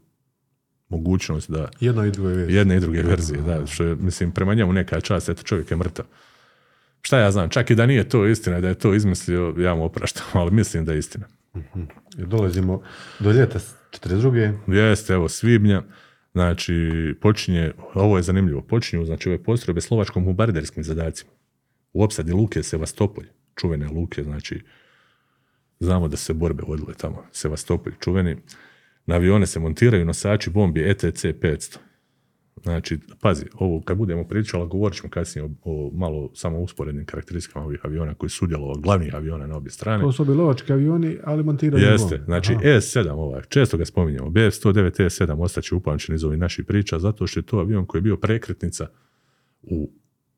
mogućnost 0.94 1.52
da 1.52 1.70
Jedno 1.80 2.06
i 2.06 2.12
drugo 2.12 2.30
je 2.30 2.36
verzija. 2.36 2.60
jedne 2.60 2.78
i 2.78 2.80
druge 2.80 3.02
verzije, 3.04 3.42
da, 3.42 3.66
što 3.66 3.84
je, 3.84 3.96
mislim, 3.96 4.32
prema 4.32 4.54
njemu 4.54 4.74
neka 4.74 5.02
čast, 5.02 5.30
eto, 5.30 5.44
čovjek 5.44 5.72
je 5.72 5.78
mrtav. 5.78 6.06
Šta 7.02 7.20
ja 7.20 7.32
znam, 7.32 7.50
čak 7.50 7.72
i 7.72 7.76
da 7.76 7.86
nije 7.86 8.10
to 8.10 8.28
istina, 8.28 8.62
da 8.62 8.68
je 8.68 8.76
to 8.76 8.94
izmislio, 8.94 9.56
ja 9.58 9.76
mu 9.76 9.86
opraštam, 9.86 10.26
ali 10.42 10.52
mislim 10.52 10.86
da 10.86 10.94
je 10.94 11.00
istina. 11.00 11.26
Jer 12.18 12.28
dolazimo 12.28 12.82
do 13.20 13.32
ljeta 13.32 13.60
42. 13.92 14.58
Jeste, 14.68 15.14
evo, 15.14 15.30
svibnja, 15.30 15.84
znači, 16.34 16.74
počinje, 17.22 17.72
ovo 17.94 18.18
je 18.18 18.24
zanimljivo, 18.24 18.62
počinju, 18.62 19.06
znači, 19.06 19.30
ove 19.30 19.44
postrojbe 19.44 19.82
slovačkom 19.82 20.26
bombarderskim 20.26 20.84
zadacima. 20.84 21.32
U 21.94 22.04
opsadi 22.04 22.32
Luke 22.32 22.64
Sevastopolj, 22.64 23.28
čuvene 23.56 23.88
Luke, 23.88 24.24
znači, 24.24 24.62
znamo 25.80 26.08
da 26.08 26.18
se 26.18 26.34
borbe 26.34 26.64
vodile 26.68 26.94
tamo, 26.94 27.24
Sevastopolj 27.32 27.94
čuveni. 28.00 28.38
Na 29.06 29.16
avione 29.16 29.46
se 29.46 29.60
montiraju 29.60 30.06
nosači 30.06 30.50
bombi 30.50 30.82
E 30.82 30.90
ETC 30.90 31.26
500. 31.26 31.78
Znači, 32.64 33.00
pazi, 33.22 33.46
ovo 33.54 33.82
kad 33.82 33.98
budemo 33.98 34.24
pričali, 34.24 34.68
govorit 34.68 34.98
ćemo 34.98 35.10
kasnije 35.10 35.46
o, 35.46 35.50
o 35.64 35.92
malo 35.94 36.32
samo 36.34 36.60
usporednim 36.60 37.06
karakteristikama 37.06 37.66
ovih 37.66 37.80
aviona 37.84 38.14
koji 38.14 38.30
su 38.30 38.38
sudjelovali, 38.38 38.82
glavnih 38.82 39.16
aviona 39.16 39.48
na 39.48 39.56
obje 39.58 39.72
strane. 39.72 40.04
To 40.04 40.12
su 40.12 40.24
lovački 40.24 40.74
avioni, 40.74 41.18
ali 41.24 41.44
montiraju 41.44 41.86
Jeste, 41.86 42.18
bombe. 42.18 42.26
znači 42.26 42.54
Aha. 42.54 42.62
ES-7 42.64 43.12
ovaj, 43.12 43.42
često 43.50 43.78
ga 43.78 43.86
spominjemo, 43.86 44.30
BF-109 44.30 45.06
ES-7 45.06 45.42
ostaće 45.42 45.76
upamćen 45.76 46.16
iz 46.16 46.24
ovih 46.24 46.40
naših 46.40 46.66
priča, 46.66 47.00
zato 47.00 47.28
što 47.28 47.40
je 47.40 47.44
to 47.44 47.60
avion 47.60 47.86
koji 47.86 48.00
je 48.00 48.04
bio 48.04 48.18
prekretnica 48.18 48.88
u 49.62 49.92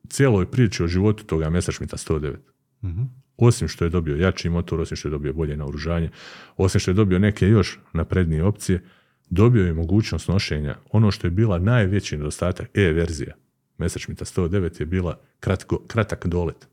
cijeloj 0.09 0.51
priči 0.51 0.83
o 0.83 0.87
životu 0.87 1.25
toga 1.25 1.49
Messerschmitta 1.49 1.97
109. 1.97 2.35
Mhm. 2.83 3.01
Osim 3.37 3.67
što 3.67 3.83
je 3.83 3.89
dobio 3.89 4.15
jači 4.15 4.49
motor, 4.49 4.81
osim 4.81 4.97
što 4.97 5.07
je 5.07 5.11
dobio 5.11 5.33
bolje 5.33 5.57
naoružanje, 5.57 6.09
osim 6.57 6.79
što 6.79 6.91
je 6.91 6.95
dobio 6.95 7.19
neke 7.19 7.47
još 7.47 7.79
naprednije 7.93 8.43
opcije, 8.43 8.83
dobio 9.29 9.65
je 9.65 9.73
mogućnost 9.73 10.27
nošenja. 10.27 10.75
Ono 10.91 11.11
što 11.11 11.27
je 11.27 11.31
bila 11.31 11.59
najveći 11.59 12.17
nedostatak 12.17 12.69
E-verzija 12.73 13.35
Messerschmitta 13.77 14.25
109 14.25 14.79
je 14.79 14.85
bila 14.85 15.19
kratko, 15.39 15.79
kratak 15.87 16.27
dolet. 16.27 16.67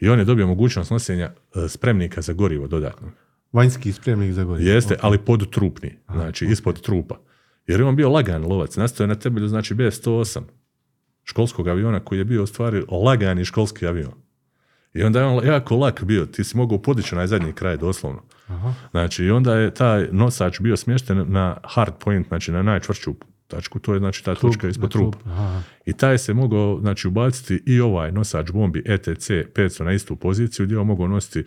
I 0.00 0.08
on 0.08 0.18
je 0.18 0.24
dobio 0.24 0.46
mogućnost 0.46 0.90
nošenja 0.90 1.24
e, 1.24 1.68
spremnika 1.68 2.20
za 2.20 2.32
gorivo 2.32 2.68
dodatno. 2.68 3.10
Vanjski 3.52 3.92
spremnik 3.92 4.32
za 4.32 4.44
gorivo. 4.44 4.70
Jeste, 4.70 4.96
ali 5.00 5.18
podtrupni, 5.18 5.98
znači 6.12 6.46
ispod 6.46 6.80
trupa. 6.80 7.20
Jer 7.66 7.80
je 7.80 7.86
on 7.86 7.96
bio 7.96 8.10
lagan 8.10 8.46
lovac, 8.46 8.76
nastao 8.76 9.04
je 9.04 9.08
na 9.08 9.14
temelju 9.14 9.48
znači 9.48 9.74
B108 9.74 10.40
školskog 11.24 11.68
aviona 11.68 12.00
koji 12.00 12.18
je 12.18 12.24
bio 12.24 12.42
u 12.42 12.46
stvari 12.46 12.82
lagani 12.88 13.44
školski 13.44 13.86
avion. 13.86 14.27
I 14.94 15.02
onda 15.02 15.20
je 15.20 15.26
on 15.26 15.46
jako 15.46 15.76
lak 15.76 16.04
bio, 16.04 16.26
ti 16.26 16.44
si 16.44 16.56
mogao 16.56 16.82
podići 16.82 17.14
onaj 17.14 17.26
zadnji 17.26 17.52
kraj 17.52 17.76
doslovno. 17.76 18.22
Aha. 18.46 18.74
Znači 18.90 19.24
i 19.24 19.30
onda 19.30 19.54
je 19.54 19.74
taj 19.74 20.08
nosač 20.12 20.60
bio 20.60 20.76
smješten 20.76 21.24
na 21.28 21.56
hard 21.64 21.94
point, 22.04 22.28
znači 22.28 22.52
na 22.52 22.62
najčvršću 22.62 23.14
tačku, 23.46 23.78
to 23.78 23.94
je 23.94 23.98
znači 23.98 24.24
ta 24.24 24.34
točka 24.34 24.68
ispod 24.68 24.82
na 24.82 24.88
trup. 24.88 25.14
trupa. 25.14 25.60
I 25.86 25.92
taj 25.92 26.18
se 26.18 26.34
mogao 26.34 26.78
znači, 26.80 27.08
ubaciti 27.08 27.62
i 27.66 27.80
ovaj 27.80 28.12
nosač 28.12 28.50
bombi 28.50 28.82
E 28.86 28.94
ETC 28.94 29.30
500 29.30 29.84
na 29.84 29.92
istu 29.92 30.16
poziciju 30.16 30.66
gdje 30.66 30.74
je 30.74 30.78
on 30.78 30.86
mogao 30.86 31.08
nositi 31.08 31.44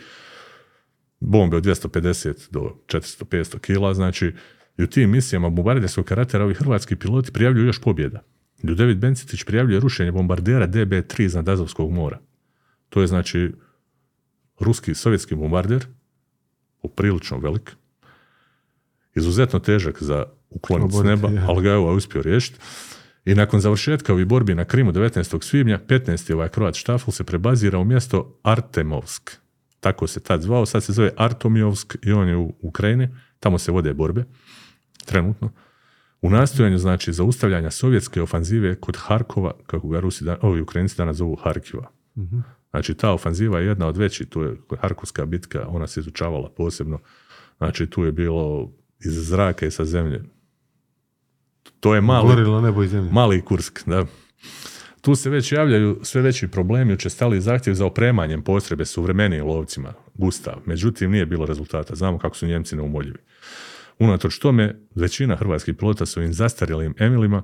bombe 1.20 1.58
od 1.58 1.66
250 1.66 2.52
do 2.52 2.76
400-500 2.88 3.60
kila, 3.60 3.94
znači 3.94 4.34
i 4.78 4.84
u 4.84 4.88
tim 4.88 5.10
misijama 5.10 5.50
bombarderskog 5.50 6.06
karaktera 6.06 6.44
ovi 6.44 6.54
hrvatski 6.54 6.96
piloti 6.96 7.32
prijavljuju 7.32 7.66
još 7.66 7.82
pobjeda. 7.82 8.24
Ljudevit 8.64 8.98
Bencitić 8.98 9.44
prijavljuje 9.44 9.80
rušenje 9.80 10.12
bombardera 10.12 10.68
DB-3 10.68 11.24
iznad 11.24 11.50
Azovskog 11.50 11.92
mora. 11.92 12.20
To 12.92 13.02
je 13.02 13.08
znači 13.08 13.52
ruski, 14.60 14.96
sovjetski 14.96 15.36
bombarder, 15.36 15.86
poprilično 16.82 17.38
velik, 17.38 17.72
izuzetno 19.16 19.60
težak 19.60 20.04
za 20.04 20.26
ukloniti 20.50 20.96
s 20.96 21.04
neba, 21.04 21.30
je. 21.30 21.44
ali 21.48 21.64
ga 21.64 21.70
je 21.70 21.76
ovaj 21.76 21.96
uspio 21.96 22.22
riješiti. 22.22 22.60
I 23.26 23.36
nakon 23.36 23.60
završetka 23.60 24.14
ovih 24.14 24.26
borbi 24.26 24.56
na 24.56 24.66
Krimu 24.66 24.92
19. 24.92 25.44
svibnja, 25.44 25.80
15. 25.88 26.34
ovaj 26.34 26.50
Kroat 26.50 26.76
Štafel 26.76 27.12
se 27.12 27.24
prebazira 27.24 27.80
u 27.80 27.86
mjesto 27.86 28.40
Artemovsk. 28.44 29.32
Tako 29.80 30.08
se 30.08 30.20
tad 30.20 30.42
zvao, 30.42 30.66
sad 30.66 30.84
se 30.84 30.94
zove 30.94 31.12
Artomijovsk 31.18 31.96
i 32.04 32.12
on 32.12 32.28
je 32.28 32.38
u 32.38 32.54
Ukrajini, 32.62 33.10
tamo 33.40 33.58
se 33.58 33.72
vode 33.72 33.94
borbe, 33.94 34.24
trenutno. 35.06 35.52
U 36.22 36.30
nastojanju, 36.30 36.78
znači, 36.78 37.14
zaustavljanja 37.14 37.72
sovjetske 37.72 38.22
ofanzive 38.22 38.76
kod 38.76 38.98
Harkova, 38.98 39.54
kako 39.66 39.88
ga 39.88 40.00
Rusi, 40.00 40.24
dan- 40.24 40.38
ovi 40.42 40.62
Ukrajinci 40.62 40.98
danas 40.98 41.18
zovu 41.18 41.36
Harkiva. 41.36 41.92
Znači, 42.72 42.94
ta 42.94 43.12
ofanziva 43.12 43.60
je 43.60 43.68
jedna 43.68 43.88
od 43.88 43.98
većih, 43.98 44.28
tu 44.28 44.42
je 44.42 44.58
Harkovska 44.80 45.26
bitka, 45.26 45.68
ona 45.68 45.88
se 45.88 46.00
izučavala 46.00 46.50
posebno. 46.50 47.00
Znači, 47.58 47.88
tu 47.88 48.04
je 48.04 48.12
bilo 48.12 48.72
iz 49.06 49.28
zraka 49.28 49.66
i 49.66 49.72
sa 49.72 49.86
zemlje. 49.86 50.24
To 51.80 51.96
je 51.96 52.02
mali, 52.02 52.28
Gorilo 52.28 52.62
nebo 52.62 52.84
i 52.84 52.90
mali 53.12 53.42
Kursk, 53.42 53.88
da. 53.88 54.06
Tu 55.02 55.16
se 55.16 55.30
već 55.30 55.52
javljaju 55.52 56.00
sve 56.04 56.22
veći 56.22 56.48
problemi, 56.48 56.94
učestali 56.94 57.42
zahtjev 57.42 57.74
za 57.74 57.86
opremanjem 57.86 58.42
postrebe 58.42 58.86
suvremenijim 58.86 59.46
lovcima, 59.46 59.94
Gustav. 60.14 60.56
Međutim, 60.66 61.12
nije 61.12 61.26
bilo 61.26 61.46
rezultata. 61.46 61.96
Znamo 61.96 62.20
kako 62.20 62.36
su 62.36 62.48
Njemci 62.48 62.76
neumoljivi. 62.76 63.18
Unatoč 64.00 64.40
tome, 64.40 64.80
većina 64.96 65.36
hrvatskih 65.36 65.76
pilota 65.76 66.06
su 66.06 66.22
im 66.22 66.34
zastarjelim 66.34 66.96
Emilima 67.00 67.44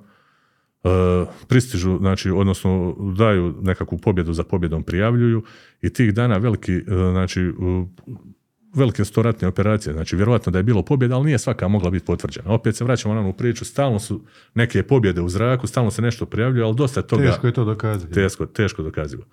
pristižu, 1.47 1.97
znači, 1.97 2.29
odnosno 2.29 2.95
daju 3.17 3.55
nekakvu 3.61 3.97
pobjedu 3.97 4.33
za 4.33 4.43
pobjedom 4.43 4.83
prijavljuju 4.83 5.43
i 5.81 5.89
tih 5.89 6.13
dana 6.13 6.37
veliki, 6.37 6.73
e, 6.73 6.81
znači, 7.11 7.51
velike 8.75 9.05
sto 9.05 9.21
ratne 9.21 9.47
operacije, 9.47 9.93
znači 9.93 10.15
vjerojatno 10.15 10.51
da 10.51 10.59
je 10.59 10.63
bilo 10.63 10.83
pobjeda, 10.83 11.15
ali 11.15 11.25
nije 11.25 11.37
svaka 11.37 11.67
mogla 11.67 11.89
biti 11.89 12.05
potvrđena. 12.05 12.51
Opet 12.51 12.75
se 12.75 12.83
vraćamo 12.83 13.13
na 13.13 13.19
onu 13.19 13.33
priču, 13.33 13.65
stalno 13.65 13.99
su 13.99 14.21
neke 14.53 14.83
pobjede 14.83 15.21
u 15.21 15.29
zraku, 15.29 15.67
stalno 15.67 15.91
se 15.91 16.01
nešto 16.01 16.25
prijavljuje, 16.25 16.63
ali 16.65 16.75
dosta 16.75 17.01
toga 17.01 17.23
Teško 17.23 17.47
je 17.47 17.53
to 17.53 17.65
dokazati. 17.65 18.13
teško, 18.13 18.45
teško 18.45 18.83
dokazivo. 18.83 19.23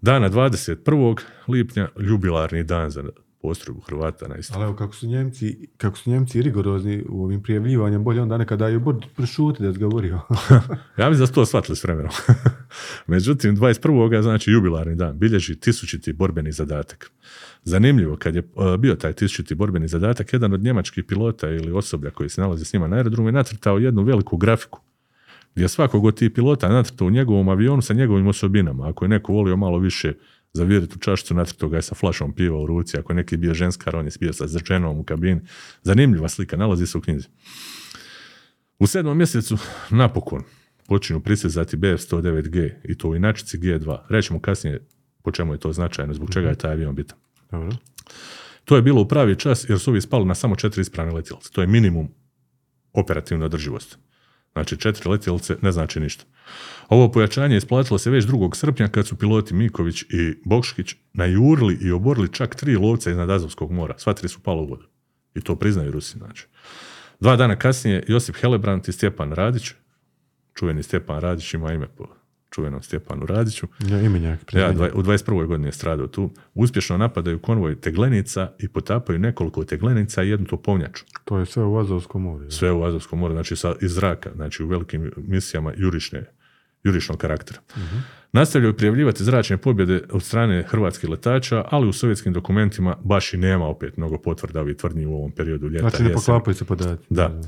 Dana 0.00 0.30
21. 0.30 1.20
lipnja, 1.48 1.88
ljubilarni 1.98 2.64
dan 2.64 2.90
za 2.90 3.02
postrojbu 3.42 3.80
Hrvata 3.80 4.28
na. 4.28 4.34
Ali 4.52 4.64
evo, 4.64 4.76
kako 4.76 4.94
su 4.94 5.06
Njemci, 5.06 5.68
kako 5.76 5.98
su 5.98 6.10
Njemci 6.10 6.42
rigorozni 6.42 7.04
u 7.08 7.24
ovim 7.24 7.42
prijavljivanjem, 7.42 8.04
bolje 8.04 8.22
onda 8.22 8.38
nekada 8.38 8.64
daju 8.64 8.80
bod 8.80 9.04
prešuti 9.16 9.62
da 9.62 9.66
je 9.66 9.72
zgovorio. 9.72 10.20
Ja 10.98 11.08
mislim 11.08 11.20
da 11.20 11.26
su 11.26 11.32
to 11.32 11.46
shvatili 11.46 11.76
s 11.76 11.84
vremenom. 11.84 12.12
Međutim, 13.06 13.56
21. 13.56 14.22
znači 14.22 14.50
jubilarni 14.50 14.94
dan, 14.94 15.18
bilježi 15.18 15.60
tisućiti 15.60 16.12
borbeni 16.12 16.52
zadatak. 16.52 17.10
Zanimljivo, 17.64 18.16
kad 18.16 18.34
je 18.34 18.42
e, 18.42 18.78
bio 18.78 18.94
taj 18.94 19.12
tisućiti 19.12 19.54
borbeni 19.54 19.88
zadatak, 19.88 20.32
jedan 20.32 20.52
od 20.52 20.62
njemačkih 20.62 21.04
pilota 21.04 21.50
ili 21.50 21.72
osoblja 21.72 22.10
koji 22.10 22.28
se 22.28 22.40
nalazi 22.40 22.64
s 22.64 22.72
njima 22.72 22.88
na 22.88 22.96
aerodromu 22.96 23.28
je 23.28 23.32
nacrtao 23.32 23.78
jednu 23.78 24.02
veliku 24.02 24.36
grafiku 24.36 24.80
gdje 25.54 25.64
je 25.64 25.68
svakog 25.68 26.04
od 26.04 26.18
tih 26.18 26.30
pilota 26.30 26.68
nacrtao 26.68 27.06
u 27.06 27.10
njegovom 27.10 27.48
avionu 27.48 27.82
sa 27.82 27.94
njegovim 27.94 28.26
osobinama. 28.26 28.88
Ako 28.88 29.04
je 29.04 29.08
neko 29.08 29.32
volio 29.32 29.56
malo 29.56 29.78
više 29.78 30.12
zaviriti 30.52 30.94
u 30.96 30.98
čašicu, 30.98 31.34
nacrtao 31.34 31.68
ga 31.68 31.76
je 31.76 31.82
sa 31.82 31.94
flašom 31.94 32.34
piva 32.34 32.58
u 32.58 32.66
ruci. 32.66 32.98
Ako 32.98 33.12
je 33.12 33.16
neki 33.16 33.36
bio 33.36 33.54
ženskar, 33.54 33.96
on 33.96 34.06
je 34.06 34.12
bio 34.20 34.32
sa 34.32 34.46
ženom 34.64 34.98
u 34.98 35.04
kabini. 35.04 35.40
Zanimljiva 35.82 36.28
slika, 36.28 36.56
nalazi 36.56 36.86
se 36.86 36.98
u 36.98 37.00
knjizi. 37.00 37.28
U 38.78 38.86
sedmom 38.86 39.18
mjesecu 39.18 39.58
napokon 39.90 40.42
počinju 40.86 41.20
prisezati 41.20 41.76
BF-109G 41.76 42.70
i 42.84 42.98
to 42.98 43.08
u 43.08 43.16
inačici 43.16 43.58
G2. 43.58 43.98
Rećemo 44.08 44.40
kasnije 44.40 44.86
po 45.22 45.30
čemu 45.32 45.54
je 45.54 45.58
to 45.58 45.72
značajno, 45.72 46.14
zbog 46.14 46.30
čega 46.32 46.48
je 46.48 46.58
taj 46.58 46.72
avion 46.72 46.94
bitan. 46.94 47.18
Dobro. 47.50 47.76
To 48.64 48.76
je 48.76 48.82
bilo 48.82 49.00
u 49.00 49.08
pravi 49.08 49.36
čas 49.36 49.68
jer 49.68 49.78
su 49.78 49.90
ovi 49.90 50.00
spali 50.00 50.24
na 50.24 50.34
samo 50.34 50.56
četiri 50.56 50.80
ispravne 50.80 51.12
letjelice. 51.12 51.50
To 51.52 51.60
je 51.60 51.66
minimum 51.66 52.08
operativne 52.92 53.44
održivosti. 53.44 53.96
Znači 54.58 54.76
četiri 54.76 55.10
letjelice 55.10 55.56
ne 55.62 55.72
znači 55.72 56.00
ništa. 56.00 56.24
Ovo 56.88 57.12
pojačanje 57.12 57.56
isplatilo 57.56 57.98
se 57.98 58.10
već 58.10 58.24
2. 58.24 58.54
srpnja 58.54 58.88
kad 58.88 59.06
su 59.06 59.16
piloti 59.16 59.54
Miković 59.54 60.02
i 60.02 60.34
Bokškić 60.44 60.94
najurili 61.12 61.78
i 61.80 61.90
oborili 61.90 62.32
čak 62.32 62.54
tri 62.54 62.76
lovca 62.76 63.10
iznad 63.10 63.30
Azovskog 63.30 63.72
mora. 63.72 63.94
Sva 63.98 64.12
tri 64.14 64.28
su 64.28 64.40
pala 64.40 64.62
u 64.62 64.66
vodu. 64.66 64.84
I 65.34 65.40
to 65.40 65.56
priznaju 65.56 65.92
Rusi. 65.92 66.18
Znači. 66.18 66.46
Dva 67.20 67.36
dana 67.36 67.56
kasnije 67.56 68.04
Josip 68.08 68.36
Helebrant 68.36 68.88
i 68.88 68.92
Stjepan 68.92 69.32
Radić, 69.32 69.72
čuveni 70.54 70.82
Stjepan 70.82 71.20
Radić 71.20 71.54
ima 71.54 71.72
ime 71.72 71.88
po 71.88 72.06
čuvenom 72.50 72.82
Stjepanu 72.82 73.26
Radiću, 73.26 73.66
Ja, 73.80 74.00
imenjak. 74.00 74.54
ja, 74.54 74.72
dva- 74.72 74.90
u 74.94 75.02
21. 75.02 75.46
godini 75.46 75.68
je 75.68 75.72
stradao 75.72 76.06
tu. 76.06 76.30
Uspješno 76.54 76.96
napadaju 76.96 77.38
konvoj 77.38 77.76
teglenica 77.76 78.50
i 78.58 78.68
potapaju 78.68 79.18
nekoliko 79.18 79.64
teglenica 79.64 80.22
i 80.22 80.28
jednu 80.28 80.46
topovnjaču. 80.46 81.04
To 81.24 81.38
je 81.38 81.46
sve 81.46 81.62
u 81.64 81.78
Azovskom 81.78 82.22
moru. 82.22 82.50
Sve 82.50 82.72
u 82.72 82.84
Azovskom 82.84 83.18
moru, 83.18 83.34
znači 83.34 83.56
sa, 83.56 83.74
iz 83.80 83.92
zraka, 83.92 84.30
znači 84.34 84.62
u 84.62 84.68
velikim 84.68 85.12
misijama 85.16 85.72
jurišne, 85.76 86.24
jurišnog 86.84 87.18
karaktera. 87.18 87.60
Nastavljaju 88.32 88.76
prijavljivati 88.76 89.24
zračne 89.24 89.56
pobjede 89.56 90.02
od 90.10 90.22
strane 90.22 90.62
hrvatskih 90.62 91.10
letača, 91.10 91.64
ali 91.70 91.88
u 91.88 91.92
sovjetskim 91.92 92.32
dokumentima 92.32 92.96
baš 93.04 93.34
i 93.34 93.36
nema 93.36 93.66
opet 93.66 93.96
mnogo 93.96 94.18
potvrda 94.18 94.60
ovih 94.60 94.76
tvrdnji 94.76 95.06
u 95.06 95.14
ovom 95.14 95.32
periodu 95.32 95.68
ljeta. 95.68 95.88
Znači 95.88 96.02
ne 96.02 96.12
poklapaju 96.12 96.54
se 96.54 96.64
podaci. 96.64 97.02
Da. 97.10 97.40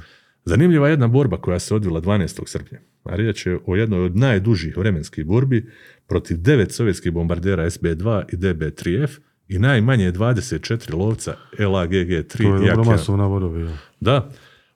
Zanimljiva 0.45 0.88
je 0.88 0.93
jedna 0.93 1.09
borba 1.09 1.36
koja 1.36 1.59
se 1.59 1.74
odvila 1.74 2.01
12. 2.01 2.43
srpnja. 2.47 2.78
A 3.05 3.16
riječ 3.16 3.47
je 3.47 3.59
o 3.66 3.76
jednoj 3.76 4.05
od 4.05 4.16
najdužih 4.16 4.76
vremenskih 4.76 5.24
borbi 5.26 5.70
protiv 6.07 6.36
devet 6.36 6.72
sovjetskih 6.72 7.12
bombardera 7.12 7.64
SB-2 7.64 8.22
i 8.32 8.36
DB-3F 8.36 9.18
i 9.49 9.59
najmanje 9.59 10.12
24 10.12 10.95
lovca 10.95 11.34
LAGG-3 11.59 12.36
To 12.36 12.43
je 12.43 12.51
dobro 12.51 12.66
Jakija. 12.66 12.84
masovna 12.84 13.26
vodovi. 13.26 13.62
ja. 13.62 13.76
Da, 14.01 14.30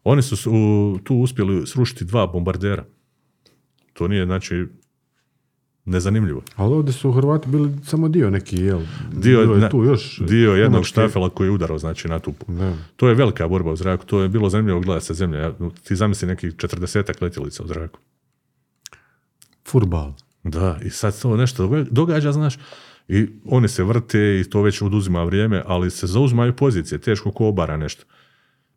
oni 0.05 0.23
su 0.23 0.37
tu 1.05 1.17
uspjeli 1.17 1.67
srušiti 1.67 2.05
dva 2.05 2.27
bombardera. 2.27 2.85
To 3.93 4.09
nije, 4.09 4.25
znači, 4.25 4.67
nezanimljivo. 5.85 6.43
Ali 6.57 6.75
ovdje 6.75 6.93
su 6.93 7.13
Hrvati 7.13 7.49
bili 7.49 7.71
samo 7.85 8.09
dio 8.09 8.31
neki, 8.31 8.57
jel? 8.57 8.81
Dio, 9.13 9.41
je 9.41 9.47
na- 9.49 9.69
tu 9.69 9.85
još... 9.85 10.21
dio 10.21 10.53
jednog 10.53 10.87
štafela 10.87 11.31
koji 11.31 11.47
je 11.47 11.53
udarao, 11.53 11.79
znači, 11.79 12.09
na 12.09 12.19
tu 12.19 12.35
Da. 12.49 12.73
To 12.97 13.09
je 13.09 13.15
velika 13.15 13.49
borba 13.49 13.73
u 13.73 13.77
zraku, 13.77 14.07
to 14.07 14.21
je 14.23 14.29
bilo 14.29 14.51
zanimljivo 14.51 14.81
gledati 14.81 15.07
sa 15.07 15.15
zemlje. 15.15 15.39
Ja, 15.39 15.53
ti 15.83 15.97
zamisli 15.97 16.29
nekih 16.29 16.53
40 16.53 17.23
letjelica 17.23 17.63
u 17.63 17.67
zraku. 17.67 17.99
Furbal. 19.69 20.13
Da, 20.43 20.79
i 20.85 20.91
sad 20.91 21.23
to 21.23 21.37
nešto 21.37 21.63
doga- 21.63 21.87
događa, 21.91 22.33
znaš, 22.33 22.55
i 23.09 23.27
oni 23.45 23.69
se 23.69 23.85
vrte 23.85 24.41
i 24.41 24.51
to 24.51 24.63
već 24.63 24.83
oduzima 24.83 25.25
vrijeme, 25.25 25.63
ali 25.67 25.91
se 25.91 26.07
zauzmaju 26.07 26.57
pozicije, 26.57 26.99
teško 26.99 27.31
ko 27.33 27.47
obara 27.47 27.77
nešto. 27.77 28.05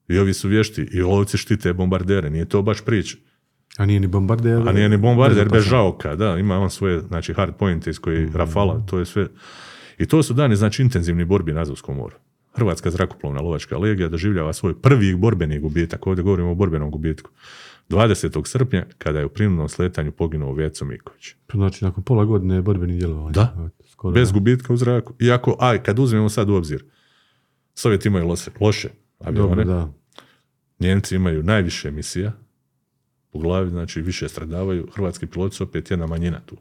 I 0.07 0.19
ovi 0.19 0.33
su 0.33 0.47
vješti, 0.47 0.89
i 0.93 1.01
lovci 1.01 1.37
štite 1.37 1.73
bombardere, 1.73 2.29
nije 2.29 2.45
to 2.45 2.61
baš 2.61 2.81
priča. 2.81 3.17
A 3.77 3.85
nije 3.85 3.99
ni 3.99 4.07
bombarder. 4.07 4.69
A 4.69 4.71
nije 4.71 4.89
ni 4.89 4.97
bombarder 4.97 5.43
bez 5.43 5.51
bezopasan. 5.51 5.69
žaoka, 5.69 6.15
da, 6.15 6.37
ima 6.37 6.59
on 6.59 6.69
svoje, 6.69 6.99
znači, 6.99 7.33
hard 7.33 7.55
point 7.55 7.87
iz 7.87 7.99
koji 7.99 8.29
rafala, 8.33 8.85
to 8.85 8.99
je 8.99 9.05
sve. 9.05 9.27
I 9.97 10.05
to 10.05 10.23
su 10.23 10.33
dani, 10.33 10.55
znači, 10.55 10.81
intenzivni 10.81 11.25
borbi 11.25 11.53
na 11.53 11.61
Azovskom 11.61 11.97
moru. 11.97 12.15
Hrvatska 12.53 12.91
zrakoplovna 12.91 13.41
lovačka 13.41 13.77
legija 13.77 14.09
doživljava 14.09 14.53
svoj 14.53 14.81
prvi 14.81 15.15
borbeni 15.15 15.59
gubitak, 15.59 16.07
ovdje 16.07 16.23
govorimo 16.23 16.51
o 16.51 16.55
borbenom 16.55 16.91
gubitku. 16.91 17.31
20. 17.89 18.47
srpnja, 18.47 18.85
kada 18.97 19.19
je 19.19 19.25
u 19.25 19.29
prinudnom 19.29 19.69
sletanju 19.69 20.11
poginuo 20.11 20.53
Vjeco 20.53 20.85
Miković. 20.85 21.35
Znači, 21.51 21.85
nakon 21.85 22.03
pola 22.03 22.25
godine 22.25 22.61
borbenih 22.61 22.97
djelovanja. 22.97 23.31
Da. 23.31 23.69
Skoro, 23.85 24.13
Bez 24.13 24.31
gubitka 24.31 24.73
u 24.73 24.77
zraku. 24.77 25.13
Iako, 25.19 25.55
aj, 25.59 25.83
kad 25.83 25.99
uzmemo 25.99 26.29
sad 26.29 26.49
u 26.49 26.53
obzir, 26.53 26.83
Sovjeti 27.79 28.07
imaju 28.07 28.27
loše, 28.27 28.51
loše 28.59 28.89
avione, 29.19 29.49
Dobro, 29.49 29.63
da. 29.63 29.93
Njemci 30.79 31.15
imaju 31.15 31.43
najviše 31.43 31.87
emisija 31.87 32.31
po 33.31 33.39
glavi, 33.39 33.69
znači 33.69 34.01
više 34.01 34.29
stradavaju, 34.29 34.87
hrvatski 34.93 35.27
piloti 35.27 35.55
su 35.55 35.63
opet 35.63 35.91
jedna 35.91 36.07
manjina 36.07 36.39
tu. 36.45 36.57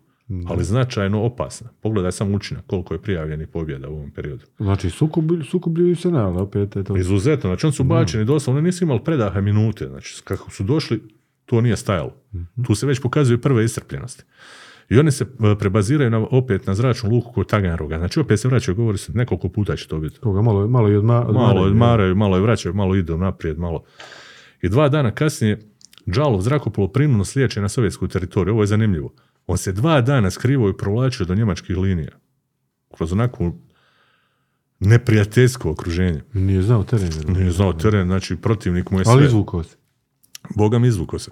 Ali 0.47 0.64
značajno 0.64 1.22
opasna. 1.22 1.68
Pogledaj 1.80 2.12
samo 2.12 2.36
učinak 2.36 2.64
koliko 2.66 2.94
je 2.94 3.02
prijavljenih 3.02 3.48
pobjeda 3.48 3.88
u 3.88 3.93
ovom 3.93 4.10
periodu. 4.10 4.44
Znači, 4.56 4.88
sukob- 4.88 5.51
sukobljuju 5.51 5.97
se 5.97 6.10
na, 6.10 6.26
ali 6.26 6.40
opet 6.40 6.76
je 6.76 6.84
to... 6.84 6.97
Izuzetno, 6.97 7.51
znači 7.51 7.66
oni 7.66 7.72
su 7.72 7.84
bačeni 7.84 8.24
doslovno, 8.24 8.60
nisu 8.60 8.84
imali 8.84 9.01
predaha 9.05 9.40
minute, 9.40 9.88
znači 9.88 10.22
kako 10.24 10.51
su 10.51 10.64
došli, 10.64 11.02
to 11.44 11.60
nije 11.60 11.76
stajalo. 11.76 12.14
Tu 12.66 12.74
se 12.74 12.86
već 12.86 13.01
pokazuju 13.01 13.40
prve 13.40 13.64
iscrpljenosti. 13.64 14.24
I 14.88 14.98
oni 14.98 15.10
se 15.10 15.24
e, 15.24 15.59
prebaziraju 15.59 16.10
na, 16.10 16.26
opet 16.30 16.66
na 16.66 16.74
zračnu 16.74 17.10
luku 17.10 17.32
kod 17.32 17.48
Taganroga. 17.48 17.98
Znači 17.98 18.20
opet 18.20 18.40
se 18.40 18.48
vraćaju, 18.48 18.74
govori 18.74 18.98
se, 18.98 19.12
nekoliko 19.12 19.48
puta 19.48 19.76
će 19.76 19.88
to 19.88 19.98
biti. 19.98 20.18
Koga 20.18 20.43
malo, 20.43 20.68
malo 20.68 20.90
i 20.90 20.97
odma, 20.97 21.12
Malo 21.12 21.28
odmaraju, 21.28 21.66
odmaraju, 21.66 22.14
malo 22.14 22.36
je 22.36 22.43
vraćaju, 22.43 22.74
malo 22.74 22.97
idu 22.97 23.16
naprijed, 23.16 23.59
malo. 23.59 23.84
I 24.62 24.68
dva 24.68 24.88
dana 24.88 25.10
kasnije 25.10 25.60
Džalov 26.10 26.40
zrakoplov 26.40 26.88
prinuno 26.88 27.24
slijeće 27.24 27.60
na 27.60 27.68
sovjetsku 27.68 28.08
teritoriju. 28.08 28.52
Ovo 28.54 28.62
je 28.62 28.66
zanimljivo. 28.66 29.12
On 29.46 29.58
se 29.58 29.72
dva 29.72 30.00
dana 30.00 30.30
skrivao 30.30 30.68
i 30.68 30.76
provlačio 30.76 31.26
do 31.26 31.34
njemačkih 31.34 31.76
linija. 31.76 32.12
Kroz 32.96 33.12
onako 33.12 33.52
neprijateljsko 34.80 35.70
okruženje. 35.70 36.22
Nije 36.32 36.62
znao 36.62 36.84
teren. 36.84 37.10
Nije 37.28 37.50
znao 37.50 37.72
teren, 37.72 38.06
znači 38.06 38.36
protivnik 38.36 38.90
mu 38.90 38.98
je 38.98 39.04
Ali 39.06 39.20
sve. 39.20 39.26
izvukao 39.26 39.62
se. 39.62 39.76
Boga 40.54 40.78
mi 40.78 40.88
izvukao 40.88 41.18
se. 41.18 41.30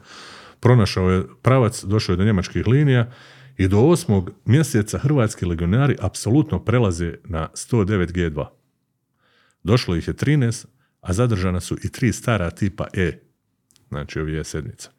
Pronašao 0.61 1.11
je 1.11 1.25
pravac, 1.43 1.85
došao 1.85 2.13
je 2.13 2.17
do 2.17 2.25
njemačkih 2.25 2.67
linija 2.67 3.13
i 3.57 3.69
do 3.69 3.81
osmog 3.81 4.31
mjeseca 4.45 4.99
hrvatski 4.99 5.47
legionari 5.47 5.97
apsolutno 6.01 6.65
prelaze 6.65 7.15
na 7.25 7.49
109 7.55 8.13
G2. 8.13 8.47
Došlo 9.63 9.97
ih 9.97 10.09
je 10.09 10.15
13, 10.15 10.67
a 11.01 11.13
zadržana 11.13 11.61
su 11.61 11.77
i 11.85 11.93
tri 11.93 12.13
stara 12.13 12.51
tipa 12.51 12.87
E, 12.93 13.21
znači 13.89 14.21
ovi 14.21 14.33
je 14.33 14.45
sedmica. 14.45 14.91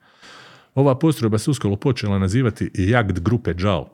Ova 0.76 0.99
postrojba 0.99 1.38
se 1.38 1.52
uskoro 1.52 1.76
počela 1.76 2.20
nazivati 2.20 2.72
Jagd 2.74 3.20
grupe 3.20 3.53
Džal, 3.53 3.86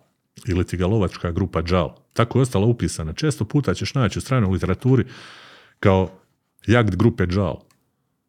ili 0.48 0.64
ti 0.64 0.78
ga 0.78 0.88
lovačka 0.88 1.32
grupa 1.32 1.62
Džal. 1.62 1.96
Tako 2.14 2.40
je 2.40 2.42
ostala 2.42 2.66
upisana. 2.66 3.14
Često 3.14 3.46
puta 3.46 3.74
ćeš 3.74 3.94
naći 3.94 4.20
u 4.20 4.22
stranoj 4.22 4.54
literaturi 4.54 5.06
kao 5.80 6.10
Jagd 6.68 6.96
grupe 6.96 7.28
Džal. 7.28 7.60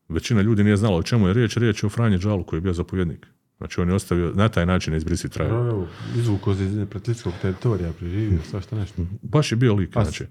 Većina 0.09 0.43
ljudi 0.43 0.64
nije 0.64 0.76
znala 0.76 0.97
o 0.97 1.02
čemu 1.02 1.28
je 1.28 1.34
riječ, 1.34 1.56
riječ 1.56 1.82
je 1.82 1.86
o 1.86 1.90
Franje 1.90 2.18
Džalu 2.18 2.44
koji 2.44 2.59
je 2.59 2.60
bio 2.60 2.72
zapovjednik. 2.72 3.26
Znači 3.59 3.80
on 3.80 3.89
je 3.89 3.94
ostavio 3.94 4.32
na 4.34 4.48
taj 4.48 4.66
način 4.66 4.94
izbrisi 4.94 5.28
trajeva. 5.28 5.68
Evo, 5.68 5.89
Izvukao 6.16 6.55
se 6.55 6.64
iz 6.64 6.76
neprijateljskog 6.76 7.32
teritorija, 7.43 7.93
preživio, 7.93 8.39
svašta 8.51 8.76
nešto. 8.76 9.02
Baš 9.22 9.52
je 9.52 9.56
bio 9.56 9.74
lik. 9.74 9.93
Znači, 9.93 10.24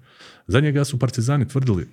za 0.46 0.60
njega 0.60 0.84
su 0.84 0.98
partizani 0.98 1.48
tvrdili 1.48 1.88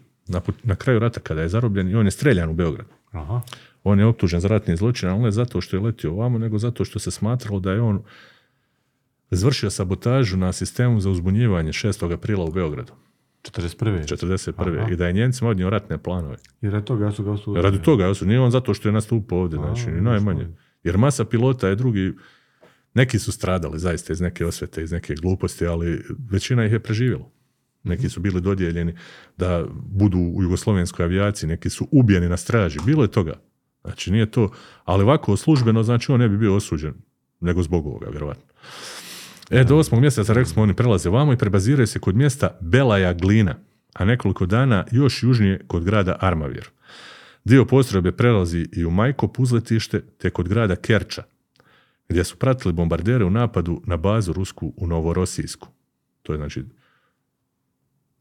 na, 0.63 0.75
kraju 0.75 0.99
rata 0.99 1.19
kada 1.19 1.41
je 1.41 1.49
zarobljen 1.49 1.89
i 1.89 1.95
on 1.95 2.05
je 2.05 2.11
streljan 2.11 2.49
u 2.49 2.53
Beograd. 2.53 2.85
Aha. 3.11 3.41
On 3.83 3.99
je 3.99 4.05
optužen 4.05 4.39
za 4.39 4.47
ratni 4.47 4.75
zločin, 4.75 5.09
ali 5.09 5.19
ne 5.19 5.31
zato 5.31 5.61
što 5.61 5.77
je 5.77 5.81
letio 5.81 6.11
ovamo, 6.11 6.37
nego 6.37 6.57
zato 6.57 6.85
što 6.85 6.99
se 6.99 7.11
smatralo 7.11 7.59
da 7.59 7.71
je 7.71 7.81
on 7.81 8.03
izvršio 9.31 9.69
sabotažu 9.69 10.37
na 10.37 10.51
sistemu 10.53 10.99
za 10.99 11.09
uzbunjivanje 11.09 11.71
6. 11.71 12.13
aprila 12.13 12.45
u 12.45 12.51
Beogradu, 12.51 12.93
41. 13.43 14.03
41. 14.05 14.79
Aha. 14.79 14.91
i 14.91 14.95
da 14.95 15.07
je 15.07 15.13
Njemcima 15.13 15.49
odnio 15.49 15.69
ratne 15.69 15.97
planove. 15.97 16.35
I 16.61 16.69
radi 16.69 16.85
toga 16.85 17.11
su 17.11 17.23
ga 17.23 17.31
osudili. 17.31 17.63
Radi 17.63 17.81
toga, 17.81 18.13
sam- 18.13 18.27
nije 18.27 18.39
on 18.39 18.51
zato 18.51 18.73
što 18.73 18.89
je 18.89 18.93
nastupao 18.93 19.39
ovdje, 19.39 19.59
znači, 19.59 19.91
ni 19.91 20.01
najmanje. 20.01 20.47
Jer 20.83 20.97
masa 20.97 21.25
pilota 21.25 21.67
je 21.67 21.75
drugi, 21.75 22.13
neki 22.93 23.19
su 23.19 23.31
stradali 23.31 23.79
zaista 23.79 24.13
iz 24.13 24.21
neke 24.21 24.45
osvete, 24.45 24.83
iz 24.83 24.91
neke 24.91 25.15
gluposti, 25.15 25.65
ali 25.65 26.03
većina 26.31 26.65
ih 26.65 26.71
je 26.71 26.79
preživjela. 26.79 27.29
Neki 27.83 28.09
su 28.09 28.19
bili 28.19 28.41
dodijeljeni 28.41 28.93
da 29.37 29.65
budu 29.71 30.17
u 30.17 30.43
jugoslovenskoj 30.43 31.05
avijaciji, 31.05 31.49
neki 31.49 31.69
su 31.69 31.87
ubijeni 31.91 32.29
na 32.29 32.37
straži, 32.37 32.79
bilo 32.85 33.03
je 33.03 33.11
toga. 33.11 33.33
Znači 33.83 34.11
nije 34.11 34.31
to, 34.31 34.51
ali 34.85 35.03
ovako 35.03 35.37
službeno, 35.37 35.83
znači 35.83 36.11
on 36.11 36.19
ne 36.19 36.29
bi 36.29 36.37
bio 36.37 36.55
osuđen, 36.55 36.93
nego 37.39 37.63
zbog 37.63 37.87
ovoga, 37.87 38.07
vjerovatno. 38.09 38.43
E, 39.49 39.63
do 39.63 39.77
osmog 39.77 40.01
mjeseca, 40.01 40.33
rekli 40.33 40.51
smo, 40.51 40.63
oni 40.63 40.73
prelaze 40.73 41.09
vamo 41.09 41.33
i 41.33 41.37
prebaziraju 41.37 41.87
se 41.87 41.99
kod 41.99 42.15
mjesta 42.15 42.57
Belaja 42.61 43.13
Glina, 43.13 43.55
a 43.93 44.05
nekoliko 44.05 44.45
dana 44.45 44.85
još 44.91 45.23
južnije 45.23 45.61
kod 45.67 45.83
grada 45.83 46.17
Armavir. 46.19 46.69
Dio 47.43 47.65
postrojbe 47.65 48.11
prelazi 48.11 48.67
i 48.73 48.85
u 48.85 48.91
Majkop 48.91 49.39
uzletište, 49.39 50.01
te 50.17 50.29
kod 50.29 50.47
grada 50.47 50.75
Kerča, 50.75 51.23
gdje 52.09 52.23
su 52.23 52.35
pratili 52.35 52.73
bombardere 52.73 53.25
u 53.25 53.29
napadu 53.29 53.81
na 53.85 53.97
bazu 53.97 54.33
rusku 54.33 54.73
u 54.77 54.87
Novorosijsku. 54.87 55.67
To 56.21 56.33
je 56.33 56.37
znači 56.37 56.63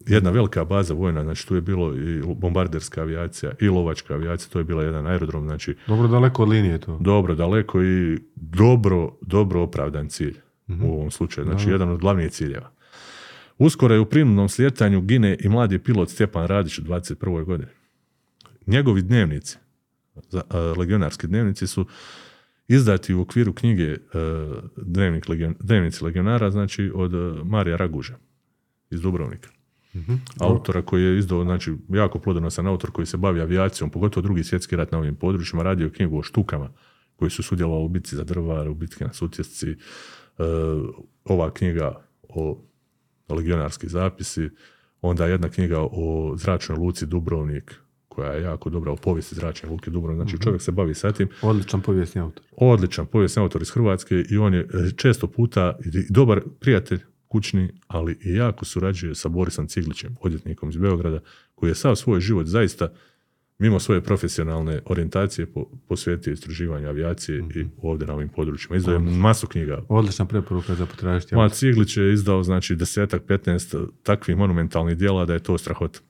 jedna 0.09 0.31
velika 0.31 0.65
baza 0.65 0.95
vojna, 0.95 1.25
znači 1.25 1.49
tu 1.49 1.55
je 1.55 1.61
bilo 1.61 1.95
i 1.97 2.23
bombarderska 2.37 3.01
avijacija 3.01 3.53
i 3.61 3.69
lovačka 3.69 4.15
avijacija, 4.15 4.49
to 4.53 4.59
je 4.59 4.65
bila 4.65 4.85
jedan 4.85 5.07
aerodrom, 5.07 5.47
znači 5.47 5.77
Dobro 5.87 6.09
daleko 6.09 6.43
od 6.43 6.49
linije 6.49 6.79
to. 6.79 6.99
dobro, 7.01 7.35
daleko 7.35 7.83
i 7.83 8.19
dobro, 8.37 9.13
dobro 9.21 9.63
opravdan 9.63 10.09
cilj 10.09 10.37
u 10.83 10.93
ovom 10.93 11.11
slučaju, 11.11 11.45
znači 11.45 11.71
jedan 11.71 11.91
od 11.91 12.01
glavnih 12.01 12.31
ciljeva. 12.31 12.71
Uskoro 13.59 13.95
je 13.95 14.01
u 14.01 14.07
prinudnom 14.07 14.49
slijetanju 14.49 15.01
gine 15.01 15.37
i 15.41 15.49
mladi 15.49 15.79
pilot 15.79 16.11
Stjepan 16.11 16.47
Radić 16.47 16.79
u 16.79 16.83
21. 16.83 17.45
godini. 17.45 17.71
Njegovi 18.67 19.03
dnevnici, 19.03 19.59
legionarski 20.77 21.27
dnevnici 21.27 21.67
su 21.67 21.87
izdati 22.69 23.15
u 23.15 23.21
okviru 23.21 23.53
knjige 23.53 23.83
e, 23.85 23.99
Dnevnik 24.77 25.29
legion, 25.29 25.55
Dnevnici 25.61 26.05
legionara, 26.05 26.51
znači 26.51 26.93
od 26.95 27.15
e, 27.15 27.45
Marija 27.45 27.77
Raguža 27.77 28.15
iz 28.91 29.01
Dubrovnika. 29.01 29.49
Autora 30.39 30.83
koji 30.83 31.03
je 31.03 31.19
izdao, 31.19 31.45
znači, 31.45 31.75
jako 31.89 32.19
plodonosan 32.19 32.67
autor 32.67 32.91
koji 32.91 33.07
se 33.07 33.17
bavi 33.17 33.41
avijacijom, 33.41 33.91
pogotovo 33.91 34.23
drugi 34.23 34.45
svjetski 34.45 34.77
rat 34.77 34.93
na 34.93 34.99
ovim 34.99 35.15
područjima, 35.15 35.63
radio 35.63 35.85
je 35.85 35.93
knjigu 35.93 36.19
o 36.19 36.23
štukama 36.23 36.71
koji 37.17 37.31
su 37.31 37.43
sudjelovali 37.43 37.85
u 37.85 37.89
bitci 37.89 38.17
za 38.17 38.25
drvar, 38.25 38.69
u 38.69 38.75
bitki 38.75 39.05
na 39.05 39.13
Sutjesci, 39.13 39.71
e, 39.71 39.77
ova 41.25 41.51
knjiga 41.55 42.09
o 42.29 42.65
legionarski 43.29 43.89
zapisi, 43.89 44.51
onda 45.03 45.27
jedna 45.27 45.49
knjiga 45.49 45.81
o 45.81 46.35
zračnoj 46.37 46.79
luci 46.79 47.07
Dubrovnik, 47.07 47.75
koja 48.09 48.33
je 48.33 48.43
jako 48.43 48.71
dobra 48.71 48.93
o 48.93 48.97
povijesti 48.97 49.35
zračne 49.35 49.69
luke 49.69 49.91
Dubrovnik. 49.91 50.29
Znači 50.29 50.43
čovjek 50.43 50.63
se 50.63 50.73
bavi 50.73 50.95
sa 50.95 51.13
tim. 51.13 51.29
Odličan 51.43 51.81
povijesni 51.81 52.21
autor. 52.21 52.45
Odličan 52.57 53.07
povijesni 53.07 53.43
autor 53.43 53.63
iz 53.63 53.71
Hrvatske 53.71 54.25
i 54.31 54.39
on 54.39 54.55
je 54.55 54.61
e, 54.61 54.67
često 54.97 55.27
puta 55.27 55.79
dobar 56.11 56.41
prijatelj 56.61 57.01
kućni, 57.29 57.71
ali 57.87 58.19
i 58.25 58.35
jako 58.35 58.65
surađuje 58.65 59.15
sa 59.15 59.29
Borisom 59.29 59.69
Ciglićem, 59.69 60.17
odvjetnikom 60.21 60.69
iz 60.69 60.77
Beograda, 60.77 61.21
koji 61.55 61.71
je 61.71 61.75
sav 61.75 61.97
svoj 61.97 62.21
život 62.21 62.47
zaista 62.47 62.89
mimo 63.59 63.81
svoje 63.81 64.01
profesionalne 64.01 64.81
orijentacije 64.87 65.47
po, 65.47 65.65
posvetio 65.89 66.33
istraživanju 66.33 66.89
avijacije 66.89 67.39
i 67.39 67.67
ovdje 67.83 68.07
na 68.07 68.15
ovim 68.15 68.29
područjima. 68.29 68.77
Izdao 68.77 68.93
je 68.93 68.99
masu 68.99 69.47
knjiga 69.47 69.83
Odlična 69.89 70.25
preporuka 70.25 70.75
za 70.75 70.87
potražiti. 70.87 71.35
Mat 71.35 71.53
Ciglić 71.53 71.97
je 71.97 72.13
izdao 72.13 72.43
znači 72.43 72.77
desetak, 72.77 73.23
15 73.23 73.87
takvih 74.03 74.37
monumentalnih 74.37 74.97
dijela 74.97 75.25
da 75.25 75.33
je 75.33 75.43
to 75.43 75.59
strahota. 75.59 76.01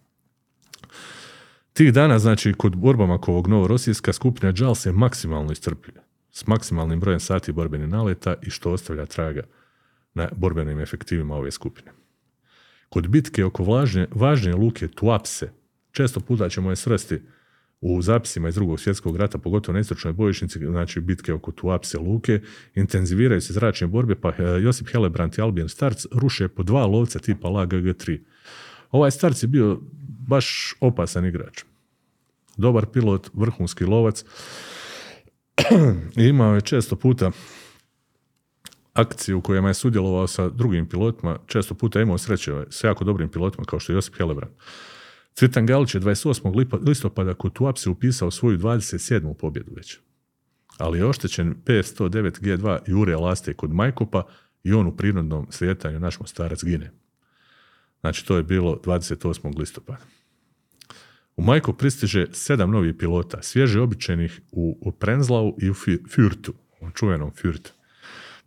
Tih 1.72 1.92
dana, 1.92 2.18
znači, 2.18 2.52
kod 2.52 2.76
borbama 2.76 3.14
oko 3.14 3.32
ovog 3.32 3.48
novorosijska 3.48 4.12
skupina 4.12 4.52
Džal 4.52 4.74
se 4.74 4.92
maksimalno 4.92 5.52
iscrpljuje. 5.52 6.02
S 6.30 6.46
maksimalnim 6.46 7.00
brojem 7.00 7.20
sati 7.20 7.52
borbenih 7.52 7.88
naleta 7.88 8.34
i 8.42 8.50
što 8.50 8.70
ostavlja 8.70 9.06
traga 9.06 9.42
na 10.18 10.28
borbenim 10.36 10.80
efektivima 10.80 11.36
ove 11.36 11.50
skupine. 11.50 11.92
Kod 12.88 13.08
bitke 13.08 13.44
oko 13.44 13.64
važne, 13.64 14.06
važne 14.14 14.54
luke 14.54 14.88
Tuapse, 14.88 15.50
često 15.92 16.20
puta 16.20 16.48
ćemo 16.48 16.70
je 16.70 16.76
sresti 16.76 17.20
u 17.80 18.02
zapisima 18.02 18.48
iz 18.48 18.54
drugog 18.54 18.80
svjetskog 18.80 19.16
rata, 19.16 19.38
pogotovo 19.38 19.74
na 19.74 19.80
istočnoj 19.80 20.12
bojišnici, 20.12 20.58
znači 20.58 21.00
bitke 21.00 21.32
oko 21.32 21.52
Tuapse 21.52 21.98
luke, 21.98 22.40
intenziviraju 22.74 23.40
se 23.40 23.52
zračne 23.52 23.86
borbe, 23.86 24.14
pa 24.14 24.28
e, 24.28 24.42
Josip 24.62 24.88
Helebrant 24.92 25.38
i 25.38 25.40
Albin 25.40 25.68
Starc 25.68 26.06
ruše 26.12 26.48
po 26.48 26.62
dva 26.62 26.86
lovca 26.86 27.18
tipa 27.18 27.48
LAGG-3. 27.48 28.18
Ovaj 28.90 29.10
Starc 29.10 29.42
je 29.42 29.46
bio 29.46 29.80
baš 30.28 30.74
opasan 30.80 31.26
igrač. 31.26 31.64
Dobar 32.56 32.86
pilot, 32.86 33.30
vrhunski 33.34 33.84
lovac. 33.84 34.24
Imao 36.30 36.54
je 36.54 36.60
često 36.60 36.96
puta 36.96 37.30
akcije 38.98 39.34
u 39.34 39.40
kojima 39.40 39.68
je 39.68 39.74
sudjelovao 39.74 40.26
sa 40.26 40.48
drugim 40.48 40.88
pilotima, 40.88 41.38
često 41.46 41.74
puta 41.74 42.00
imao 42.00 42.18
sreće 42.18 42.52
s 42.70 42.84
jako 42.84 43.04
dobrim 43.04 43.28
pilotima 43.28 43.64
kao 43.64 43.80
što 43.80 43.92
je 43.92 43.94
Josip 43.94 44.14
Helebrant. 44.14 44.52
Cvitan 45.34 45.66
Galić 45.66 45.94
je 45.94 46.00
28. 46.00 46.54
lipa- 46.54 46.88
listopada 46.88 47.34
kod 47.34 47.52
Tuapse 47.52 47.90
upisao 47.90 48.30
svoju 48.30 48.58
27. 48.58 49.34
pobjedu 49.34 49.72
već. 49.76 49.98
Ali 50.78 50.98
je 50.98 51.06
oštećen 51.06 51.54
P-109 51.64 52.40
G2 52.40 52.78
Jure 52.86 53.16
Laste 53.16 53.54
kod 53.54 53.72
Majkopa 53.72 54.22
i 54.64 54.72
on 54.72 54.86
u 54.86 54.96
prirodnom 54.96 55.46
slijetanju 55.50 56.00
naš 56.00 56.20
mostarac 56.20 56.64
gine. 56.64 56.90
Znači 58.00 58.26
to 58.26 58.36
je 58.36 58.42
bilo 58.42 58.80
28. 58.84 59.58
listopada. 59.58 60.02
U 61.36 61.42
Majko 61.42 61.72
pristiže 61.72 62.26
sedam 62.32 62.70
novih 62.70 62.94
pilota, 62.98 63.42
svježe 63.42 63.80
običajnih 63.80 64.40
u, 64.52 64.92
Prenzlau 64.92 65.56
i 65.60 65.70
u 65.70 65.74
Fürtu, 65.74 66.50
u 66.80 66.90
čuvenom 66.90 67.30
Fürtu. 67.32 67.77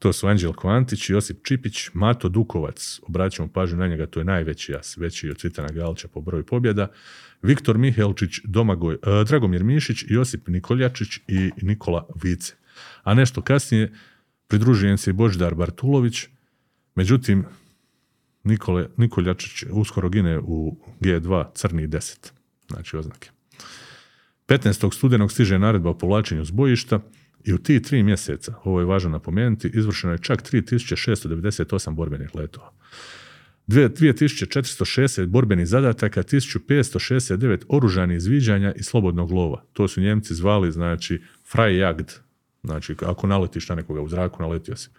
To 0.01 0.13
su 0.13 0.27
Anđelko 0.27 0.69
Antić, 0.69 1.09
Josip 1.09 1.37
Čipić, 1.43 1.89
Mato 1.93 2.29
Dukovac, 2.29 2.99
obraćamo 3.07 3.49
pažnju 3.53 3.77
na 3.77 3.87
njega, 3.87 4.07
to 4.07 4.19
je 4.19 4.23
najveći 4.23 4.71
jas, 4.71 4.97
veći 4.97 5.29
od 5.29 5.37
Cvitana 5.37 5.67
Galića 5.67 6.07
po 6.07 6.21
broju 6.21 6.45
pobjeda, 6.45 6.87
Viktor 7.41 7.77
Mihelčić, 7.77 8.39
Domagoj, 8.43 8.93
e, 8.95 8.97
Dragomir 9.27 9.63
Mišić, 9.63 10.03
Josip 10.07 10.47
Nikoljačić 10.47 11.19
i 11.27 11.51
Nikola 11.61 12.07
Vice. 12.23 12.53
A 13.03 13.13
nešto 13.13 13.41
kasnije 13.41 13.93
pridružujem 14.47 14.97
se 14.97 15.09
i 15.09 15.13
Božidar 15.13 15.55
Bartulović, 15.55 16.27
međutim, 16.95 17.45
Nikole, 18.43 18.87
Nikoljačić 18.97 19.63
uskoro 19.71 20.09
gine 20.09 20.39
u 20.39 20.77
G2 21.01 21.45
crni 21.53 21.87
10, 21.87 22.31
znači 22.69 22.97
oznake. 22.97 23.29
15. 24.47 24.93
studenog 24.95 25.31
stiže 25.31 25.59
naredba 25.59 25.89
o 25.89 25.97
povlačenju 25.97 26.45
s 26.45 26.51
bojišta 26.51 26.99
i 27.43 27.53
u 27.53 27.57
ti 27.57 27.81
tri 27.81 28.03
mjeseca, 28.03 28.53
ovo 28.63 28.79
je 28.79 28.85
važno 28.85 29.09
napomenuti, 29.09 29.71
izvršeno 29.73 30.13
je 30.13 30.19
čak 30.19 30.51
3698 30.51 31.93
borbenih 31.95 32.35
letova. 32.35 32.71
Dve- 33.67 33.89
2460 33.89 35.25
borbenih 35.25 35.67
zadataka, 35.67 36.23
1569 36.23 37.63
oružanih 37.67 38.17
izviđanja 38.17 38.73
i 38.73 38.83
slobodnog 38.83 39.31
lova. 39.31 39.63
To 39.73 39.87
su 39.87 40.01
Njemci 40.01 40.35
zvali, 40.35 40.71
znači, 40.71 41.21
Freijagd, 41.51 42.11
Znači, 42.63 42.95
ako 43.05 43.27
naletiš 43.27 43.69
na 43.69 43.75
nekoga 43.75 44.01
u 44.01 44.07
zraku, 44.07 44.43
naletio 44.43 44.75
si. 44.75 44.89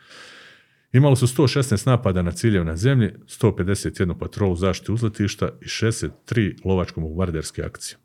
Imali 0.93 1.17
su 1.17 1.27
116 1.27 1.87
napada 1.87 2.23
na 2.23 2.33
ciljeve 2.33 2.65
na 2.65 2.77
zemlji, 2.77 3.11
151 3.27 4.19
patrolu 4.19 4.57
zaštite 4.57 4.93
uzletišta 4.93 5.49
i 5.61 5.65
63 5.65 6.65
lovačko-bombarderske 6.65 7.63
akcije. 7.65 7.97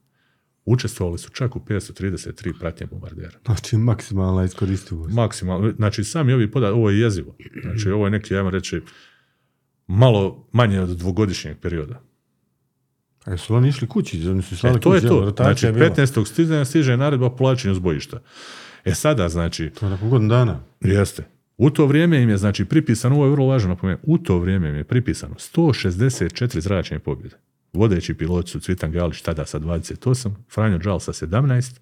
Učestvovali 0.69 1.18
su 1.18 1.30
čak 1.30 1.56
u 1.56 1.60
533 1.60 2.60
pratnje 2.60 2.88
bombardera. 2.88 3.39
Znači, 3.45 3.77
maksimalna 3.77 4.44
iskoristivost. 4.44 5.14
Maksimalno, 5.15 5.73
znači 5.77 6.03
sami 6.03 6.34
ovi 6.34 6.52
podaci, 6.52 6.72
ovo 6.73 6.89
je 6.89 6.99
jezivo. 6.99 7.35
Znači 7.61 7.89
ovo 7.89 8.06
je 8.06 8.11
neki, 8.11 8.35
ajmo 8.35 8.49
reći, 8.49 8.81
malo 9.88 10.48
manje 10.52 10.81
od 10.81 10.89
dvogodišnjeg 10.89 11.57
perioda. 11.57 12.02
A 13.26 13.31
jesu 13.31 13.56
oni 13.56 13.68
išli 13.69 13.88
kući? 13.88 14.30
Oni 14.30 14.41
su 14.41 14.57
slali 14.57 14.77
E, 14.77 14.80
to 14.80 14.95
je 14.95 14.99
kući, 15.02 15.07
to. 15.07 15.34
Znači, 15.38 15.65
je 15.65 15.72
bila. 15.72 15.89
15. 15.89 16.26
stiže, 16.27 16.65
stiže 16.65 16.98
naredba 16.98 17.26
o 17.26 17.35
povlačenju 17.35 17.76
s 17.76 17.80
bojišta. 17.80 18.19
E 18.85 18.95
sada, 18.95 19.30
znači, 19.30 19.69
To 19.80 19.85
je 19.85 19.89
nakon 19.89 20.10
godinu 20.10 20.30
dana. 20.30 20.60
jeste. 20.81 21.23
U 21.57 21.69
to 21.69 21.85
vrijeme 21.85 22.22
im 22.22 22.30
je, 22.30 22.38
znači, 22.38 22.65
pripisano, 22.65 23.15
ovo 23.15 23.26
je 23.26 23.31
vrlo 23.31 23.48
važno 23.48 23.69
napomenuti, 23.69 24.03
u 24.07 24.18
to 24.18 24.39
vrijeme 24.39 24.69
im 24.69 24.76
je 24.76 24.84
pripisano 24.84 25.35
164 25.35 26.60
zračne 26.60 26.99
pobjede. 26.99 27.35
Vodeći 27.73 28.14
piloti 28.14 28.49
su 28.49 28.60
Cvitan 28.60 28.91
Galić 28.91 29.22
tada 29.22 29.45
sa 29.45 29.60
28, 29.60 30.30
Franjo 30.53 30.77
Đal 30.77 30.99
sa 30.99 31.14
17, 31.14 31.80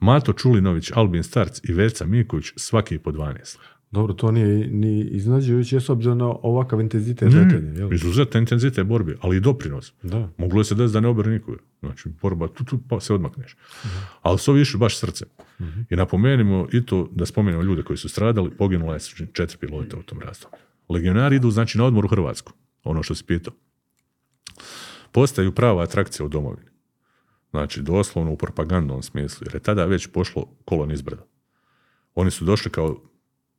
Mato 0.00 0.32
Čulinović, 0.32 0.90
Albin 0.94 1.22
Starc 1.22 1.60
i 1.68 1.72
Verca 1.72 2.06
Miković 2.06 2.52
svaki 2.56 2.98
po 2.98 3.12
12. 3.12 3.58
Dobro, 3.90 4.14
to 4.14 4.30
nije 4.30 4.68
ni 4.68 5.00
iznađujuće 5.00 5.80
s 5.80 5.88
obzirom 5.88 6.18
na 6.18 6.26
ovakav 6.26 6.80
intenzitet 6.80 7.34
letanja, 7.34 7.72
jel? 7.72 7.92
Izuzetan 7.92 8.42
intenzitet 8.42 8.86
borbi, 8.86 9.16
ali 9.20 9.36
i 9.36 9.40
doprinos. 9.40 9.92
Da. 10.02 10.28
Moglo 10.38 10.60
je 10.60 10.64
se 10.64 10.74
desiti 10.74 10.92
da 10.92 11.00
ne 11.00 11.08
obere 11.08 11.30
nikoga. 11.30 11.58
Znači, 11.80 12.08
borba, 12.22 12.48
tu, 12.48 12.64
tu 12.64 12.78
pa 12.88 13.00
se 13.00 13.14
odmakneš. 13.14 13.56
Ali 14.22 14.38
su 14.38 14.50
ovi 14.50 14.60
išli 14.60 14.78
baš 14.78 14.98
srce. 14.98 15.24
I 15.90 15.96
napomenimo 15.96 16.68
i 16.72 16.86
to 16.86 17.08
da 17.12 17.26
spomenemo 17.26 17.62
ljude 17.62 17.82
koji 17.82 17.96
su 17.96 18.08
stradali, 18.08 18.50
poginula 18.50 18.94
je 18.94 19.00
četiri 19.32 19.58
pilota 19.58 19.96
u 19.96 20.02
tom 20.02 20.20
razdoblju. 20.20 20.58
Legionari 20.88 21.36
idu, 21.36 21.50
znači, 21.50 21.78
na 21.78 21.84
odmor 21.84 22.04
u 22.04 22.08
Hrvatsku. 22.08 22.52
Ono 22.84 23.02
što 23.02 23.14
si 23.14 23.24
pitao. 23.24 23.54
Postaju 25.18 25.52
prava 25.54 25.82
atrakcija 25.82 26.26
u 26.26 26.28
domovini. 26.28 26.68
Znači, 27.50 27.82
doslovno 27.82 28.32
u 28.32 28.36
propagandnom 28.36 29.02
smislu, 29.02 29.46
jer 29.46 29.54
je 29.54 29.60
tada 29.60 29.84
već 29.84 30.06
pošlo 30.06 30.46
kolo 30.64 30.86
nizbrdo. 30.86 31.22
Oni 32.14 32.30
su 32.30 32.44
došli 32.44 32.70
kao 32.70 32.96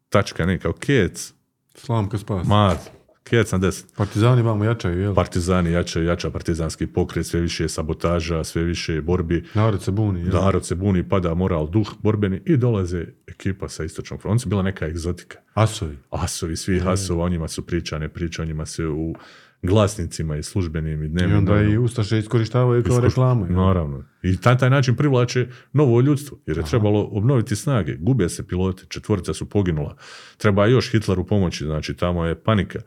tačka, 0.10 0.46
ne, 0.46 0.60
kao 0.60 0.74
kec, 0.74 1.34
Slamka 1.76 2.18
spas. 2.18 2.48
mar, 2.48 2.78
kec 3.24 3.52
na 3.52 3.58
deset. 3.58 3.96
Partizani 3.96 4.42
vamo 4.42 4.64
jačaju, 4.64 5.00
jel? 5.02 5.14
Partizani 5.16 5.72
jača, 5.72 6.00
jača 6.02 6.30
partizanski 6.32 6.88
pokret, 6.88 7.26
sve 7.26 7.42
više 7.42 7.64
je 7.64 7.70
sabotaža, 7.70 8.44
sve 8.44 8.64
više 8.64 8.94
je 8.94 9.02
borbi, 9.02 9.46
Narod 9.54 9.84
se 9.84 9.92
buni, 9.92 10.20
jel? 10.20 10.30
narod 10.34 10.66
se 10.66 10.76
buni, 10.76 11.10
pada 11.10 11.34
moral, 11.34 11.70
duh 11.70 11.88
borbeni 12.00 12.42
i 12.46 12.58
dolaze 12.58 13.06
ekipa 13.28 13.70
sa 13.70 13.84
istočnog 13.84 14.22
fronta. 14.22 14.50
Bila 14.50 14.64
neka 14.64 14.88
egzotika. 14.88 15.38
Asovi. 15.54 15.98
Asovi, 16.10 16.56
svi 16.56 16.82
asova, 16.86 17.26
o 17.26 17.30
njima 17.30 17.48
su 17.48 17.66
pričane 17.66 18.10
priče, 18.10 18.42
o 18.42 18.46
njima 18.46 18.66
se 18.66 18.88
u 18.88 19.16
glasnicima 19.62 20.38
i 20.38 20.44
službenim 20.44 21.04
i 21.04 21.06
I 21.06 21.10
dnevnim. 21.10 21.38
onda 21.38 21.52
novinama 21.52 21.74
i 21.74 21.78
Ustaše 21.78 22.18
iskorištavaju 22.20 22.84
Iskoš- 22.84 23.02
reklamu. 23.02 23.46
Naravno. 23.46 24.04
I 24.24 24.36
na 24.46 24.58
taj 24.58 24.70
način 24.70 24.96
privlače 24.96 25.48
novo 25.74 26.02
ljudstvo, 26.02 26.38
jer 26.46 26.58
je 26.58 26.64
trebalo 26.64 27.10
obnoviti 27.12 27.56
snage. 27.56 27.96
Gube 27.96 28.30
se 28.30 28.48
piloti, 28.48 28.86
četvorica 28.88 29.34
su 29.34 29.50
poginula. 29.50 29.96
Treba 30.38 30.66
još 30.66 30.92
Hitleru 30.92 31.26
pomoći, 31.26 31.66
znači 31.66 31.94
tamo 31.94 32.26
je 32.26 32.44
panika. 32.44 32.80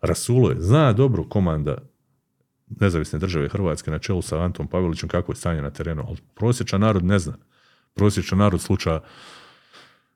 Rasulo 0.00 0.50
je, 0.50 0.56
zna 0.58 0.92
dobro 0.92 1.24
komanda 1.24 1.78
nezavisne 2.70 3.18
države 3.18 3.48
Hrvatske 3.48 3.90
na 3.90 3.98
čelu 3.98 4.22
sa 4.22 4.40
Antom 4.40 4.68
Pavelićem 4.68 5.08
kako 5.08 5.32
je 5.32 5.36
stanje 5.36 5.62
na 5.62 5.70
terenu, 5.70 6.04
ali 6.08 6.16
prosječan 6.34 6.80
narod 6.80 7.04
ne 7.04 7.18
zna. 7.18 7.34
Prosječan 7.94 8.38
narod 8.38 8.60
sluča 8.60 9.00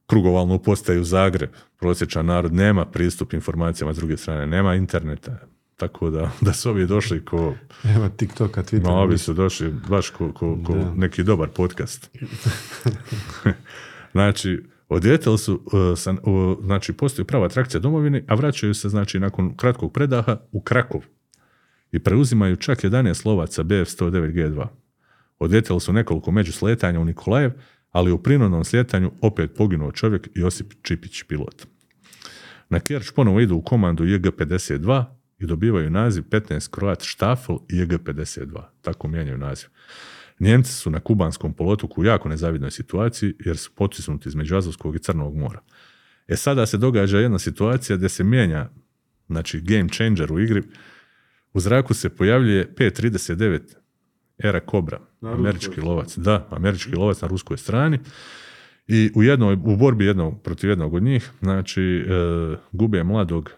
krugovalnu 0.07 0.59
postaju 0.59 1.05
Zagreb. 1.05 1.51
Prosječan 1.79 2.27
narod 2.27 2.53
nema 2.53 2.85
pristup 2.87 3.33
informacijama 3.33 3.95
s 3.95 3.97
druge 3.97 4.17
strane, 4.17 4.47
nema 4.47 4.75
interneta. 4.75 5.39
Tako 5.81 6.11
da, 6.11 6.31
da 6.47 6.53
su 6.53 6.71
ovi 6.71 6.87
došli 6.87 7.25
ko, 7.25 7.55
Evo 7.85 8.09
TikToka, 8.09 8.63
Twittera. 8.63 8.83
no, 8.85 8.95
ovi 8.95 9.19
su 9.19 9.35
došli 9.35 9.75
baš 9.89 10.11
ko, 10.11 10.33
ko, 10.33 10.59
ko 10.67 10.75
neki 10.97 11.23
dobar 11.23 11.49
podcast. 11.49 12.11
znači, 14.13 14.65
odjeteli 14.89 15.39
su, 15.39 15.63
uh, 15.67 16.33
uh, 16.33 16.65
znači, 16.65 16.93
postoji 16.93 17.27
prava 17.27 17.47
atrakcija 17.47 17.81
domovine, 17.81 18.25
a 18.29 18.35
vraćaju 18.35 18.75
se, 18.75 18.89
znači, 18.89 19.21
nakon 19.21 19.57
kratkog 19.57 19.93
predaha 19.93 20.37
u 20.53 20.61
Krakov 20.61 21.01
i 21.93 21.99
preuzimaju 21.99 22.57
čak 22.57 22.85
11 22.85 23.27
lovaca 23.27 23.65
BF-109G2. 23.65 24.67
Odjeteli 25.39 25.81
su 25.81 25.93
nekoliko 25.93 26.31
među 26.31 26.53
sletanja 26.53 27.01
u 27.01 27.05
Nikolajev, 27.05 27.51
ali 27.91 28.13
u 28.13 28.19
prinudnom 28.19 28.65
sljetanju 28.65 29.13
opet 29.21 29.51
poginuo 29.57 29.93
čovjek 29.93 30.29
Josip 30.35 30.73
Čipić, 30.83 31.23
pilot. 31.23 31.67
Na 32.69 32.81
Kerč 32.81 33.11
ponovo 33.11 33.41
idu 33.41 33.57
u 33.57 33.63
komandu 33.63 34.05
JG-52 34.05 35.20
i 35.41 35.47
dobivaju 35.47 35.91
naziv 35.91 36.23
15 36.23 36.71
Kroat 36.71 37.03
Štafel 37.03 37.57
i 37.69 37.75
JG-52. 37.75 38.63
Tako 38.83 39.09
mijenjaju 39.09 39.39
naziv. 39.39 39.69
Njemci 40.41 40.73
su 40.73 40.91
na 40.91 41.01
kubanskom 41.01 41.55
polotoku 41.55 42.01
u 42.01 42.05
jako 42.05 42.29
nezavidnoj 42.29 42.71
situaciji 42.71 43.35
jer 43.45 43.57
su 43.57 43.71
potisnuti 43.75 44.29
između 44.29 44.57
Azovskog 44.57 44.97
i 44.97 44.99
Crnog 44.99 45.37
mora. 45.37 45.61
E 46.29 46.37
sada 46.37 46.67
se 46.67 46.79
događa 46.79 47.19
jedna 47.19 47.39
situacija 47.39 47.97
gdje 47.97 48.09
se 48.09 48.25
mijenja 48.25 48.69
znači 49.27 49.61
game 49.61 49.89
changer 49.89 50.33
u 50.33 50.41
igri. 50.41 50.63
U 51.53 51.61
zraku 51.61 51.95
se 51.95 52.09
pojavljuje 52.09 52.75
P-39 52.75 53.61
Era 54.39 54.61
Cobra, 54.71 55.01
Na 55.21 55.33
američki 55.33 55.81
lovac. 55.81 56.19
Da, 56.19 56.49
američki 56.51 56.95
lovac 56.95 57.21
na 57.21 57.29
ruskoj 57.29 57.57
strani. 57.57 57.99
I 58.87 59.11
u 59.15 59.23
jednoj, 59.23 59.55
u 59.55 59.77
borbi 59.77 60.05
jednog 60.05 60.43
protiv 60.43 60.71
jednog 60.71 60.95
od 60.95 61.03
njih, 61.03 61.31
znači, 61.41 61.83
e, 61.83 62.57
gube 62.73 63.05
mladog 63.05 63.51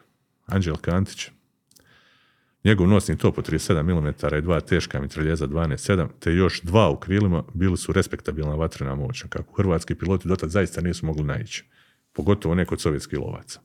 Anđelka 0.47 0.97
Antića. 0.97 1.31
Njegov 2.65 2.89
nosni 2.89 3.19
top 3.19 3.39
od 3.39 3.49
37 3.49 3.83
mm 3.83 4.37
i 4.39 4.43
dva 4.43 4.61
teška 4.61 5.01
mitraljeza 5.01 5.47
12.7, 5.47 6.09
te 6.21 6.33
još 6.33 6.61
dva 6.63 6.89
u 6.89 6.97
krilima 6.97 7.45
bili 7.55 7.77
su 7.77 7.93
respektabilna 7.93 8.55
vatrena 8.55 8.95
moćna, 8.95 9.29
kako 9.29 9.55
hrvatski 9.55 9.95
piloti 9.95 10.29
dotad 10.29 10.51
zaista 10.51 10.81
nisu 10.81 11.07
mogli 11.07 11.25
naići. 11.25 11.65
Pogotovo 12.13 12.55
neko 12.55 12.75
od 12.75 12.81
sovjetskih 12.81 13.19
lovaca. 13.19 13.61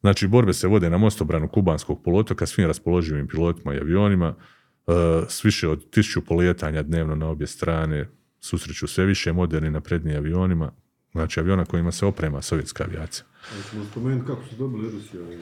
Znači, 0.00 0.28
borbe 0.28 0.52
se 0.52 0.68
vode 0.68 0.90
na 0.90 0.98
mostobranu 0.98 1.48
kubanskog 1.48 2.02
poluotoka 2.02 2.46
svim 2.46 2.66
raspoloživim 2.66 3.28
pilotima 3.28 3.74
i 3.74 3.78
avionima, 3.78 4.34
e, 4.34 4.92
s 5.28 5.44
više 5.44 5.68
od 5.68 5.90
tisuću 5.90 6.24
polijetanja 6.24 6.82
dnevno 6.82 7.14
na 7.14 7.28
obje 7.28 7.46
strane, 7.46 8.08
susreću 8.40 8.86
sve 8.86 9.04
više 9.04 9.32
moderni 9.32 9.70
napredniji 9.70 10.16
avionima, 10.16 10.72
znači 11.12 11.40
aviona 11.40 11.64
kojima 11.64 11.92
se 11.92 12.06
oprema 12.06 12.42
sovjetska 12.42 12.84
avijacija. 12.84 13.24
Hoćemo 13.56 13.84
spomenuti 13.84 14.26
kako 14.26 14.44
su 14.44 14.56
dobili 14.56 14.90
Rusi 14.90 15.18
ove... 15.18 15.36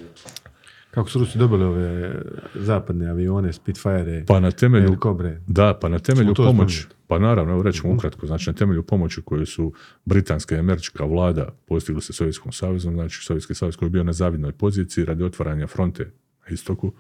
Kako 0.91 1.11
su 1.11 1.19
Rusi 1.19 1.39
dobili 1.39 1.65
ove 1.65 2.15
zapadne 2.55 3.09
avione, 3.09 3.53
Spitfire, 3.53 4.25
Pa 4.27 4.41
na 4.41 4.51
temelju, 4.51 4.85
Helikoptere. 4.85 5.41
da, 5.47 5.79
pa 5.81 5.89
na 5.89 5.99
temelju 5.99 6.35
pomoći, 6.35 6.87
pa 7.07 7.19
naravno, 7.19 7.53
evo 7.53 7.63
rećemo 7.63 7.95
ukratko, 7.95 8.27
znači 8.27 8.51
na 8.51 8.55
temelju 8.55 8.83
pomoći 8.83 9.23
koju 9.23 9.47
su 9.47 9.73
britanska 10.05 10.57
i 10.57 10.59
američka 10.59 11.05
vlada 11.05 11.49
postigli 11.67 12.03
sa 12.03 12.13
Sovjetskom 12.13 12.53
savezom, 12.53 12.95
znači 12.95 13.25
Sovjetski 13.25 13.55
savez 13.55 13.77
koji 13.77 13.87
je 13.87 13.91
bio 13.91 14.05
na 14.05 14.13
zavidnoj 14.13 14.53
poziciji 14.53 15.05
radi 15.05 15.25
otvaranja 15.25 15.67
fronte 15.67 16.05
na 16.41 16.55
istoku, 16.55 16.93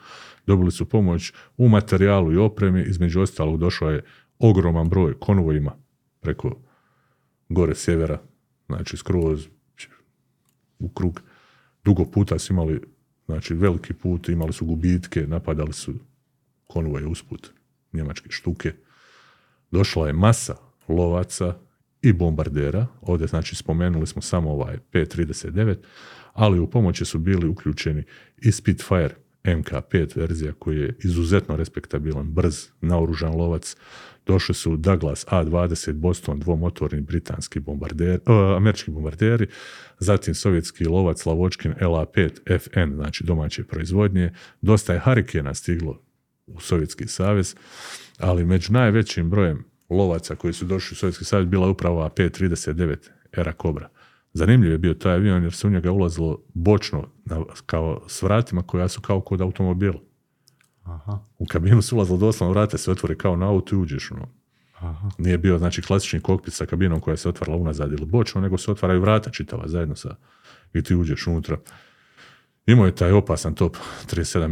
dobili 0.46 0.70
su 0.70 0.88
pomoć 0.88 1.32
u 1.56 1.68
materijalu 1.68 2.32
i 2.32 2.36
opremi, 2.36 2.82
između 2.82 3.20
ostalog 3.20 3.58
došao 3.58 3.90
je 3.90 4.04
ogroman 4.38 4.88
broj 4.88 5.14
konvojima 5.18 5.72
preko 6.20 6.56
gore 7.48 7.74
sjevera, 7.74 8.18
znači 8.66 8.96
skroz 8.96 9.46
u 10.78 10.88
krug. 10.88 11.20
Dugo 11.84 12.04
puta 12.04 12.38
su 12.38 12.52
imali, 12.52 12.80
znači 13.26 13.54
veliki 13.54 13.92
put, 13.94 14.28
imali 14.28 14.52
su 14.52 14.64
gubitke, 14.64 15.26
napadali 15.26 15.72
su 15.72 15.94
konvoje 16.66 17.06
usput, 17.06 17.50
njemačke 17.92 18.30
štuke. 18.30 18.72
Došla 19.70 20.06
je 20.06 20.12
masa 20.12 20.56
lovaca 20.88 21.54
i 22.02 22.12
bombardera, 22.12 22.86
ovdje 23.00 23.26
znači 23.26 23.56
spomenuli 23.56 24.06
smo 24.06 24.22
samo 24.22 24.50
ovaj 24.50 24.78
P-39, 24.90 25.76
ali 26.32 26.58
u 26.58 26.70
pomoći 26.70 27.04
su 27.04 27.18
bili 27.18 27.48
uključeni 27.48 28.02
i 28.38 28.52
Spitfire 28.52 29.14
MK5 29.44 30.16
verzija 30.16 30.52
koji 30.58 30.78
je 30.78 30.96
izuzetno 31.04 31.56
respektabilan, 31.56 32.32
brz, 32.32 32.66
naoružan 32.80 33.34
lovac. 33.36 33.76
Došli 34.26 34.54
su 34.54 34.76
Douglas 34.76 35.24
A-20 35.28 35.92
Boston 35.92 36.38
dvomotorni 36.38 37.00
britanski 37.00 37.60
bombarder, 37.60 38.20
e, 38.26 38.32
američki 38.56 38.90
bombarderi, 38.90 39.46
zatim 39.98 40.34
sovjetski 40.34 40.84
lovac 40.84 41.26
Lavočkin 41.26 41.74
LA-5 41.80 42.58
FN, 42.58 42.94
znači 42.94 43.24
domaće 43.24 43.64
proizvodnje. 43.64 44.32
Dosta 44.60 44.92
je 44.92 44.98
Harikena 44.98 45.54
stiglo 45.54 46.02
u 46.46 46.60
Sovjetski 46.60 47.08
savez, 47.08 47.54
ali 48.18 48.44
među 48.44 48.72
najvećim 48.72 49.30
brojem 49.30 49.64
lovaca 49.90 50.34
koji 50.34 50.52
su 50.52 50.64
došli 50.64 50.94
u 50.94 50.96
Sovjetski 50.96 51.24
savez 51.24 51.46
bila 51.46 51.66
je 51.66 51.70
upravo 51.70 51.96
ova 51.96 52.08
P-39 52.08 52.96
Era 53.32 53.52
Cobra. 53.62 53.88
Zanimljiv 54.32 54.72
je 54.72 54.78
bio 54.78 54.94
taj 54.94 55.14
avion 55.14 55.42
jer 55.42 55.52
se 55.52 55.66
u 55.66 55.70
njega 55.70 55.92
ulazilo 55.92 56.38
bočno 56.54 57.08
na, 57.24 57.44
kao 57.66 58.04
s 58.08 58.22
vratima 58.22 58.62
koja 58.62 58.88
su 58.88 59.00
kao 59.00 59.20
kod 59.20 59.40
automobila. 59.40 60.00
Aha. 60.86 61.18
U 61.38 61.46
kabinu 61.46 61.82
se 61.82 61.94
ulazilo 61.94 62.18
doslovno 62.18 62.52
vrate 62.52 62.78
se 62.78 62.90
otvore 62.90 63.14
kao 63.14 63.36
na 63.36 63.48
auto 63.48 63.74
i 63.74 63.78
uđeš. 63.78 64.10
Ono. 64.10 64.26
Aha. 64.78 65.10
Nije 65.18 65.38
bio 65.38 65.58
znači 65.58 65.82
klasični 65.82 66.20
kokpit 66.20 66.54
sa 66.54 66.66
kabinom 66.66 67.00
koja 67.00 67.16
se 67.16 67.28
otvarala 67.28 67.58
unazad 67.58 67.92
ili 67.92 68.06
bočno, 68.06 68.40
nego 68.40 68.58
se 68.58 68.70
otvaraju 68.70 69.00
vrata 69.00 69.30
čitava 69.30 69.68
zajedno 69.68 69.96
sa 69.96 70.16
i 70.74 70.82
ti 70.82 70.94
uđeš 70.94 71.26
unutra. 71.26 71.56
Imao 72.66 72.86
je 72.86 72.94
taj 72.94 73.12
opasan 73.12 73.54
top 73.54 73.76
37 74.06 74.48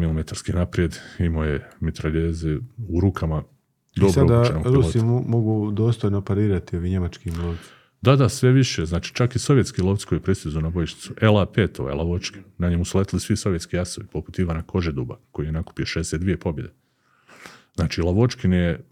mm 0.52 0.58
naprijed, 0.58 0.96
imao 1.18 1.44
je 1.44 1.70
mitraljeze 1.80 2.56
u 2.88 3.00
rukama, 3.00 3.42
I 3.96 4.00
dobro 4.00 4.12
sada 4.12 4.36
obučenog 4.38 4.62
pilota. 4.62 4.86
Rusi 4.86 5.02
mu- 5.02 5.24
mogu 5.28 5.70
dostojno 5.70 6.20
parirati 6.20 6.76
ovi 6.76 6.90
njemačkim 6.90 7.34
lovci. 7.44 7.64
Da, 8.04 8.16
da, 8.16 8.28
sve 8.28 8.52
više. 8.52 8.86
Znači, 8.86 9.14
čak 9.14 9.36
i 9.36 9.38
sovjetski 9.38 9.82
lovci 9.82 10.06
koji 10.06 10.20
pristižu 10.20 10.60
na 10.60 10.70
bojišnicu. 10.70 11.14
LA-5, 11.14 11.80
ovaj 11.80 11.94
lavočki. 11.94 12.38
Na 12.58 12.68
njemu 12.68 12.84
su 12.84 12.98
letili 12.98 13.20
svi 13.20 13.36
sovjetski 13.36 13.76
jasovi, 13.76 14.06
poput 14.06 14.38
Ivana 14.38 14.62
Kožeduba, 14.62 15.18
koji 15.30 15.46
je 15.46 15.52
nakupio 15.52 15.86
62 15.86 16.36
pobjede. 16.36 16.72
Znači, 17.74 18.02
lavočkin 18.02 18.52
je 18.52 18.84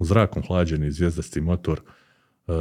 zrakom 0.00 0.42
hlađeni 0.46 0.92
zvijezdasti 0.92 1.40
motor. 1.40 1.80
e, 2.48 2.52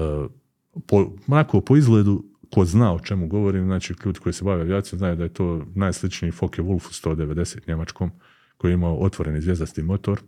po, 0.87 1.15
onako, 1.27 1.61
po 1.61 1.77
izgledu, 1.77 2.25
ko 2.53 2.65
zna 2.65 2.93
o 2.93 2.99
čemu 2.99 3.27
govorim, 3.27 3.65
znači, 3.65 3.93
ljudi 4.05 4.19
koji 4.19 4.33
se 4.33 4.45
bave 4.45 4.61
avijacijom 4.61 4.99
znaju 4.99 5.15
da 5.15 5.23
je 5.23 5.33
to 5.33 5.65
najsličniji 5.75 6.31
Focke 6.31 6.61
Wulfu 6.61 7.05
190 7.05 7.67
njemačkom, 7.67 8.11
koji 8.57 8.71
je 8.71 8.73
imao 8.73 8.97
otvoreni 8.97 9.41
zvijezdasti 9.41 9.83
motor. 9.83 10.21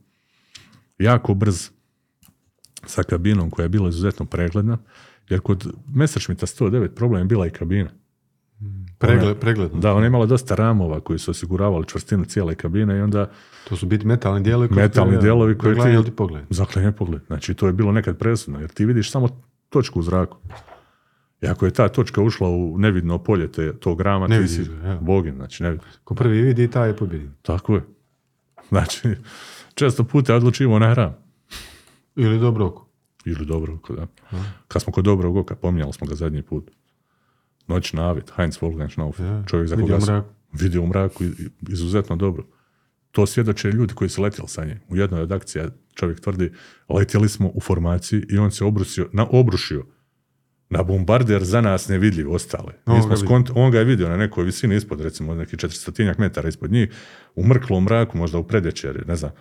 Jako 1.00 1.34
brz, 1.34 1.70
sa 2.86 3.04
kabinom 3.04 3.50
koja 3.50 3.64
je 3.64 3.70
bila 3.70 3.90
izuzetno 3.90 4.26
pregledna, 4.26 4.78
jer 5.30 5.40
kod 5.40 5.68
Messerschmitta 5.94 6.46
109 6.46 6.88
problem 6.88 7.22
je 7.22 7.26
bila 7.26 7.48
i 7.48 7.50
kabina. 7.50 7.90
Pregled, 8.98 9.38
pregledno. 9.38 9.80
Da, 9.80 9.94
ona 9.94 10.06
je 10.06 10.08
imala 10.08 10.26
dosta 10.26 10.56
ramova 10.56 11.00
koji 11.00 11.20
su 11.20 11.32
osiguravali 11.32 11.88
čvrstinu 11.88 12.26
cijele 12.26 12.56
kabine 12.56 12.98
i 12.98 13.02
onda 13.02 13.30
To 13.70 13.76
su 13.76 13.86
biti 13.86 14.08
metalni 14.08 14.42
dijelovi 14.44 14.68
koji 14.68 14.82
metalni 14.82 15.18
dijelovi 15.18 15.58
koji 15.58 15.76
ti 15.76 16.04
ti 16.06 16.12
pogled. 16.12 16.44
zaklanja 16.50 16.92
pogled. 16.92 17.22
Znači, 17.28 17.54
to 17.54 17.68
je 17.68 17.74
bilo 17.74 17.92
nekad 17.92 18.18
presudno, 18.18 18.60
jer 18.60 18.70
ti 18.70 18.86
vidiš 18.86 19.12
samo 19.12 19.30
točku 19.70 20.00
u 20.00 20.04
zraku. 20.04 20.38
I 21.42 21.48
ako 21.48 21.66
je 21.66 21.72
ta 21.72 21.88
točka 21.88 22.22
ušla 22.22 22.50
u 22.50 22.78
nevidno 22.78 23.18
polje 23.18 23.52
te, 23.52 23.74
tog 23.74 24.02
rama, 24.02 24.28
Ne 24.28 24.42
ti 24.42 24.48
si 24.48 24.62
ja. 24.84 24.98
bogin, 25.02 25.36
znači 25.36 25.64
ne. 25.64 25.78
Ko 26.04 26.16
prvi 26.16 26.42
vidi, 26.42 26.68
taj 26.68 26.90
je 26.90 26.96
pobjedi. 26.96 27.30
Tako 27.42 27.76
je. 27.76 27.82
Znači, 28.70 29.16
često 29.74 30.04
puta 30.04 30.34
je 30.34 30.38
odlučivo 30.38 30.80
na 30.80 30.94
ram. 30.94 31.16
Ili 32.16 32.40
dobro 32.40 32.66
oko. 32.66 32.89
Ili 33.30 33.46
dobro 33.46 33.78
da. 33.90 34.08
Kad 34.68 34.82
smo 34.82 34.94
kod 34.94 35.06
dobrog 35.06 35.36
oka, 35.38 35.56
pominjali 35.56 35.94
smo 35.94 36.08
ga 36.08 36.16
zadnji 36.16 36.42
put. 36.42 36.72
Noć 37.68 37.94
navid, 37.94 38.24
Heinz 38.36 38.58
Wolfgang 38.58 38.90
Schnaufer. 38.90 39.26
Ja, 39.26 39.44
Čovjek 39.48 39.68
za 39.68 39.76
vidio 39.76 39.88
koga 39.88 40.06
sam- 40.06 40.16
mraku. 40.16 40.30
vidio 40.54 40.82
u 40.82 40.88
mraku 40.88 41.24
izuzetno 41.70 42.16
dobro. 42.16 42.44
To 43.12 43.26
svjedoče 43.26 43.72
ljudi 43.72 43.94
koji 43.94 44.10
su 44.10 44.22
letjeli 44.22 44.48
sa 44.48 44.66
njim. 44.66 44.80
U 44.90 44.96
jednoj 44.96 45.22
od 45.22 45.32
akcija 45.32 45.68
čovjek 45.94 46.20
tvrdi, 46.20 46.52
letjeli 46.90 47.30
smo 47.30 47.52
u 47.54 47.62
formaciji 47.62 48.24
i 48.30 48.38
on 48.38 48.52
se 48.52 48.66
obrusio, 48.66 49.10
na, 49.14 49.28
obrušio 49.32 49.86
na 50.70 50.84
bombarder 50.84 51.44
za 51.44 51.62
nas 51.62 51.88
nevidljiv 51.88 52.32
ostale. 52.32 52.74
Mi 52.86 52.94
On 52.94 53.02
smo 53.04 53.16
skont- 53.18 53.52
on 53.56 53.72
ga 53.72 53.80
je 53.80 53.86
vidio 53.86 54.10
na 54.10 54.18
nekoj 54.18 54.44
visini 54.44 54.76
ispod, 54.76 55.02
recimo 55.02 55.36
neki 55.36 55.58
400 55.58 56.20
metara 56.20 56.50
ispod 56.50 56.72
njih, 56.72 56.90
u 57.36 57.48
mrklom 57.48 57.84
mraku, 57.84 58.18
možda 58.18 58.38
u 58.38 58.44
predvečeri, 58.44 59.00
ne 59.08 59.16
znam. 59.16 59.32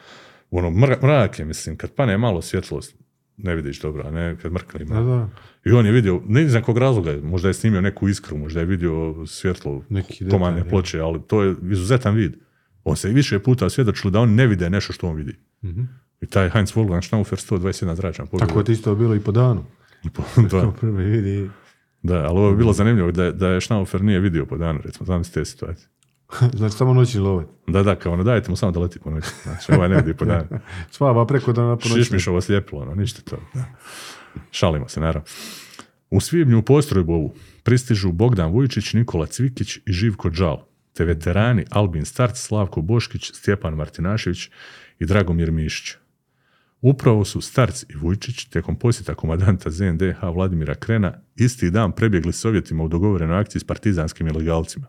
Ono, 0.50 0.70
mra- 0.70 1.02
mrak 1.02 1.38
je, 1.38 1.44
mislim, 1.44 1.76
kad 1.76 1.90
pane 1.92 2.18
malo 2.18 2.42
svjetlost, 2.42 2.94
ne 3.38 3.54
vidiš 3.54 3.80
dobro, 3.80 4.02
a 4.06 4.10
ne 4.10 4.36
kad 4.42 4.52
mrkne 4.52 4.84
Da, 4.84 4.94
ima. 4.94 5.00
da. 5.04 5.28
I 5.64 5.72
on 5.72 5.86
je 5.86 5.92
vidio, 5.92 6.20
ne 6.26 6.48
znam 6.48 6.62
kog 6.62 6.78
razloga, 6.78 7.16
možda 7.22 7.48
je 7.48 7.54
snimio 7.54 7.80
neku 7.80 8.08
iskru, 8.08 8.36
možda 8.38 8.60
je 8.60 8.66
vidio 8.66 9.26
svjetlo 9.26 9.82
Neki 9.88 10.24
detalj, 10.24 10.68
ploče, 10.68 11.00
ali 11.00 11.20
to 11.26 11.42
je 11.42 11.54
izuzetan 11.70 12.14
vid. 12.14 12.34
On 12.84 12.96
se 12.96 13.10
i 13.10 13.14
više 13.14 13.38
puta 13.38 13.70
svjedočilo 13.70 14.10
da 14.10 14.20
oni 14.20 14.34
ne 14.34 14.46
vide 14.46 14.70
nešto 14.70 14.92
što 14.92 15.08
on 15.08 15.16
vidi. 15.16 15.36
I 16.20 16.26
taj 16.26 16.50
Heinz 16.50 16.72
Wolfgang 16.72 17.02
Schnaufer 17.02 17.38
121 17.38 17.94
zračan 17.94 18.26
pogled. 18.26 18.48
Tako 18.48 18.60
je 18.60 18.64
to 18.64 18.72
isto 18.72 18.94
bilo 18.94 19.14
i 19.14 19.20
po 19.20 19.32
danu. 19.32 19.64
da, 20.50 20.60
Ko 20.60 20.72
prvi 20.80 21.04
vidi. 21.04 21.50
da, 22.02 22.14
ali 22.18 22.38
ovo 22.38 22.48
je 22.48 22.56
bilo 22.56 22.72
zanimljivo 22.72 23.12
da, 23.12 23.32
da 23.32 23.48
je 23.48 23.60
Schnaufer 23.60 24.02
nije 24.02 24.20
vidio 24.20 24.46
po 24.46 24.56
danu, 24.56 24.80
recimo, 24.84 25.06
znam 25.06 25.24
te 25.24 25.44
situacije. 25.44 25.88
znači 26.58 26.76
samo 26.76 26.94
noćni 26.94 27.20
lovac. 27.20 27.46
Da, 27.66 27.82
da, 27.82 27.94
kao 27.94 28.12
ono, 28.12 28.24
dajte 28.24 28.50
mu 28.50 28.56
samo 28.56 28.72
da 28.72 28.80
leti 28.80 28.98
po 28.98 29.10
noći. 29.10 29.28
Znači, 29.42 29.72
ovaj 29.72 29.88
ne 29.88 29.96
vidi 29.96 30.14
po 30.14 30.24
danu. 30.24 30.48
Svaba 30.90 31.26
preko 31.26 31.52
dana 31.52 31.76
po 31.76 31.88
noći. 31.88 32.00
Šišmišovo 32.00 32.40
slijepilo, 32.40 32.82
ono, 32.82 32.94
ništa 32.94 33.22
to. 33.22 33.36
Da. 33.54 33.64
Šalimo 34.50 34.88
se, 34.88 35.00
naravno. 35.00 35.26
U 36.10 36.20
svibnju 36.20 36.58
u 36.58 36.62
postrojbu 36.62 37.12
ovu 37.12 37.34
pristižu 37.62 38.12
Bogdan 38.12 38.52
Vujčić, 38.52 38.92
Nikola 38.92 39.26
Cvikić 39.26 39.76
i 39.76 39.92
Živko 39.92 40.30
Đal, 40.30 40.64
te 40.92 41.04
veterani 41.04 41.64
Albin 41.70 42.04
Starc, 42.04 42.38
Slavko 42.38 42.80
Boškić, 42.80 43.32
Stjepan 43.34 43.74
Martinašević 43.74 44.50
i 44.98 45.06
Dragomir 45.06 45.50
Mišić. 45.50 45.96
Upravo 46.80 47.24
su 47.24 47.40
Starc 47.40 47.82
i 47.82 47.96
Vujčić 47.96 48.44
tijekom 48.44 48.76
posjeta 48.76 49.14
komadanta 49.14 49.70
ZNDH 49.70 50.22
Vladimira 50.34 50.74
Krena 50.74 51.12
isti 51.36 51.70
dan 51.70 51.92
prebjegli 51.92 52.32
Sovjetima 52.32 52.84
u 52.84 52.88
dogovorenoj 52.88 53.40
akciji 53.40 53.60
s 53.60 53.64
partizanskim 53.64 54.26
ilegalcima. 54.26 54.86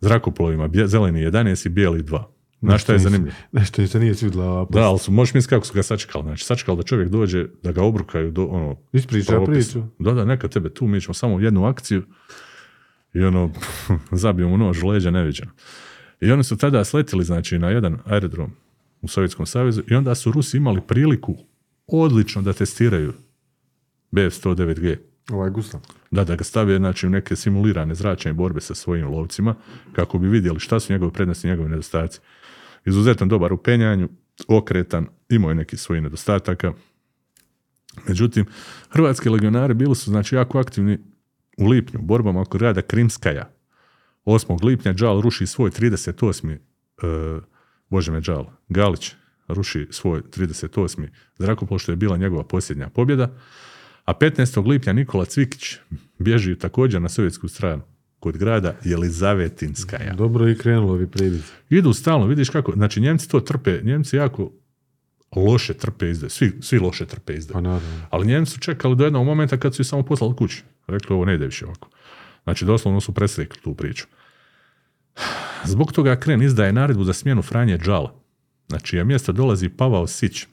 Zrakoplovima 0.00 0.68
bje- 0.68 0.86
zeleni 0.86 1.20
11 1.20 1.66
i 1.66 1.68
bijeli 1.68 2.02
2. 2.02 2.24
Na 2.60 2.78
šta 2.78 2.92
je 2.92 2.98
zanimljivo? 2.98 3.36
Nešto 3.52 3.86
se 3.86 4.00
nije 4.00 4.14
svidla 4.14 4.44
ova 4.44 4.66
Da, 4.70 4.80
ali 4.80 4.98
su, 4.98 5.12
možeš 5.12 5.34
misliti 5.34 5.50
kako 5.50 5.66
su 5.66 5.74
ga 5.74 5.82
sačekali. 5.82 6.24
Znači, 6.24 6.44
sačekali 6.44 6.76
da 6.76 6.82
čovjek 6.82 7.08
dođe, 7.08 7.46
da 7.62 7.72
ga 7.72 7.82
obrukaju 7.82 8.30
do, 8.30 8.44
ono... 8.44 8.76
Ispriča 8.92 9.40
priču. 9.46 9.82
Da, 9.98 10.12
da, 10.12 10.24
neka 10.24 10.48
tebe 10.48 10.70
tu, 10.74 10.86
mi 10.86 11.00
ćemo 11.00 11.14
samo 11.14 11.40
jednu 11.40 11.64
akciju 11.64 12.02
i 13.14 13.22
ono, 13.22 13.52
zabiju 14.12 14.48
mu 14.48 14.58
nož 14.58 14.82
u 14.82 14.88
leđa 14.88 15.10
neviđeno. 15.10 15.50
I 16.20 16.32
oni 16.32 16.44
su 16.44 16.56
tada 16.56 16.84
sletili, 16.84 17.24
znači, 17.24 17.58
na 17.58 17.70
jedan 17.70 17.98
aerodrom 18.04 18.52
u 19.00 19.08
Sovjetskom 19.08 19.46
savezu 19.46 19.82
i 19.90 19.94
onda 19.94 20.14
su 20.14 20.32
Rusi 20.32 20.56
imali 20.56 20.80
priliku 20.80 21.36
odlično 21.86 22.42
da 22.42 22.52
testiraju 22.52 23.12
BF-109G. 24.12 24.96
Ovaj 25.32 25.50
Gustav. 25.50 25.80
Da, 26.10 26.24
da 26.24 26.36
ga 26.36 26.44
stave 26.44 26.76
znači, 26.76 27.06
u 27.06 27.10
neke 27.10 27.36
simulirane 27.36 27.94
zračne 27.94 28.32
borbe 28.32 28.60
sa 28.60 28.74
svojim 28.74 29.08
lovcima, 29.08 29.54
kako 29.92 30.18
bi 30.18 30.28
vidjeli 30.28 30.60
šta 30.60 30.80
su 30.80 30.92
njegove 30.92 31.12
prednosti 31.12 31.46
i 31.46 31.50
njegove 31.50 31.68
nedostaci. 31.68 32.20
Izuzetno 32.84 33.26
dobar 33.26 33.52
u 33.52 33.56
penjanju, 33.56 34.08
okretan, 34.48 35.06
imao 35.28 35.50
je 35.50 35.54
neki 35.54 35.76
svojih 35.76 36.02
nedostataka. 36.02 36.72
Međutim, 38.08 38.46
hrvatski 38.90 39.28
legionari 39.28 39.74
bili 39.74 39.96
su 39.96 40.10
znači 40.10 40.34
jako 40.34 40.58
aktivni 40.58 40.98
u 41.58 41.66
lipnju, 41.66 42.00
borbama 42.02 42.40
oko 42.40 42.58
grada 42.58 42.82
Krimskaja. 42.82 43.50
8. 44.24 44.64
lipnja 44.64 44.92
Đal 44.92 45.20
ruši 45.20 45.46
svoj 45.46 45.70
38. 45.70 46.58
Uh, 47.02 47.42
Bože 47.88 48.12
me 48.12 48.20
Đal, 48.20 48.46
Galić 48.68 49.14
ruši 49.48 49.88
svoj 49.90 50.22
38. 50.22 51.08
zrakoplov, 51.38 51.78
što 51.78 51.92
je 51.92 51.96
bila 51.96 52.16
njegova 52.16 52.44
posljednja 52.44 52.88
pobjeda. 52.88 53.34
A 54.10 54.14
15. 54.14 54.66
lipnja 54.66 54.92
Nikola 54.92 55.24
Cvikić 55.24 55.76
bježi 56.18 56.58
također 56.58 57.02
na 57.02 57.08
sovjetsku 57.08 57.48
stranu 57.48 57.82
kod 58.20 58.36
grada 58.36 58.74
Jelizavetinskaja. 58.84 60.14
Dobro 60.14 60.48
i 60.48 60.58
krenulo 60.58 60.92
ovi 60.92 61.06
prijebici. 61.06 61.52
Idu 61.68 61.92
stalno, 61.92 62.26
vidiš 62.26 62.50
kako, 62.50 62.72
znači 62.72 63.00
Njemci 63.00 63.28
to 63.28 63.40
trpe, 63.40 63.80
Njemci 63.82 64.16
jako 64.16 64.52
loše 65.36 65.74
trpe 65.74 66.10
izde, 66.10 66.28
svi, 66.28 66.52
svi 66.60 66.78
loše 66.78 67.06
trpe 67.06 67.34
izde. 67.34 67.52
Pa 67.52 67.60
naravno. 67.60 68.06
Ali 68.10 68.26
Njemci 68.26 68.52
su 68.52 68.60
čekali 68.60 68.96
do 68.96 69.04
jednog 69.04 69.26
momenta 69.26 69.56
kad 69.56 69.74
su 69.74 69.82
ih 69.82 69.88
samo 69.88 70.02
poslali 70.02 70.36
kući. 70.36 70.62
Rekli 70.86 71.14
ovo 71.14 71.24
ne 71.24 71.34
ide 71.34 71.46
više 71.46 71.66
ovako. 71.66 71.88
Znači 72.44 72.64
doslovno 72.64 73.00
su 73.00 73.14
presrekli 73.14 73.62
tu 73.62 73.74
priču. 73.74 74.06
Zbog 75.64 75.92
toga 75.92 76.20
Kren 76.20 76.42
izdaje 76.42 76.72
naredbu 76.72 77.04
za 77.04 77.12
smjenu 77.12 77.42
Franje 77.42 77.76
Đala. 77.76 78.14
Znači, 78.68 78.96
je 78.96 79.04
mjesto 79.04 79.32
dolazi 79.32 79.68
Pavao 79.68 80.06
Sić. 80.06 80.46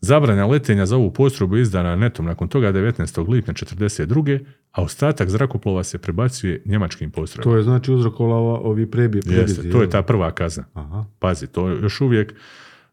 Zabrana 0.00 0.46
letenja 0.46 0.86
za 0.86 0.96
ovu 0.96 1.12
postrojbu 1.12 1.56
je 1.56 1.62
izdana 1.62 1.96
netom 1.96 2.26
nakon 2.26 2.48
toga 2.48 2.72
19. 2.72 3.28
lipnja 3.28 3.54
42. 3.54 4.44
a 4.72 4.82
ostatak 4.82 5.28
zrakoplova 5.28 5.84
se 5.84 5.98
prebacuje 5.98 6.62
njemačkim 6.64 7.10
postrojbama. 7.10 7.52
To 7.52 7.56
je 7.56 7.62
znači 7.62 7.92
uzrokovalo 7.92 8.60
ovi 8.64 8.90
prebi, 8.90 9.20
Jeste, 9.26 9.70
to 9.70 9.82
je 9.82 9.90
ta 9.90 10.02
prva 10.02 10.30
kazna. 10.30 10.64
Aha. 10.74 11.04
Pazi, 11.18 11.46
to 11.46 11.68
još 11.68 12.00
uvijek, 12.00 12.34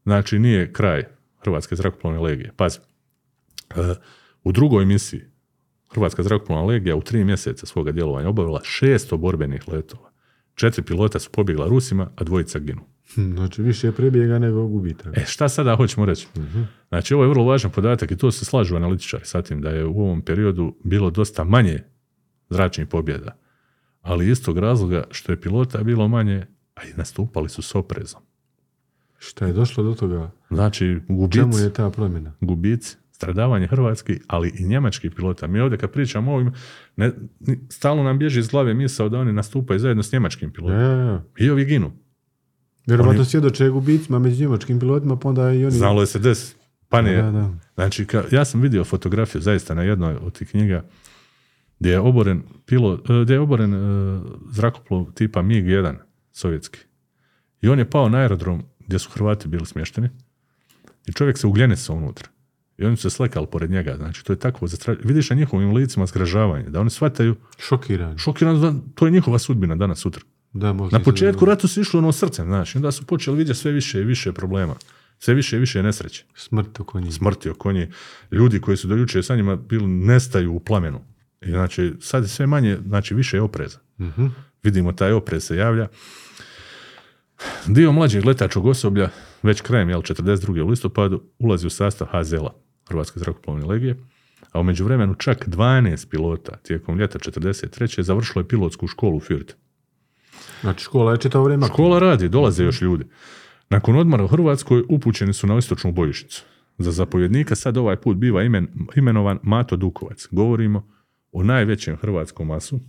znači 0.03 0.39
nije 0.39 0.73
kraj 0.73 1.03
Hrvatske 1.43 1.75
zrakoplovne 1.75 2.19
legije. 2.19 2.51
Pazi, 2.57 2.79
E, 3.69 3.95
u 4.43 4.51
drugoj 4.51 4.85
misiji 4.85 5.21
Hrvatska 5.93 6.23
zrakoplovna 6.23 6.65
legija 6.65 6.95
u 6.95 7.01
tri 7.01 7.23
mjeseca 7.23 7.65
svoga 7.65 7.91
djelovanja 7.91 8.29
obavila 8.29 8.61
600 8.81 9.17
borbenih 9.17 9.67
letova. 9.67 10.11
Četiri 10.55 10.83
pilota 10.83 11.19
su 11.19 11.29
pobjegla 11.31 11.67
Rusima, 11.67 12.09
a 12.15 12.23
dvojica 12.23 12.59
ginu. 12.59 12.81
Hm, 13.07 13.31
Znači 13.31 13.61
više 13.61 13.91
prebjega 13.91 14.39
nego 14.39 14.67
gubitaka. 14.67 15.21
E, 15.21 15.25
šta 15.25 15.49
sada 15.49 15.75
hoćemo 15.75 16.05
reći? 16.05 16.27
Znači, 16.89 17.13
ovo 17.13 17.23
je 17.23 17.29
vrlo 17.29 17.43
važan 17.43 17.71
podatak 17.71 18.11
i 18.11 18.17
to 18.17 18.31
se 18.31 18.45
slažu 18.45 18.75
analitičari 18.75 19.25
sa 19.25 19.41
tim, 19.41 19.61
da 19.61 19.69
je 19.69 19.85
u 19.85 20.01
ovom 20.01 20.21
periodu 20.21 20.75
bilo 20.83 21.09
dosta 21.09 21.43
manje 21.43 21.79
zračnih 22.49 22.87
pobjeda. 22.87 23.37
Ali 24.01 24.29
iz 24.29 24.43
tog 24.43 24.57
razloga 24.57 25.03
što 25.11 25.31
je 25.31 25.41
pilota 25.41 25.83
bilo 25.83 26.07
manje, 26.07 26.45
a 26.75 26.83
i 26.83 26.93
nastupali 26.95 27.49
su 27.49 27.61
s 27.61 27.75
oprezom. 27.75 28.21
Šta 29.17 29.45
je 29.45 29.53
došlo 29.53 29.83
do 29.83 29.93
toga? 29.93 30.31
Znači, 30.49 30.85
Čemu 31.07 31.17
gubici, 31.17 31.61
je 31.61 31.73
ta 31.73 31.89
promjena? 31.89 32.33
gubici, 32.41 32.97
stradavanje 33.11 33.67
hrvatskih, 33.67 34.21
ali 34.27 34.53
i 34.59 34.65
njemačkih 34.65 35.11
pilota. 35.11 35.47
Mi 35.47 35.59
ovdje 35.59 35.77
kad 35.77 35.91
pričamo 35.91 36.31
o 36.31 36.35
ovim, 36.35 36.53
ne, 36.95 37.11
stalno 37.69 38.03
nam 38.03 38.19
bježi 38.19 38.39
iz 38.39 38.47
glave 38.47 38.73
misao 38.73 39.09
da 39.09 39.19
oni 39.19 39.33
nastupaju 39.33 39.79
zajedno 39.79 40.03
s 40.03 40.11
njemačkim 40.11 40.49
Ja, 40.49 40.53
pilotima. 40.53 40.79
ja, 40.79 40.91
ja. 41.03 41.23
I 41.37 41.49
ovi 41.49 41.65
ginu. 41.65 41.91
Vjerovatno 42.87 43.19
Oni- 43.19 43.29
svjedoče 43.29 43.69
gubicima 43.69 44.19
među 44.19 44.41
njemačkim 44.41 44.79
pilotima, 44.79 45.15
pa 45.15 45.29
onda 45.29 45.51
i 45.51 45.65
oni... 45.65 45.71
Znalo 45.71 46.01
je 46.01 46.07
se 46.07 46.19
des. 46.19 46.55
Pane, 46.89 47.15
Da, 47.15 47.31
da. 47.31 47.49
znači, 47.75 48.05
ka- 48.05 48.35
ja 48.35 48.45
sam 48.45 48.61
vidio 48.61 48.83
fotografiju 48.83 49.41
zaista 49.41 49.73
na 49.73 49.83
jednoj 49.83 50.15
od 50.15 50.37
tih 50.37 50.49
knjiga 50.49 50.83
gdje 51.79 51.91
je 51.91 51.99
oboren 51.99 52.43
pilot, 52.65 53.09
e, 53.09 53.21
gdje 53.23 53.33
je 53.33 53.39
oboren 53.39 53.73
e, 53.73 53.77
zrakoplov 54.51 55.11
tipa 55.11 55.41
MiG-1 55.41 55.93
sovjetski. 56.31 56.79
I 57.61 57.69
on 57.69 57.79
je 57.79 57.89
pao 57.89 58.09
na 58.09 58.17
aerodrom 58.17 58.63
gdje 58.79 58.99
su 58.99 59.09
Hrvati 59.11 59.47
bili 59.47 59.65
smješteni 59.65 60.09
i 61.07 61.13
čovjek 61.13 61.37
se 61.37 61.47
ugljenisao 61.47 61.95
unutra. 61.95 62.27
I 62.77 62.85
oni 62.85 62.95
su 62.97 63.01
se 63.01 63.09
slekali 63.09 63.47
pored 63.47 63.71
njega. 63.71 63.95
Znači, 63.97 64.25
to 64.25 64.33
je 64.33 64.39
takvo 64.39 64.67
zastra... 64.67 64.95
Vidiš 65.03 65.29
na 65.29 65.35
njihovim 65.35 65.71
licima 65.73 66.05
zgražavanje, 66.05 66.69
da 66.69 66.79
oni 66.81 66.89
shvataju, 66.89 67.35
Šokiran. 67.59 68.17
šokirano, 68.17 68.59
da 68.59 68.73
to 68.95 69.05
je 69.05 69.11
njihova 69.11 69.39
sudbina 69.39 69.75
danas 69.75 69.99
sutra. 69.99 70.21
Da, 70.55 70.73
možda 70.73 70.97
Na 70.97 71.03
početku 71.03 71.45
ratu 71.45 71.67
su 71.67 71.81
išli 71.81 71.97
ono 71.97 72.11
srcem, 72.11 72.45
znači, 72.45 72.77
onda 72.77 72.91
su 72.91 73.05
počeli 73.05 73.37
vidjeti 73.37 73.59
sve 73.59 73.71
više 73.71 74.01
i 74.01 74.03
više 74.03 74.33
problema. 74.33 74.75
Sve 75.19 75.33
više 75.33 75.55
i 75.55 75.59
više 75.59 75.83
nesreće. 75.83 76.25
Smrt 76.35 76.79
oko 76.79 76.99
njih. 76.99 77.13
Smrti 77.13 77.49
oko 77.49 77.71
njih. 77.71 77.87
Ljudi 78.31 78.61
koji 78.61 78.77
su 78.77 78.87
do 78.87 79.23
sa 79.23 79.35
njima 79.35 79.55
bili 79.55 79.87
nestaju 79.87 80.53
u 80.53 80.59
plamenu. 80.59 81.01
I 81.41 81.49
znači, 81.49 81.93
sad 81.99 82.23
je 82.23 82.29
sve 82.29 82.47
manje, 82.47 82.77
znači 82.87 83.13
više 83.13 83.37
je 83.37 83.41
opreza. 83.41 83.77
Mhm. 83.99 84.25
Vidimo 84.63 84.91
taj 84.91 85.11
oprez 85.11 85.43
se 85.43 85.55
javlja. 85.55 85.87
Dio 87.67 87.91
mlađeg 87.91 88.25
letačkog 88.25 88.65
osoblja, 88.65 89.09
već 89.43 89.61
krajem, 89.61 89.89
jel, 89.89 90.01
42. 90.01 90.61
u 90.61 90.67
listopadu, 90.67 91.23
ulazi 91.39 91.67
u 91.67 91.69
sastav 91.69 92.07
HZL-a, 92.11 92.51
Hrvatske 92.89 93.19
zrakoplovne 93.19 93.65
legije, 93.65 93.95
a 94.51 94.59
u 94.59 94.63
međuvremenu 94.63 95.15
čak 95.15 95.47
12 95.47 96.09
pilota 96.09 96.57
tijekom 96.57 96.99
ljeta 96.99 97.19
43. 97.19 98.01
završilo 98.01 98.41
je 98.41 98.47
pilotsku 98.47 98.87
školu 98.87 99.17
u 99.17 99.21
Fürth. 99.21 99.53
Znači 100.65 100.83
škola 100.83 101.11
je 101.11 101.17
čitavo 101.17 101.43
vrijeme. 101.43 101.67
Škola 101.67 101.99
radi, 101.99 102.29
dolaze 102.29 102.63
još 102.63 102.81
ljudi. 102.81 103.05
Nakon 103.69 103.95
odmora 103.95 104.23
u 104.23 104.27
Hrvatskoj 104.27 104.83
upućeni 104.89 105.33
su 105.33 105.47
na 105.47 105.57
istočnu 105.57 105.91
bojišnicu. 105.91 106.43
Za 106.77 106.91
zapovjednika 106.91 107.55
sad 107.55 107.77
ovaj 107.77 107.95
put 107.95 108.17
biva 108.17 108.43
imen, 108.43 108.67
imenovan 108.95 109.39
Mato 109.43 109.75
Dukovac. 109.75 110.27
Govorimo 110.31 110.87
o 111.31 111.43
najvećem 111.43 111.95
hrvatskom 111.95 112.47
masu. 112.47 112.79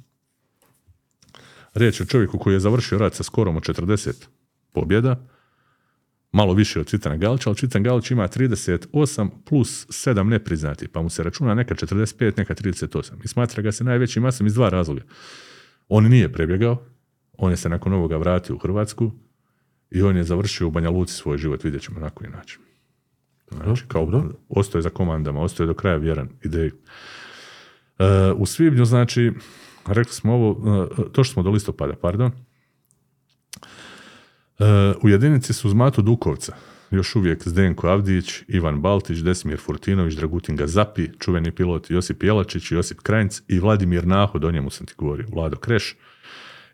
Riječ 1.75 2.01
je 2.01 2.05
o 2.05 2.07
čovjeku 2.07 2.39
koji 2.39 2.55
je 2.55 2.61
završio 2.61 2.99
rat 2.99 3.15
sa 3.15 3.23
skorom 3.23 3.57
od 3.57 3.63
40 3.63 4.27
pobjeda, 4.73 5.27
malo 6.33 6.55
više 6.55 6.81
od 6.81 6.87
Cvitana 6.87 7.17
Galića, 7.17 7.51
ali 7.51 7.57
Cvitan 7.57 7.83
Galić 7.83 8.11
ima 8.11 8.29
38 8.29 9.31
plus 9.45 9.87
7 9.87 10.23
nepriznati, 10.23 10.89
pa 10.89 11.03
mu 11.03 11.11
se 11.11 11.23
računa 11.23 11.55
neka 11.55 11.75
45, 11.75 12.33
neka 12.37 12.55
38. 12.55 13.13
I 13.25 13.29
smatra 13.29 13.63
ga 13.63 13.73
se 13.73 13.85
najvećim 13.85 14.23
masom 14.23 14.47
iz 14.47 14.55
dva 14.55 14.69
razloga. 14.69 15.03
On 15.89 16.05
nije 16.05 16.33
prebjegao, 16.33 16.96
on 17.39 17.51
je 17.51 17.57
se 17.57 17.69
nakon 17.69 17.93
ovoga 17.93 18.17
vratio 18.17 18.55
u 18.55 18.59
Hrvatsku 18.59 19.11
i 19.91 20.03
on 20.03 20.17
je 20.17 20.25
završio 20.25 20.67
u 20.67 20.71
Banja 20.71 20.91
Luci 20.91 21.15
svoj 21.15 21.39
život, 21.39 21.65
vidjet 21.65 21.83
ćemo 21.83 22.01
na 22.01 22.11
koji 22.11 22.31
način. 22.31 22.61
Znači, 23.51 23.85
kao 23.89 24.23
ostaje 24.49 24.83
za 24.83 24.91
komandama, 24.91 25.41
ostaje 25.41 25.67
do 25.67 25.75
kraja 25.75 25.97
vjeran 25.97 26.29
ideji. 26.45 26.71
E, 27.99 28.33
u 28.37 28.47
svibnju, 28.47 28.85
znači, 28.85 29.33
rekli 29.87 30.13
smo 30.13 30.35
ovo, 30.35 30.77
e, 30.85 31.13
to 31.13 31.25
što 31.25 31.33
smo 31.33 31.43
do 31.43 31.51
listopada, 31.51 31.95
pardon, 31.95 32.33
E, 34.59 34.95
u 35.03 35.09
jedinici 35.09 35.53
su 35.53 35.69
uz 35.69 35.75
Matu 35.75 36.03
Dukovca, 36.03 36.57
još 36.91 37.17
uvijek 37.17 37.49
Zdenko 37.49 37.89
Avdić, 37.89 38.43
Ivan 38.49 38.81
Baltić, 38.81 39.19
Desimir 39.19 39.59
Furtinović, 39.59 40.15
Dragutin 40.15 40.57
Gazapi, 40.57 41.09
čuveni 41.19 41.53
pilot 41.53 41.91
Josip 41.91 42.23
Jelačić, 42.23 42.73
Josip 42.73 43.01
Krajnc 43.01 43.41
i 43.49 43.59
Vladimir 43.59 44.07
Nahod, 44.07 44.45
o 44.45 44.51
njemu 44.51 44.71
sam 44.71 44.87
ti 44.87 44.95
govorio, 44.99 45.27
Vlado 45.33 45.57
Kreš, 45.57 45.97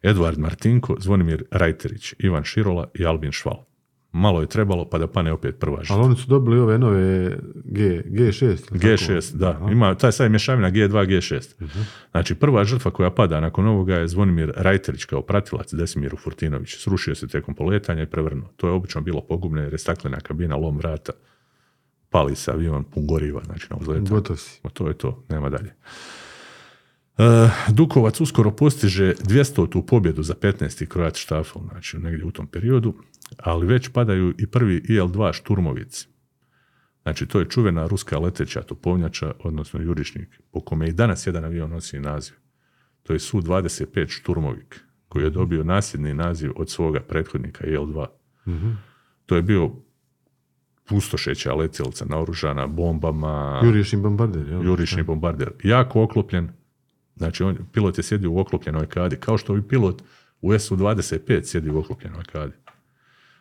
Edvard 0.03 0.39
Martinko, 0.39 0.97
Zvonimir 0.99 1.45
Rajterić, 1.51 2.15
Ivan 2.19 2.45
Širola 2.45 2.91
i 2.95 3.07
Albin 3.07 3.33
Šval. 3.33 3.65
Malo 4.13 4.41
je 4.41 4.47
trebalo 4.47 4.89
pa 4.91 4.99
da 4.99 5.07
pane 5.07 5.33
opet 5.33 5.59
prva 5.59 5.79
žrtva. 5.83 5.97
Ali 5.97 6.05
oni 6.05 6.17
su 6.17 6.29
dobili 6.29 6.59
ove 6.59 6.79
nove 6.79 7.39
G, 7.65 8.03
G6. 8.07 8.43
ili 8.43 8.57
tako? 8.57 8.77
G6, 8.77 9.35
da. 9.35 9.51
Aha. 9.51 9.71
Ima, 9.71 9.95
taj 9.95 10.13
sad 10.13 10.25
je 10.25 10.29
mješavina 10.29 10.71
G2, 10.71 11.07
G6. 11.07 11.67
Znači, 12.11 12.35
prva 12.35 12.65
žrtva 12.65 12.91
koja 12.91 13.11
pada 13.11 13.41
nakon 13.41 13.67
ovoga 13.67 13.95
je 13.95 14.09
Zvonimir 14.09 14.53
Rajterić 14.57 15.05
kao 15.05 15.23
pratilac 15.23 15.75
Desimiru 15.75 16.17
Furtinović. 16.17 16.77
Srušio 16.77 17.15
se 17.15 17.29
tijekom 17.29 17.55
poletanja 17.55 18.03
i 18.03 18.07
prevrnuo. 18.07 18.49
To 18.57 18.67
je 18.67 18.73
obično 18.73 19.01
bilo 19.01 19.21
pogubno 19.21 19.63
jer 19.63 19.73
je 19.73 19.79
staklena 19.79 20.21
kabina, 20.21 20.57
lom 20.57 20.79
vrata, 20.79 21.13
pali 22.11 22.37
se 22.37 22.51
avion, 22.51 22.85
pun 22.85 23.07
goriva, 23.07 23.41
znači 23.45 23.67
na 23.71 23.77
uzletu. 23.81 24.15
Gotov 24.15 24.37
si. 24.37 24.61
To 24.73 24.89
je 24.89 24.95
to, 24.95 25.25
nema 25.29 25.49
dalje. 25.49 25.75
E, 27.19 27.49
Dukovac 27.73 28.21
uskoro 28.21 28.51
postiže 28.51 29.15
200. 29.15 29.87
pobjedu 29.87 30.23
za 30.23 30.35
15. 30.35 30.87
Kroat 30.87 31.17
štafel, 31.17 31.63
znači 31.71 31.99
negdje 31.99 32.25
u 32.25 32.31
tom 32.31 32.47
periodu, 32.47 32.95
ali 33.37 33.67
već 33.67 33.89
padaju 33.89 34.35
i 34.39 34.47
prvi 34.47 34.83
IL-2 34.89 35.33
šturmovici. 35.33 36.09
Znači, 37.03 37.27
to 37.27 37.41
je 37.41 37.49
čuvena 37.49 37.87
ruska 37.87 38.19
leteća 38.19 38.63
topovnjača, 38.63 39.35
odnosno 39.45 39.81
jurišnik, 39.81 40.41
po 40.53 40.61
kome 40.61 40.89
i 40.89 40.93
danas 40.93 41.27
jedan 41.27 41.45
avion 41.45 41.71
nosi 41.71 42.01
naziv. 42.01 42.35
To 43.03 43.13
je 43.13 43.19
Su-25 43.19 44.09
šturmovik, 44.09 44.81
koji 45.09 45.25
je 45.25 45.31
dobio 45.31 45.65
nasljedni 45.65 46.15
naziv 46.15 46.51
od 46.57 46.71
svoga 46.71 47.01
prethodnika 47.01 47.65
IL-2. 47.67 48.07
To 49.27 49.37
je 49.37 49.43
bio 49.43 49.71
pustošeća 50.89 51.55
letjelica 51.55 52.05
naoružana 52.05 52.67
bombama, 52.67 53.61
Jurišni 53.65 54.01
bombarder, 54.01 54.49
jel? 54.49 54.65
jurišni 54.65 55.03
bombarder. 55.03 55.51
Jako 55.65 56.03
oklopljen. 56.03 56.49
Znači, 57.23 57.43
on, 57.43 57.57
pilot 57.73 57.99
je 57.99 58.05
sjedio 58.05 58.31
u 58.31 58.39
oklopljenoj 58.39 58.87
kadi, 58.87 59.17
kao 59.17 59.39
što 59.39 59.57
i 59.57 59.63
pilot 59.63 60.03
u 60.41 60.59
Su-25 60.59 61.45
sjedi 61.45 61.71
u 61.71 61.79
oklopljenoj 61.79 62.25
kadi. 62.33 62.53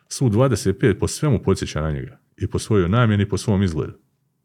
Su-25 0.08 0.98
po 0.98 1.08
svemu 1.08 1.42
podsjeća 1.42 1.82
na 1.82 1.90
njega. 1.90 2.18
I 2.36 2.46
po 2.46 2.58
svojoj 2.58 2.88
namjeni, 2.88 3.22
i 3.22 3.28
po 3.28 3.38
svom 3.38 3.62
izgledu. 3.62 3.92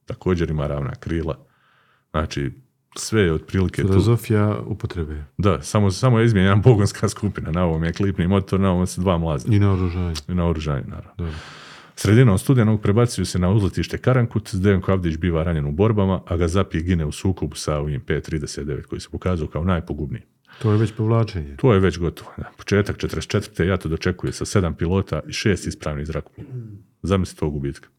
Također 0.05 0.49
ima 0.49 0.67
ravna 0.67 0.95
krila. 0.95 1.45
Znači, 2.11 2.51
sve 2.95 3.21
je 3.21 3.33
otprilike 3.33 3.81
tu. 3.81 3.87
Filozofija 3.87 4.57
upotrebe. 4.65 5.23
Da, 5.37 5.61
samo, 5.61 5.91
samo 5.91 6.19
je 6.19 6.25
izmijenjena 6.25 6.61
pogonska 6.61 7.09
skupina. 7.09 7.51
Na 7.51 7.63
ovom 7.63 7.83
je 7.83 7.93
klipni 7.93 8.27
motor, 8.27 8.59
na 8.59 8.71
ovom 8.71 8.87
su 8.87 9.01
dva 9.01 9.17
mlaza. 9.17 9.47
I 9.51 9.59
na 9.59 9.73
oružanje. 9.73 10.13
I 10.27 10.33
na 10.33 10.45
oružanje, 10.45 10.85
naravno. 10.87 11.13
Dobro. 11.17 11.33
Sredinom 11.99 12.37
studenog 12.37 12.81
prebacuju 12.81 13.25
se 13.25 13.39
na 13.39 13.49
uzletište 13.49 13.97
Karankut, 13.97 14.49
Zdenko 14.55 14.91
Avdić 14.91 15.17
biva 15.17 15.43
ranjen 15.43 15.65
u 15.65 15.71
borbama, 15.71 16.21
a 16.25 16.37
Gazapi 16.37 16.81
gine 16.81 17.05
u 17.05 17.11
sukobu 17.11 17.55
sa 17.55 17.77
ovim 17.77 18.01
P-39 18.01 18.81
koji 18.81 19.01
se 19.01 19.09
pokazao 19.11 19.47
kao 19.47 19.63
najpogubniji. 19.63 20.21
To 20.61 20.71
je 20.71 20.77
već 20.77 20.91
povlačenje. 20.97 21.55
To 21.57 21.73
je 21.73 21.79
već 21.79 21.97
gotovo. 21.97 22.31
Da. 22.37 22.51
Početak 22.57 22.97
44. 22.97 23.63
ja 23.63 23.77
to 23.77 23.89
dočekuje 23.89 24.33
sa 24.33 24.45
sedam 24.45 24.75
pilota 24.75 25.19
i 25.27 25.33
šest 25.33 25.67
ispravnih 25.67 26.05
zrakoplova. 26.05 26.49
Zamisli 27.01 27.37
tog 27.37 27.53
gubitka. 27.53 27.89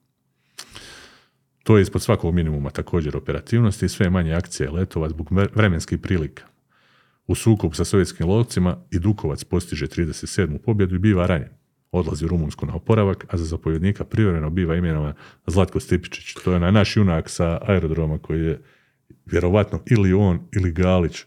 To 1.62 1.76
je 1.76 1.82
ispod 1.82 2.02
svakog 2.02 2.34
minimuma 2.34 2.70
također 2.70 3.16
operativnosti 3.16 3.86
i 3.86 3.88
sve 3.88 4.10
manje 4.10 4.34
akcije 4.34 4.70
letova 4.70 5.08
zbog 5.08 5.30
vre- 5.30 5.48
vremenskih 5.54 5.98
prilika. 5.98 6.44
U 7.26 7.34
sukobu 7.34 7.74
sa 7.74 7.84
sovjetskim 7.84 8.28
lovcima 8.28 8.76
i 8.90 8.98
Dukovac 8.98 9.44
postiže 9.44 9.86
37. 9.86 10.58
pobjedu 10.58 10.94
i 10.94 10.98
biva 10.98 11.26
ranjen. 11.26 11.57
Odlazi 11.92 12.24
u 12.24 12.28
Rumunsku 12.28 12.66
na 12.66 12.74
oporavak, 12.74 13.26
a 13.28 13.36
za 13.36 13.44
zapovjednika 13.44 14.04
privremeno 14.04 14.50
biva 14.50 14.76
imenovan 14.76 15.12
Zlatko 15.46 15.80
Stipičić. 15.80 16.34
To 16.44 16.50
je 16.50 16.56
onaj 16.56 16.72
naš 16.72 16.96
junak 16.96 17.28
sa 17.28 17.58
aerodroma 17.62 18.18
koji 18.18 18.44
je 18.44 18.62
vjerovatno 19.26 19.80
ili 19.86 20.12
on 20.12 20.40
ili 20.52 20.72
Galić 20.72 21.24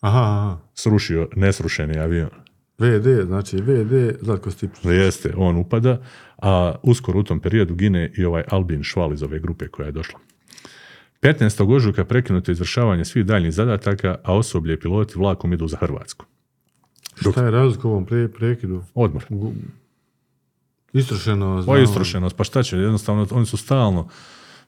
Aha, 0.00 0.20
aha. 0.20 0.58
srušio 0.74 1.28
nesrušeni 1.36 1.98
avion. 1.98 2.30
VD, 2.78 3.26
znači 3.26 3.56
VD 3.56 4.16
Zlatko 4.20 4.50
Stipić. 4.50 4.84
Jeste, 4.84 5.32
on 5.36 5.56
upada, 5.56 6.02
a 6.38 6.74
uskoro 6.82 7.20
u 7.20 7.22
tom 7.22 7.40
periodu 7.40 7.74
gine 7.74 8.12
i 8.16 8.24
ovaj 8.24 8.44
Albin 8.48 8.82
Šval 8.82 9.12
iz 9.12 9.22
ove 9.22 9.38
grupe 9.38 9.68
koja 9.68 9.86
je 9.86 9.92
došla. 9.92 10.18
15. 11.22 11.74
ožujka 11.74 12.04
prekinuto 12.04 12.50
je 12.50 12.52
izvršavanje 12.52 13.04
svih 13.04 13.26
daljnjih 13.26 13.52
zadataka, 13.52 14.16
a 14.24 14.36
osoblje 14.36 14.74
i 14.74 14.80
piloti 14.80 15.18
vlakom 15.18 15.52
idu 15.52 15.68
za 15.68 15.76
Hrvatsku. 15.76 16.26
Šta 17.20 17.44
je 17.44 17.50
razlika 17.50 17.88
ovom 17.88 18.06
pre, 18.06 18.28
prekidu? 18.28 18.84
Odmor. 18.94 19.24
Gu- 19.30 19.52
Istrošeno, 20.92 21.46
Ovo 21.46 21.62
znamo. 21.62 21.78
je 21.78 21.84
istrošenost, 21.84 22.36
pa 22.36 22.44
šta 22.44 22.62
će, 22.62 22.76
jednostavno 22.76 23.26
oni 23.30 23.46
su 23.46 23.56
stalno, 23.56 24.08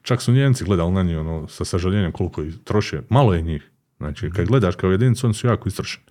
čak 0.02 0.22
su 0.22 0.32
Njemci 0.32 0.64
gledali 0.64 0.92
na 0.92 1.02
njih 1.02 1.18
ono, 1.18 1.48
sa 1.48 1.64
sažaljenjem 1.64 2.12
koliko 2.12 2.42
ih 2.42 2.54
troše, 2.64 3.02
malo 3.08 3.34
je 3.34 3.42
njih. 3.42 3.70
Znači, 3.98 4.30
kad 4.30 4.46
gledaš 4.46 4.74
kao 4.76 4.90
jedinicu, 4.90 5.26
oni 5.26 5.34
su 5.34 5.46
jako 5.46 5.68
istrošeni. 5.68 6.04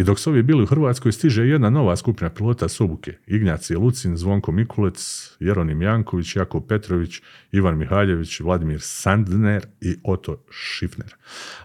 I 0.00 0.04
dok 0.04 0.18
su 0.18 0.30
ovi 0.30 0.42
bili 0.42 0.62
u 0.62 0.66
Hrvatskoj, 0.66 1.12
stiže 1.12 1.46
jedna 1.46 1.70
nova 1.70 1.96
skupina 1.96 2.30
pilota 2.30 2.68
s 2.68 2.80
obuke. 2.80 3.12
Ignacije 3.26 3.78
Lucin, 3.78 4.16
Zvonko 4.16 4.52
Mikulec, 4.52 5.30
Jeronim 5.40 5.82
Janković, 5.82 6.36
Jakov 6.36 6.60
Petrović, 6.60 7.22
Ivan 7.52 7.78
Mihaljević, 7.78 8.40
Vladimir 8.40 8.80
Sandner 8.80 9.66
i 9.80 9.96
Oto 10.04 10.44
Šifner. 10.50 11.14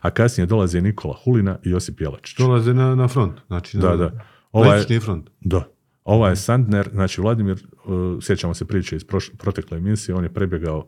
A 0.01 0.09
kasnije 0.09 0.45
dolaze 0.45 0.81
Nikola 0.81 1.15
Hulina 1.23 1.57
i 1.63 1.69
Josip 1.69 2.01
Jelačić. 2.01 2.37
Dolaze 2.37 2.73
na, 2.73 2.95
na 2.95 3.07
front. 3.07 3.39
Znači, 3.47 3.77
Da, 3.77 3.89
na, 3.89 3.95
da. 3.95 4.25
Ovaj- 4.51 4.99
front. 4.99 5.29
Da. 5.41 5.69
Ovaj 6.03 6.31
je 6.31 6.35
Sandner, 6.35 6.89
znači 6.93 7.21
Vladimir, 7.21 7.67
uh, 7.85 8.23
sjećamo 8.23 8.53
se 8.53 8.65
priče 8.65 8.95
iz 8.95 9.03
prošle, 9.03 9.35
protekle 9.35 9.77
emisije, 9.77 10.15
on 10.15 10.23
je 10.23 10.33
prebjegao 10.33 10.87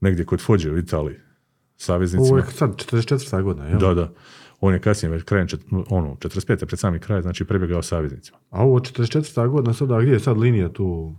negdje 0.00 0.24
kod 0.24 0.40
Fođe 0.40 0.70
u 0.70 0.78
Italiji, 0.78 1.16
Ovo 1.16 1.76
saveznicima. 1.76 2.38
je 2.38 2.44
sad 2.46 2.76
44. 2.76 3.42
godina, 3.42 3.66
jel? 3.66 3.78
Da, 3.78 3.94
da. 3.94 4.12
On 4.60 4.74
je 4.74 4.80
kasnije 4.80 5.10
već 5.12 5.22
krajem, 5.22 5.48
čet, 5.48 5.60
ono, 5.90 6.14
45. 6.14 6.66
pred 6.66 6.78
sami 6.78 6.98
kraj, 6.98 7.22
znači 7.22 7.44
prebjegao 7.44 7.82
saveznicima. 7.82 8.38
A 8.50 8.62
ovo 8.62 8.78
44. 8.78 9.48
godina 9.48 9.74
sada, 9.74 10.00
gdje 10.00 10.12
je 10.12 10.20
sad 10.20 10.38
linija 10.38 10.68
tu? 10.68 11.16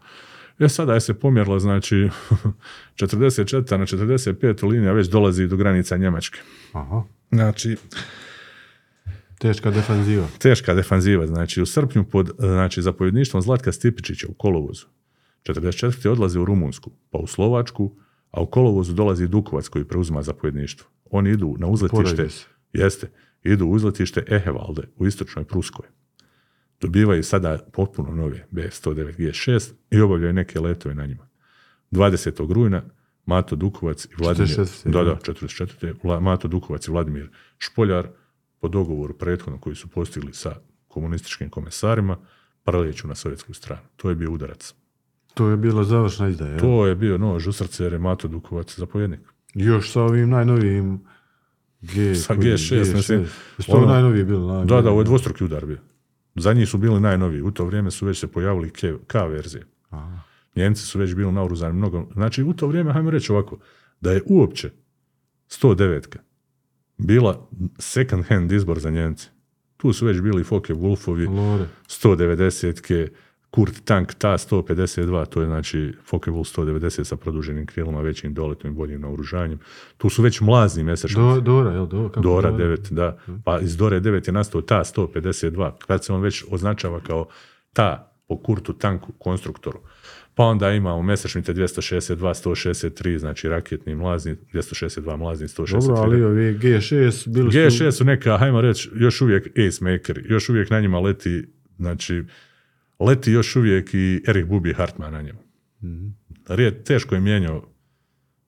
E 0.59 0.69
sada 0.69 0.93
je 0.93 1.01
se 1.01 1.13
pomjerila, 1.13 1.59
znači, 1.59 1.95
44. 2.95 3.77
na 3.77 3.85
45. 3.85 4.67
linija 4.67 4.91
već 4.93 5.07
dolazi 5.07 5.47
do 5.47 5.55
granica 5.57 5.97
Njemačke. 5.97 6.39
Aha. 6.73 7.03
Znači, 7.31 7.77
Teška 9.39 9.71
defanziva. 9.71 10.27
teška 10.39 10.73
defanziva. 10.73 11.27
Znači, 11.27 11.61
u 11.61 11.65
srpnju 11.65 12.03
pod 12.03 12.31
znači, 12.39 12.81
zapovjedništvom 12.81 13.41
Zlatka 13.41 13.71
Stipičića 13.71 14.27
u 14.29 14.33
kolovozu. 14.33 14.85
44. 15.43 16.09
odlazi 16.09 16.39
u 16.39 16.45
Rumunsku, 16.45 16.91
pa 17.09 17.17
u 17.17 17.27
Slovačku, 17.27 17.91
a 18.31 18.41
u 18.41 18.45
kolovozu 18.45 18.93
dolazi 18.93 19.27
Dukovac 19.27 19.67
koji 19.67 19.85
preuzima 19.85 20.23
zapovjedništvo. 20.23 20.87
Oni 21.11 21.29
idu 21.29 21.55
na 21.59 21.67
uzletište, 21.67 22.27
jeste, 22.73 23.07
idu 23.43 23.65
u 23.65 23.71
uzletište 23.71 24.23
Ehevalde 24.27 24.81
u 24.97 25.07
istočnoj 25.07 25.45
Pruskoj. 25.45 25.85
Dobivaju 26.81 27.23
sada 27.23 27.57
potpuno 27.73 28.11
nove 28.11 28.47
B-109 28.51 29.17
G6 29.17 29.71
i 29.91 30.01
obavljaju 30.01 30.33
neke 30.33 30.59
letove 30.59 30.95
na 30.95 31.05
njima. 31.05 31.27
20. 31.91 32.53
rujna 32.53 32.81
Mato 33.25 33.55
Dukovac 33.55 34.05
i 34.05 34.09
Vladimir... 34.17 34.49
44., 34.49 34.91
Da, 34.91 35.03
da, 35.03 35.09
da. 35.09 35.15
44. 35.33 35.93
Vla- 36.03 36.19
Mato 36.19 36.47
Dukovac 36.47 36.87
i 36.87 36.91
Vladimir 36.91 37.29
Špoljar 37.57 38.07
po 38.59 38.67
dogovoru 38.67 39.17
prethodno 39.17 39.59
koji 39.59 39.75
su 39.75 39.87
postigli 39.87 40.33
sa 40.33 40.55
komunističkim 40.87 41.49
komesarima 41.49 42.17
preleću 42.63 43.07
na 43.07 43.15
sovjetsku 43.15 43.53
stranu. 43.53 43.81
To 43.95 44.09
je 44.09 44.15
bio 44.15 44.31
udarac. 44.31 44.73
To 45.33 45.47
je 45.47 45.57
bilo 45.57 45.83
završna 45.83 46.27
izdaja. 46.27 46.57
To 46.57 46.87
je 46.87 46.95
bio 46.95 47.17
nož 47.17 47.47
u 47.47 47.51
srce 47.53 47.83
jer 47.83 47.93
je 47.93 47.99
Mato 47.99 48.27
Dukovac 48.27 48.77
zapovjednik. 48.77 49.19
Još 49.53 49.91
sa 49.91 50.01
ovim 50.01 50.29
najnovijim 50.29 50.99
G, 51.81 52.15
Sa 52.15 52.35
koji- 52.35 52.47
G6, 52.47 52.93
mislim, 52.95 53.19
Jesu 53.57 53.71
to 53.71 53.77
ono- 53.77 53.87
najnovije 53.87 54.23
bilo? 54.25 54.53
Na, 54.53 54.65
Da, 54.65 54.81
da, 54.81 54.89
ovo 54.91 55.01
je 55.01 55.05
dvostruki 55.05 55.43
udar 55.43 55.65
bio. 55.65 55.77
Za 56.35 56.53
njih 56.53 56.69
su 56.69 56.77
bili 56.77 56.99
najnoviji. 56.99 57.41
U 57.41 57.51
to 57.51 57.65
vrijeme 57.65 57.91
su 57.91 58.05
već 58.05 58.19
se 58.19 58.27
pojavili 58.27 58.69
K, 58.69 58.77
K 59.07 59.17
verzije. 59.19 59.63
Aha. 59.89 60.19
Njemci 60.55 60.81
su 60.81 60.99
već 60.99 61.15
bili 61.15 61.31
naoružani 61.31 61.73
mnogo. 61.73 62.07
Znači, 62.13 62.43
u 62.43 62.53
to 62.53 62.67
vrijeme, 62.67 62.93
hajmo 62.93 63.09
reći 63.11 63.31
ovako, 63.31 63.57
da 64.01 64.11
je 64.11 64.21
uopće 64.25 64.69
109 65.47 66.17
bila 66.97 67.49
second 67.79 68.25
hand 68.25 68.51
izbor 68.51 68.79
za 68.79 68.89
Njemce. 68.89 69.27
Tu 69.77 69.93
su 69.93 70.05
već 70.05 70.21
bili 70.21 70.43
Focke 70.43 70.73
Wolfovi, 70.73 71.29
Lore. 71.29 71.65
190-ke, 71.87 73.07
Kurt 73.51 73.85
Tank 73.85 74.13
ta 74.13 74.37
152, 74.37 75.25
to 75.25 75.41
je 75.41 75.47
znači 75.47 75.93
Focke 76.05 76.31
Wolf 76.31 76.59
190 76.59 77.03
sa 77.03 77.15
produženim 77.15 77.65
krilima, 77.65 78.01
većim 78.01 78.33
doletom 78.33 78.71
i 78.71 78.73
boljim 78.73 79.01
naoružanjem. 79.01 79.59
Tu 79.97 80.09
su 80.09 80.21
već 80.21 80.41
mlazni 80.41 80.83
mesečnici. 80.83 81.21
Do, 81.21 81.41
Dora, 81.41 81.71
jel? 81.71 81.87
Do, 81.87 82.09
kako 82.09 82.19
Dora 82.19 82.51
9, 82.51 82.91
da. 82.91 83.17
Mhm. 83.27 83.37
Pa 83.45 83.59
iz 83.59 83.77
Dore 83.77 83.99
9 83.99 84.27
je 84.27 84.33
nastao 84.33 84.61
ta 84.61 84.83
152, 84.83 85.71
kad 85.87 86.05
se 86.05 86.13
on 86.13 86.21
već 86.21 86.43
označava 86.51 86.99
kao 86.99 87.27
ta 87.73 88.13
po 88.27 88.37
kurtu 88.37 88.73
tanku 88.73 89.11
konstruktoru. 89.17 89.79
Pa 90.35 90.43
onda 90.43 90.71
imamo 90.71 91.01
mesečnice 91.01 91.53
262, 91.53 92.15
163, 92.15 93.17
znači 93.17 93.49
raketni 93.49 93.95
mlazni, 93.95 94.35
262 94.53 95.17
mlazni, 95.17 95.47
163. 95.47 95.87
Dobro, 95.87 95.95
ali 95.95 96.23
ovi 96.23 96.57
G6 96.57 97.29
bili 97.29 97.51
su... 97.51 97.57
G6 97.57 97.91
su 97.91 98.03
neka, 98.03 98.37
hajmo 98.37 98.61
reći, 98.61 98.89
još 98.95 99.21
uvijek 99.21 99.47
ace 99.47 99.83
maker, 99.83 100.25
još 100.29 100.49
uvijek 100.49 100.69
na 100.69 100.79
njima 100.79 100.99
leti, 100.99 101.45
znači, 101.77 102.23
leti 103.05 103.31
još 103.31 103.55
uvijek 103.55 103.93
i 103.93 104.23
Erik 104.27 104.45
Bubi 104.45 104.73
Hartman 104.73 105.13
na 105.13 105.21
njemu. 105.21 105.39
Mhm. 105.83 106.07
Rije, 106.47 106.83
teško 106.83 107.15
je 107.15 107.21
mijenjao 107.21 107.63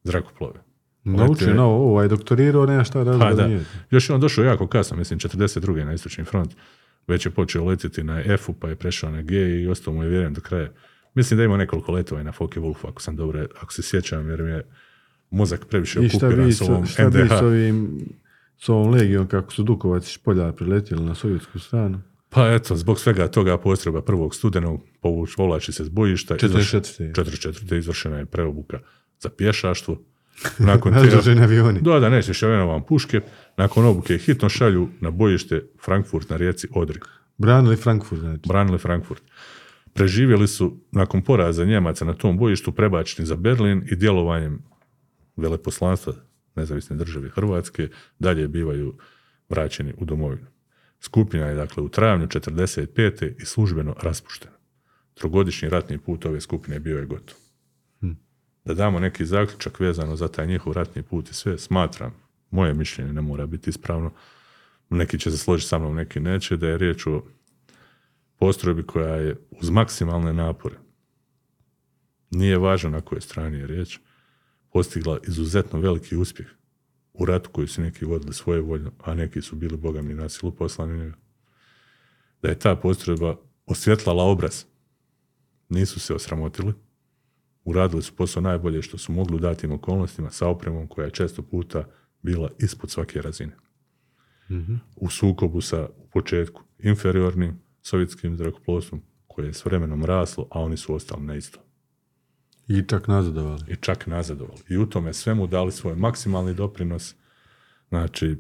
zrakoplove. 0.04 0.60
Naučio 1.04 1.54
novo, 1.54 1.90
ovaj 1.92 2.08
doktorirao, 2.08 2.66
nema 2.66 2.84
šta 2.84 2.94
Pa 2.94 3.04
razloga 3.04 3.30
da. 3.30 3.42
da 3.42 3.48
nije. 3.48 3.66
Još 3.92 4.10
je 4.10 4.16
on 4.16 4.22
došao 4.22 4.44
jako 4.44 4.68
kasno, 4.68 4.98
mislim 4.98 5.20
42. 5.20 5.86
na 5.86 5.94
istočni 5.94 6.24
front. 6.24 6.56
Već 7.08 7.26
je 7.26 7.32
počeo 7.32 7.66
letjeti 7.66 8.04
na 8.04 8.22
F-u, 8.26 8.54
pa 8.54 8.70
je 8.70 8.76
prešao 8.76 9.12
na 9.12 9.22
G 9.22 9.62
i 9.62 9.68
ostao 9.68 9.94
mu 9.94 10.04
je 10.04 10.10
vjerujem 10.10 10.34
do 10.34 10.42
kraja. 10.42 10.70
Mislim 11.14 11.38
da 11.38 11.44
ima 11.44 11.58
nekoliko 11.58 11.92
letova 11.92 12.22
i 12.22 12.24
na 12.24 12.32
Focke 12.32 12.60
Wolfu, 12.60 12.88
ako 12.90 13.02
sam 13.02 13.16
dobro, 13.16 13.46
ako 13.62 13.74
se 13.74 13.82
sjećam, 13.82 14.30
jer 14.30 14.42
mi 14.44 14.50
je 14.50 14.64
mozak 15.30 15.66
previše 15.66 16.00
I 16.04 16.10
šta 16.10 16.18
okupiran 16.18 16.46
bi, 16.46 16.54
s 16.54 16.62
ovom 16.62 16.86
šta 16.86 17.10
bi 17.10 17.18
NDH. 17.20 17.30
s 17.40 17.42
ovim 17.42 18.00
s 18.58 18.70
ovom 18.70 18.92
legijom 18.94 19.28
kako 19.28 19.52
su 19.52 19.64
Dukovac 19.64 20.08
i 20.08 20.12
Špoljar 20.12 20.52
priletjeli 20.52 21.06
na 21.06 21.16
sovjetsku 21.16 21.60
stranu? 21.60 22.02
Pa 22.34 22.48
eto, 22.52 22.76
zbog 22.76 23.00
svega 23.00 23.28
toga 23.28 23.58
postrojba 23.58 24.02
prvog 24.02 24.36
studenog 24.36 24.82
povuč, 25.02 25.36
povlači 25.36 25.72
se 25.72 25.84
s 25.84 25.90
bojišta. 25.90 26.36
44.. 26.36 27.14
44. 27.14 27.78
izvršena 27.78 28.18
je 28.18 28.26
preobuka 28.26 28.80
za 29.20 29.30
pješaštvo. 29.30 29.98
Nakon 30.60 30.94
te, 30.94 31.44
avioni. 31.44 31.82
da, 31.82 32.00
da, 32.00 32.10
nećeš 32.10 32.42
vam 32.42 32.84
puške. 32.84 33.22
Nakon 33.58 33.86
obuke 33.86 34.18
hitno 34.18 34.50
šalju 34.50 34.90
na 35.00 35.12
bojište 35.12 35.62
Frankfurt 35.86 36.30
na 36.30 36.38
rijeci 36.38 36.68
Odri. 36.74 37.00
Branili 37.38 37.76
Frankfurt, 37.76 38.22
znači. 38.22 38.42
branili 38.48 38.78
Frankfurt. 38.78 39.24
Preživjeli 39.94 40.48
su 40.48 40.78
nakon 40.92 41.22
poraza 41.22 41.66
Njemaca 41.66 42.06
na 42.06 42.14
tom 42.14 42.38
bojištu 42.38 42.72
prebačeni 42.72 43.26
za 43.26 43.36
Berlin 43.36 43.84
i 43.92 43.96
djelovanjem 43.96 44.62
veleposlanstva 45.36 46.14
nezavisne 46.56 46.96
države 46.96 47.30
Hrvatske 47.30 47.90
dalje 48.20 48.48
bivaju 48.48 48.98
vraćeni 49.50 49.94
u 49.98 50.06
domovinu. 50.06 50.53
Skupina 51.06 51.46
je 51.46 51.56
dakle 51.56 51.84
u 51.84 51.90
travnju 51.90 52.28
45. 52.28 53.42
i 53.42 53.46
službeno 53.46 53.96
raspuštena. 54.02 54.56
Trogodišnji 55.14 55.70
ratni 55.70 55.98
put 55.98 56.26
ove 56.26 56.42
skupine 56.42 56.80
bio 56.80 57.00
je 57.00 57.06
gotov. 57.06 57.38
Da 58.66 58.74
damo 58.74 59.00
neki 59.00 59.26
zaključak 59.26 59.80
vezano 59.80 60.16
za 60.16 60.28
taj 60.28 60.48
njihov 60.48 60.74
ratni 60.74 61.04
put 61.04 61.30
i 61.30 61.34
sve, 61.34 61.58
smatram, 61.58 62.14
moje 62.52 62.74
mišljenje 62.74 63.14
ne 63.14 63.22
mora 63.22 63.46
biti 63.46 63.70
ispravno, 63.70 64.12
neki 64.90 65.20
će 65.20 65.32
se 65.32 65.38
složiti 65.38 65.70
sa 65.70 65.80
mnom, 65.80 65.96
neki 65.96 66.20
neće, 66.20 66.58
da 66.58 66.68
je 66.68 66.78
riječ 66.78 67.08
o 67.08 67.24
postrojbi 68.40 68.84
koja 68.84 69.16
je 69.16 69.36
uz 69.62 69.70
maksimalne 69.70 70.34
napore, 70.34 70.76
nije 72.32 72.58
važno 72.58 72.90
na 72.90 73.02
kojoj 73.02 73.22
strani 73.22 73.58
je 73.58 73.68
riječ, 73.68 74.00
postigla 74.72 75.20
izuzetno 75.28 75.80
veliki 75.80 76.16
uspjeh 76.16 76.48
u 77.14 77.26
ratu 77.26 77.50
koji 77.50 77.68
su 77.68 77.82
neki 77.82 78.06
vodili 78.06 78.34
svoje 78.34 78.62
voljno, 78.62 78.92
a 79.04 79.14
neki 79.14 79.42
su 79.42 79.56
bili 79.56 79.78
bogami 79.78 80.14
na 80.14 80.30
silu 80.30 80.52
poslani 80.52 80.98
njega. 80.98 81.16
Da 82.42 82.50
je 82.50 82.60
ta 82.60 82.76
postrojba 82.76 83.36
osvjetlala 83.66 84.24
obraz. 84.24 84.64
Nisu 85.70 86.00
se 86.00 86.14
osramotili, 86.14 86.74
uradili 87.64 88.02
su 88.02 88.16
posao 88.16 88.42
najbolje 88.42 88.82
što 88.82 88.98
su 88.98 89.12
mogli 89.12 89.36
u 89.36 89.40
datim 89.40 89.72
okolnostima 89.72 90.30
sa 90.30 90.48
opremom 90.48 90.88
koja 90.88 91.06
je 91.06 91.12
često 91.12 91.42
puta 91.42 91.86
bila 92.22 92.50
ispod 92.60 92.92
svake 92.92 93.22
razine. 93.22 93.56
U 94.96 95.10
sukobu 95.10 95.62
sa 95.62 95.90
u 95.98 96.08
početku 96.08 96.64
inferiornim 96.80 97.60
sovjetskim 97.82 98.38
zrakoplovstvom 98.38 99.02
koje 99.28 99.46
je 99.46 99.54
s 99.54 99.66
vremenom 99.66 100.06
raslo, 100.06 100.48
a 100.52 100.60
oni 100.60 100.78
su 100.78 100.96
ostali 100.96 101.24
na 101.24 101.36
isto. 101.36 101.60
I 102.68 102.84
čak 102.88 103.08
nazadovali. 103.08 103.62
I 103.68 103.76
čak 103.76 104.08
nazadovali. 104.08 104.62
I 104.70 104.78
u 104.78 104.86
tome 104.86 105.14
svemu 105.14 105.48
dali 105.48 105.72
svoj 105.72 105.96
maksimalni 105.96 106.54
doprinos. 106.54 107.16
Znači, 107.90 108.38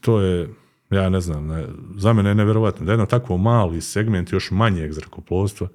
to 0.00 0.20
je, 0.20 0.48
ja 0.90 1.08
ne 1.08 1.20
znam, 1.20 1.46
ne, 1.46 1.66
za 1.96 2.12
mene 2.12 2.30
je 2.30 2.34
nevjerovatno 2.34 2.86
da 2.86 2.92
jedno 2.92 3.06
takvo 3.06 3.36
mali 3.36 3.80
segment 3.80 4.32
još 4.32 4.50
manjeg 4.50 4.92
zrakoplovstva 4.92 5.68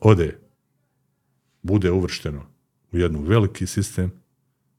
ode, 0.00 0.38
bude 1.62 1.90
uvršteno 1.90 2.42
u 2.92 2.98
jednu 2.98 3.22
veliki 3.22 3.66
sistem, 3.66 4.21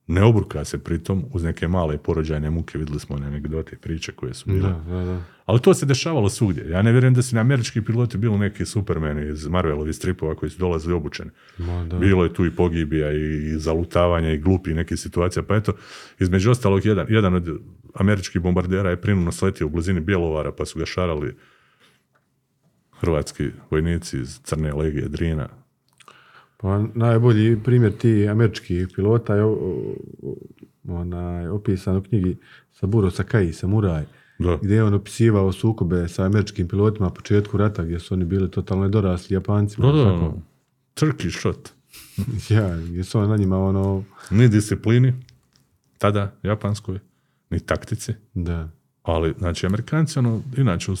ne 0.06 0.22
obruka 0.22 0.64
se 0.64 0.78
pritom 0.78 1.24
uz 1.32 1.42
neke 1.42 1.68
male 1.68 1.98
porođajne 1.98 2.50
muke, 2.50 2.78
vidjeli 2.78 3.00
smo 3.00 3.16
one 3.16 3.26
anegdote 3.26 3.76
i 3.76 3.78
priče 3.78 4.12
koje 4.12 4.34
su 4.34 4.50
bile. 4.50 4.68
Da, 4.68 4.94
da, 4.94 5.04
da. 5.04 5.22
Ali 5.46 5.60
to 5.60 5.74
se 5.74 5.86
dešavalo 5.86 6.28
svugdje. 6.28 6.70
Ja 6.70 6.82
ne 6.82 6.92
vjerujem 6.92 7.14
da 7.14 7.22
su 7.22 7.34
na 7.34 7.40
američki 7.40 7.82
piloti 7.82 8.18
bili 8.18 8.38
neki 8.38 8.66
supermeni 8.66 9.32
iz 9.32 9.46
Marvelovih 9.48 9.96
stripova 9.96 10.34
koji 10.34 10.50
su 10.50 10.58
dolazili 10.58 10.94
obučeni. 10.94 11.30
Ma, 11.58 11.84
da. 11.84 11.98
Bilo 11.98 12.24
je 12.24 12.34
tu 12.34 12.46
i 12.46 12.50
pogibija 12.50 13.12
i, 13.12 13.58
zalutavanja 13.58 14.32
i 14.32 14.38
glupi 14.38 14.74
nekih 14.74 14.98
situacija. 14.98 15.42
Pa 15.42 15.56
eto, 15.56 15.72
između 16.18 16.50
ostalog, 16.50 16.86
jedan, 16.86 17.06
jedan 17.08 17.34
od 17.34 17.60
američkih 17.94 18.42
bombardera 18.42 18.90
je 18.90 19.00
prinuno 19.00 19.32
sletio 19.32 19.66
u 19.66 19.70
blizini 19.70 20.00
Bjelovara 20.00 20.52
pa 20.52 20.64
su 20.64 20.78
ga 20.78 20.86
šarali 20.86 21.36
hrvatski 23.00 23.50
vojnici 23.70 24.18
iz 24.18 24.40
Crne 24.42 24.72
legije 24.72 25.08
Drina. 25.08 25.63
Pa 26.56 26.84
najbolji 26.94 27.60
primjer 27.64 27.92
ti 27.92 28.28
američkih 28.28 28.88
pilota 28.94 29.34
je 29.34 29.44
onaj, 30.88 31.48
opisan 31.48 31.96
u 31.96 32.02
knjigi 32.02 32.36
Saburo 32.72 33.10
Sakai, 33.10 33.52
Samuraj, 33.52 34.04
Da. 34.38 34.58
gdje 34.62 34.74
je 34.74 34.84
on 34.84 34.94
opisivao 34.94 35.52
sukobe 35.52 36.08
sa 36.08 36.24
američkim 36.24 36.68
pilotima 36.68 37.06
na 37.06 37.12
početku 37.14 37.56
rata, 37.56 37.84
gdje 37.84 37.98
su 37.98 38.14
oni 38.14 38.24
bili 38.24 38.50
totalno 38.50 38.88
dorasli 38.88 39.34
Japancima. 39.34 39.86
Da, 39.86 39.92
da, 39.92 40.04
Tako. 40.04 40.38
Turkish 40.94 41.38
shot. 41.38 41.68
Ja, 42.50 42.76
gdje 42.76 43.04
su 43.04 43.18
oni 43.18 43.28
na 43.28 43.36
njima 43.36 43.58
ono, 43.58 44.04
Ni 44.30 44.48
disciplini, 44.48 45.12
tada, 45.98 46.32
japanskoj, 46.42 46.98
ni 47.50 47.60
taktici. 47.60 48.12
da. 48.34 48.68
Ali, 49.02 49.34
znači, 49.38 49.66
Amerikanci, 49.66 50.18
ono, 50.18 50.42
inače, 50.56 50.92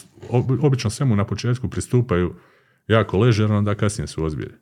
obično 0.62 0.90
svemu 0.90 1.16
na 1.16 1.24
početku 1.24 1.68
pristupaju 1.68 2.34
jako 2.88 3.18
ležerno, 3.18 3.62
da 3.62 3.74
kasnije 3.74 4.06
su 4.06 4.24
ozbiljni. 4.24 4.54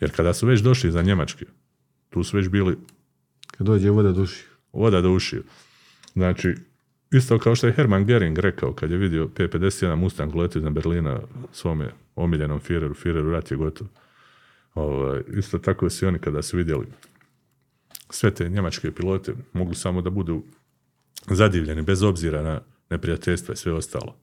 Jer 0.00 0.16
kada 0.16 0.34
su 0.34 0.46
već 0.46 0.60
došli 0.60 0.90
za 0.90 1.02
Njemačke, 1.02 1.46
tu 2.10 2.24
su 2.24 2.36
već 2.36 2.48
bili 2.48 2.76
Kad 3.50 3.66
dođe 3.66 3.90
voda 3.90 4.12
duši. 4.12 4.44
voda 4.72 5.00
do 5.00 5.10
ušiju. 5.12 5.42
Znači, 6.12 6.54
isto 7.12 7.38
kao 7.38 7.54
što 7.54 7.66
je 7.66 7.72
Hermann 7.72 8.04
Gering 8.04 8.38
rekao 8.38 8.72
kad 8.72 8.90
je 8.90 8.96
vidio 8.96 9.28
P-51 9.28 9.96
Mustang 9.96 10.34
leti 10.34 10.58
iznad 10.58 10.72
Berlina 10.72 11.20
svome 11.52 11.90
omiljenom 12.16 12.60
Führeru, 12.60 12.94
Führeru 12.94 13.30
rat 13.30 13.50
je 13.50 13.56
gotov. 13.56 13.86
Ovaj, 14.74 15.22
isto 15.36 15.58
tako 15.58 15.90
su 15.90 16.04
i 16.04 16.08
oni 16.08 16.18
kada 16.18 16.42
su 16.42 16.56
vidjeli 16.56 16.86
sve 18.10 18.30
te 18.30 18.48
njemačke 18.48 18.92
pilote, 18.92 19.34
mogu 19.52 19.74
samo 19.74 20.02
da 20.02 20.10
budu 20.10 20.44
zadivljeni 21.30 21.82
bez 21.82 22.02
obzira 22.02 22.42
na 22.42 22.60
neprijateljstva 22.90 23.52
i 23.52 23.56
sve 23.56 23.72
ostalo. 23.72 24.16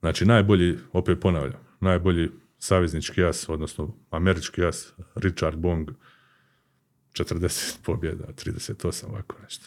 Znači, 0.00 0.24
najbolji, 0.24 0.78
opet 0.92 1.20
ponavljam, 1.20 1.60
najbolji 1.80 2.30
saveznički 2.58 3.20
jas, 3.20 3.48
odnosno 3.48 3.94
američki 4.10 4.60
jas, 4.60 4.92
Richard 5.14 5.58
Bong, 5.58 5.90
40 7.12 7.76
pobjeda, 7.82 8.24
38, 8.24 9.06
ovako 9.06 9.36
nešto. 9.42 9.66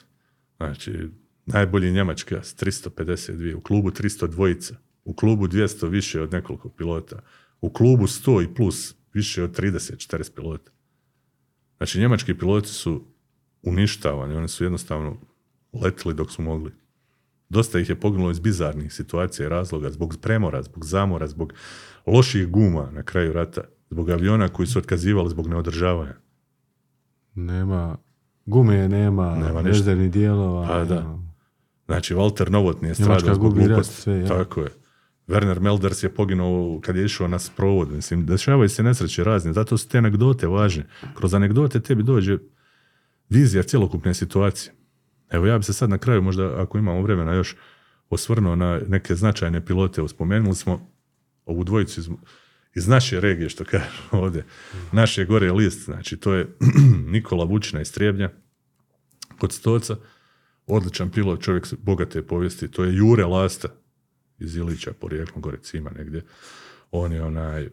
Znači, 0.57 1.09
najbolji 1.45 1.91
njemački 1.91 2.33
jas, 2.33 2.55
352, 2.55 3.55
u 3.55 3.61
klubu 3.61 3.91
300 3.91 4.27
dvojica, 4.27 4.75
u 5.03 5.13
klubu 5.13 5.47
200 5.47 5.89
više 5.89 6.21
od 6.21 6.31
nekoliko 6.31 6.69
pilota, 6.69 7.21
u 7.61 7.69
klubu 7.69 8.07
100 8.07 8.43
i 8.43 8.55
plus 8.55 8.95
više 9.13 9.43
od 9.43 9.59
30, 9.59 10.15
40 10.17 10.35
pilota. 10.35 10.71
Znači, 11.77 11.99
njemački 11.99 12.37
piloti 12.37 12.67
su 12.67 13.05
uništavani, 13.61 14.35
oni 14.35 14.47
su 14.47 14.63
jednostavno 14.63 15.17
letili 15.73 16.13
dok 16.13 16.31
su 16.31 16.41
mogli. 16.41 16.71
Dosta 17.49 17.79
ih 17.79 17.89
je 17.89 17.99
poginulo 17.99 18.31
iz 18.31 18.39
bizarnih 18.39 18.93
situacija 18.93 19.45
i 19.45 19.49
razloga, 19.49 19.89
zbog 19.89 20.17
premora, 20.21 20.63
zbog 20.63 20.85
zamora, 20.85 21.27
zbog 21.27 21.53
loših 22.09 22.47
guma 22.47 22.91
na 22.91 23.03
kraju 23.03 23.33
rata, 23.33 23.61
zbog 23.89 24.09
aviona 24.09 24.47
koji 24.47 24.67
su 24.67 24.79
otkazivali 24.79 25.29
zbog 25.29 25.47
neodržavanja. 25.47 26.13
Nema 27.35 27.97
gume, 28.45 28.87
nema, 28.89 29.35
Nema 29.35 29.61
vezernih 29.61 30.11
dijelova. 30.11 30.67
Pa 30.67 30.85
da. 30.85 30.95
nema- 30.95 31.29
Znači, 31.85 32.13
Walter 32.15 32.49
Novotny 32.49 32.85
je 32.85 32.95
stradao 32.95 33.35
zbog 33.35 33.53
gluposti. 33.55 33.95
sve, 33.95 34.19
ja. 34.19 34.27
Tako 34.27 34.61
je. 34.61 34.69
Werner 35.27 35.59
Melders 35.59 36.03
je 36.03 36.09
poginuo 36.09 36.79
kad 36.81 36.95
je 36.95 37.05
išao 37.05 37.27
na 37.27 37.39
sprovod. 37.39 37.91
Mislim, 37.91 38.25
dešavaju 38.25 38.69
se 38.69 38.83
nesreće 38.83 39.23
razne, 39.23 39.53
zato 39.53 39.77
su 39.77 39.87
te 39.89 39.97
anegdote 39.97 40.47
važne. 40.47 40.85
Kroz 41.15 41.33
anegdote 41.33 41.79
tebi 41.79 42.03
dođe 42.03 42.37
vizija 43.29 43.63
cjelokupne 43.63 44.13
situacije. 44.13 44.73
Evo 45.29 45.45
ja 45.45 45.57
bi 45.57 45.63
se 45.63 45.73
sad 45.73 45.89
na 45.89 45.97
kraju, 45.97 46.21
možda 46.21 46.61
ako 46.61 46.77
imamo 46.77 47.01
vremena 47.01 47.33
još, 47.33 47.55
osvrnuo 48.09 48.55
na 48.55 48.79
neke 48.87 49.15
značajne 49.15 49.65
pilote. 49.65 50.01
Evo, 50.01 50.07
Spomenuli 50.07 50.55
smo 50.55 50.88
ovu 51.49 51.63
dvojicu 51.63 51.99
iz, 51.99 52.09
iz 52.75 52.87
naše 52.87 53.19
regije, 53.19 53.49
što 53.49 53.63
kažu 53.63 54.01
ovdje. 54.11 54.45
Naše 54.91 55.25
gore 55.25 55.51
list, 55.51 55.85
znači 55.85 56.17
to 56.17 56.33
je 56.33 56.55
Nikola 57.13 57.45
Vučina 57.45 57.81
iz 57.81 57.91
Trebnja, 57.91 58.29
kod 59.39 59.53
Stoca, 59.53 59.95
odličan 60.67 61.11
pilot, 61.11 61.41
čovjek 61.41 61.73
bogate 61.77 62.27
povijesti, 62.27 62.71
to 62.71 62.83
je 62.83 62.95
Jure 62.95 63.25
Lasta 63.25 63.67
iz 64.39 64.55
Ilića, 64.55 64.93
porijeklom 64.93 65.41
gore 65.41 65.57
Cima 65.61 65.89
negdje. 65.89 66.25
On 66.91 67.13
je 67.13 67.23
onaj, 67.23 67.69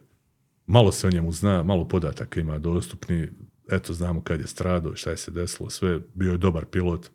malo 0.67 0.93
se 0.93 1.07
o 1.07 1.11
njemu 1.11 1.33
zna, 1.33 1.63
malo 1.63 1.89
podataka 1.89 2.41
ima 2.41 2.59
dostupni, 2.59 3.29
eto 3.71 3.93
znamo 3.93 4.23
kad 4.23 4.41
je 4.41 4.47
stradao, 4.47 4.97
šta 4.97 5.11
je 5.11 5.17
se 5.17 5.31
desilo, 5.31 5.71
sve, 5.71 6.01
bio 6.15 6.33
je 6.33 6.39
dobar 6.39 6.65
pilot. 6.65 7.11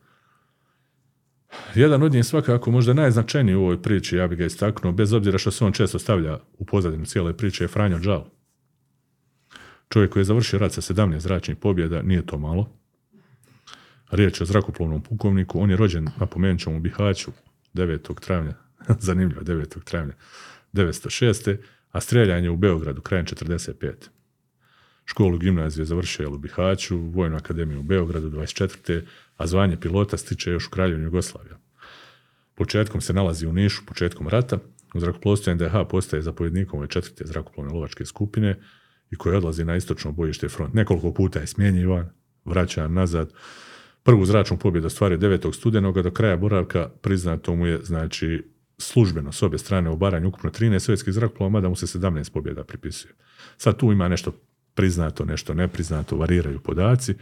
Jedan 1.75 2.03
od 2.03 2.13
njih 2.13 2.25
svakako 2.25 2.71
možda 2.71 2.93
najznačajniji 2.93 3.55
u 3.55 3.61
ovoj 3.61 3.81
priči, 3.81 4.15
ja 4.15 4.27
bih 4.27 4.37
ga 4.37 4.45
istaknuo, 4.45 4.91
bez 4.91 5.13
obzira 5.13 5.37
što 5.37 5.51
se 5.51 5.65
on 5.65 5.71
često 5.71 5.99
stavlja 5.99 6.39
u 6.57 6.65
pozadinu 6.65 7.05
cijele 7.05 7.37
priče, 7.37 7.63
je 7.63 7.67
Franjo 7.67 7.99
Džal. 7.99 8.25
Čovjek 9.89 10.11
koji 10.11 10.21
je 10.21 10.25
završio 10.25 10.59
rat 10.59 10.71
sa 10.71 10.81
17 10.81 11.19
zračnih 11.19 11.57
pobjeda, 11.57 12.01
nije 12.01 12.25
to 12.25 12.37
malo. 12.37 12.71
Riječ 14.11 14.39
je 14.39 14.43
o 14.43 14.45
zrakoplovnom 14.45 15.01
pukovniku, 15.01 15.61
on 15.61 15.69
je 15.69 15.75
rođen, 15.77 16.07
napomenut 16.19 16.61
ćemo, 16.61 16.75
u 16.75 16.79
Bihaću 16.79 17.31
9. 17.73 18.19
travnja, 18.19 18.53
zanimljivo, 19.07 19.41
9. 19.41 19.83
travnja 19.83 20.13
906. 20.73 21.57
a 21.91 22.01
streljanje 22.01 22.49
u 22.49 22.57
Beogradu 22.57 23.01
krajem 23.01 23.25
45. 23.25 23.93
Školu 25.05 25.37
gimnazije 25.37 25.85
završio 25.85 26.23
je 26.23 26.27
u 26.27 26.37
Bihaću, 26.37 26.97
Vojnu 26.97 27.35
akademiju 27.35 27.79
u 27.79 27.83
Beogradu 27.83 28.29
24. 28.29 29.01
a 29.41 29.47
zvanje 29.47 29.79
pilota 29.79 30.17
stiče 30.17 30.51
još 30.51 30.67
u 30.67 30.69
Kraljevini 30.69 31.05
Jugoslavija. 31.05 31.57
Početkom 32.55 33.01
se 33.01 33.13
nalazi 33.13 33.47
u 33.47 33.53
Nišu, 33.53 33.85
početkom 33.85 34.27
rata. 34.27 34.57
U 34.93 34.99
zrakoplovstvu 34.99 35.53
NDH 35.53 35.73
postaje 35.89 36.21
zapovjednikom 36.21 36.79
ove 36.79 36.87
četvrte 36.87 37.25
zrakoplovne 37.25 37.73
lovačke 37.73 38.05
skupine 38.05 38.59
i 39.11 39.15
koji 39.15 39.35
odlazi 39.35 39.65
na 39.65 39.75
istočno 39.75 40.11
bojište 40.11 40.49
front. 40.49 40.73
Nekoliko 40.73 41.13
puta 41.13 41.39
je 41.39 41.47
smjenjivan, 41.47 42.09
vraća 42.45 42.87
nazad. 42.87 43.33
Prvu 44.03 44.25
zračnu 44.25 44.57
pobjedu 44.57 44.87
ostvario 44.87 45.17
9. 45.17 45.53
studenoga, 45.53 46.01
do 46.01 46.11
kraja 46.11 46.37
boravka 46.37 46.89
priznato 47.01 47.55
mu 47.55 47.67
je, 47.67 47.79
znači, 47.83 48.43
službeno 48.77 49.31
s 49.31 49.41
obje 49.43 49.59
strane 49.59 49.89
u 49.89 49.97
Baranju 49.97 50.27
ukupno 50.27 50.49
13 50.49 50.79
sovjetskih 50.79 51.13
zrakoplova, 51.13 51.49
mada 51.49 51.69
mu 51.69 51.75
se 51.75 51.99
17 51.99 52.31
pobjeda 52.31 52.63
pripisuje. 52.63 53.13
Sad 53.57 53.77
tu 53.77 53.91
ima 53.91 54.07
nešto 54.07 54.31
priznato, 54.73 55.25
nešto 55.25 55.53
nepriznato, 55.53 56.17
variraju 56.17 56.59
podaci. 56.59 57.15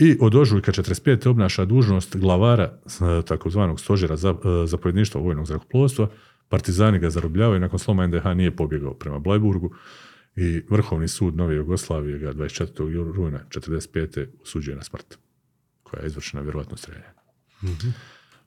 I 0.00 0.16
od 0.20 0.34
ožujka 0.34 0.72
45. 0.72 1.28
obnaša 1.28 1.64
dužnost 1.64 2.16
glavara 2.16 2.64
e, 2.64 3.22
takozvanog 3.22 3.80
stožera 3.80 4.16
za, 4.16 4.30
e, 4.30 4.66
zapovjedništva 4.66 5.20
vojnog 5.20 5.46
zrakoplovstva. 5.46 6.10
Partizani 6.48 6.98
ga 6.98 7.10
zarobljavaju, 7.10 7.60
nakon 7.60 7.78
sloma 7.78 8.06
NDH 8.06 8.26
nije 8.34 8.56
pobjegao 8.56 8.94
prema 8.94 9.18
Blajburgu 9.18 9.74
i 10.36 10.62
Vrhovni 10.70 11.08
sud 11.08 11.36
Nove 11.36 11.54
Jugoslavije 11.54 12.18
ga 12.18 12.32
24. 12.32 13.12
rujna 13.12 13.40
45. 13.48 14.26
osuđuje 14.42 14.76
na 14.76 14.82
smrt, 14.82 15.18
koja 15.82 16.00
je 16.00 16.06
izvršena 16.06 16.42
vjerojatno 16.42 16.76
streljanjem. 16.76 17.12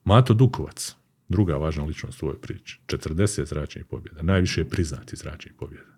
Mato 0.04 0.34
Dukovac, 0.34 0.96
druga 1.28 1.56
važna 1.56 1.84
ličnost 1.84 2.22
u 2.22 2.26
ovoj 2.26 2.40
priči, 2.40 2.80
40 2.86 3.44
zračnih 3.44 3.84
pobjeda, 3.84 4.22
najviše 4.22 4.64
priznati 4.64 5.16
zračnih 5.16 5.54
pobjeda. 5.58 5.92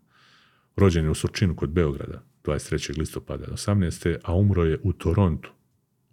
Rođen 0.76 1.04
je 1.04 1.10
u 1.10 1.14
Surčinu 1.14 1.56
kod 1.56 1.70
Beograda 1.70 2.22
23. 2.44 2.98
listopada 2.98 3.46
18. 3.46 4.16
a 4.22 4.34
umro 4.34 4.64
je 4.64 4.80
u 4.82 4.92
Torontu 4.92 5.50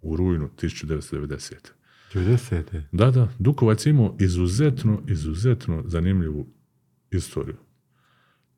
u 0.02 0.16
rujnu 0.16 0.50
1990. 0.62 1.54
90. 2.14 2.82
Da, 2.92 3.10
da, 3.10 3.28
Dukovac 3.38 3.86
imao 3.86 4.16
izuzetno, 4.20 5.02
izuzetno 5.08 5.82
zanimljivu 5.86 6.46
istoriju. 7.10 7.56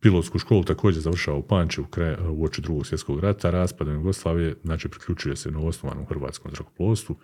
Pilotsku 0.00 0.38
školu 0.38 0.64
također 0.64 1.02
završava 1.02 1.36
u 1.36 1.42
Pančevu 1.42 1.86
kraj, 1.86 2.16
u 2.30 2.44
oči 2.44 2.60
drugog 2.60 2.86
svjetskog 2.86 3.20
rata, 3.20 3.50
raspadom 3.50 3.94
Jugoslavije, 3.94 4.56
znači 4.64 4.88
priključuje 4.88 5.36
se 5.36 5.50
novoosnovanom 5.50 6.06
hrvatskom 6.06 6.50
zrakoplovstvu, 6.50 7.16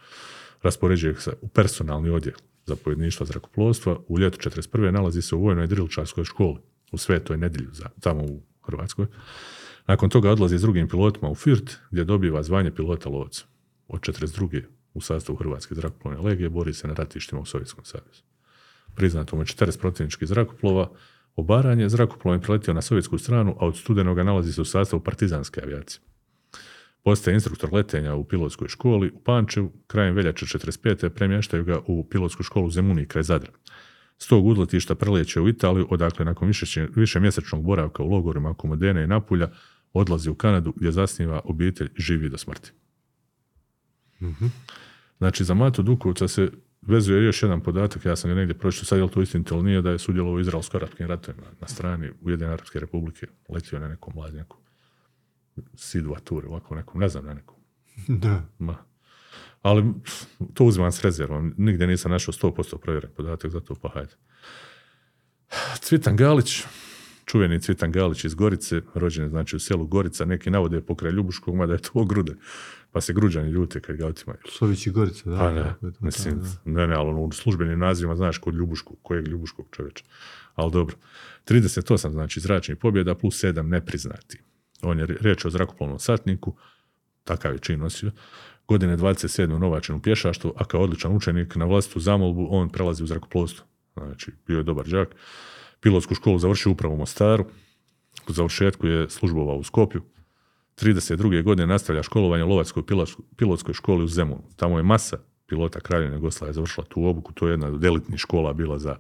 raspoređuje 0.63 1.15
se 1.15 1.33
u 1.41 1.49
personalni 1.49 2.11
odjel 2.11 2.35
zapovjedništva 2.67 3.27
zrakoplovstva, 3.27 3.99
u 4.09 4.19
ljetu 4.19 4.51
41. 4.51 4.91
nalazi 4.91 5.23
se 5.23 5.35
u 5.35 5.43
vojnoj 5.43 5.67
drilčarskoj 5.67 6.25
školi 6.25 6.59
u 6.93 6.99
Svetoj 6.99 7.37
nedjelju, 7.37 7.71
za, 7.73 7.89
tamo 8.01 8.23
u 8.23 8.43
Hrvatskoj. 8.67 9.07
Nakon 9.91 10.11
toga 10.11 10.31
odlazi 10.31 10.59
s 10.59 10.62
drugim 10.62 10.89
pilotima 10.89 11.31
u 11.31 11.35
Firt, 11.35 11.79
gdje 11.91 12.05
dobiva 12.05 12.43
zvanje 12.43 12.71
pilota 12.75 13.09
lovca. 13.09 13.45
Od 13.89 14.01
42. 14.01 14.62
u 14.95 15.01
sastavu 15.01 15.37
Hrvatske 15.37 15.75
zrakoplovne 15.75 16.21
legije 16.21 16.49
bori 16.49 16.73
se 16.75 16.89
na 16.89 16.95
ratištima 16.95 17.41
u 17.41 17.45
Sovjetskom 17.45 17.85
savezu. 17.85 18.23
Priznato 18.95 19.37
mu 19.37 19.43
je 19.43 19.47
40 19.47 19.81
protivničkih 19.81 20.29
zrakoplova, 20.29 20.91
obaranje 21.37 21.89
zrakoplov 21.89 22.35
je 22.35 22.41
preletio 22.41 22.75
na 22.75 22.83
sovjetsku 22.83 23.19
stranu, 23.19 23.57
a 23.61 23.67
od 23.67 23.77
studenoga 23.77 24.25
nalazi 24.25 24.53
se 24.53 24.61
u 24.62 24.65
sastavu 24.65 25.03
partizanske 25.03 25.61
avijacije. 25.65 26.03
Postaje 27.05 27.35
instruktor 27.35 27.75
letenja 27.75 28.15
u 28.15 28.25
pilotskoj 28.25 28.69
školi 28.69 29.11
u 29.15 29.21
Pančevu, 29.21 29.73
krajem 29.87 30.15
veljače 30.15 30.47
45. 30.47 31.09
premještaju 31.09 31.65
ga 31.65 31.81
u 31.87 32.09
pilotsku 32.09 32.43
školu 32.43 32.71
Zemuni 32.71 33.07
kraj 33.07 33.23
Zadra. 33.23 33.53
S 34.19 34.27
tog 34.27 34.47
udletišta 34.47 34.95
preleće 34.95 35.41
u 35.41 35.49
Italiju, 35.49 35.87
odakle 35.91 36.25
nakon 36.25 36.49
više, 36.49 36.89
više 36.97 37.21
mjesečnog 37.21 37.62
boravka 37.62 38.03
u 38.03 38.11
logorima 38.11 38.51
oko 38.51 38.67
Modene 38.67 39.05
i 39.05 39.07
Napulja 39.07 39.51
odlazi 39.93 40.31
u 40.31 40.35
Kanadu 40.35 40.73
gdje 40.77 40.93
zasniva 40.93 41.41
obitelj 41.45 41.89
živi 41.97 42.29
do 42.29 42.39
smrti. 42.39 42.73
Znači, 45.19 45.45
za 45.45 45.55
Matu 45.55 45.83
Dukovca 45.83 46.29
se 46.29 46.51
vezuje 46.83 47.25
još 47.25 47.43
jedan 47.43 47.61
podatak, 47.61 48.05
ja 48.05 48.17
sam 48.17 48.31
ga 48.31 48.35
negdje 48.35 48.59
pročitao, 48.59 48.85
sad 48.85 48.99
je 48.99 49.05
li 49.05 49.11
to 49.11 49.23
istinito 49.23 49.55
ili 49.55 49.65
nije, 49.65 49.83
da 49.83 49.91
je 49.91 49.99
sudjelovao 49.99 50.35
u 50.35 50.41
izraelsko-arapskim 50.41 51.07
ratovima 51.07 51.47
na 51.61 51.69
strani 51.69 52.11
Ujedinjene 52.21 52.53
Arapske 52.55 52.81
republike, 52.81 53.27
letio 53.49 53.79
na 53.79 53.89
nekom 53.89 54.12
mladnjaku. 54.17 54.57
Sidu 55.75 56.15
Ature, 56.17 56.49
ovako 56.49 56.75
nekom, 56.75 57.01
ne 57.01 57.09
znam 57.09 57.25
na 57.25 57.35
nekom. 57.35 57.57
Da. 58.23 58.43
Ma. 58.59 58.77
Ali 59.62 59.85
to 60.55 60.65
uzimam 60.65 60.93
s 60.93 61.05
rezervom. 61.05 61.55
Nigdje 61.57 61.87
nisam 61.87 62.11
našao 62.11 62.33
100% 62.33 62.79
provjeren 62.79 63.11
podatak, 63.17 63.51
zato 63.51 63.75
pa 63.75 63.89
hajde. 63.89 64.15
Cvitan 65.81 66.17
Galić, 66.17 66.65
čuveni 67.31 67.61
Cvitan 67.61 67.93
Galić 67.93 68.24
iz 68.24 68.35
Gorice, 68.35 68.82
rođen 68.94 69.24
je 69.24 69.31
znači 69.31 69.57
u 69.57 69.59
selu 69.59 69.86
Gorica, 69.86 70.24
neki 70.24 70.51
navode 70.51 70.81
pokraj 70.81 71.12
Ljubuškog, 71.12 71.55
mada 71.55 71.73
je 71.73 71.78
to 71.78 72.05
grude. 72.05 72.35
Pa 72.93 73.01
se 73.01 73.12
gruđani 73.12 73.51
ljute 73.51 73.81
kad 73.81 73.97
ga 73.97 74.07
otimaju. 74.07 74.39
Sovići 74.48 74.90
Gorica, 74.90 75.31
da. 75.31 75.39
Pa 75.39 75.51
ne, 75.52 75.61
je 75.61 75.93
mislim, 76.01 76.40
da, 76.40 76.70
ne, 76.70 76.86
ne, 76.86 76.94
ali 76.94 77.15
u 77.15 77.32
službenim 77.32 77.78
nazivima 77.78 78.16
znaš 78.16 78.39
kod 78.39 78.55
Ljubuškog, 78.55 78.97
kojeg 79.02 79.28
Ljubuškog 79.28 79.66
čovječa. 79.70 80.05
Ali 80.55 80.73
dobro. 80.73 80.97
38 81.48 82.11
znači 82.11 82.40
zračnih 82.40 82.77
pobjeda 82.77 83.15
plus 83.15 83.44
7 83.44 83.62
nepriznati. 83.62 84.39
On 84.82 84.98
je 84.98 85.07
riječ 85.07 85.44
o 85.44 85.51
zrakoplovnom 85.51 85.98
satniku, 85.98 86.57
takav 87.24 87.52
je 87.52 87.59
čin 87.59 87.81
nosio. 87.81 88.11
Godine 88.69 88.97
27. 88.97 89.59
novačen 89.59 89.97
u 89.97 90.02
pješaštvu, 90.02 90.52
a 90.57 90.65
kao 90.65 90.81
odličan 90.81 91.16
učenik 91.16 91.57
na 91.57 91.65
vlastitu 91.65 92.01
zamolbu 92.01 92.48
on 92.51 92.69
prelazi 92.69 93.02
u 93.02 93.07
zrakoplovstvo. 93.07 93.66
Znači, 93.94 94.32
bio 94.47 94.59
je 94.59 94.62
dobar 94.62 94.86
đak. 94.86 95.09
Pilotsku 95.81 96.15
školu 96.15 96.39
završio 96.39 96.73
upravo 96.73 96.94
u 96.94 96.98
Mostaru. 96.98 97.44
U 98.28 98.32
završetku 98.32 98.86
je 98.86 99.11
službovao 99.11 99.57
u 99.57 99.65
Skopju. 99.65 100.02
32. 100.77 101.43
godine 101.43 101.66
nastavlja 101.66 102.02
školovanje 102.02 102.44
u 102.44 102.48
Lovačkoj 102.48 102.82
pilotskoj- 103.36 103.74
školi 103.74 104.05
u 104.05 104.09
Zemunu. 104.09 104.43
Tamo 104.57 104.78
je 104.78 104.82
masa 104.82 105.19
pilota 105.47 105.81
Kraljevine 105.81 106.16
Jugoslavije 106.16 106.55
završila 106.55 106.86
tu 106.89 107.05
obuku, 107.05 107.32
to 107.32 107.47
je 107.47 107.52
jedna 107.52 107.66
od 107.66 107.85
elitnih 107.85 108.20
škola 108.20 108.52
bila 108.52 108.78
za 108.78 108.97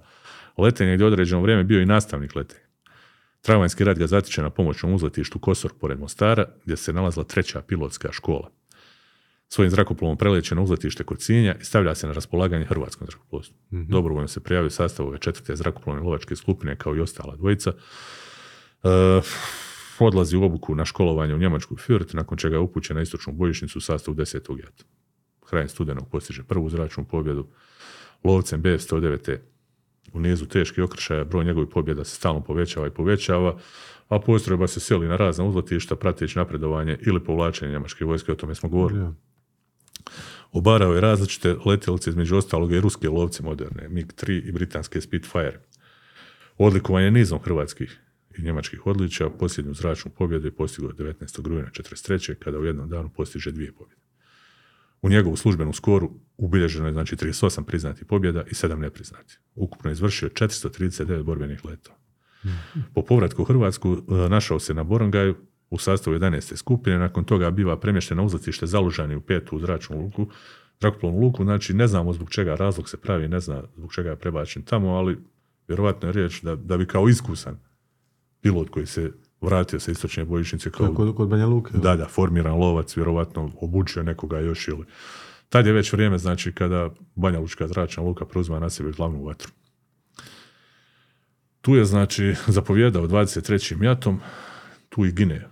letenje, 0.58 0.94
gdje 0.94 1.04
je 1.04 1.06
određeno 1.06 1.42
vrijeme 1.42 1.64
bio 1.64 1.80
i 1.80 1.86
nastavnik 1.86 2.34
letenja. 2.36 2.64
Travanjski 3.40 3.84
rad 3.84 3.98
ga 3.98 4.06
zatiče 4.06 4.42
na 4.42 4.50
pomoćnom 4.50 4.94
uzletištu 4.94 5.38
Kosor 5.38 5.72
pored 5.80 6.00
Mostara, 6.00 6.44
gdje 6.64 6.76
se 6.76 6.92
nalazila 6.92 7.24
treća 7.24 7.62
pilotska 7.62 8.12
škola. 8.12 8.50
Svojim 9.52 9.70
zrakoplovom 9.70 10.16
preleće 10.16 10.54
na 10.54 10.62
uzletište 10.62 11.04
kod 11.04 11.22
Sinja 11.22 11.54
i 11.60 11.64
stavlja 11.64 11.94
se 11.94 12.06
na 12.06 12.12
raspolaganje 12.12 12.64
Hrvatskom 12.64 13.06
zrakoplovstvu. 13.06 13.56
Dobrovoljno 13.70 14.28
se 14.28 14.40
prijavio 14.40 14.70
sastav 14.70 15.06
ove 15.06 15.18
četvrte 15.18 15.56
zrakoplovne 15.56 16.02
lovačke 16.02 16.36
skupine 16.36 16.76
kao 16.76 16.96
i 16.96 17.00
ostala 17.00 17.36
dvojica. 17.36 17.72
E, 17.72 18.88
odlazi 19.98 20.36
u 20.36 20.44
obuku 20.44 20.74
na 20.74 20.84
školovanje 20.84 21.34
u 21.34 21.38
Njemačku 21.38 21.76
Fürth, 21.76 22.14
nakon 22.14 22.38
čega 22.38 22.56
je 22.56 22.60
upućen 22.60 22.96
na 22.96 23.02
istočnu 23.02 23.32
bojišnicu 23.32 23.78
u 23.78 23.80
sastavu 23.80 24.16
10. 24.16 24.58
jata. 24.58 24.84
Krajem 25.48 25.68
studenog 25.68 26.10
postiže 26.10 26.42
prvu 26.42 26.68
zračnu 26.68 27.04
pobjedu 27.04 27.46
lovcem 28.24 28.62
BF-109 28.62 29.36
u 30.12 30.20
nizu 30.20 30.46
teških 30.46 30.84
okršaja, 30.84 31.24
broj 31.24 31.44
njegovih 31.44 31.68
pobjeda 31.72 32.04
se 32.04 32.16
stalno 32.16 32.40
povećava 32.40 32.86
i 32.86 32.90
povećava, 32.90 33.58
a 34.08 34.20
postrojba 34.20 34.66
se 34.66 34.80
seli 34.80 35.08
na 35.08 35.16
razna 35.16 35.44
uzletišta 35.44 35.96
prateći 35.96 36.38
napredovanje 36.38 36.98
ili 37.06 37.24
povlačenje 37.24 37.72
njemačke 37.72 38.04
vojske, 38.04 38.32
o 38.32 38.34
tome 38.34 38.54
smo 38.54 38.68
govorili. 38.68 39.00
Ja. 39.00 39.29
Obarao 40.52 40.94
je 40.94 41.00
različite 41.00 41.56
letjelice, 41.66 42.10
između 42.10 42.36
ostalog 42.36 42.72
i 42.72 42.80
ruske 42.80 43.08
lovce 43.08 43.42
moderne, 43.42 43.88
MiG-3 43.88 44.48
i 44.48 44.52
britanske 44.52 45.00
Spitfire. 45.00 45.60
Odlikovan 46.58 47.02
je 47.02 47.10
nizom 47.10 47.40
hrvatskih 47.42 48.00
i 48.38 48.42
njemačkih 48.42 48.86
odličja, 48.86 49.30
posljednju 49.30 49.74
zračnu 49.74 50.10
pobjedu 50.10 50.46
je 50.46 50.56
postigao 50.56 50.90
19. 50.92 51.46
rujna 51.46 51.68
43. 51.70 52.34
kada 52.34 52.58
u 52.58 52.64
jednom 52.64 52.88
danu 52.88 53.10
postiže 53.16 53.52
dvije 53.52 53.72
pobjede. 53.72 54.00
U 55.02 55.08
njegovu 55.08 55.36
službenu 55.36 55.72
skoru 55.72 56.10
ubilježeno 56.36 56.86
je 56.86 56.92
znači 56.92 57.16
38 57.16 57.64
priznatih 57.64 58.04
pobjeda 58.04 58.42
i 58.42 58.54
7 58.54 58.78
nepriznatih. 58.78 59.38
Ukupno 59.54 59.90
je 59.90 59.92
izvršio 59.92 60.28
439 60.28 61.22
borbenih 61.22 61.64
letova. 61.64 61.98
Po 62.94 63.02
povratku 63.02 63.42
u 63.42 63.44
Hrvatsku 63.44 63.92
e, 63.92 64.28
našao 64.28 64.60
se 64.60 64.74
na 64.74 64.84
Borongaju 64.84 65.36
u 65.70 65.78
sastavu 65.78 66.16
11. 66.16 66.56
skupine, 66.56 66.98
nakon 66.98 67.24
toga 67.24 67.50
biva 67.50 67.76
premješten 67.76 68.16
na 68.16 68.22
uzletište 68.22 68.66
Zalužani 68.66 69.16
u 69.16 69.20
petu 69.20 69.58
zračnu 69.58 70.00
luku, 70.00 70.26
zrakoplovnu 70.80 71.20
luku, 71.20 71.44
znači 71.44 71.74
ne 71.74 71.86
znamo 71.86 72.12
zbog 72.12 72.30
čega 72.30 72.54
razlog 72.54 72.88
se 72.88 72.96
pravi, 72.96 73.28
ne 73.28 73.40
zna 73.40 73.62
zbog 73.76 73.94
čega 73.94 74.10
je 74.10 74.16
prebačen 74.16 74.62
tamo, 74.62 74.88
ali 74.88 75.18
vjerovatno 75.68 76.08
je 76.08 76.12
riječ 76.12 76.42
da, 76.42 76.56
da 76.56 76.76
bi 76.76 76.86
kao 76.86 77.08
iskusan 77.08 77.58
pilot 78.40 78.70
koji 78.70 78.86
se 78.86 79.12
vratio 79.40 79.80
sa 79.80 79.90
istočne 79.90 80.24
bojišnice 80.24 80.70
kao 80.70 80.94
kod, 80.94 81.14
kod 81.14 81.28
Banja 81.28 81.46
Luke. 81.46 81.78
da, 81.78 81.96
da, 81.96 82.08
formiran 82.08 82.58
lovac, 82.58 82.96
vjerovatno 82.96 83.50
obučio 83.60 84.02
nekoga 84.02 84.38
još 84.38 84.68
ili... 84.68 84.84
Tad 85.48 85.66
je 85.66 85.72
već 85.72 85.92
vrijeme, 85.92 86.18
znači, 86.18 86.52
kada 86.52 86.90
Banja 87.14 87.40
Lučka 87.40 87.68
zračna 87.68 88.02
luka 88.02 88.24
preuzima 88.24 88.58
na 88.58 88.70
sebe 88.70 88.90
glavnu 88.90 89.24
vatru. 89.24 89.50
Tu 91.60 91.74
je, 91.74 91.84
znači, 91.84 92.34
zapovjedao 92.46 93.08
23. 93.08 93.84
jatom, 93.84 94.20
tu 94.88 95.04
i 95.04 95.12
gine 95.12 95.49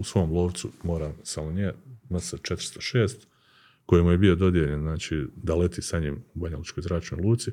u 0.00 0.04
svom 0.04 0.32
lovcu, 0.32 0.70
moram 0.82 1.12
samo 1.22 1.52
nje, 1.52 1.72
MS 2.08 2.34
406, 2.34 3.26
kojemu 3.86 4.10
je 4.10 4.18
bio 4.18 4.34
dodijeljen, 4.34 4.80
znači, 4.80 5.26
da 5.36 5.54
leti 5.54 5.82
sa 5.82 5.98
njim 5.98 6.24
u 6.34 6.38
Banja 6.38 6.56
Lučkoj 6.56 6.82
zračnoj 6.82 7.20
luci. 7.20 7.50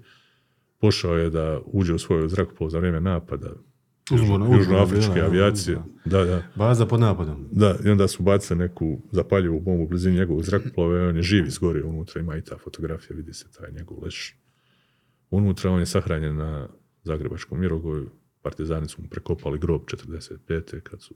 Pošao 0.80 1.18
je 1.18 1.30
da 1.30 1.62
uđe 1.66 1.94
u 1.94 2.00
svoju 2.00 2.30
zrakoplov 2.30 2.70
za 2.70 2.78
vrijeme 2.78 3.02
napada 3.02 3.54
južnoafričke 4.12 5.22
avijacije. 5.22 5.80
Da, 6.06 6.26
da. 6.26 6.44
Baza 6.56 6.86
pod 6.86 7.00
napadom. 7.00 7.48
Da, 7.52 7.76
i 7.86 7.90
onda 7.90 8.08
su 8.08 8.24
bacili 8.24 8.60
neku 8.60 9.02
zapaljivu 9.12 9.60
bombu 9.60 9.84
u 9.84 9.88
blizini 9.88 10.16
njegovog 10.16 10.44
zrakoplova 10.44 10.98
i 10.98 11.02
on 11.02 11.16
je 11.16 11.22
živ 11.22 11.46
izgorio 11.46 11.88
unutra, 11.88 12.22
ima 12.22 12.38
i 12.38 12.42
ta 12.42 12.58
fotografija, 12.58 13.18
vidi 13.18 13.34
se 13.34 13.52
taj 13.52 13.72
njegov 13.72 14.04
leš. 14.04 14.38
Unutra 15.30 15.72
on 15.72 15.80
je 15.80 15.86
sahranjen 15.86 16.36
na 16.36 16.70
Zagrebačkom 17.04 17.60
Mirogoju, 17.60 18.10
partizani 18.42 18.88
su 18.88 19.02
mu 19.02 19.08
prekopali 19.10 19.60
grob 19.60 19.82
45. 19.82 20.80
kad 20.80 21.02
su 21.02 21.16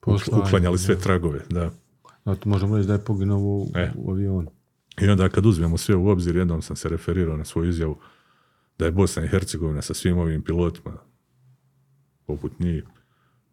Poslali, 0.00 0.42
uklanjali 0.46 0.78
sve 0.78 0.98
tragove, 0.98 1.40
da. 1.50 1.70
Zato 2.24 2.48
možemo 2.48 2.76
reći 2.76 2.86
da 2.86 2.92
je 2.92 3.04
poginuo 3.04 3.38
u, 3.38 3.66
E. 3.74 3.92
u 3.96 4.10
avionu. 4.10 4.50
I 5.00 5.08
onda 5.08 5.28
kad 5.28 5.46
uzmemo 5.46 5.78
sve 5.78 5.94
u 5.94 6.08
obzir, 6.08 6.36
jednom 6.36 6.62
sam 6.62 6.76
se 6.76 6.88
referirao 6.88 7.36
na 7.36 7.44
svoju 7.44 7.68
izjavu 7.68 7.98
da 8.78 8.84
je 8.84 8.92
Bosna 8.92 9.24
i 9.24 9.28
Hercegovina 9.28 9.82
sa 9.82 9.94
svim 9.94 10.18
ovim 10.18 10.42
pilotima, 10.42 10.98
poput 12.26 12.58
njih, 12.58 12.84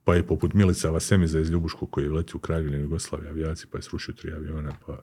pa 0.03 0.15
i 0.15 0.23
poput 0.23 0.53
Milica 0.53 0.89
Vasemiza 0.89 1.39
iz 1.39 1.49
Ljubuškog 1.49 1.89
koji 1.89 2.09
leti 2.09 2.37
u 2.37 2.39
Kraljevini 2.39 2.83
Jugoslavije 2.83 3.29
avijaci, 3.29 3.67
pa 3.71 3.77
je 3.77 3.81
srušio 3.81 4.13
tri 4.13 4.33
aviona, 4.33 4.71
pa 4.85 4.99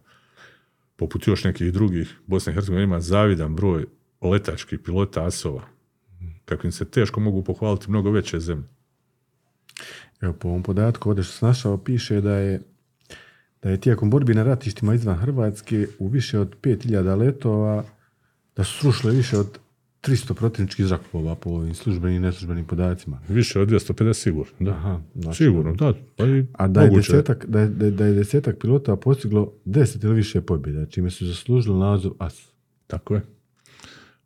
poput 0.96 1.26
još 1.26 1.44
nekih 1.44 1.72
drugih, 1.72 2.20
Bosna 2.26 2.52
i 2.52 2.54
Hercegovina 2.54 2.84
ima 2.84 3.00
zavidan 3.00 3.56
broj 3.56 3.86
letačkih 4.20 4.78
pilota 4.78 5.26
asova, 5.26 5.62
kakvim 6.44 6.72
se 6.72 6.84
teško 6.84 7.20
mogu 7.20 7.44
pohvaliti 7.44 7.90
mnogo 7.90 8.10
veće 8.10 8.40
zemlje. 8.40 8.68
Evo, 10.22 10.32
po 10.32 10.48
ovom 10.48 10.62
podatku, 10.62 11.08
ovdje 11.08 11.24
što 11.24 11.32
sam 11.32 11.48
našao, 11.48 11.76
piše 11.78 12.20
da 12.20 12.34
je 12.34 12.60
da 13.62 13.70
je 13.70 13.80
tijekom 13.80 14.10
borbi 14.10 14.34
na 14.34 14.42
ratištima 14.42 14.94
izvan 14.94 15.16
Hrvatske 15.16 15.86
u 15.98 16.08
više 16.08 16.38
od 16.38 16.56
5000 16.62 17.16
letova 17.16 17.84
da 18.56 18.64
su 18.64 18.78
srušile 18.80 19.12
više 19.12 19.38
od 19.38 19.58
300 20.02 20.34
protivničkih 20.34 20.86
zrakoplova 20.86 21.34
po 21.34 21.50
ovim 21.50 21.74
službenim 21.74 22.16
i 22.16 22.20
neslužbenim 22.20 22.64
podacima. 22.64 23.20
Više 23.28 23.60
od 23.60 23.68
250 23.68 24.14
sigurno, 24.14 24.52
da. 24.60 24.70
Aha, 24.70 25.00
znači- 25.14 25.36
sigurno, 25.36 25.74
da. 25.74 25.94
Pa 26.16 26.26
i 26.26 26.46
A 26.52 26.68
da 26.68 26.80
je, 26.80 26.86
moguće. 26.86 27.12
desetak, 27.12 27.46
da, 27.46 27.60
je, 27.60 27.68
da 27.68 27.84
je- 27.84 27.90
da 27.90 28.04
desetak 28.06 28.58
pilota 28.58 28.96
postiglo 28.96 29.52
10 29.64 30.04
ili 30.04 30.14
više 30.14 30.40
pobjeda, 30.40 30.86
čime 30.86 31.10
su 31.10 31.26
zaslužili 31.26 31.78
naziv 31.78 32.10
AS. 32.18 32.40
Tako 32.86 33.14
je. 33.14 33.22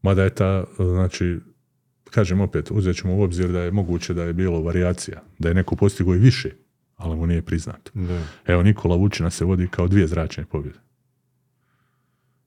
Mada 0.03 0.23
je 0.25 0.31
ta, 0.31 0.65
znači, 0.79 1.39
kažem 2.11 2.41
opet, 2.41 2.71
uzet 2.71 2.97
ćemo 2.97 3.17
u 3.17 3.23
obzir 3.23 3.53
da 3.53 3.61
je 3.61 3.71
moguće 3.71 4.15
da 4.15 4.23
je 4.23 4.33
bilo 4.33 4.63
varijacija, 4.63 5.23
da 5.39 5.49
je 5.49 5.55
neko 5.55 5.77
postigao 5.77 6.15
i 6.15 6.19
više, 6.19 6.51
ali 6.97 7.17
mu 7.17 7.27
nije 7.27 7.43
priznato. 7.43 7.91
Da. 7.95 8.23
Evo, 8.47 8.63
Nikola 8.63 8.97
Vučina 8.97 9.31
se 9.31 9.45
vodi 9.45 9.69
kao 9.69 9.89
dvije 9.89 10.07
zračne 10.07 10.45
pobjede. 10.45 10.79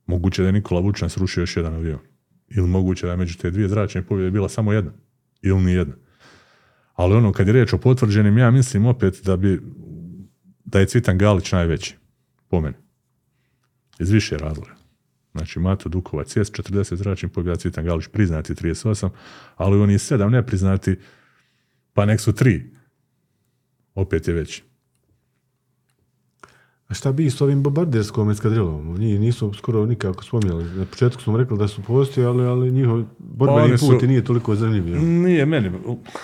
Moguće 0.05 0.41
da 0.41 0.47
je 0.47 0.53
Nikola 0.53 0.81
Vučina 0.81 1.09
srušio 1.09 1.41
još 1.41 1.57
jedan 1.57 1.73
avion. 1.73 1.99
Ili 2.49 2.67
moguće 2.67 3.05
da 3.05 3.11
je 3.11 3.17
među 3.17 3.37
te 3.37 3.51
dvije 3.51 3.69
zračne 3.69 4.01
pobjede 4.01 4.31
bila 4.31 4.49
samo 4.49 4.73
jedna. 4.73 4.91
Ili 5.41 5.61
ni 5.61 5.73
jedna. 5.73 5.95
Ali 6.93 7.15
ono, 7.15 7.31
kad 7.31 7.47
je 7.47 7.53
riječ 7.53 7.73
o 7.73 7.77
potvrđenim, 7.77 8.37
ja 8.37 8.51
mislim 8.51 8.85
opet 8.85 9.21
da 9.23 9.37
bi 9.37 9.61
da 10.65 10.79
je 10.79 10.85
Cvitan 10.85 11.17
Galić 11.17 11.51
najveći. 11.51 11.95
Po 12.49 12.61
meni. 12.61 12.75
Iz 13.99 14.11
više 14.11 14.37
razloga. 14.37 14.78
Znači, 15.31 15.59
Mato 15.59 15.89
Dukovac 15.89 16.35
je 16.35 16.43
40 16.43 16.95
zračnih 16.95 17.31
pobjeda, 17.31 17.55
Cvitan 17.55 17.85
Galić 17.85 18.07
priznati 18.07 18.53
38, 18.53 19.09
ali 19.55 19.79
oni 19.79 19.99
sedam 19.99 20.31
nepriznati, 20.31 20.95
pa 21.93 22.05
nek 22.05 22.19
su 22.19 22.33
tri. 22.33 22.71
Opet 23.95 24.27
je 24.27 24.33
veći. 24.33 24.63
A 26.87 26.93
šta 26.93 27.11
bi 27.11 27.29
s 27.29 27.41
ovim 27.41 27.63
bombarderskom 27.63 28.29
eskadrilom? 28.29 28.95
Njih 28.95 29.19
nisu 29.19 29.53
skoro 29.53 29.85
nikako 29.85 30.23
spominjali. 30.23 30.63
Na 30.65 30.85
početku 30.85 31.21
smo 31.21 31.37
rekli 31.37 31.57
da 31.57 31.67
su 31.67 31.81
postojali, 31.83 32.43
ali 32.43 32.71
njihov 32.71 33.03
borbeni 33.19 33.77
su- 33.77 33.87
put 33.87 34.03
i 34.03 34.07
nije 34.07 34.23
toliko 34.23 34.55
zanimljiv. 34.55 34.97
Nije 35.01 35.45
meni, 35.45 35.71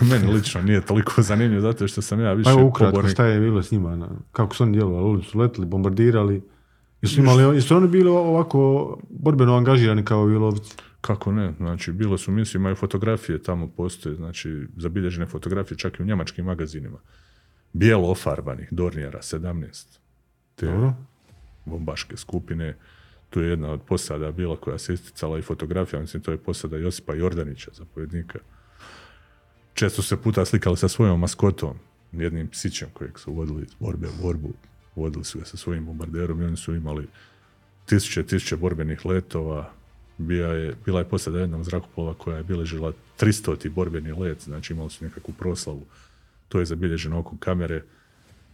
meni 0.02 0.34
lično 0.34 0.61
nije 0.61 0.82
toliko 0.82 1.22
zanimljivo 1.22 1.61
zato 1.61 1.88
što 1.88 2.02
sam 2.02 2.19
ja 2.19 2.34
više 2.34 2.49
Pa 2.49 2.56
ukratko, 2.56 2.91
pobornik. 2.91 3.14
šta 3.14 3.26
je 3.26 3.40
bilo 3.40 3.64
s 3.64 3.72
njima? 3.72 4.10
Kako 4.32 4.56
su 4.56 4.64
oni 4.64 4.72
djelovali? 4.72 5.10
Oni 5.10 5.23
su 5.23 5.40
letili, 5.40 5.65
bombardirali? 5.68 6.41
Jesu, 7.06 7.19
imali, 7.19 7.56
jesu 7.56 7.76
oni 7.76 7.88
bili 7.88 8.10
ovako 8.10 8.98
borbeno 9.10 9.56
angažirani 9.56 10.06
kao 10.06 10.30
i 10.30 10.36
lovci? 10.36 10.76
Kako 11.02 11.32
ne, 11.32 11.53
znači 11.57 11.91
bilo 11.91 12.18
su 12.18 12.32
misije, 12.32 12.60
imaju 12.60 12.76
fotografije, 12.76 13.44
tamo 13.44 13.68
postoje, 13.68 14.15
znači 14.15 14.68
zabilježene 14.77 15.26
fotografije 15.26 15.77
čak 15.77 15.99
i 15.99 16.03
u 16.03 16.06
njemačkim 16.06 16.45
magazinima. 16.45 16.98
Bijelo 17.73 18.10
ofarbanih, 18.10 18.68
Dornijera 18.72 19.19
17. 19.19 19.98
Te 20.56 20.65
Dobro. 20.65 20.94
bombaške 21.65 22.18
skupine. 22.18 22.77
Tu 23.30 23.41
je 23.41 23.49
jedna 23.49 23.72
od 23.72 23.82
posada 23.82 24.32
bila 24.32 24.56
koja 24.56 24.77
se 24.77 24.94
isticala 24.94 25.40
i 25.40 25.41
fotografija, 25.41 26.02
mislim 26.02 26.23
to 26.23 26.32
je 26.32 26.38
posada 26.38 26.77
Josipa 26.77 27.14
Jordanića, 27.14 27.72
zapovjednika. 27.73 28.40
Često 29.73 30.02
se 30.02 30.18
puta 30.18 30.45
slikali 30.45 30.77
sa 30.77 30.88
svojom 30.88 31.19
maskotom, 31.19 31.77
jednim 32.11 32.48
psićem 32.48 32.90
kojeg 32.94 33.19
su 33.19 33.34
vodili 33.34 33.64
iz 33.64 33.73
borbe 33.80 34.07
u 34.07 34.22
borbu. 34.22 34.53
Vodili 34.96 35.24
su 35.24 35.40
ga 35.40 35.46
sa 35.46 35.58
svojim 35.58 35.86
bombarderom 35.86 36.42
i 36.42 36.46
oni 36.46 36.58
su 36.58 36.76
imali 36.76 37.08
tisuće 37.86 38.22
i 38.22 38.26
tisuće 38.26 38.58
borbenih 38.58 39.06
letova. 39.06 39.72
Bija 40.18 40.48
je, 40.48 40.76
bila 40.86 41.00
je 41.00 41.10
posada 41.10 41.40
jednog 41.40 41.64
zrakoplova 41.64 42.14
koja 42.14 42.38
je 42.38 42.44
bilježila 42.44 42.94
300. 43.20 43.70
borbeni 43.70 44.12
let, 44.12 44.44
znači 44.44 44.74
imali 44.74 44.90
su 44.90 45.06
nekakvu 45.06 45.34
proslavu. 45.34 45.86
To 46.48 46.60
je 46.60 46.66
zabilježeno 46.66 47.20
oko 47.20 47.36
kamere. 47.40 47.84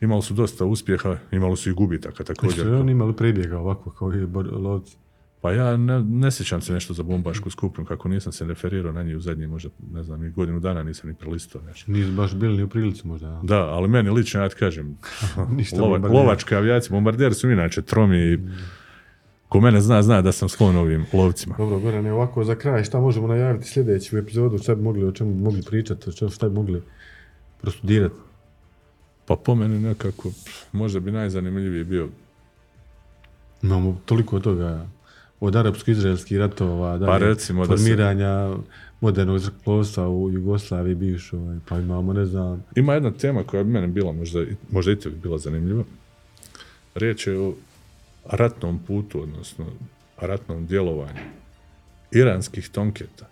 Imali 0.02 0.22
su 0.22 0.34
dosta 0.34 0.66
uspjeha, 0.66 1.18
imali 1.32 1.58
su 1.58 1.70
i 1.70 1.74
gubitaka 1.74 2.24
također. 2.24 2.68
Li 2.68 2.76
oni 2.76 2.92
imali 2.92 3.16
prebjega 3.16 3.60
ovako 3.60 3.92
kao 3.92 4.14
i 4.14 4.26
lovci? 4.52 4.98
Pa 5.42 5.52
ja 5.52 5.78
ne, 5.78 6.04
ne 6.04 6.32
sjećam 6.32 6.62
se 6.62 6.74
nešto 6.74 6.94
za 6.94 7.04
bombašku 7.04 7.50
skupinu, 7.50 7.88
kako 7.88 8.10
nisam 8.10 8.32
se 8.32 8.46
referirao 8.46 8.92
na 8.92 9.04
njih 9.04 9.18
u 9.18 9.20
zadnjih 9.20 9.50
možda, 9.50 9.70
ne 9.92 10.04
znam, 10.04 10.22
ni 10.22 10.30
godinu 10.30 10.60
dana 10.60 10.84
nisam 10.84 11.10
ni 11.10 11.16
prelistao 11.16 11.62
nešto. 11.62 11.92
Nisu 11.92 12.12
baš 12.12 12.36
bili 12.36 12.58
ni 12.58 12.64
u 12.64 12.70
prilici 12.70 13.08
možda. 13.08 13.40
Da, 13.44 13.60
ali 13.60 13.88
meni 13.88 14.10
lično, 14.10 14.42
ja 14.42 14.50
ti 14.50 14.56
kažem, 14.56 14.98
lova, 15.80 15.98
lovačke 15.98 16.56
avijacije, 16.56 16.92
bombarderi 16.92 17.34
su 17.34 17.52
inače 17.52 17.82
tromi 17.82 18.18
i 18.18 18.40
ko 19.50 19.60
mene 19.60 19.82
zna, 19.82 20.02
zna 20.02 20.22
da 20.22 20.32
sam 20.32 20.50
sklon 20.50 20.76
ovim 20.76 21.06
lovcima. 21.14 21.56
Dobro, 21.58 21.80
Gorane, 21.80 22.14
ovako 22.14 22.44
za 22.44 22.56
kraj, 22.56 22.84
šta 22.84 23.00
možemo 23.00 23.28
najaviti 23.28 23.68
sljedeću 23.68 24.18
epizodu, 24.18 24.58
šta 24.58 24.76
bi 24.76 24.82
mogli, 24.82 25.04
o 25.04 25.12
čemu 25.12 25.34
bi 25.34 25.42
mogli 25.42 25.62
pričati, 25.62 26.10
o 26.10 26.14
čemu, 26.14 26.32
šta 26.32 26.50
bi 26.50 26.56
mogli 26.56 26.82
prostudirati? 27.62 28.16
Pa 29.26 29.36
po 29.36 29.56
meni 29.56 29.80
nekako, 29.80 30.32
možda 30.72 31.00
bi 31.00 31.12
najzanimljiviji 31.12 31.84
bio 31.84 32.10
Imamo 33.64 34.02
toliko 34.06 34.40
toga 34.40 34.88
od 35.42 35.56
arapsko-izraelskih 35.56 36.38
ratova, 36.38 36.98
dalje, 36.98 37.12
Pa 37.12 37.18
recimo 37.18 37.68
da 37.68 37.78
se- 37.78 37.84
formiranja 37.84 38.56
modernog 39.02 39.40
zrakoplovstva 39.40 40.10
u 40.10 40.32
Jugoslaviji 40.32 40.96
bivšoj, 40.96 41.60
pa 41.70 41.80
imamo, 41.80 42.14
ne 42.14 42.26
znam, 42.26 42.64
Ima 42.76 42.94
jedna 42.94 43.12
tema 43.12 43.44
koja 43.44 43.64
bi 43.64 43.70
meni 43.70 43.88
bila, 43.88 44.12
možda, 44.12 44.44
možda 44.72 44.92
i 44.92 44.96
tebi 44.96 45.16
bila 45.16 45.38
zanimljiva. 45.38 45.84
Riječ 46.96 47.28
je 47.28 47.40
o 47.40 47.54
ratnom 48.26 48.80
putu, 48.80 49.22
odnosno 49.22 49.66
ratnom 50.18 50.66
djelovanju 50.66 51.20
iranskih 52.12 52.70
tonketa 52.70 53.28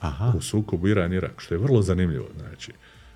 aha, 0.00 0.32
u 0.36 0.40
sukobu 0.40 0.88
Iran-Irak, 0.88 1.32
što 1.36 1.54
je 1.54 1.58
vrlo 1.58 1.82
zanimljivo. 1.82 2.26
Znači, 2.38 2.72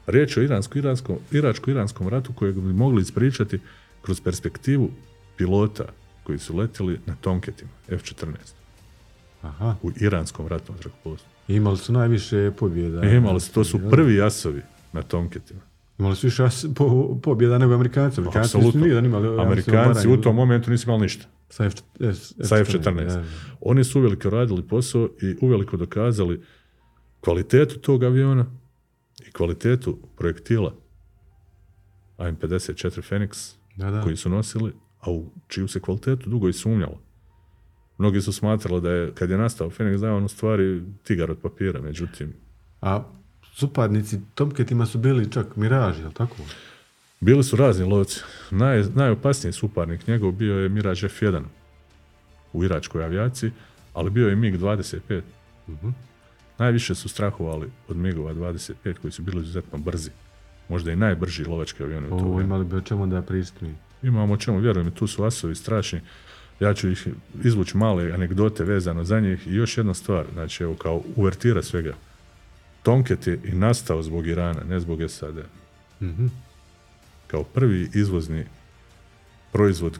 riječ 0.06 0.36
je 0.36 0.40
o 0.40 0.44
iransko-iranskom, 0.44 1.16
iračko-iranskom 1.32 2.08
ratu 2.08 2.32
kojeg 2.32 2.54
bi 2.54 2.72
mogli 2.72 3.02
ispričati 3.02 3.58
kroz 4.02 4.20
perspektivu 4.20 4.90
pilota 5.36 5.84
koji 6.24 6.38
su 6.38 6.56
letjeli 6.56 7.00
na 7.06 7.16
tonketima 7.20 7.70
F-14 7.88 8.26
aha. 9.42 9.74
u 9.82 9.90
iranskom 10.00 10.46
ratnom 10.46 10.78
zrakoplovstvu. 10.82 11.28
Imali 11.48 11.76
su 11.76 11.92
najviše 11.92 12.50
pobjeda. 12.58 13.10
Imali 13.10 13.40
su, 13.40 13.52
to 13.52 13.64
su 13.64 13.80
prvi 13.90 14.16
jasovi 14.16 14.62
na 14.92 15.02
tonketima. 15.02 15.60
Imali 15.98 16.16
su 16.16 16.26
više 16.26 16.42
po, 16.76 17.18
pobjeda 17.22 17.58
nego 17.58 17.74
Amerikanci. 17.74 18.20
Amerikanci 18.20 18.78
nijedan 18.78 19.04
imali. 19.04 19.40
Amerikanci 19.40 20.08
u 20.08 20.20
tom 20.20 20.36
momentu 20.36 20.70
nisu 20.70 20.88
imali 20.88 21.02
ništa. 21.02 21.26
Sa, 21.48 21.64
F, 21.64 21.74
F, 22.00 22.16
Sa 22.42 22.58
F-14. 22.58 23.06
da. 23.06 23.24
Oni 23.60 23.84
su 23.84 23.98
uveliko 23.98 24.30
radili 24.30 24.62
posao 24.62 25.08
i 25.22 25.36
uveliko 25.40 25.76
dokazali 25.76 26.42
kvalitetu 27.20 27.78
tog 27.78 28.04
aviona 28.04 28.46
i 29.28 29.32
kvalitetu 29.32 29.98
projektila 30.16 30.74
AN-54 32.18 33.02
Phoenix 33.10 33.54
Da, 33.76 33.90
da. 33.90 34.02
koji 34.02 34.16
su 34.16 34.28
nosili, 34.28 34.72
a 35.06 35.10
u 35.10 35.30
čiju 35.48 35.68
se 35.68 35.80
kvalitetu 35.80 36.30
dugo 36.30 36.48
i 36.48 36.52
sumnjalo. 36.52 37.00
Mnogi 37.98 38.20
su 38.20 38.32
smatrali 38.32 38.80
da 38.80 38.90
je, 38.90 39.12
kad 39.14 39.30
je 39.30 39.38
nastao 39.38 39.70
Phoenix, 39.70 40.00
da 40.00 40.06
je 40.06 40.12
on 40.12 40.24
u 40.24 40.28
stvari 40.28 40.82
tigar 41.02 41.30
od 41.30 41.38
papira, 41.38 41.80
međutim, 41.80 42.32
A 42.80 43.04
suparnici 43.54 44.20
Tomketima 44.34 44.86
su 44.86 44.98
bili 44.98 45.30
čak 45.30 45.56
miraži, 45.56 46.00
jel 46.00 46.12
tako? 46.12 46.36
bili 47.20 47.44
su 47.44 47.56
razni 47.56 47.84
lovci. 47.84 48.20
Naj, 48.50 48.82
najopasniji 48.94 49.52
suparnik 49.52 50.06
njegov 50.06 50.32
bio 50.32 50.54
je 50.54 50.68
Mirage 50.68 51.08
F1 51.08 51.42
u 52.52 52.64
iračkoj 52.64 53.04
avijaciji, 53.04 53.50
ali 53.94 54.10
bio 54.10 54.28
je 54.28 54.36
MiG-25. 54.36 55.20
Najviše 56.58 56.94
su 56.94 57.08
strahovali 57.08 57.70
od 57.88 57.96
MiG-ova 57.96 58.34
25 58.34 58.94
koji 59.02 59.12
su 59.12 59.22
bili 59.22 59.42
izuzetno 59.42 59.78
brzi. 59.78 60.10
Možda 60.68 60.92
i 60.92 60.96
najbrži 60.96 61.44
lovački 61.44 61.82
avioni 61.82 62.06
u 62.06 62.18
to 62.18 62.40
imali 62.40 62.64
bi 62.64 62.76
o 62.76 62.80
čemu 62.80 63.06
da 63.06 63.22
pristupni. 63.22 63.74
Imamo 64.04 64.36
čemu, 64.36 64.58
vjerujem, 64.58 64.90
tu 64.90 65.06
su 65.06 65.24
asovi 65.24 65.54
strašni. 65.54 66.00
Ja 66.60 66.74
ću 66.74 66.90
ih 66.90 67.08
izvući 67.44 67.76
male 67.76 68.12
anegdote 68.12 68.64
vezano 68.64 69.04
za 69.04 69.20
njih. 69.20 69.46
I 69.46 69.54
još 69.54 69.78
jedna 69.78 69.94
stvar, 69.94 70.26
znači 70.32 70.62
evo 70.62 70.74
kao 70.74 71.02
uvertira 71.16 71.62
svega. 71.62 71.94
Tonket 72.82 73.26
je 73.26 73.40
i 73.44 73.52
nastao 73.52 74.02
zbog 74.02 74.26
Irana, 74.26 74.60
ne 74.68 74.80
zbog 74.80 74.98
SAD. 75.08 75.36
Mhm. 76.02 76.26
Kao 77.26 77.44
prvi 77.44 77.90
izvozni 77.94 78.44
proizvod 79.52 79.98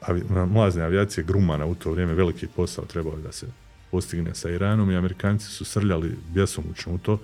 avi, 0.00 0.22
mlazne 0.50 0.82
avijacije 0.82 1.24
Grumana 1.24 1.66
u 1.66 1.74
to 1.74 1.90
vrijeme 1.90 2.14
veliki 2.14 2.46
posao 2.56 2.84
trebao 2.84 3.16
da 3.16 3.32
se 3.32 3.46
postigne 3.90 4.34
sa 4.34 4.50
Iranom 4.50 4.90
i 4.90 4.96
Amerikanci 4.96 5.46
su 5.46 5.64
srljali 5.64 6.16
bjesomučno 6.34 6.94
u 6.94 6.98
to. 6.98 7.20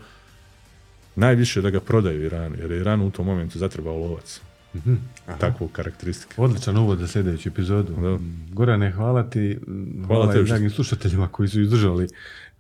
Najviše 1.17 1.63
da 1.63 1.71
ga 1.71 1.81
prodaju 1.81 2.25
Iranu, 2.25 2.57
jer 2.59 2.71
je 2.71 2.81
Iran 2.81 3.01
u 3.01 3.11
tom 3.11 3.27
momentu 3.27 3.59
zatrebao 3.59 3.99
lovac. 3.99 4.41
Takvu 5.41 5.69
karakteristiku. 5.69 6.43
Odličan 6.43 6.77
uvod 6.77 6.99
za 6.99 7.07
sljedeću 7.09 7.49
epizodu. 7.49 7.93
Da. 7.93 8.19
Gorane, 8.55 8.91
hvala 8.91 9.31
ti. 9.31 9.59
mm, 9.69 10.05
Hvala, 10.07 10.33
tebi 10.33 10.45
i 10.45 10.49
dragim 10.49 10.71
slušateljima 10.71 11.29
koji 11.29 11.49
su 11.49 11.61
izdržali. 11.61 12.09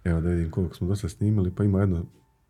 Evo 0.04 0.20
da 0.20 0.28
vidim 0.28 0.50
koliko 0.50 0.74
smo 0.74 0.88
dosta 0.88 1.08
snimali, 1.08 1.50
pa 1.50 1.64
ima 1.64 1.80
jedno 1.80 2.04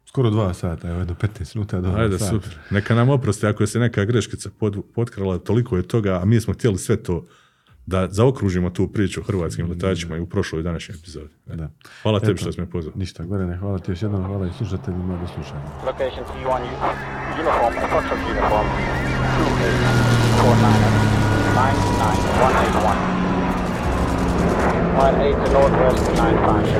skoro 0.06 0.30
dva 0.30 0.54
sata, 0.54 0.88
evo 0.88 0.98
jedno 0.98 1.14
15 1.14 1.56
minuta 1.56 1.80
do 1.80 1.92
Ajde, 1.96 2.18
super. 2.18 2.58
Neka 2.70 2.94
nam 2.94 3.08
oprosti 3.08 3.46
ako 3.46 3.62
je 3.62 3.66
se 3.66 3.78
neka 3.78 4.04
greškica 4.04 4.50
pod, 4.58 4.76
potkrala, 4.94 5.38
toliko 5.38 5.76
je 5.76 5.82
toga, 5.82 6.20
a 6.22 6.24
mi 6.24 6.40
smo 6.40 6.54
htjeli 6.54 6.78
sve 6.78 6.96
to 6.96 7.24
da 7.86 8.08
zaokružimo 8.10 8.70
tu 8.70 8.88
priču 8.88 9.20
o 9.20 9.24
hrvatskim 9.24 9.70
letačima 9.70 10.16
i 10.16 10.20
u 10.20 10.26
prošloj 10.26 10.60
i 10.60 10.64
današnjoj 10.64 10.96
epizodi. 10.98 11.34
E. 11.46 11.56
Da. 11.56 11.68
Hvala 12.02 12.20
tebi 12.20 12.38
što 12.38 12.52
si 12.52 12.60
me 12.60 12.70
pozvao. 12.70 12.92
Ništa, 12.96 13.24
Gorane, 13.24 13.56
hvala 13.56 13.78
ti 13.78 13.90
još 13.90 14.02
jednom, 14.02 14.24
hvala 14.24 14.46
i 14.46 14.52
slušateljima, 14.52 15.16
do 15.16 15.26
slušanja. 15.26 15.62
Location 15.86 16.24
T1 16.24 16.46
u- 16.46 16.64
uniform, 17.34 17.78
approach 17.84 18.12
uniform, 18.30 18.66
284999181. 21.54 22.94
18 24.96 25.44
to 25.44 25.52
northwest, 25.52 26.04
950 26.10 26.70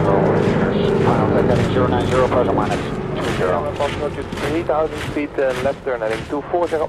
meters. 0.61 0.87
Final 0.99 1.29
heading 1.29 1.75
090 1.75 2.29
plus 2.29 2.49
or 2.49 2.55
minus 2.55 2.81
20. 3.15 3.69
Approximately 3.69 4.23
3,000 4.23 4.97
feet 5.15 5.31
uh, 5.39 5.65
left 5.65 5.85
turn 5.85 6.01
heading 6.01 6.25
240. 6.31 6.89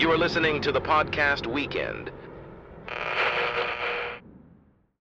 You 0.00 0.10
are 0.10 0.16
listening 0.16 0.62
to 0.62 0.72
the 0.72 0.80
podcast 0.80 1.46
Weekend. 1.46 2.10